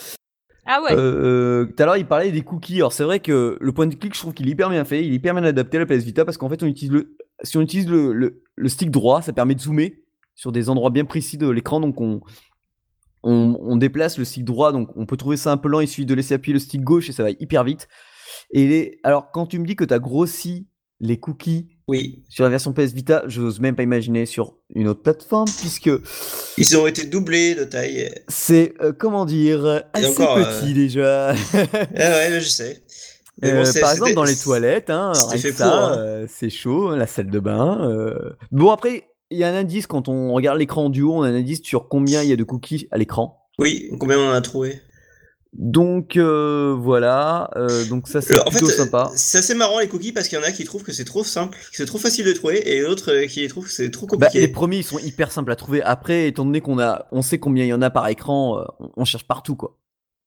Ah 0.66 0.80
ouais. 0.82 0.90
Euh, 0.92 1.66
tout 1.66 1.82
à 1.82 1.86
l'heure, 1.86 1.96
il 1.96 2.06
parlait 2.06 2.30
des 2.32 2.42
cookies. 2.42 2.76
Alors, 2.76 2.92
c'est 2.92 3.04
vrai 3.04 3.20
que 3.20 3.56
le 3.60 3.72
point 3.72 3.86
de 3.86 3.94
clic, 3.94 4.14
je 4.14 4.20
trouve 4.20 4.34
qu'il 4.34 4.48
est 4.48 4.52
hyper 4.52 4.70
bien 4.70 4.84
fait. 4.84 5.04
Il 5.04 5.12
est 5.12 5.16
hyper 5.16 5.34
bien 5.34 5.44
adapté 5.44 5.78
à 5.78 5.80
la 5.80 5.86
PS 5.86 6.04
Vita 6.04 6.24
parce 6.24 6.36
qu'en 6.36 6.48
fait, 6.48 6.62
on 6.62 6.66
utilise 6.66 6.92
le, 6.92 7.16
si 7.42 7.56
on 7.56 7.62
utilise 7.62 7.88
le, 7.88 8.12
le- 8.12 8.68
stick 8.68 8.90
droit, 8.90 9.22
ça 9.22 9.32
permet 9.32 9.54
de 9.54 9.60
zoomer 9.60 10.02
sur 10.34 10.52
des 10.52 10.68
endroits 10.68 10.90
bien 10.90 11.04
précis 11.04 11.38
de 11.38 11.48
l'écran. 11.48 11.80
Donc, 11.80 12.00
on, 12.00 12.20
on, 13.22 13.76
déplace 13.76 14.18
le 14.18 14.24
stick 14.24 14.44
droit. 14.44 14.72
Donc, 14.72 14.96
on 14.96 15.06
peut 15.06 15.16
trouver 15.16 15.36
ça 15.36 15.52
un 15.52 15.56
peu 15.56 15.68
lent. 15.68 15.80
Il 15.80 15.88
suffit 15.88 16.06
de 16.06 16.14
laisser 16.14 16.34
appuyer 16.34 16.52
le 16.52 16.60
stick 16.60 16.82
gauche 16.82 17.08
et 17.08 17.12
ça 17.12 17.22
va 17.22 17.30
hyper 17.30 17.64
vite. 17.64 17.88
Et 18.52 18.98
alors, 19.02 19.30
quand 19.32 19.46
tu 19.46 19.58
me 19.58 19.66
dis 19.66 19.76
que 19.76 19.84
tu 19.84 19.94
as 19.94 19.98
grossi 19.98 20.68
les 21.00 21.18
cookies 21.18 21.68
Oui. 21.90 22.22
sur 22.28 22.44
la 22.44 22.50
version 22.50 22.72
PS 22.72 22.92
Vita, 22.92 23.24
je 23.26 23.40
n'ose 23.40 23.58
même 23.58 23.74
pas 23.74 23.82
imaginer 23.82 24.24
sur 24.26 24.54
une 24.74 24.86
autre 24.86 25.02
plateforme 25.02 25.48
puisque 25.58 25.90
Ils 26.56 26.76
ont 26.76 26.86
été 26.86 27.04
doublés 27.06 27.56
de 27.56 27.64
taille. 27.64 28.12
c'est, 28.28 28.74
euh, 28.80 28.92
comment 28.96 29.26
dire, 29.26 29.82
assez 29.92 30.06
encore, 30.06 30.36
euh, 30.38 30.60
petit 30.60 30.72
déjà. 30.72 31.34
Ah 31.54 32.10
ouais, 32.10 32.40
je 32.40 32.48
sais. 32.48 32.82
Mais 33.42 33.52
bon, 33.52 33.66
Euh, 33.66 33.80
par 33.80 33.90
exemple, 33.92 34.14
dans 34.14 34.22
les 34.22 34.36
toilettes, 34.36 34.90
hein, 34.90 35.12
hein. 35.14 36.26
c'est 36.28 36.50
chaud, 36.50 36.94
la 36.94 37.08
salle 37.08 37.28
de 37.30 37.40
bain. 37.40 37.90
Bon, 38.52 38.70
après, 38.70 39.08
il 39.32 39.38
y 39.38 39.42
a 39.44 39.48
un 39.48 39.54
indice 39.54 39.88
quand 39.88 40.08
on 40.08 40.32
regarde 40.32 40.58
l'écran 40.58 40.90
du 40.90 41.02
haut, 41.02 41.14
on 41.14 41.22
a 41.22 41.28
un 41.28 41.34
indice 41.34 41.62
sur 41.62 41.88
combien 41.88 42.22
il 42.22 42.28
y 42.28 42.32
a 42.32 42.36
de 42.36 42.44
cookies 42.44 42.86
à 42.92 42.98
l'écran. 42.98 43.48
Oui, 43.58 43.90
combien 43.98 44.16
on 44.18 44.28
en 44.28 44.32
a 44.32 44.40
trouvé 44.40 44.80
Donc 45.52 46.16
euh, 46.16 46.76
voilà, 46.78 47.50
euh, 47.56 47.84
donc 47.86 48.06
ça 48.06 48.20
c'est 48.20 48.34
Euh, 48.36 48.40
En 48.46 48.50
fait, 48.52 48.58
plutôt 48.58 48.68
euh, 48.68 48.76
sympa. 48.76 49.10
c'est 49.16 49.38
assez 49.38 49.54
marrant 49.54 49.80
les 49.80 49.88
cookies 49.88 50.12
parce 50.12 50.28
qu'il 50.28 50.38
y 50.38 50.40
en 50.40 50.44
a 50.44 50.52
qui 50.52 50.62
trouvent 50.62 50.84
que 50.84 50.92
c'est 50.92 51.04
trop 51.04 51.24
simple, 51.24 51.58
que 51.58 51.76
c'est 51.76 51.86
trop 51.86 51.98
facile 51.98 52.24
de 52.24 52.32
trouver, 52.32 52.76
et 52.76 52.82
d'autres 52.82 53.12
euh, 53.12 53.26
qui 53.26 53.46
trouvent 53.48 53.64
que 53.66 53.72
c'est 53.72 53.90
trop 53.90 54.06
Bah, 54.06 54.26
compliqué. 54.28 54.38
les 54.46 54.48
premiers 54.52 54.76
ils 54.78 54.84
sont 54.84 55.00
hyper 55.00 55.32
simples 55.32 55.50
à 55.50 55.56
trouver. 55.56 55.82
Après, 55.82 56.28
étant 56.28 56.44
donné 56.44 56.60
qu'on 56.60 56.78
a, 56.78 57.06
on 57.10 57.20
sait 57.20 57.38
combien 57.38 57.64
il 57.64 57.68
y 57.68 57.72
en 57.72 57.82
a 57.82 57.90
par 57.90 58.06
écran, 58.06 58.60
euh, 58.60 58.64
on, 58.96 59.04
cherche 59.04 59.24
partout 59.24 59.56
quoi. 59.56 59.76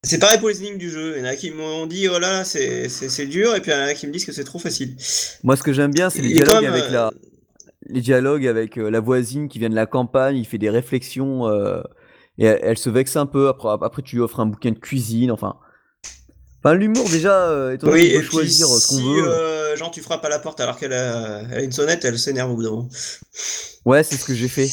C'est 0.02 0.18
pareil 0.18 0.38
pour 0.38 0.50
les 0.50 0.60
énigmes 0.60 0.76
du 0.76 0.90
jeu. 0.90 1.14
Il 1.16 1.20
y 1.20 1.26
en 1.26 1.30
a 1.30 1.36
qui 1.36 1.50
m'ont 1.50 1.86
dit, 1.86 2.06
oh 2.08 2.18
là, 2.18 2.44
c'est 2.44 2.90
c'est- 2.90 3.08
c'est 3.08 3.24
dur, 3.26 3.54
et 3.56 3.60
puis 3.62 3.70
il 3.70 3.74
y 3.74 3.78
en 3.82 3.86
a 3.86 3.94
qui 3.94 4.06
me 4.06 4.12
disent 4.12 4.26
que 4.26 4.32
c'est 4.32 4.44
trop 4.44 4.58
facile. 4.58 4.94
Moi, 5.42 5.56
ce 5.56 5.62
que 5.62 5.72
j'aime 5.72 5.90
bien, 5.92 6.10
c'est 6.10 6.20
les 6.20 6.34
dialogues 6.34 6.64
même, 6.64 6.72
avec 6.74 6.90
la, 6.90 7.10
les 7.86 8.02
dialogues 8.02 8.46
avec 8.46 8.76
la 8.76 9.00
voisine 9.00 9.48
qui 9.48 9.58
vient 9.58 9.70
de 9.70 9.74
la 9.74 9.86
campagne. 9.86 10.36
Il 10.36 10.44
fait 10.44 10.58
des 10.58 10.68
réflexions 10.68 11.48
euh, 11.48 11.80
et 12.38 12.44
elle, 12.46 12.60
elle 12.62 12.78
se 12.78 12.90
vexe 12.90 13.16
un 13.16 13.26
peu. 13.26 13.48
Après, 13.48 13.68
après, 13.80 14.02
tu 14.02 14.16
lui 14.16 14.22
offres 14.22 14.40
un 14.40 14.46
bouquin 14.46 14.70
de 14.72 14.78
cuisine. 14.78 15.30
Enfin, 15.30 15.56
enfin 16.62 16.74
l'humour 16.74 17.04
déjà. 17.10 17.48
Euh, 17.48 17.72
étant 17.72 17.90
Oui, 17.90 18.08
qu'on 18.12 18.18
peut 18.18 18.22
choisir 18.24 18.66
euh, 18.74 18.78
ce 18.80 18.86
qu'on 18.88 18.96
si, 18.96 19.02
veut. 19.02 19.28
euh, 19.28 19.76
genre, 19.76 19.90
tu 19.90 20.00
frappes 20.02 20.24
à 20.24 20.28
la 20.28 20.38
porte 20.38 20.60
alors 20.60 20.76
qu'elle 20.78 20.92
a, 20.92 21.42
elle 21.50 21.58
a 21.58 21.62
une 21.62 21.72
sonnette, 21.72 22.04
elle 22.04 22.18
s'énerve 22.18 22.50
au 22.52 22.56
bout 22.56 22.62
d'un 22.62 22.70
moment. 22.70 22.88
Ouais, 23.84 24.02
c'est 24.02 24.16
ce 24.16 24.24
que 24.24 24.34
j'ai 24.34 24.48
fait. 24.48 24.68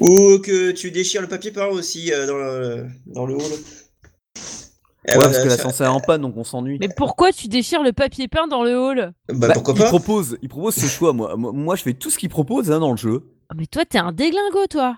Ou 0.00 0.38
que 0.38 0.70
tu 0.70 0.90
déchires 0.90 1.22
le 1.22 1.28
papier 1.28 1.50
peint 1.50 1.66
aussi 1.66 2.12
euh, 2.12 2.26
dans, 2.26 2.36
le, 2.36 2.86
dans 3.06 3.26
le 3.26 3.34
hall. 3.34 3.42
Ouais, 3.42 5.16
bah, 5.16 5.20
parce 5.20 5.38
que 5.38 5.42
ça- 5.42 5.48
l'ascenseur 5.48 5.86
est 5.88 5.96
en 5.96 6.00
panne, 6.00 6.22
donc 6.22 6.36
on 6.36 6.44
s'ennuie. 6.44 6.78
Mais 6.80 6.88
pourquoi 6.88 7.32
tu 7.32 7.48
déchires 7.48 7.82
le 7.82 7.92
papier 7.92 8.28
peint 8.28 8.46
dans 8.46 8.62
le 8.62 8.76
hall? 8.78 9.12
Bah, 9.28 9.48
Bah, 9.48 9.54
pourquoi 9.54 9.74
il 9.76 9.80
pas 9.80 9.88
propose, 9.88 10.38
il 10.42 10.48
propose 10.48 10.74
ce 10.76 10.86
choix. 10.86 11.12
Moi, 11.12 11.34
moi, 11.36 11.52
moi, 11.52 11.74
je 11.76 11.82
fais 11.82 11.94
tout 11.94 12.08
ce 12.10 12.18
qu'il 12.18 12.28
propose 12.28 12.70
hein, 12.70 12.78
dans 12.78 12.92
le 12.92 12.96
jeu. 12.96 13.22
Ah, 13.48 13.54
Mais 13.56 13.66
toi, 13.66 13.84
t'es 13.84 13.98
un 13.98 14.12
déglingo, 14.12 14.66
toi. 14.70 14.96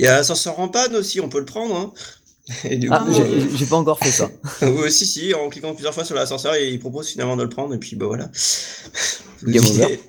Il 0.00 0.06
y 0.06 0.08
a 0.08 0.16
l'ascenseur 0.16 0.58
en 0.58 0.68
panne 0.68 0.96
aussi, 0.96 1.20
on 1.20 1.28
peut 1.28 1.38
le 1.38 1.44
prendre. 1.44 1.76
Hein. 1.76 1.92
Et 2.64 2.76
du 2.76 2.88
Ah, 2.90 2.98
coup, 3.06 3.12
j'ai- 3.14 3.22
euh, 3.22 3.48
j'ai 3.54 3.66
pas 3.66 3.76
encore 3.76 3.98
fait 3.98 4.10
ça. 4.10 4.28
ouais, 4.62 4.90
si, 4.90 5.06
si, 5.06 5.32
en 5.34 5.48
cliquant 5.48 5.72
plusieurs 5.72 5.94
fois 5.94 6.04
sur 6.04 6.14
l'ascenseur, 6.14 6.56
il 6.56 6.78
propose 6.78 7.08
finalement 7.08 7.36
de 7.36 7.42
le 7.44 7.48
prendre, 7.48 7.74
et 7.74 7.78
puis 7.78 7.96
bah 7.96 8.06
voilà. 8.06 8.28
Game 9.44 9.64
over. 9.64 10.00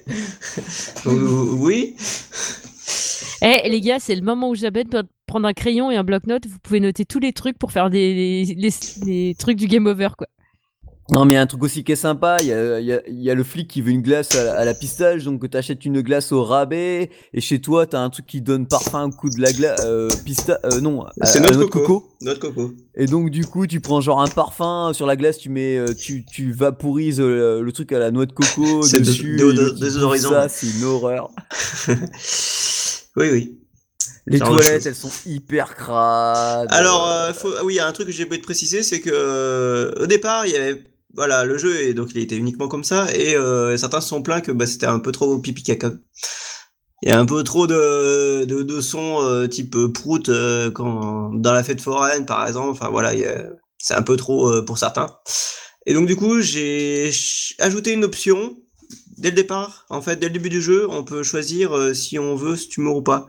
oui. 1.06 1.96
Eh, 3.42 3.70
les 3.70 3.82
gars, 3.82 4.00
c'est 4.00 4.16
le 4.16 4.22
moment 4.22 4.50
où 4.50 4.56
j'appelle 4.56 4.88
pour 4.88 5.02
prendre 5.28 5.48
un 5.48 5.54
crayon 5.54 5.92
et 5.92 5.98
un 5.98 6.04
bloc-notes. 6.04 6.48
Vous 6.48 6.58
pouvez 6.64 6.80
noter 6.80 7.06
tous 7.06 7.20
les 7.20 7.32
trucs 7.32 7.58
pour 7.60 7.72
faire 7.72 7.90
des, 7.90 8.14
les, 8.14 8.56
les- 8.56 8.74
les 9.06 9.36
trucs 9.38 9.58
du 9.58 9.68
game 9.68 9.86
over, 9.86 10.10
quoi. 10.18 10.28
Non, 11.12 11.24
mais 11.24 11.34
il 11.34 11.36
y 11.36 11.38
a 11.38 11.42
un 11.44 11.46
truc 11.46 11.62
aussi 11.64 11.84
qui 11.84 11.92
est 11.92 11.96
sympa. 11.96 12.38
Il 12.42 12.48
y 12.48 12.52
a, 12.54 12.80
y 12.80 12.92
a- 12.92 13.02
y 13.08 13.30
a 13.30 13.36
le 13.36 13.44
flic 13.44 13.68
qui 13.70 13.82
veut 13.82 13.92
une 13.92 14.02
glace 14.02 14.34
à, 14.34 14.44
la- 14.44 14.54
à 14.58 14.66
la 14.66 14.74
pistache, 14.74 15.24
donc 15.24 15.48
tu 15.48 15.56
achètes 15.56 15.86
une 15.86 16.02
glace 16.02 16.32
au 16.32 16.44
rabais. 16.44 17.12
Et 17.32 17.42
chez 17.42 17.62
toi, 17.62 17.86
t'as 17.86 18.00
un 18.00 18.10
truc 18.10 18.26
qui 18.26 18.42
donne 18.42 18.66
parfum 18.68 19.04
au 19.06 19.10
coup 19.12 19.30
de 19.30 19.40
la 19.40 19.54
glace. 19.54 19.82
Euh, 19.86 20.10
pista 20.26 20.60
euh, 20.66 20.82
non, 20.82 21.06
C'est 21.24 21.42
notre 21.42 21.54
noix 21.58 21.66
de 21.66 21.70
coco. 21.70 22.10
Notre 22.22 22.40
coco. 22.40 22.74
Et 22.96 23.06
donc, 23.06 23.30
du 23.30 23.46
coup, 23.46 23.68
tu 23.68 23.82
prends 23.82 24.02
genre 24.02 24.20
un 24.20 24.28
parfum 24.28 24.94
sur 24.94 25.06
la 25.06 25.16
glace, 25.16 25.38
tu 25.38 25.50
mets, 25.50 25.78
euh, 25.78 25.94
tu, 25.94 26.26
tu 26.26 26.52
vaporises 26.54 27.20
euh, 27.22 27.62
le 27.62 27.72
truc 27.72 27.92
à 27.92 28.00
la 28.00 28.10
noix 28.10 28.26
de 28.26 28.32
coco 28.34 28.82
de- 28.98 28.98
dessus. 29.04 29.36
de- 29.36 30.18
Ça, 30.32 30.50
c'est 30.50 30.68
une 30.80 30.86
horreur. 30.86 31.30
Oui, 33.18 33.30
oui. 33.32 33.60
Les 34.28 34.40
toilettes, 34.40 34.86
elles 34.88 34.96
sont 34.96 35.12
hyper 35.26 35.76
crades. 35.76 36.68
Alors, 36.72 37.08
euh, 37.08 37.32
faut... 37.32 37.50
oui, 37.64 37.76
il 37.76 37.78
y 37.78 37.80
a 37.80 37.88
un 37.88 37.92
truc 37.92 38.08
que 38.08 38.12
j'ai 38.14 38.24
oublié 38.26 38.40
de 38.42 38.44
préciser, 38.46 38.82
c'est 38.84 39.00
que 39.00 39.12
euh, 39.14 39.92
au 40.02 40.08
départ, 40.08 40.46
il 40.48 40.52
y 40.52 40.56
avait 40.58 40.84
voilà 41.16 41.46
le 41.46 41.58
jeu 41.58 41.82
et 41.82 41.94
donc 41.94 42.10
il 42.14 42.18
était 42.22 42.36
uniquement 42.38 42.68
comme 42.68 42.84
ça 42.84 43.08
et 43.16 43.36
euh, 43.36 43.78
certains 43.78 44.02
se 44.02 44.10
sont 44.10 44.22
plaints 44.22 44.42
que 44.42 44.52
bah, 44.52 44.68
c'était 44.68 44.86
un 44.88 45.00
peu 45.00 45.12
trop 45.12 45.38
pipi 45.40 45.64
caca. 45.64 45.92
Il 47.02 47.10
y 47.10 47.12
a 47.12 47.20
un 47.20 47.26
peu 47.26 47.44
trop 47.44 47.68
de, 47.68 48.46
de, 48.46 48.64
de 48.64 48.82
sons 48.82 49.22
euh, 49.22 49.48
type 49.48 49.76
euh, 49.76 49.92
prout 49.92 50.30
euh, 50.30 50.72
quand 50.72 51.34
dans 51.34 51.54
la 51.54 51.64
fête 51.64 51.82
foraine 51.82 52.26
par 52.26 52.48
exemple. 52.48 52.70
Enfin 52.72 52.90
voilà, 52.90 53.12
c'est 53.78 53.94
un 53.94 54.02
peu 54.02 54.16
trop 54.16 54.64
pour 54.64 54.78
certains. 54.78 55.08
Et 55.86 55.94
donc 55.94 56.08
du 56.08 56.16
coup, 56.16 56.42
j'ai 56.42 57.12
ajouté 57.60 57.92
une 57.94 58.04
option 58.06 58.58
dès 59.18 59.30
le 59.30 59.36
départ. 59.36 59.86
En 59.90 60.02
fait, 60.02 60.16
dès 60.18 60.28
le 60.28 60.34
début 60.34 60.50
du 60.50 60.62
jeu, 60.62 60.88
on 60.90 61.04
peut 61.04 61.22
choisir 61.24 61.96
si 61.96 62.18
on 62.18 62.36
veut 62.36 62.56
ce 62.56 62.68
humour 62.80 62.98
ou 62.98 63.02
pas. 63.04 63.28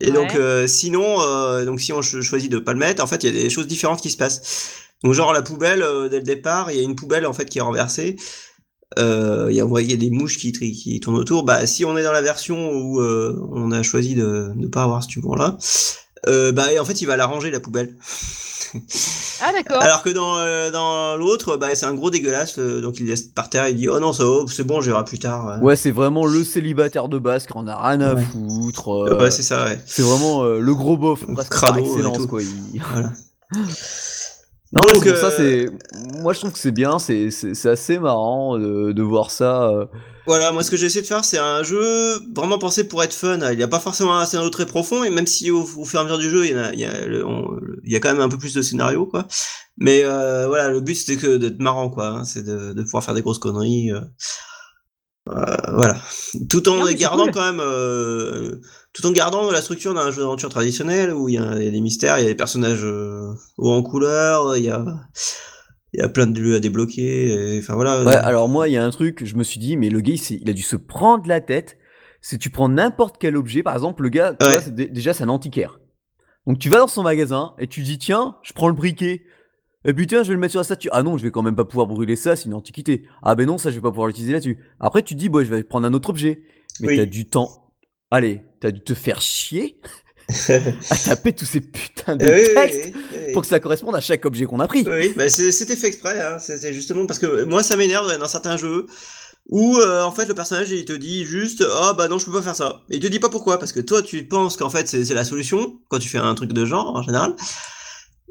Et 0.00 0.10
Ouais. 0.10 0.12
donc 0.12 0.32
sinon, 0.68 1.64
donc 1.64 1.80
si 1.80 1.92
on 1.92 2.02
ch- 2.02 2.22
choisit 2.22 2.50
de 2.50 2.58
pas 2.58 2.72
le 2.72 2.78
mettre, 2.78 3.02
en 3.02 3.06
fait, 3.06 3.24
il 3.24 3.34
y 3.34 3.38
a 3.38 3.42
des 3.42 3.50
choses 3.50 3.66
différentes 3.66 4.00
qui 4.00 4.10
se 4.10 4.16
passent. 4.16 4.72
Donc 5.04 5.12
genre 5.12 5.32
la 5.32 5.42
poubelle, 5.42 5.82
euh, 5.82 6.08
dès 6.08 6.18
le 6.18 6.22
départ, 6.24 6.70
il 6.70 6.76
y 6.78 6.80
a 6.80 6.82
une 6.82 6.96
poubelle 6.96 7.26
en 7.26 7.32
fait 7.32 7.44
qui 7.46 7.58
est 7.58 7.62
renversée. 7.62 8.16
Euh, 8.98 9.48
Il 9.50 9.56
y, 9.56 9.60
a, 9.60 9.66
il 9.80 9.90
y 9.90 9.94
a 9.94 9.96
des 9.96 10.10
mouches 10.10 10.38
qui, 10.38 10.52
qui 10.52 11.00
tournent 11.00 11.16
autour. 11.18 11.42
Bah 11.44 11.66
si 11.66 11.84
on 11.84 11.96
est 11.98 12.02
dans 12.04 12.12
la 12.12 12.22
version 12.22 12.70
où 12.72 13.00
euh, 13.00 13.36
on 13.52 13.72
a 13.72 13.82
choisi 13.82 14.14
de 14.14 14.52
ne 14.54 14.66
pas 14.68 14.84
avoir 14.84 15.02
ce 15.02 15.18
humour-là, 15.18 15.58
euh, 16.28 16.52
bah 16.52 16.72
et 16.72 16.78
en 16.78 16.84
fait 16.84 17.00
il 17.02 17.06
va 17.06 17.16
la 17.16 17.26
ranger 17.26 17.50
la 17.50 17.60
poubelle. 17.60 17.96
Ah, 19.42 19.52
d'accord. 19.52 19.80
Alors 19.82 20.02
que 20.02 20.10
dans, 20.10 20.38
euh, 20.38 20.70
dans 20.70 21.16
l'autre, 21.16 21.56
bah, 21.56 21.68
c'est 21.74 21.86
un 21.86 21.94
gros 21.94 22.10
dégueulasse, 22.10 22.58
euh, 22.58 22.80
donc 22.80 22.98
il 22.98 23.06
laisse 23.06 23.22
par 23.22 23.48
terre, 23.48 23.68
il 23.68 23.76
dit 23.76 23.88
oh 23.88 24.00
non 24.00 24.12
ça 24.12 24.24
va, 24.24 24.30
c'est 24.48 24.64
bon, 24.64 24.80
je 24.80 24.90
verrai 24.90 25.04
plus 25.04 25.18
tard. 25.18 25.48
euh. 25.48 25.58
Ouais, 25.60 25.76
c'est 25.76 25.92
vraiment 25.92 26.26
le 26.26 26.42
célibataire 26.44 27.08
de 27.08 27.18
base 27.18 27.46
qui 27.46 27.52
en 27.54 27.66
a 27.68 27.76
rien 27.88 28.00
à 28.00 28.14
Ouais. 28.14 28.22
foutre. 28.24 28.88
Ouais, 29.18 29.30
c'est 29.30 29.42
ça, 29.44 29.64
ouais. 29.66 29.78
c'est 29.86 30.02
vraiment 30.02 30.42
euh, 30.44 30.58
le 30.58 30.74
gros 30.74 30.96
bof, 30.98 31.24
Crado 31.48 31.80
excellence, 31.80 32.16
tout. 32.18 32.26
quoi. 32.26 32.42
il- 32.42 32.82
Voilà. 32.92 33.12
Non, 34.72 34.92
Donc, 34.92 35.04
ça, 35.04 35.26
euh, 35.28 35.30
c'est. 35.36 36.18
Moi, 36.20 36.32
je 36.32 36.40
trouve 36.40 36.52
que 36.52 36.58
c'est 36.58 36.72
bien, 36.72 36.98
c'est 36.98 37.30
assez 37.66 37.98
marrant 37.98 38.58
de, 38.58 38.92
de 38.92 39.02
voir 39.02 39.30
ça. 39.30 39.68
euh. 39.70 39.86
Voilà, 40.26 40.50
moi 40.50 40.64
ce 40.64 40.72
que 40.72 40.76
j'ai 40.76 40.86
essayé 40.86 41.02
de 41.02 41.06
faire, 41.06 41.24
c'est 41.24 41.38
un 41.38 41.62
jeu 41.62 42.18
vraiment 42.34 42.58
pensé 42.58 42.88
pour 42.88 43.00
être 43.04 43.14
fun. 43.14 43.38
Il 43.52 43.56
n'y 43.56 43.62
a 43.62 43.68
pas 43.68 43.78
forcément 43.78 44.18
un 44.18 44.26
scénario 44.26 44.50
très 44.50 44.66
profond, 44.66 45.04
et 45.04 45.10
même 45.10 45.28
si 45.28 45.52
au, 45.52 45.62
au 45.62 45.84
fur 45.84 46.00
et 46.00 46.02
à 46.02 46.02
mesure 46.02 46.18
du 46.18 46.28
jeu, 46.28 46.44
il 46.46 46.50
y, 46.50 46.54
en 46.56 46.64
a, 46.64 46.72
il 46.72 46.80
y, 46.80 46.84
a, 46.84 47.06
le- 47.06 47.24
on- 47.24 47.56
il 47.84 47.92
y 47.92 47.94
a 47.94 48.00
quand 48.00 48.10
même 48.12 48.20
un 48.20 48.28
peu 48.28 48.36
plus 48.36 48.52
de 48.52 48.60
scénario, 48.60 49.06
quoi. 49.06 49.28
Mais 49.78 50.02
euh, 50.04 50.48
voilà, 50.48 50.68
le 50.68 50.80
but 50.80 50.96
c'était 50.96 51.16
que 51.16 51.36
d'être 51.36 51.60
marrant, 51.60 51.90
quoi. 51.90 52.08
hein. 52.08 52.24
C'est 52.24 52.42
de, 52.42 52.72
de 52.72 52.82
pouvoir 52.82 53.04
faire 53.04 53.14
des 53.14 53.22
grosses 53.22 53.38
conneries. 53.38 53.92
euh. 53.92 54.00
Euh, 55.28 55.56
voilà. 55.74 55.96
Tout 56.48 56.68
en 56.68 56.84
Non, 56.84 56.92
gardant 56.92 57.24
cool. 57.24 57.32
quand 57.32 57.44
même, 57.52 57.60
euh, 57.60 58.60
tout 58.96 59.06
en 59.06 59.12
gardant 59.12 59.50
la 59.50 59.60
structure 59.60 59.92
d'un 59.92 60.10
jeu 60.10 60.22
d'aventure 60.22 60.48
traditionnel 60.48 61.12
où 61.12 61.28
il 61.28 61.34
y, 61.34 61.38
a 61.38 61.56
il 61.58 61.64
y 61.64 61.68
a 61.68 61.70
des 61.70 61.80
mystères, 61.82 62.18
il 62.18 62.22
y 62.22 62.24
a 62.24 62.28
des 62.28 62.34
personnages 62.34 62.82
euh, 62.84 63.30
hauts 63.58 63.72
en 63.72 63.82
couleur, 63.82 64.56
il 64.56 64.64
y 64.64 64.70
a, 64.70 64.84
il 65.92 66.00
y 66.00 66.02
a 66.02 66.08
plein 66.08 66.26
de 66.26 66.40
lieux 66.40 66.54
à 66.56 66.60
débloquer. 66.60 67.58
Enfin 67.58 67.74
voilà. 67.74 68.02
Ouais, 68.04 68.14
alors 68.14 68.48
moi, 68.48 68.68
il 68.68 68.72
y 68.72 68.76
a 68.78 68.84
un 68.84 68.90
truc, 68.90 69.24
je 69.24 69.36
me 69.36 69.42
suis 69.44 69.60
dit, 69.60 69.76
mais 69.76 69.90
le 69.90 70.00
gars, 70.00 70.14
il, 70.30 70.48
a 70.48 70.52
dû 70.54 70.62
se 70.62 70.76
prendre 70.76 71.28
la 71.28 71.40
tête. 71.42 71.76
Si 72.22 72.38
tu 72.38 72.48
prends 72.48 72.70
n'importe 72.70 73.16
quel 73.20 73.36
objet, 73.36 73.62
par 73.62 73.74
exemple, 73.74 74.02
le 74.02 74.08
gars, 74.08 74.34
Ouais. 74.40 74.58
vois, 74.58 74.70
déjà, 74.70 75.12
c'est 75.12 75.24
un 75.24 75.28
antiquaire. 75.28 75.78
Donc 76.46 76.58
tu 76.58 76.70
vas 76.70 76.78
dans 76.78 76.86
son 76.86 77.02
magasin 77.02 77.54
et 77.58 77.66
tu 77.66 77.82
dis, 77.82 77.98
tiens, 77.98 78.36
je 78.42 78.52
prends 78.52 78.68
le 78.68 78.74
briquet. 78.74 79.24
Et 79.84 79.92
puis 79.92 80.06
tiens, 80.06 80.22
je 80.22 80.28
vais 80.28 80.34
le 80.34 80.40
mettre 80.40 80.52
sur 80.52 80.60
la 80.60 80.64
statue. 80.64 80.88
Ah 80.90 81.02
non, 81.02 81.18
je 81.18 81.22
vais 81.22 81.30
quand 81.30 81.42
même 81.42 81.54
pas 81.54 81.64
pouvoir 81.64 81.86
brûler 81.86 82.16
ça, 82.16 82.34
c'est 82.34 82.46
une 82.46 82.54
antiquité. 82.54 83.04
Ah 83.22 83.34
ben 83.34 83.46
non, 83.46 83.58
ça, 83.58 83.70
je 83.70 83.76
vais 83.76 83.80
pas 83.82 83.90
pouvoir 83.90 84.06
l'utiliser 84.08 84.32
là-dessus. 84.32 84.58
Après, 84.80 85.02
tu 85.02 85.14
te 85.14 85.20
dis, 85.20 85.28
bon, 85.28 85.44
je 85.44 85.50
vais 85.54 85.62
prendre 85.62 85.86
un 85.86 85.92
autre 85.92 86.08
objet. 86.10 86.42
Mais 86.80 86.88
Oui. 86.88 86.96
t'as 86.96 87.06
du 87.06 87.28
temps. 87.28 87.65
Allez, 88.16 88.40
t'as 88.60 88.70
dû 88.70 88.80
te 88.80 88.94
faire 88.94 89.20
chier 89.20 89.76
à 90.48 90.96
taper 90.96 91.34
tous 91.34 91.44
ces 91.44 91.60
putains 91.60 92.16
de 92.16 92.24
oui, 92.24 92.54
textes 92.54 92.80
oui, 92.86 92.92
oui, 92.94 93.18
oui. 93.26 93.32
pour 93.34 93.42
que 93.42 93.48
ça 93.48 93.60
corresponde 93.60 93.94
à 93.94 94.00
chaque 94.00 94.24
objet 94.24 94.46
qu'on 94.46 94.58
a 94.58 94.66
pris. 94.66 94.86
Oui, 94.88 95.12
bah 95.14 95.28
c'est- 95.28 95.52
c'était 95.52 95.76
fait 95.76 95.88
exprès, 95.88 96.18
hein. 96.20 96.38
C'était 96.38 96.72
justement 96.72 97.04
parce 97.04 97.18
que 97.18 97.44
moi 97.44 97.62
ça 97.62 97.76
m'énerve 97.76 98.16
dans 98.18 98.26
certains 98.26 98.56
jeux 98.56 98.86
où 99.50 99.76
euh, 99.76 100.02
en 100.02 100.12
fait 100.12 100.24
le 100.24 100.32
personnage 100.34 100.70
il 100.70 100.86
te 100.86 100.94
dit 100.94 101.26
juste 101.26 101.62
ah 101.78 101.92
bah 101.92 102.08
non 102.08 102.18
je 102.18 102.24
peux 102.24 102.32
pas 102.32 102.40
faire 102.42 102.56
ça. 102.56 102.80
Et 102.88 102.96
il 102.96 103.00
te 103.02 103.06
dit 103.06 103.20
pas 103.20 103.28
pourquoi 103.28 103.58
parce 103.58 103.72
que 103.72 103.80
toi 103.80 104.00
tu 104.02 104.26
penses 104.26 104.56
qu'en 104.56 104.70
fait 104.70 104.88
c'est 104.88 105.04
c'est 105.04 105.14
la 105.14 105.24
solution 105.26 105.78
quand 105.90 105.98
tu 105.98 106.08
fais 106.08 106.18
un 106.18 106.34
truc 106.34 106.54
de 106.54 106.64
genre 106.64 106.96
en 106.96 107.02
général. 107.02 107.36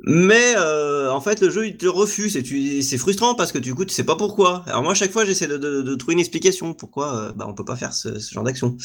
Mais 0.08 0.56
euh, 0.58 1.10
en 1.12 1.22
fait 1.22 1.40
le 1.40 1.50
jeu 1.50 1.66
il 1.68 1.78
te 1.78 1.86
refuse 1.88 2.36
et 2.36 2.82
c'est 2.82 2.98
frustrant 2.98 3.36
parce 3.36 3.52
que 3.54 3.58
du 3.60 3.74
coup 3.74 3.86
tu 3.86 3.94
sais 3.94 4.04
pas 4.04 4.18
pourquoi. 4.18 4.64
Alors 4.68 4.84
moi 4.84 4.92
à 4.92 4.96
chaque 4.96 5.12
fois 5.12 5.24
j'essaie 5.26 5.48
de, 5.48 5.58
de, 5.58 5.82
de 5.82 5.96
trouver 5.96 6.14
une 6.16 6.20
explication 6.20 6.74
pourquoi 6.74 7.16
euh, 7.18 7.32
bah 7.34 7.46
on 7.48 7.54
peut 7.54 7.64
pas 7.66 7.78
faire 7.78 7.94
ce, 7.94 8.20
ce 8.20 8.34
genre 8.34 8.44
d'action. 8.44 8.76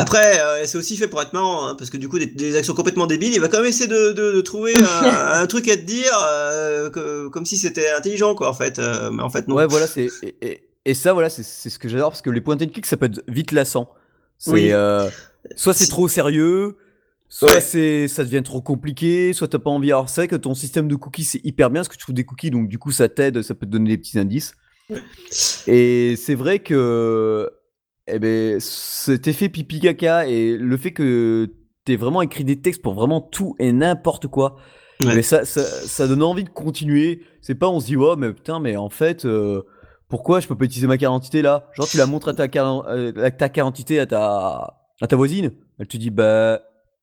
Après, 0.00 0.40
euh, 0.40 0.64
c'est 0.66 0.78
aussi 0.78 0.96
fait 0.96 1.08
pour 1.08 1.20
être 1.22 1.32
marrant, 1.32 1.66
hein, 1.68 1.74
parce 1.76 1.90
que 1.90 1.96
du 1.96 2.08
coup, 2.08 2.18
des, 2.18 2.26
des 2.26 2.56
actions 2.56 2.74
complètement 2.74 3.06
débiles, 3.06 3.32
il 3.34 3.40
va 3.40 3.48
quand 3.48 3.58
même 3.58 3.66
essayer 3.68 3.88
de, 3.88 4.12
de, 4.12 4.32
de 4.32 4.40
trouver 4.40 4.74
un, 5.02 5.40
un 5.42 5.46
truc 5.46 5.68
à 5.68 5.76
te 5.76 5.82
dire, 5.82 6.10
euh, 6.30 6.90
que- 6.90 7.28
comme 7.28 7.46
si 7.46 7.56
c'était 7.56 7.90
intelligent, 7.90 8.34
quoi, 8.34 8.48
en 8.50 8.54
fait. 8.54 8.78
Euh, 8.78 9.10
mais 9.10 9.22
en 9.22 9.30
fait, 9.30 9.46
non. 9.48 9.54
Ouais, 9.56 9.66
voilà, 9.66 9.86
c'est 9.86 10.08
et, 10.22 10.34
et- 10.42 10.62
et 10.86 10.94
ça, 10.94 11.12
voilà, 11.12 11.28
c'est 11.28 11.42
ce 11.42 11.78
que 11.78 11.88
j'adore 11.88 12.10
parce 12.10 12.22
que 12.22 12.30
les 12.30 12.40
point 12.40 12.54
and 12.56 12.68
click, 12.72 12.86
ça 12.86 12.96
peut 12.96 13.06
être 13.06 13.22
vite 13.28 13.52
lassant. 13.52 13.90
Oui. 14.46 14.72
euh, 14.72 15.08
soit 15.54 15.74
c'est 15.74 15.86
trop 15.88 16.08
sérieux, 16.08 16.76
soit 17.28 17.52
Ouais. 17.56 17.60
c'est 17.60 18.08
ça 18.08 18.24
devient 18.24 18.42
trop 18.42 18.62
compliqué, 18.62 19.34
soit 19.34 19.46
t'as 19.48 19.58
pas 19.58 19.68
envie. 19.68 19.92
Alors 19.92 20.08
c'est 20.08 20.22
vrai 20.22 20.28
que 20.28 20.36
ton 20.36 20.54
système 20.54 20.88
de 20.88 20.96
cookies 20.96 21.24
c'est 21.24 21.40
hyper 21.44 21.68
bien 21.68 21.80
parce 21.82 21.88
que 21.88 21.94
tu 21.94 21.98
trouves 22.00 22.14
des 22.14 22.24
cookies, 22.24 22.50
donc 22.50 22.68
du 22.68 22.78
coup 22.78 22.92
ça 22.92 23.10
t'aide, 23.10 23.42
ça 23.42 23.54
peut 23.54 23.66
te 23.66 23.70
donner 23.70 23.90
des 23.90 23.98
petits 23.98 24.18
indices. 24.18 24.54
Et 25.66 26.14
c'est 26.16 26.34
vrai 26.34 26.60
que 26.60 27.50
eh 28.12 28.18
ben, 28.18 28.58
cet 28.60 29.26
effet 29.28 29.48
pipi 29.48 29.80
caca 29.80 30.26
et 30.26 30.56
le 30.56 30.76
fait 30.76 30.92
que 30.92 31.50
t'aies 31.84 31.96
vraiment 31.96 32.22
écrit 32.22 32.44
des 32.44 32.60
textes 32.60 32.82
pour 32.82 32.94
vraiment 32.94 33.20
tout 33.20 33.54
et 33.58 33.72
n'importe 33.72 34.26
quoi, 34.28 34.56
Ouais. 35.02 35.14
mais 35.14 35.22
ça, 35.22 35.46
ça, 35.46 35.62
ça 35.62 36.06
donne 36.06 36.22
envie 36.22 36.44
de 36.44 36.50
continuer. 36.50 37.22
C'est 37.40 37.54
pas 37.54 37.68
on 37.70 37.80
se 37.80 37.86
dit, 37.86 37.96
oh, 37.96 38.16
mais 38.16 38.32
putain, 38.34 38.60
mais 38.60 38.76
en 38.76 38.90
fait, 38.90 39.24
euh, 39.24 39.62
pourquoi 40.10 40.40
je 40.40 40.46
peux 40.46 40.54
pas 40.56 40.66
utiliser 40.66 40.86
ma 40.86 40.98
carte 40.98 41.12
d'identité 41.14 41.40
là? 41.40 41.70
Genre, 41.72 41.88
tu 41.88 41.96
la 41.96 42.04
montres 42.06 42.28
à 42.28 42.34
ta, 42.34 42.48
carte- 42.48 42.86
euh, 42.88 43.12
à 43.24 43.30
ta 43.30 43.48
carte 43.48 43.68
d'identité 43.74 43.98
à 43.98 44.04
ta, 44.06 44.74
à 45.00 45.06
ta 45.06 45.16
voisine. 45.16 45.52
Elle 45.78 45.86
te 45.86 45.96
dit, 45.96 46.10
bah, 46.10 46.60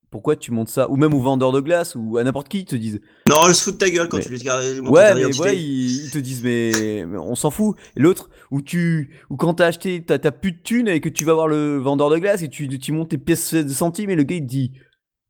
pourquoi 0.09 0.35
tu 0.35 0.51
montres 0.51 0.71
ça? 0.71 0.89
Ou 0.89 0.95
même 0.95 1.13
au 1.13 1.19
vendeur 1.21 1.51
de 1.51 1.59
glace 1.59 1.95
ou 1.95 2.17
à 2.17 2.23
n'importe 2.23 2.47
qui, 2.47 2.59
ils 2.59 2.65
te 2.65 2.75
disent. 2.75 3.01
Non, 3.27 3.35
je 3.47 3.53
se 3.53 3.63
fout 3.63 3.73
de 3.73 3.77
ta 3.79 3.89
gueule 3.89 4.07
quand 4.09 4.17
Mais- 4.17 4.23
tu 4.23 4.29
lui 4.29 4.81
mon 4.81 4.89
Ouais, 4.91 5.13
mais 5.15 5.25
ouais, 5.39 5.57
ils, 5.57 6.05
ils 6.05 6.11
te 6.11 6.17
disent, 6.17 6.43
mais, 6.43 7.05
mais 7.05 7.17
on 7.17 7.35
s'en 7.35 7.51
fout. 7.51 7.75
Et 7.95 7.99
l'autre, 7.99 8.29
où 8.51 8.61
tu, 8.61 9.15
ou 9.29 9.35
quand 9.37 9.55
t'as 9.55 9.67
acheté, 9.67 10.03
t'as 10.05 10.17
t'as 10.19 10.31
plus 10.31 10.53
de 10.53 10.59
thunes 10.63 10.87
et 10.87 11.01
que 11.01 11.09
tu 11.09 11.25
vas 11.25 11.33
voir 11.33 11.47
le 11.47 11.77
vendeur 11.77 12.09
de 12.09 12.17
glace 12.17 12.41
et 12.41 12.49
tu, 12.49 12.67
tu 12.79 12.91
montes 12.91 13.09
tes 13.09 13.17
pièces 13.17 13.53
de 13.53 13.67
centimes 13.73 14.09
et 14.09 14.15
le 14.15 14.23
gars 14.23 14.35
il 14.35 14.41
te 14.41 14.47
dit, 14.47 14.71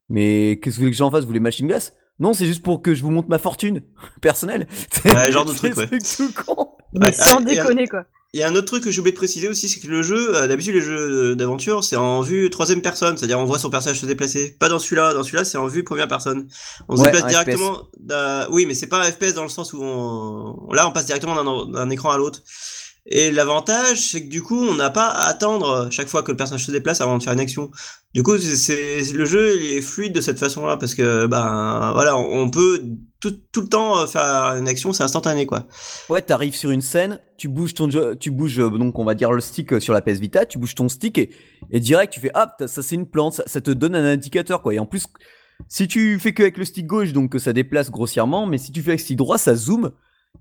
mais 0.09 0.59
qu'est-ce 0.61 0.75
que 0.75 0.79
vous 0.79 0.83
voulez 0.85 0.91
que 0.91 0.97
j'en 0.97 1.11
fasse? 1.11 1.21
Vous 1.21 1.27
voulez 1.27 1.39
machine 1.39 1.67
glace? 1.67 1.93
Non, 2.19 2.33
c'est 2.33 2.45
juste 2.47 2.63
pour 2.63 2.81
que 2.81 2.95
je 2.95 3.03
vous 3.03 3.11
montre 3.11 3.29
ma 3.29 3.37
fortune 3.37 3.81
personnelle. 4.21 4.67
Ouais, 5.05 5.31
genre 5.31 5.45
de 5.45 5.53
truc, 5.55 5.75
ouais. 5.77 5.87
tout 5.87 6.31
con. 6.45 6.69
Mais 6.93 7.07
Ouais, 7.07 7.11
sans 7.11 7.41
déconner, 7.41 7.87
quoi. 7.87 8.05
Il 8.37 8.41
y 8.41 8.43
a 8.43 8.47
un 8.47 8.53
autre 8.53 8.67
truc 8.67 8.83
que 8.83 8.91
j'ai 8.91 8.99
oublié 8.99 9.13
de 9.13 9.17
préciser 9.17 9.47
aussi, 9.47 9.67
c'est 9.67 9.79
que 9.79 9.87
le 9.87 10.03
jeu, 10.03 10.35
euh, 10.35 10.45
d'habitude 10.45 10.75
les 10.75 10.81
jeux 10.81 11.35
d'aventure, 11.35 11.83
c'est 11.83 11.95
en 11.95 12.21
vue 12.21 12.51
troisième 12.51 12.83
personne, 12.83 13.17
c'est-à-dire 13.17 13.39
on 13.39 13.45
voit 13.45 13.57
son 13.57 13.71
personnage 13.71 13.99
se 13.99 14.05
déplacer. 14.05 14.55
Pas 14.59 14.69
dans 14.69 14.77
celui-là, 14.77 15.15
dans 15.15 15.23
celui-là 15.23 15.43
c'est 15.43 15.57
en 15.57 15.65
vue 15.65 15.83
première 15.83 16.07
personne. 16.07 16.47
On 16.87 16.95
se 16.97 17.01
déplace 17.01 17.25
directement. 17.25 17.87
Oui, 18.51 18.67
mais 18.67 18.75
c'est 18.75 18.85
pas 18.85 19.03
un 19.03 19.11
FPS 19.11 19.33
dans 19.33 19.41
le 19.41 19.49
sens 19.49 19.73
où 19.73 19.79
on... 19.81 20.71
là 20.71 20.87
on 20.87 20.91
passe 20.91 21.07
directement 21.07 21.65
d'un 21.65 21.89
écran 21.89 22.11
à 22.11 22.19
l'autre. 22.19 22.43
Et 23.09 23.31
l'avantage, 23.31 23.99
c'est 24.11 24.23
que 24.23 24.29
du 24.29 24.41
coup, 24.43 24.59
on 24.67 24.75
n'a 24.75 24.89
pas 24.89 25.07
à 25.07 25.27
attendre 25.29 25.87
chaque 25.91 26.09
fois 26.09 26.23
que 26.23 26.31
le 26.31 26.37
personnage 26.37 26.65
se 26.65 26.71
déplace 26.71 26.99
avant 26.99 27.17
de 27.17 27.23
faire 27.23 27.31
une 27.33 27.39
action. 27.39 27.71
Du 28.13 28.21
coup, 28.21 28.37
c'est 28.37 29.01
le 29.13 29.23
jeu 29.25 29.55
il 29.61 29.77
est 29.77 29.81
fluide 29.81 30.11
de 30.13 30.19
cette 30.21 30.39
façon-là 30.39 30.75
parce 30.75 30.93
que 30.93 31.25
ben 31.27 31.91
voilà, 31.93 32.17
on 32.17 32.49
peut 32.49 32.81
tout, 33.21 33.31
tout 33.51 33.61
le 33.61 33.69
temps 33.69 33.97
euh, 33.99 34.07
faire 34.07 34.55
une 34.57 34.67
action, 34.67 34.91
c'est 34.91 35.03
instantané 35.03 35.45
quoi. 35.45 35.67
Ouais, 36.09 36.21
t'arrives 36.21 36.55
sur 36.55 36.69
une 36.71 36.81
scène, 36.81 37.19
tu 37.37 37.47
bouges 37.47 37.73
ton, 37.75 37.87
tu 38.19 38.29
bouges 38.31 38.59
euh, 38.59 38.69
donc 38.69 38.99
on 38.99 39.05
va 39.05 39.13
dire 39.15 39.31
le 39.31 39.39
stick 39.41 39.71
euh, 39.73 39.79
sur 39.79 39.93
la 39.93 40.01
PS 40.01 40.19
Vita, 40.19 40.45
tu 40.45 40.57
bouges 40.57 40.75
ton 40.75 40.89
stick 40.89 41.17
et, 41.17 41.29
et 41.71 41.79
direct 41.79 42.11
tu 42.11 42.19
fais 42.19 42.31
ah 42.33 42.53
t'as- 42.57 42.67
ça 42.67 42.81
c'est 42.83 42.95
une 42.95 43.07
plante, 43.07 43.41
ça, 43.45 43.61
te 43.61 43.71
donne 43.71 43.95
un 43.95 44.05
indicateur 44.05 44.61
quoi. 44.61 44.73
Et 44.73 44.79
en 44.79 44.85
plus, 44.85 45.05
si 45.69 45.87
tu 45.87 46.19
fais 46.19 46.33
que 46.33 46.43
avec 46.43 46.57
le 46.57 46.65
stick 46.65 46.87
gauche 46.87 47.13
donc 47.13 47.35
ça 47.39 47.53
déplace 47.53 47.89
grossièrement, 47.89 48.45
mais 48.47 48.57
si 48.57 48.71
tu 48.71 48.81
fais 48.81 48.91
avec 48.91 48.99
le 48.99 49.05
stick 49.05 49.17
droit 49.17 49.37
ça 49.37 49.55
zoome. 49.55 49.91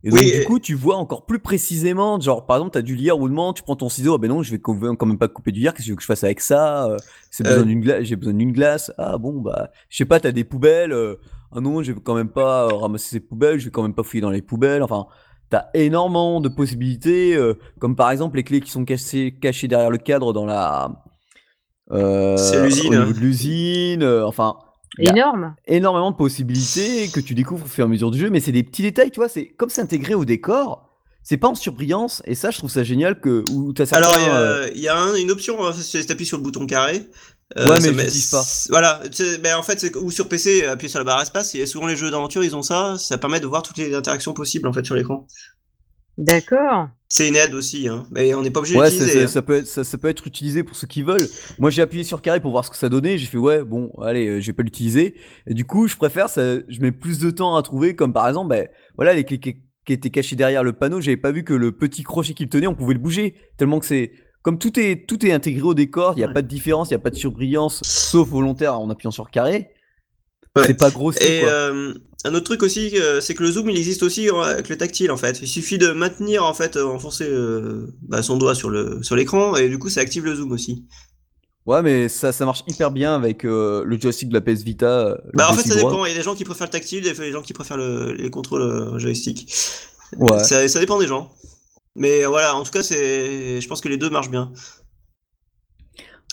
Et 0.04 0.10
donc 0.10 0.18
Oui, 0.20 0.32
du 0.32 0.44
coup 0.44 0.58
tu 0.60 0.74
vois 0.74 0.96
encore 0.96 1.26
plus 1.26 1.38
précisément, 1.40 2.20
genre 2.20 2.46
par 2.46 2.58
exemple 2.58 2.72
t'as 2.72 2.82
du 2.82 2.94
lierre 2.94 3.16
roulement, 3.16 3.52
tu 3.52 3.62
prends 3.62 3.76
ton 3.76 3.88
ciseau, 3.88 4.14
ah 4.14 4.18
ben 4.18 4.28
non 4.28 4.42
je 4.42 4.52
vais 4.52 4.58
quand 4.60 4.74
même 5.06 5.18
pas 5.18 5.28
couper 5.28 5.52
du 5.52 5.60
lierre, 5.60 5.72
qu'est-ce 5.74 5.82
que 5.82 5.86
tu 5.86 5.90
veux 5.90 5.96
que 5.96 6.02
je 6.02 6.06
fasse 6.06 6.24
avec 6.24 6.40
ça 6.40 6.86
Euh, 6.88 6.96
Euh, 7.40 7.44
besoin 7.44 7.64
d'une 7.66 7.80
glace, 7.80 8.04
j'ai 8.04 8.16
besoin 8.16 8.34
d'une 8.34 8.52
glace. 8.52 8.92
Ah 8.98 9.18
bon 9.18 9.40
bah 9.40 9.70
je 9.88 9.96
sais 9.96 10.04
pas, 10.04 10.20
t'as 10.20 10.32
des 10.32 10.44
poubelles. 10.44 10.92
euh, 10.92 11.16
ah 11.52 11.60
non, 11.60 11.82
je 11.82 11.92
vais 11.92 12.00
quand 12.00 12.14
même 12.14 12.28
pas 12.30 12.68
ramasser 12.68 13.08
ces 13.10 13.20
poubelles, 13.20 13.58
je 13.58 13.66
vais 13.66 13.70
quand 13.70 13.82
même 13.82 13.94
pas 13.94 14.02
fouiller 14.02 14.20
dans 14.22 14.30
les 14.30 14.42
poubelles. 14.42 14.82
Enfin, 14.82 15.06
t'as 15.50 15.66
énormément 15.74 16.40
de 16.40 16.48
possibilités, 16.48 17.34
euh, 17.36 17.54
comme 17.78 17.96
par 17.96 18.10
exemple 18.10 18.36
les 18.36 18.44
clés 18.44 18.60
qui 18.60 18.70
sont 18.70 18.84
cachées, 18.84 19.38
cachées 19.40 19.68
derrière 19.68 19.90
le 19.90 19.98
cadre 19.98 20.32
dans 20.32 20.44
la. 20.46 21.02
euh, 21.92 22.36
C'est 22.36 22.62
l'usine, 22.64 22.94
hein. 22.94 23.12
l'usine. 23.20 24.02
euh, 24.02 24.26
enfin, 24.26 24.56
Énorme. 24.98 25.54
énormément 25.66 26.10
de 26.10 26.16
possibilités 26.16 27.08
que 27.08 27.20
tu 27.20 27.34
découvres 27.34 27.64
au 27.64 27.68
fur 27.68 27.84
et 27.84 27.86
à 27.86 27.88
mesure 27.88 28.10
du 28.10 28.18
jeu, 28.18 28.30
mais 28.30 28.40
c'est 28.40 28.52
des 28.52 28.62
petits 28.62 28.82
détails, 28.82 29.10
tu 29.10 29.20
vois. 29.20 29.28
C'est 29.28 29.46
comme 29.48 29.68
c'est 29.68 29.82
intégré 29.82 30.14
au 30.14 30.24
décor. 30.24 30.82
C'est 31.22 31.38
pas 31.38 31.48
en 31.48 31.56
surbrillance, 31.56 32.22
et 32.24 32.36
ça, 32.36 32.50
je 32.52 32.58
trouve 32.58 32.70
ça 32.70 32.84
génial 32.84 33.20
que. 33.20 33.42
Où 33.50 33.72
t'as 33.72 33.84
certains, 33.84 34.06
Alors, 34.08 34.20
il 34.20 34.26
y 34.26 34.30
a, 34.30 34.36
euh, 34.38 34.70
il 34.76 34.80
y 34.80 34.88
a 34.88 34.96
un- 34.96 35.14
une 35.16 35.32
option, 35.32 35.66
hein, 35.66 35.72
c'est 35.72 36.04
t'appuies 36.06 36.24
sur 36.24 36.36
le 36.36 36.42
bouton 36.44 36.66
carré. 36.66 37.08
Euh, 37.58 37.66
Ouais, 37.68 37.80
mais 37.92 38.08
je 38.08 38.30
pas. 38.30 38.44
Voilà, 38.70 39.02
ben, 39.40 39.56
en 39.56 39.62
fait, 39.62 39.92
ou 40.00 40.10
sur 40.12 40.28
PC, 40.28 40.64
appuyer 40.66 40.88
sur 40.88 41.00
la 41.00 41.04
barre 41.04 41.22
espace, 41.22 41.54
et 41.56 41.66
souvent 41.66 41.88
les 41.88 41.96
jeux 41.96 42.10
d'aventure, 42.12 42.44
ils 42.44 42.54
ont 42.54 42.62
ça, 42.62 42.96
ça 42.98 43.18
permet 43.18 43.40
de 43.40 43.46
voir 43.46 43.62
toutes 43.62 43.76
les 43.78 43.92
interactions 43.94 44.34
possibles, 44.34 44.68
en 44.68 44.72
fait, 44.72 44.84
sur 44.86 44.94
l'écran. 44.94 45.26
D'accord. 46.16 46.88
C'est 47.08 47.28
une 47.28 47.36
aide 47.36 47.54
aussi, 47.54 47.86
hein, 47.88 48.04
mais 48.10 48.34
on 48.34 48.42
n'est 48.42 48.50
pas 48.50 48.58
obligé 48.60 48.76
Ouais, 48.76 48.90
d'utiliser. 48.90 49.12
ça, 49.12 49.18
hein. 49.20 49.26
ça, 49.28 49.32
ça 49.34 49.42
peut 49.42 49.54
être, 49.58 49.66
ça, 49.66 49.84
ça 49.84 49.96
peut 49.96 50.08
être 50.08 50.26
utilisé 50.26 50.64
pour 50.64 50.74
ceux 50.76 50.88
qui 50.88 51.02
veulent. 51.02 51.28
Moi, 51.58 51.70
j'ai 51.70 51.80
appuyé 51.82 52.02
sur 52.02 52.20
carré 52.20 52.40
pour 52.40 52.50
voir 52.50 52.64
ce 52.64 52.70
que 52.70 52.76
ça 52.76 52.88
donnait. 52.88 53.16
J'ai 53.16 53.26
fait, 53.26 53.38
ouais, 53.38 53.62
bon, 53.62 53.92
allez, 54.02 54.26
euh, 54.26 54.40
je 54.40 54.46
vais 54.48 54.52
pas 54.52 54.64
l'utiliser. 54.64 55.14
Et 55.46 55.54
du 55.54 55.64
coup, 55.64 55.86
je 55.86 55.96
préfère, 55.96 56.28
ça, 56.28 56.56
je 56.68 56.80
mets 56.80 56.90
plus 56.92 57.20
de 57.20 57.30
temps 57.30 57.54
à 57.56 57.62
trouver, 57.62 57.94
comme 57.94 58.12
par 58.12 58.26
exemple, 58.26 58.48
ben, 58.50 58.66
voilà, 58.96 59.14
les 59.14 59.22
clés 59.22 59.38
qui, 59.38 59.56
qui 59.86 59.92
étaient 59.92 60.10
cachées 60.10 60.34
derrière 60.34 60.64
le 60.64 60.72
panneau, 60.72 61.00
j'avais 61.00 61.16
pas 61.16 61.30
vu 61.30 61.44
que 61.44 61.54
le 61.54 61.70
petit 61.70 62.02
crochet 62.02 62.34
qui 62.34 62.42
le 62.42 62.48
tenait, 62.50 62.66
on 62.66 62.74
pouvait 62.74 62.94
le 62.94 63.00
bouger. 63.00 63.34
Tellement 63.56 63.78
que 63.78 63.86
c'est, 63.86 64.10
comme 64.42 64.58
tout 64.58 64.78
est, 64.80 65.06
tout 65.06 65.24
est 65.24 65.30
intégré 65.32 65.62
au 65.62 65.74
décor, 65.74 66.14
il 66.16 66.20
y 66.20 66.24
a 66.24 66.26
Ouais. 66.26 66.32
pas 66.34 66.42
de 66.42 66.48
différence, 66.48 66.88
il 66.88 66.92
y 66.92 66.96
a 66.96 66.98
pas 66.98 67.10
de 67.10 67.14
surbrillance, 67.16 67.82
sauf 67.84 68.28
volontaire 68.28 68.80
en 68.80 68.90
appuyant 68.90 69.12
sur 69.12 69.30
carré. 69.30 69.68
Ouais. 70.56 70.66
C'est 70.66 70.74
pas 70.74 70.90
grossier, 70.90 71.38
Et 71.38 71.40
quoi. 71.42 71.50
euh, 71.50 71.94
un 72.24 72.34
autre 72.34 72.44
truc 72.44 72.62
aussi, 72.62 72.92
euh, 72.98 73.20
c'est 73.20 73.34
que 73.34 73.42
le 73.42 73.50
zoom, 73.52 73.68
il 73.70 73.76
existe 73.76 74.02
aussi 74.02 74.28
euh, 74.28 74.40
avec 74.42 74.68
le 74.68 74.76
tactile, 74.76 75.10
en 75.10 75.16
fait. 75.16 75.38
Il 75.42 75.48
suffit 75.48 75.78
de 75.78 75.90
maintenir, 75.92 76.44
en 76.44 76.54
fait, 76.54 76.76
enfoncer 76.76 77.26
euh, 77.28 77.86
bah, 78.02 78.22
son 78.22 78.36
doigt 78.36 78.54
sur 78.54 78.70
le 78.70 79.02
sur 79.02 79.16
l'écran, 79.16 79.54
et 79.56 79.68
du 79.68 79.78
coup, 79.78 79.88
ça 79.90 80.00
active 80.00 80.24
le 80.24 80.34
zoom 80.34 80.52
aussi. 80.52 80.84
Ouais, 81.66 81.82
mais 81.82 82.08
ça, 82.08 82.30
ça 82.32 82.44
marche 82.44 82.62
hyper 82.68 82.90
bien 82.92 83.14
avec 83.14 83.44
euh, 83.44 83.82
le 83.84 84.00
joystick 84.00 84.28
de 84.28 84.34
la 84.34 84.40
PS 84.40 84.62
Vita. 84.62 85.18
Bah, 85.34 85.48
en 85.50 85.54
fait, 85.54 85.68
ça 85.68 85.74
droit. 85.76 85.90
dépend. 85.90 86.04
Il 86.06 86.10
y 86.10 86.14
a 86.14 86.16
des 86.16 86.22
gens 86.22 86.34
qui 86.36 86.44
préfèrent 86.44 86.68
le 86.68 86.72
tactile, 86.72 87.08
a 87.08 87.12
des 87.12 87.32
gens 87.32 87.42
qui 87.42 87.52
préfèrent 87.52 87.76
le- 87.76 88.12
les 88.12 88.30
contrôles 88.30 88.98
joystick. 88.98 89.52
Ouais. 90.16 90.42
Ça, 90.44 90.66
ça 90.68 90.78
dépend 90.80 90.98
des 91.00 91.08
gens. 91.08 91.32
Mais 91.96 92.24
voilà, 92.24 92.54
en 92.54 92.62
tout 92.62 92.70
cas, 92.70 92.82
c'est, 92.82 93.60
je 93.60 93.68
pense 93.68 93.80
que 93.80 93.88
les 93.88 93.96
deux 93.96 94.10
marchent 94.10 94.30
bien. 94.30 94.52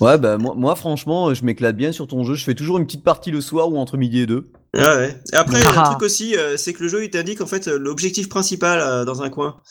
Ouais, 0.01 0.17
bah 0.17 0.37
moi, 0.37 0.53
moi, 0.57 0.75
franchement, 0.75 1.33
je 1.33 1.45
m'éclate 1.45 1.75
bien 1.77 1.91
sur 1.91 2.07
ton 2.07 2.23
jeu. 2.23 2.33
Je 2.35 2.43
fais 2.43 2.55
toujours 2.55 2.77
une 2.79 2.85
petite 2.85 3.03
partie 3.03 3.31
le 3.31 3.41
soir 3.41 3.69
ou 3.69 3.77
entre 3.77 3.95
midi 3.97 4.21
et 4.21 4.25
deux. 4.25 4.51
Ouais, 4.73 4.81
ouais. 4.81 5.21
Et 5.31 5.35
après, 5.35 5.59
il 5.59 5.63
y 5.63 5.67
Ah. 5.75 5.89
truc 5.91 6.01
aussi, 6.01 6.35
euh, 6.35 6.57
c'est 6.57 6.73
que 6.73 6.81
le 6.83 6.89
jeu, 6.89 7.03
il 7.03 7.09
t'indique 7.11 7.41
en 7.41 7.45
fait 7.45 7.67
euh, 7.67 7.77
l'objectif 7.77 8.27
principal 8.27 8.79
euh, 8.79 9.05
dans 9.05 9.21
un 9.21 9.29
coin, 9.29 9.61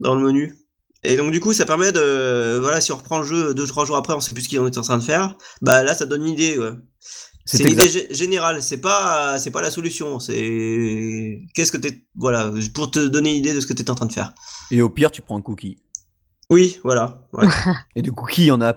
dans 0.00 0.14
le 0.14 0.22
menu. 0.24 0.56
Et 1.04 1.16
donc, 1.16 1.32
du 1.32 1.40
coup, 1.40 1.52
ça 1.52 1.64
permet 1.66 1.90
de, 1.90 2.58
voilà, 2.60 2.80
si 2.80 2.92
on 2.92 2.96
reprend 2.96 3.18
le 3.18 3.26
jeu 3.26 3.54
deux, 3.54 3.66
trois 3.66 3.84
jours 3.84 3.96
après, 3.96 4.14
on 4.14 4.20
sait 4.20 4.34
plus 4.34 4.44
ce 4.44 4.56
qu'on 4.56 4.66
est 4.68 4.78
en 4.78 4.82
train 4.82 4.98
de 4.98 5.02
faire, 5.02 5.36
bah 5.60 5.82
là, 5.82 5.94
ça 5.94 6.06
donne 6.06 6.22
une 6.22 6.32
idée, 6.34 6.56
ouais. 6.58 6.70
C'est 7.44 7.64
une 7.64 7.70
idée 7.72 7.88
gé- 7.88 8.14
générale, 8.14 8.62
c'est 8.62 8.76
pas, 8.80 9.36
c'est 9.40 9.50
pas 9.50 9.62
la 9.62 9.72
solution, 9.72 10.20
c'est, 10.20 11.40
qu'est-ce 11.56 11.72
que 11.72 11.76
t'es, 11.76 12.04
voilà, 12.14 12.52
pour 12.72 12.88
te 12.92 13.00
donner 13.04 13.30
une 13.30 13.38
idée 13.38 13.52
de 13.52 13.58
ce 13.60 13.66
que 13.66 13.72
t'es 13.72 13.90
en 13.90 13.96
train 13.96 14.06
de 14.06 14.12
faire. 14.12 14.32
Et 14.70 14.80
au 14.80 14.88
pire, 14.88 15.10
tu 15.10 15.22
prends 15.22 15.36
un 15.36 15.42
cookie. 15.42 15.78
Oui, 16.50 16.78
voilà. 16.84 17.26
ouais. 17.32 17.48
Et 17.96 18.02
du 18.02 18.12
coup, 18.12 18.26
qui 18.26 18.48
en 18.52 18.60
a 18.62 18.76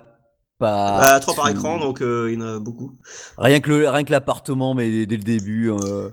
pas 0.60 1.00
Ah, 1.02 1.20
trois 1.20 1.36
par 1.36 1.50
écran, 1.50 1.80
donc 1.80 2.02
euh, 2.02 2.30
il 2.32 2.40
y 2.40 2.44
en 2.44 2.46
a 2.56 2.60
beaucoup. 2.60 2.92
Rien 3.38 3.60
que 3.60 3.70
le, 3.70 3.90
rien 3.90 4.04
que 4.04 4.12
l'appartement, 4.12 4.74
mais 4.74 5.06
dès, 5.06 5.18
le 5.18 5.24
début, 5.24 5.72
euh, 5.72 6.10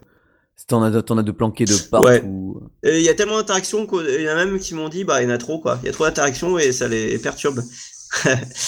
t'en 0.66 0.82
as, 0.82 1.02
t'en 1.02 1.18
as 1.18 1.22
de 1.22 1.32
planqués 1.32 1.64
de 1.64 1.76
partout. 1.90 2.60
Il 2.84 3.00
y 3.00 3.08
a 3.08 3.14
tellement 3.14 3.36
d'interactions 3.36 3.86
qu'il 3.86 4.20
y 4.20 4.28
en 4.28 4.32
a 4.32 4.44
même 4.44 4.58
qui 4.58 4.74
m'ont 4.74 4.88
dit, 4.88 5.04
bah, 5.04 5.22
il 5.22 5.28
y 5.28 5.30
en 5.30 5.34
a 5.34 5.38
trop, 5.38 5.58
quoi. 5.60 5.78
Il 5.82 5.86
y 5.86 5.88
a 5.88 5.92
trop 5.92 6.04
d'interactions 6.04 6.58
et 6.58 6.72
ça 6.72 6.88
les 6.88 7.18
perturbe. 7.18 7.62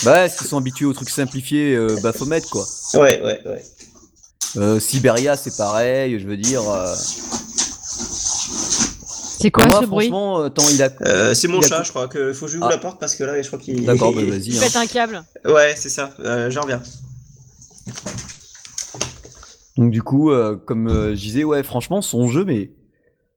Bah, 0.05 0.23
ouais, 0.25 0.31
qu'ils 0.31 0.47
sont 0.47 0.57
habitués 0.57 0.87
aux 0.87 0.95
trucs 0.95 1.11
simplifiés, 1.11 1.75
euh, 1.77 1.99
Baphomet, 2.03 2.41
quoi. 2.51 2.65
Ouais, 2.95 3.21
ouais, 3.23 3.41
ouais. 3.45 3.63
Euh, 4.57 4.81
Siberia, 4.81 5.37
c'est 5.37 5.55
pareil, 5.57 6.19
je 6.19 6.27
veux 6.27 6.39
dire. 6.39 6.63
euh, 6.71 6.95
C'est 9.41 9.51
quoi 9.51 9.67
moi, 9.67 9.81
ce 9.83 9.87
bruit 9.87 10.07
franchement, 10.09 10.41
euh, 10.41 10.45
attends, 10.47 10.69
il 10.71 10.83
a. 10.83 10.91
Euh, 11.03 11.35
c'est 11.35 11.49
mon 11.49 11.61
il 11.61 11.65
a- 11.65 11.69
chat, 11.69 11.83
je 11.83 11.91
crois 11.91 12.09
que 12.09 12.33
faut 12.33 12.47
que 12.47 12.53
j'ouvre 12.53 12.67
Ah. 12.67 12.71
la 12.71 12.79
porte 12.79 13.01
parce 13.01 13.15
que 13.15 13.25
là, 13.25 13.41
je 13.41 13.47
crois 13.47 13.59
qu'il. 13.59 13.85
D'accord, 13.85 14.13
bah, 14.15 14.23
vas-y. 14.23 14.51
Tu 14.51 14.57
hein. 14.59 14.81
un 14.81 14.87
câble. 14.87 15.23
Ouais, 15.45 15.75
c'est 15.77 15.89
ça. 15.89 16.11
Euh, 16.21 16.51
J'en 16.51 16.63
reviens. 16.63 16.83
Donc 19.77 19.91
du 19.91 20.03
coup, 20.03 20.31
euh, 20.31 20.57
comme 20.57 20.89
euh, 20.89 21.11
je 21.17 21.21
disais, 21.21 21.45
ouais, 21.45 21.63
franchement, 21.63 22.01
son 22.01 22.29
jeu, 22.29 22.45
mais 22.45 22.71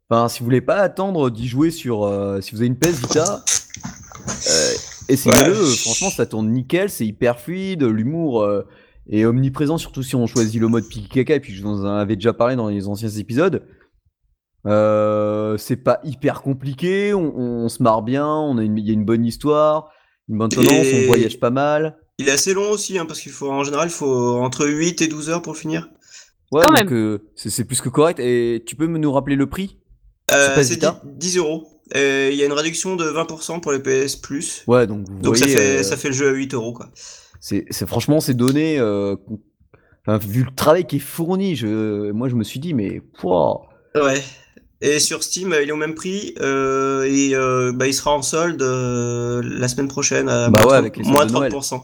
enfin, 0.10 0.30
si 0.30 0.40
vous 0.40 0.46
voulez 0.46 0.62
pas 0.62 0.76
attendre 0.78 1.30
d'y 1.32 1.48
jouer 1.48 1.72
sur, 1.72 2.04
euh, 2.06 2.42
si 2.42 2.52
vous 2.52 2.58
avez 2.58 2.68
une 2.68 2.78
PS 2.78 3.00
Vita, 3.02 3.44
euh, 4.50 4.72
essayez-le. 5.10 5.54
Ouais. 5.60 5.76
Franchement, 5.78 6.10
ça 6.12 6.26
tourne 6.28 6.52
nickel, 6.52 6.90
c'est 6.92 7.06
hyper 7.08 7.40
fluide, 7.40 7.84
l'humour 7.84 8.44
euh, 8.44 8.62
est 9.10 9.26
omniprésent, 9.26 9.80
surtout 9.80 10.04
si 10.04 10.16
on 10.16 10.28
choisit 10.28 10.62
le 10.62 10.68
mode 10.68 10.88
pique 10.88 11.10
caca. 11.12 11.34
Et 11.36 11.40
puis 11.40 11.56
je 11.56 11.64
vous 11.64 11.70
en 11.70 11.96
avais 11.98 12.16
déjà 12.16 12.34
parlé 12.34 12.56
dans 12.56 12.68
les 12.70 12.88
anciens 12.88 13.10
épisodes. 13.10 13.64
Euh, 14.68 15.58
c'est 15.58 15.78
pas 15.78 16.00
hyper 16.04 16.42
compliqué, 16.42 17.14
on, 17.14 17.36
on 17.38 17.70
se 17.70 17.82
marre 17.82 18.02
bien, 18.02 18.28
on 18.28 18.58
a 18.58 18.64
une, 18.64 18.78
il 18.78 18.86
y 18.86 18.90
a 18.90 18.94
une 18.94 19.06
bonne 19.06 19.26
histoire, 19.26 19.92
une 20.30 20.38
bonne 20.38 20.50
tendance, 20.50 20.86
Et- 20.86 21.04
on 21.04 21.08
voyage 21.08 21.40
pas 21.40 21.50
mal. 21.52 21.98
Il 22.20 22.28
est 22.28 22.32
assez 22.32 22.54
long 22.56 22.72
aussi, 22.72 22.98
hein, 22.98 23.06
parce 23.06 23.22
qu'il 23.22 23.32
faut, 23.32 23.50
en 23.52 23.64
général, 23.64 23.88
il 23.90 23.92
faut 23.94 24.38
entre 24.38 24.66
8 24.68 25.02
et 25.04 25.08
12 25.08 25.30
heures 25.30 25.44
pour 25.44 25.56
finir. 25.56 25.90
Ouais, 26.52 26.64
Quand 26.66 26.74
donc 26.74 26.90
même. 26.90 26.94
euh, 26.94 27.30
c'est 27.36 27.50
c'est 27.52 27.64
plus 27.64 27.80
que 27.80 27.90
correct. 27.90 28.20
Et 28.20 28.64
tu 28.66 28.76
peux 28.76 28.88
me 28.88 28.98
nous 28.98 29.12
rappeler 29.12 29.36
le 29.36 29.48
prix? 29.48 29.78
Euh, 30.32 30.56
pas 30.56 30.64
c'est 30.64 30.74
Vita? 30.76 31.00
10, 31.06 31.12
10 31.34 31.38
euros. 31.38 31.68
Il 31.94 32.34
y 32.34 32.42
a 32.42 32.46
une 32.46 32.54
réduction 32.54 32.96
de 32.96 33.06
20% 33.06 33.60
pour 33.62 33.72
les 33.72 33.80
PS 33.80 34.16
Plus. 34.16 34.64
Ouais, 34.68 34.88
donc 34.88 35.08
vous 35.08 35.20
Donc 35.22 35.36
voyez, 35.38 35.54
ça, 35.54 35.60
fait, 35.60 35.78
euh, 35.80 35.84
ça 35.84 35.96
fait 35.96 36.08
le 36.10 36.14
jeu 36.16 36.30
à 36.30 36.32
8 36.32 36.54
euros, 36.56 36.74
quoi. 36.74 36.90
c'est 37.40 37.66
c'est- 37.70 37.86
franchement 37.86 38.20
ces 38.20 38.34
données. 38.34 38.80
euh, 38.80 39.16
qu'on- 39.16 39.40
enfin, 40.08 40.18
vu 40.18 40.44
le 40.44 40.54
travail 40.56 40.86
qui 40.88 40.96
est 40.98 41.00
fourni, 41.00 41.56
je, 41.56 42.12
moi 42.12 42.30
je 42.30 42.36
me 42.36 42.44
suis 42.44 42.60
dit 42.60 42.74
mais 42.74 43.00
pouah, 43.20 43.62
Ouais. 43.96 44.22
Et 44.82 45.00
sur 45.00 45.24
Steam, 45.24 45.54
euh, 45.54 45.64
il 45.64 45.70
est 45.70 45.72
au 45.72 45.76
même 45.78 45.96
prix. 45.96 46.36
euh, 46.40 47.04
et 47.04 47.34
euh, 47.36 47.72
bah, 47.74 47.88
il 47.88 47.94
sera 47.94 48.14
en 48.14 48.22
solde 48.22 48.62
euh, 48.62 49.42
la 49.44 49.68
semaine 49.68 49.88
prochaine 49.88 50.30
à 50.30 50.50
Bah 50.50 50.60
moins, 50.60 50.68
ouais, 50.68 50.68
30, 50.74 50.76
avec 50.78 50.98
les 50.98 51.04
soldes 51.04 51.16
moins 51.16 51.26
de 51.26 51.32
Noël. 51.32 51.52
30%. 51.52 51.82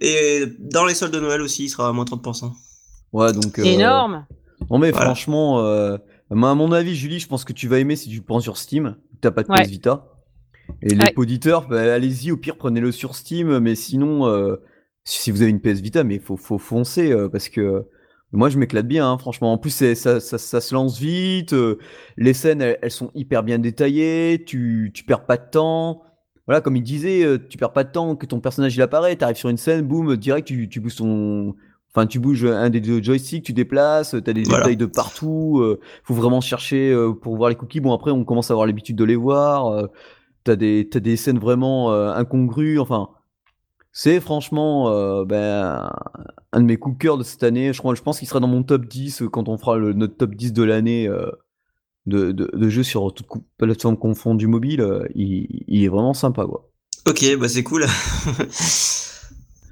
Et 0.00 0.44
dans 0.58 0.84
les 0.84 0.94
soldes 0.94 1.14
de 1.14 1.20
Noël 1.20 1.40
aussi, 1.40 1.64
il 1.64 1.68
sera 1.68 1.88
à 1.88 1.92
moins 1.92 2.04
30%. 2.04 2.52
ouais 3.12 3.32
donc. 3.32 3.58
euh, 3.58 3.62
C'est 3.62 3.72
énorme. 3.74 4.26
Non 4.70 4.78
mais 4.78 4.90
Voilà. 4.90 5.06
franchement, 5.06 5.60
euh, 5.64 5.96
à 6.30 6.34
mon 6.34 6.72
avis, 6.72 6.94
Julie, 6.94 7.20
je 7.20 7.26
pense 7.26 7.44
que 7.44 7.52
tu 7.52 7.68
vas 7.68 7.78
aimer 7.78 7.96
si 7.96 8.08
tu 8.10 8.16
le 8.16 8.22
prends 8.22 8.40
sur 8.40 8.56
Steam. 8.56 8.96
T'as 9.20 9.30
pas 9.30 9.42
de 9.42 9.50
Ouais. 9.50 9.62
PS 9.64 9.70
Vita. 9.70 10.06
Et 10.82 10.94
les 10.94 11.00
Ouais. 11.04 11.14
auditeurs, 11.16 11.66
bah, 11.68 11.94
allez-y, 11.94 12.30
au 12.32 12.36
pire 12.36 12.56
prenez-le 12.56 12.92
sur 12.92 13.14
Steam. 13.16 13.58
Mais 13.58 13.74
sinon, 13.74 14.26
euh, 14.28 14.56
si 15.04 15.30
vous 15.30 15.42
avez 15.42 15.50
une 15.50 15.60
PS 15.60 15.80
Vita, 15.80 16.04
mais 16.04 16.18
faut 16.18 16.36
faut 16.36 16.58
foncer 16.58 17.10
euh, 17.12 17.28
parce 17.28 17.48
que. 17.48 17.86
Moi, 18.32 18.48
je 18.48 18.58
m'éclate 18.58 18.86
bien, 18.86 19.10
hein, 19.10 19.18
franchement. 19.18 19.52
En 19.52 19.58
plus, 19.58 19.70
ça, 19.70 20.20
ça, 20.20 20.38
ça 20.38 20.60
se 20.60 20.74
lance 20.74 20.98
vite. 21.00 21.52
euh, 21.52 21.78
les 22.16 22.32
scènes, 22.32 22.62
elles, 22.62 22.78
elles 22.80 22.90
sont 22.92 23.10
hyper 23.14 23.42
bien 23.42 23.58
détaillées. 23.58 24.44
Tu, 24.46 24.90
tu 24.94 25.02
perds 25.04 25.26
pas 25.26 25.36
de 25.36 25.50
temps. 25.50 26.02
Voilà, 26.46 26.60
comme 26.60 26.76
il 26.76 26.82
disait, 26.82 27.24
euh, 27.24 27.38
tu 27.48 27.58
perds 27.58 27.72
pas 27.72 27.82
de 27.84 27.90
temps 27.90 28.14
que 28.16 28.26
ton 28.26 28.40
personnage 28.40 28.74
il 28.76 28.82
apparaît. 28.82 29.16
T'arrives 29.16 29.36
sur 29.36 29.48
une 29.48 29.56
scène, 29.56 29.82
boum, 29.82 30.16
direct, 30.16 30.46
tu, 30.46 30.68
tu 30.68 30.80
bouges 30.80 30.96
ton. 30.96 31.54
Enfin, 31.92 32.06
tu 32.06 32.20
bouges 32.20 32.44
un 32.44 32.70
des 32.70 32.80
deux 32.80 33.02
joysticks, 33.02 33.44
tu 33.44 33.52
déplaces, 33.52 34.14
t'as 34.24 34.32
des 34.32 34.44
Voilà. 34.44 34.62
détails 34.62 34.76
de 34.76 34.86
partout. 34.86 35.58
euh, 35.60 35.80
faut 36.04 36.14
vraiment 36.14 36.40
chercher 36.40 36.96
pour 37.20 37.36
voir 37.36 37.48
les 37.50 37.56
cookies. 37.56 37.80
Bon, 37.80 37.92
après, 37.92 38.12
on 38.12 38.24
commence 38.24 38.50
à 38.50 38.54
avoir 38.54 38.66
l'habitude 38.66 38.94
de 38.96 39.04
les 39.04 39.16
voir. 39.16 39.88
t'as 40.44 40.54
des, 40.54 40.88
t'as 40.88 41.00
des 41.00 41.16
scènes 41.16 41.40
vraiment 41.40 41.92
incongrues. 41.92 42.78
Enfin, 42.78 43.08
c'est 43.92 44.20
franchement 44.20 44.90
euh, 44.90 45.24
ben, 45.24 45.90
un 46.52 46.60
de 46.60 46.64
mes 46.66 46.76
coups 46.76 46.96
de 46.96 47.02
cœur 47.02 47.18
de 47.18 47.22
cette 47.24 47.42
année. 47.42 47.72
Je, 47.72 47.78
crois, 47.78 47.94
je 47.94 48.02
pense 48.02 48.18
qu'il 48.18 48.28
sera 48.28 48.40
dans 48.40 48.46
mon 48.48 48.62
top 48.62 48.86
10 48.86 49.22
euh, 49.22 49.28
quand 49.28 49.48
on 49.48 49.58
fera 49.58 49.76
le, 49.78 49.92
notre 49.92 50.16
top 50.16 50.34
10 50.34 50.52
de 50.52 50.62
l'année 50.62 51.08
euh, 51.08 51.30
de, 52.06 52.32
de, 52.32 52.50
de 52.54 52.68
jeux 52.68 52.82
sur 52.82 53.12
toutes 53.14 53.26
cou- 53.26 53.44
plateformes 53.58 53.96
confondues 53.96 54.46
mobile. 54.46 54.80
euh, 54.80 55.06
il, 55.14 55.64
il 55.68 55.84
est 55.84 55.88
vraiment 55.88 56.14
sympa, 56.14 56.44
quoi. 56.46 56.68
Ok, 57.08 57.24
bah 57.38 57.48
c'est 57.48 57.62
cool. 57.62 57.84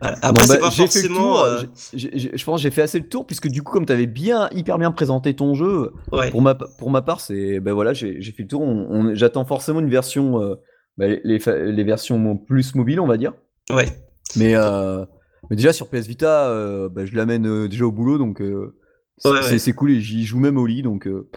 Voilà. 0.00 0.16
Après, 0.22 0.44
c'est 0.46 0.54
bah, 0.54 0.60
pas 0.60 0.70
j'ai 0.70 0.86
fait 0.86 1.02
le 1.08 1.08
forcément. 1.14 1.44
euh, 1.44 1.62
je 1.92 2.44
pense 2.44 2.60
que 2.60 2.62
j'ai 2.62 2.70
fait 2.70 2.82
assez 2.82 3.00
le 3.00 3.08
tour 3.08 3.26
puisque 3.26 3.48
du 3.48 3.64
coup 3.64 3.72
comme 3.72 3.84
tu 3.84 3.92
avais 3.92 4.06
bien 4.06 4.48
hyper 4.52 4.78
bien 4.78 4.92
présenté 4.92 5.34
ton 5.34 5.54
jeu 5.54 5.92
ouais. 6.12 6.30
pour 6.30 6.40
ma 6.40 6.54
pour 6.54 6.90
ma 6.92 7.02
part 7.02 7.20
c'est 7.20 7.58
ben 7.58 7.72
voilà 7.72 7.94
j'ai 7.94 8.20
fait 8.22 8.42
le 8.44 8.46
tour 8.46 8.60
On- 8.62 8.86
on- 8.90 9.14
j'attends 9.16 9.44
forcément 9.44 9.80
une 9.80 9.90
version 9.90 10.56
ben, 10.98 11.18
les, 11.24 11.38
les 11.72 11.82
versions 11.82 12.36
plus 12.36 12.76
mobiles 12.76 13.00
on 13.00 13.08
va 13.08 13.16
dire 13.16 13.32
Ouais. 13.70 13.88
Mais 14.36 14.54
euh, 14.54 15.04
mais 15.50 15.56
déjà 15.56 15.72
sur 15.72 15.88
PS 15.88 16.06
Vita 16.06 16.48
euh, 16.48 16.88
ben, 16.88 17.06
je 17.06 17.14
l'amène 17.14 17.46
euh, 17.46 17.68
déjà 17.68 17.84
au 17.86 17.92
boulot 17.92 18.18
donc 18.18 18.40
euh, 18.40 18.76
c'est 19.18 19.28
Ouais, 19.30 19.40
ouais. 19.40 19.72
cool 19.72 19.90
et 19.92 20.00
j'y 20.00 20.24
joue 20.24 20.38
même 20.38 20.58
au 20.58 20.66
lit 20.66 20.82
donc 20.82 21.06
euh, 21.06 21.28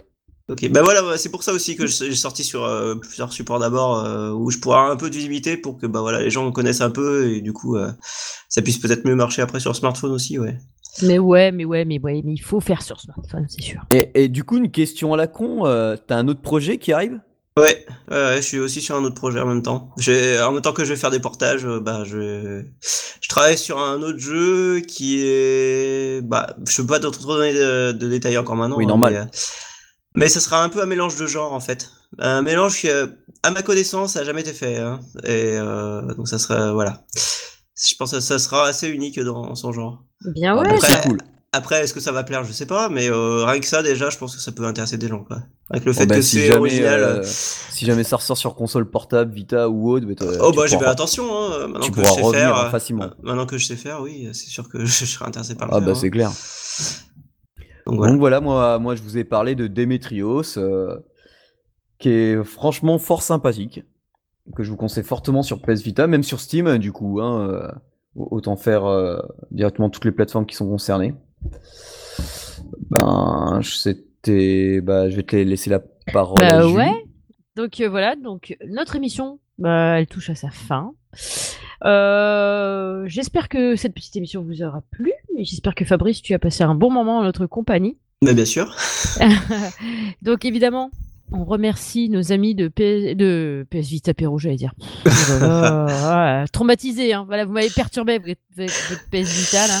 Ok, 0.48 0.68
bah 0.70 0.82
voilà, 0.82 1.02
bah, 1.02 1.16
c'est 1.16 1.30
pour 1.30 1.44
ça 1.44 1.52
aussi 1.52 1.76
que 1.76 1.86
j'ai 1.86 2.14
sorti 2.14 2.42
sur 2.44 2.64
euh, 2.64 2.96
plusieurs 2.96 3.32
supports 3.32 3.60
d'abord 3.60 4.04
euh, 4.04 4.32
où 4.32 4.50
je 4.50 4.58
pourrais 4.58 4.78
un 4.90 4.96
peu 4.96 5.08
de 5.08 5.14
visibilité 5.14 5.56
pour 5.56 5.78
que 5.78 5.86
bah 5.86 6.00
voilà 6.00 6.20
les 6.20 6.30
gens 6.30 6.44
me 6.44 6.50
connaissent 6.50 6.80
un 6.80 6.90
peu 6.90 7.30
et 7.30 7.40
du 7.40 7.52
coup 7.52 7.76
euh, 7.76 7.90
ça 8.48 8.60
puisse 8.60 8.78
peut-être 8.78 9.06
mieux 9.06 9.14
marcher 9.14 9.40
après 9.40 9.60
sur 9.60 9.74
smartphone 9.74 10.10
aussi, 10.10 10.38
ouais. 10.38 10.58
Mais 11.02 11.18
ouais, 11.18 11.52
mais 11.52 11.64
ouais, 11.64 11.84
mais 11.86 11.98
ouais, 12.00 12.20
mais 12.24 12.34
il 12.34 12.42
faut 12.42 12.60
faire 12.60 12.82
sur 12.82 13.00
smartphone, 13.00 13.46
c'est 13.48 13.62
sûr. 13.62 13.80
et, 13.94 14.10
et 14.24 14.28
du 14.28 14.44
coup 14.44 14.58
une 14.58 14.70
question 14.70 15.14
à 15.14 15.16
la 15.16 15.26
con 15.28 15.64
euh, 15.64 15.96
t'as 16.06 16.16
un 16.16 16.28
autre 16.28 16.42
projet 16.42 16.76
qui 16.76 16.92
arrive? 16.92 17.18
Ouais, 17.58 17.84
ouais, 18.10 18.16
ouais, 18.16 18.36
je 18.36 18.40
suis 18.42 18.58
aussi 18.58 18.80
sur 18.80 18.96
un 18.96 19.04
autre 19.04 19.14
projet 19.14 19.38
en 19.40 19.46
même 19.46 19.62
temps. 19.62 19.90
J'ai, 19.98 20.40
en 20.40 20.52
même 20.52 20.62
temps 20.62 20.72
que 20.72 20.84
je 20.84 20.90
vais 20.94 20.98
faire 20.98 21.10
des 21.10 21.20
portages, 21.20 21.66
euh, 21.66 21.80
bah 21.80 22.02
je, 22.04 22.62
je 23.20 23.28
travaille 23.28 23.58
sur 23.58 23.78
un 23.78 24.00
autre 24.02 24.18
jeu 24.18 24.80
qui 24.80 25.20
est, 25.22 26.22
bah 26.22 26.56
je 26.66 26.80
peux 26.80 26.86
pas 26.86 26.98
trop 26.98 27.10
trop 27.10 27.34
donner 27.36 27.52
de, 27.52 27.92
de 27.92 28.08
détails 28.08 28.38
encore 28.38 28.56
maintenant. 28.56 28.76
Oui, 28.78 28.84
hein, 28.84 28.88
normal. 28.88 29.12
Mais, 29.12 29.18
euh, 29.20 29.24
mais 30.14 30.28
ça 30.30 30.40
sera 30.40 30.62
un 30.64 30.70
peu 30.70 30.80
un 30.82 30.86
mélange 30.86 31.16
de 31.16 31.26
genres 31.26 31.52
en 31.52 31.60
fait, 31.60 31.90
un 32.18 32.40
mélange 32.40 32.78
qui, 32.80 32.88
euh, 32.88 33.06
à 33.42 33.50
ma 33.50 33.62
connaissance, 33.62 34.16
a 34.16 34.24
jamais 34.24 34.40
été 34.40 34.54
fait. 34.54 34.78
hein. 34.78 35.00
Et 35.24 35.56
euh, 35.58 36.00
donc 36.14 36.28
ça 36.28 36.38
sera, 36.38 36.72
voilà. 36.72 37.04
Je 37.14 37.94
pense 37.98 38.12
que 38.12 38.20
ça 38.20 38.38
sera 38.38 38.66
assez 38.66 38.88
unique 38.88 39.20
dans 39.20 39.54
son 39.56 39.72
genre. 39.72 40.04
Bien 40.24 40.54
Ah, 40.56 40.62
ouais. 40.62 40.68
bah, 40.68 40.74
Après, 40.76 40.88
c'est 40.88 41.02
cool 41.08 41.18
Après, 41.54 41.82
est-ce 41.84 41.92
que 41.92 42.00
ça 42.00 42.12
va 42.12 42.24
plaire? 42.24 42.44
Je 42.44 42.52
sais 42.52 42.64
pas, 42.64 42.88
mais 42.88 43.10
euh, 43.10 43.44
rien 43.44 43.60
que 43.60 43.66
ça 43.66 43.82
déjà, 43.82 44.08
je 44.08 44.16
pense 44.16 44.34
que 44.34 44.40
ça 44.40 44.52
peut 44.52 44.64
intéresser 44.64 44.96
des 44.96 45.06
gens, 45.08 45.22
quoi. 45.22 45.38
Avec 45.70 45.84
le 45.84 45.92
Bon, 45.92 45.98
fait 45.98 46.06
ben, 46.06 46.14
que 46.16 46.22
si 46.22 46.36
c'est 46.38 46.46
jamais, 46.46 46.58
original. 46.60 47.00
euh, 47.02 47.22
si 47.24 47.84
jamais 47.84 48.04
ça 48.04 48.16
ressort 48.16 48.38
sur 48.38 48.54
console 48.54 48.88
portable 48.88 49.32
Vita 49.34 49.68
ou 49.68 49.90
autre 49.90 50.06
t'as- 50.14 50.24
Oh 50.40 50.50
bah 50.52 50.62
j'ai 50.66 50.78
fait 50.78 50.84
attention 50.86 51.24
hein, 51.24 51.66
maintenant 51.68 51.80
tu 51.80 51.92
que 51.92 52.00
je 52.02 52.06
sais 52.10 52.30
faire. 52.32 52.56
hein, 52.56 52.66
euh, 52.66 52.70
facilement. 52.70 53.04
euh, 53.04 53.08
Maintenant 53.22 53.44
que 53.46 53.58
je 53.58 53.66
sais 53.66 53.76
faire, 53.76 54.00
oui, 54.00 54.28
c'est 54.32 54.48
sûr 54.48 54.66
que 54.68 54.82
je 54.86 55.04
serai 55.04 55.26
intéressé 55.26 55.54
par 55.54 55.68
le 55.68 55.74
ah 55.74 55.76
faire. 55.78 55.86
bah 55.86 55.92
hein. 55.92 55.94
c'est 55.94 56.10
clair 56.10 56.30
Donc 57.86 57.96
voilà. 57.96 58.12
Donc 58.12 58.20
voilà, 58.20 58.40
moi, 58.40 58.78
moi 58.78 58.94
je 58.94 59.02
vous 59.02 59.18
ai 59.18 59.24
parlé 59.24 59.54
de 59.54 59.66
Demetrios, 59.66 60.56
euh, 60.58 60.96
qui 61.98 62.08
est 62.08 62.44
franchement 62.44 62.98
fort 62.98 63.22
sympathique, 63.22 63.82
que 64.56 64.62
je 64.62 64.70
vous 64.70 64.76
conseille 64.76 65.04
fortement 65.04 65.42
sur 65.42 65.60
PS 65.60 65.82
Vita, 65.82 66.06
même 66.06 66.22
sur 66.22 66.40
Steam, 66.40 66.66
euh, 66.66 66.78
du 66.78 66.92
coup, 66.92 67.20
hein, 67.20 67.48
euh, 67.50 67.68
autant 68.16 68.56
faire 68.56 68.84
euh, 68.86 69.18
directement 69.50 69.90
toutes 69.90 70.04
les 70.06 70.12
plateformes 70.12 70.46
qui 70.46 70.56
sont 70.56 70.66
concernées. 70.68 71.14
Ben, 72.90 73.60
je- 73.62 73.74
c'était, 73.76 74.80
bah, 74.80 75.08
je 75.10 75.16
vais 75.16 75.22
te 75.22 75.36
laisser 75.36 75.70
la 75.70 75.80
parole. 76.12 76.42
à 76.44 76.58
Bah 76.58 76.62
Julie. 76.62 76.74
ouais. 76.76 77.04
Donc 77.56 77.80
euh, 77.80 77.88
voilà, 77.88 78.16
donc 78.16 78.56
notre 78.66 78.96
émission, 78.96 79.38
bah, 79.58 79.98
elle 79.98 80.06
touche 80.06 80.30
à 80.30 80.34
sa 80.34 80.50
fin. 80.50 80.92
Euh, 81.84 83.04
j'espère 83.06 83.48
que 83.48 83.76
cette 83.76 83.94
petite 83.94 84.16
émission 84.16 84.42
vous 84.42 84.62
aura 84.62 84.82
plu. 84.90 85.12
et 85.36 85.44
J'espère 85.44 85.74
que 85.74 85.84
Fabrice, 85.84 86.22
tu 86.22 86.32
as 86.34 86.38
passé 86.38 86.62
un 86.64 86.74
bon 86.74 86.90
moment 86.90 87.18
en 87.18 87.22
notre 87.22 87.46
compagnie. 87.46 87.98
Mais 88.22 88.34
bien 88.34 88.44
sûr. 88.44 88.74
Donc 90.22 90.44
évidemment, 90.44 90.90
on 91.32 91.44
remercie 91.44 92.08
nos 92.08 92.30
amis 92.32 92.54
de, 92.54 92.68
P... 92.68 93.14
de 93.16 93.66
PS 93.70 93.88
Vita 93.88 94.14
Perro, 94.14 94.38
j'allais 94.38 94.56
dire. 94.56 94.72
Oh 95.06 95.86
traumatisé, 96.52 97.12
hein. 97.14 97.24
voilà, 97.26 97.44
vous 97.44 97.52
m'avez 97.52 97.70
perturbé 97.70 98.14
avec 98.14 98.38
avec 98.56 98.70
votre 98.88 99.08
PS 99.10 99.28
Vita 99.50 99.66
là. 99.66 99.80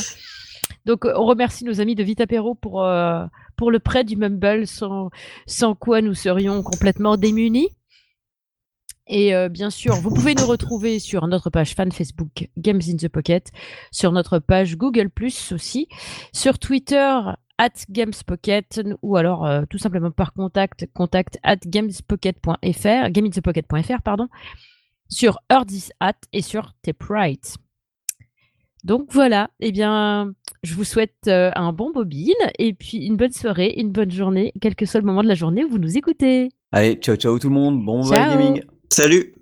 Donc 0.84 1.04
on 1.04 1.24
remercie 1.24 1.64
nos 1.64 1.80
amis 1.80 1.94
de 1.94 2.02
Vita 2.02 2.26
Perro 2.26 2.54
pour, 2.54 2.84
euh, 2.84 3.24
pour 3.56 3.70
le 3.70 3.78
prêt 3.78 4.04
du 4.04 4.16
Mumble, 4.16 4.66
sans, 4.66 5.10
quoi 5.78 6.00
nous 6.02 6.14
serions 6.14 6.62
complètement 6.62 7.16
démunis. 7.16 7.68
Et 9.08 9.34
euh, 9.34 9.48
bien 9.48 9.70
sûr, 9.70 9.94
vous 9.94 10.14
pouvez 10.14 10.34
nous 10.34 10.46
retrouver 10.46 10.98
sur 10.98 11.26
notre 11.26 11.50
page 11.50 11.74
fan 11.74 11.90
Facebook 11.90 12.48
Games 12.56 12.80
in 12.88 12.96
the 12.96 13.08
Pocket, 13.08 13.50
sur 13.90 14.12
notre 14.12 14.38
page 14.38 14.76
Google 14.76 15.10
Plus 15.10 15.52
aussi, 15.52 15.88
sur 16.32 16.58
Twitter 16.58 17.18
at 17.58 17.72
gamespocket 17.90 18.80
ou 19.02 19.16
alors 19.16 19.44
euh, 19.44 19.64
tout 19.68 19.78
simplement 19.78 20.10
par 20.10 20.32
contact 20.32 20.86
contact 20.94 21.38
at 21.42 21.56
gamespocket.fr 21.56 23.10
gameinthepocket.fr 23.10 24.02
pardon 24.02 24.28
sur 25.12 25.38
Hat 25.48 25.66
et 26.32 26.42
sur 26.42 26.72
Taprite. 26.82 27.58
Donc 28.82 29.12
voilà, 29.12 29.50
eh 29.60 29.70
bien, 29.70 30.32
je 30.62 30.74
vous 30.74 30.84
souhaite 30.84 31.26
euh, 31.26 31.50
un 31.56 31.72
bon 31.72 31.92
mobile 31.92 32.34
et 32.58 32.72
puis 32.72 32.98
une 32.98 33.16
bonne 33.16 33.32
soirée, 33.32 33.74
une 33.76 33.90
bonne 33.90 34.10
journée, 34.10 34.52
quel 34.60 34.74
que 34.74 34.86
soit 34.86 35.00
le 35.00 35.06
moment 35.06 35.22
de 35.22 35.28
la 35.28 35.34
journée 35.34 35.64
où 35.64 35.68
vous 35.68 35.78
nous 35.78 35.98
écoutez. 35.98 36.50
Allez, 36.70 36.94
ciao 36.94 37.16
ciao 37.16 37.38
tout 37.38 37.48
le 37.48 37.54
monde, 37.54 37.84
bon 37.84 38.02
Ciao. 38.02 38.38
gaming. 38.38 38.62
Salut 38.88 39.34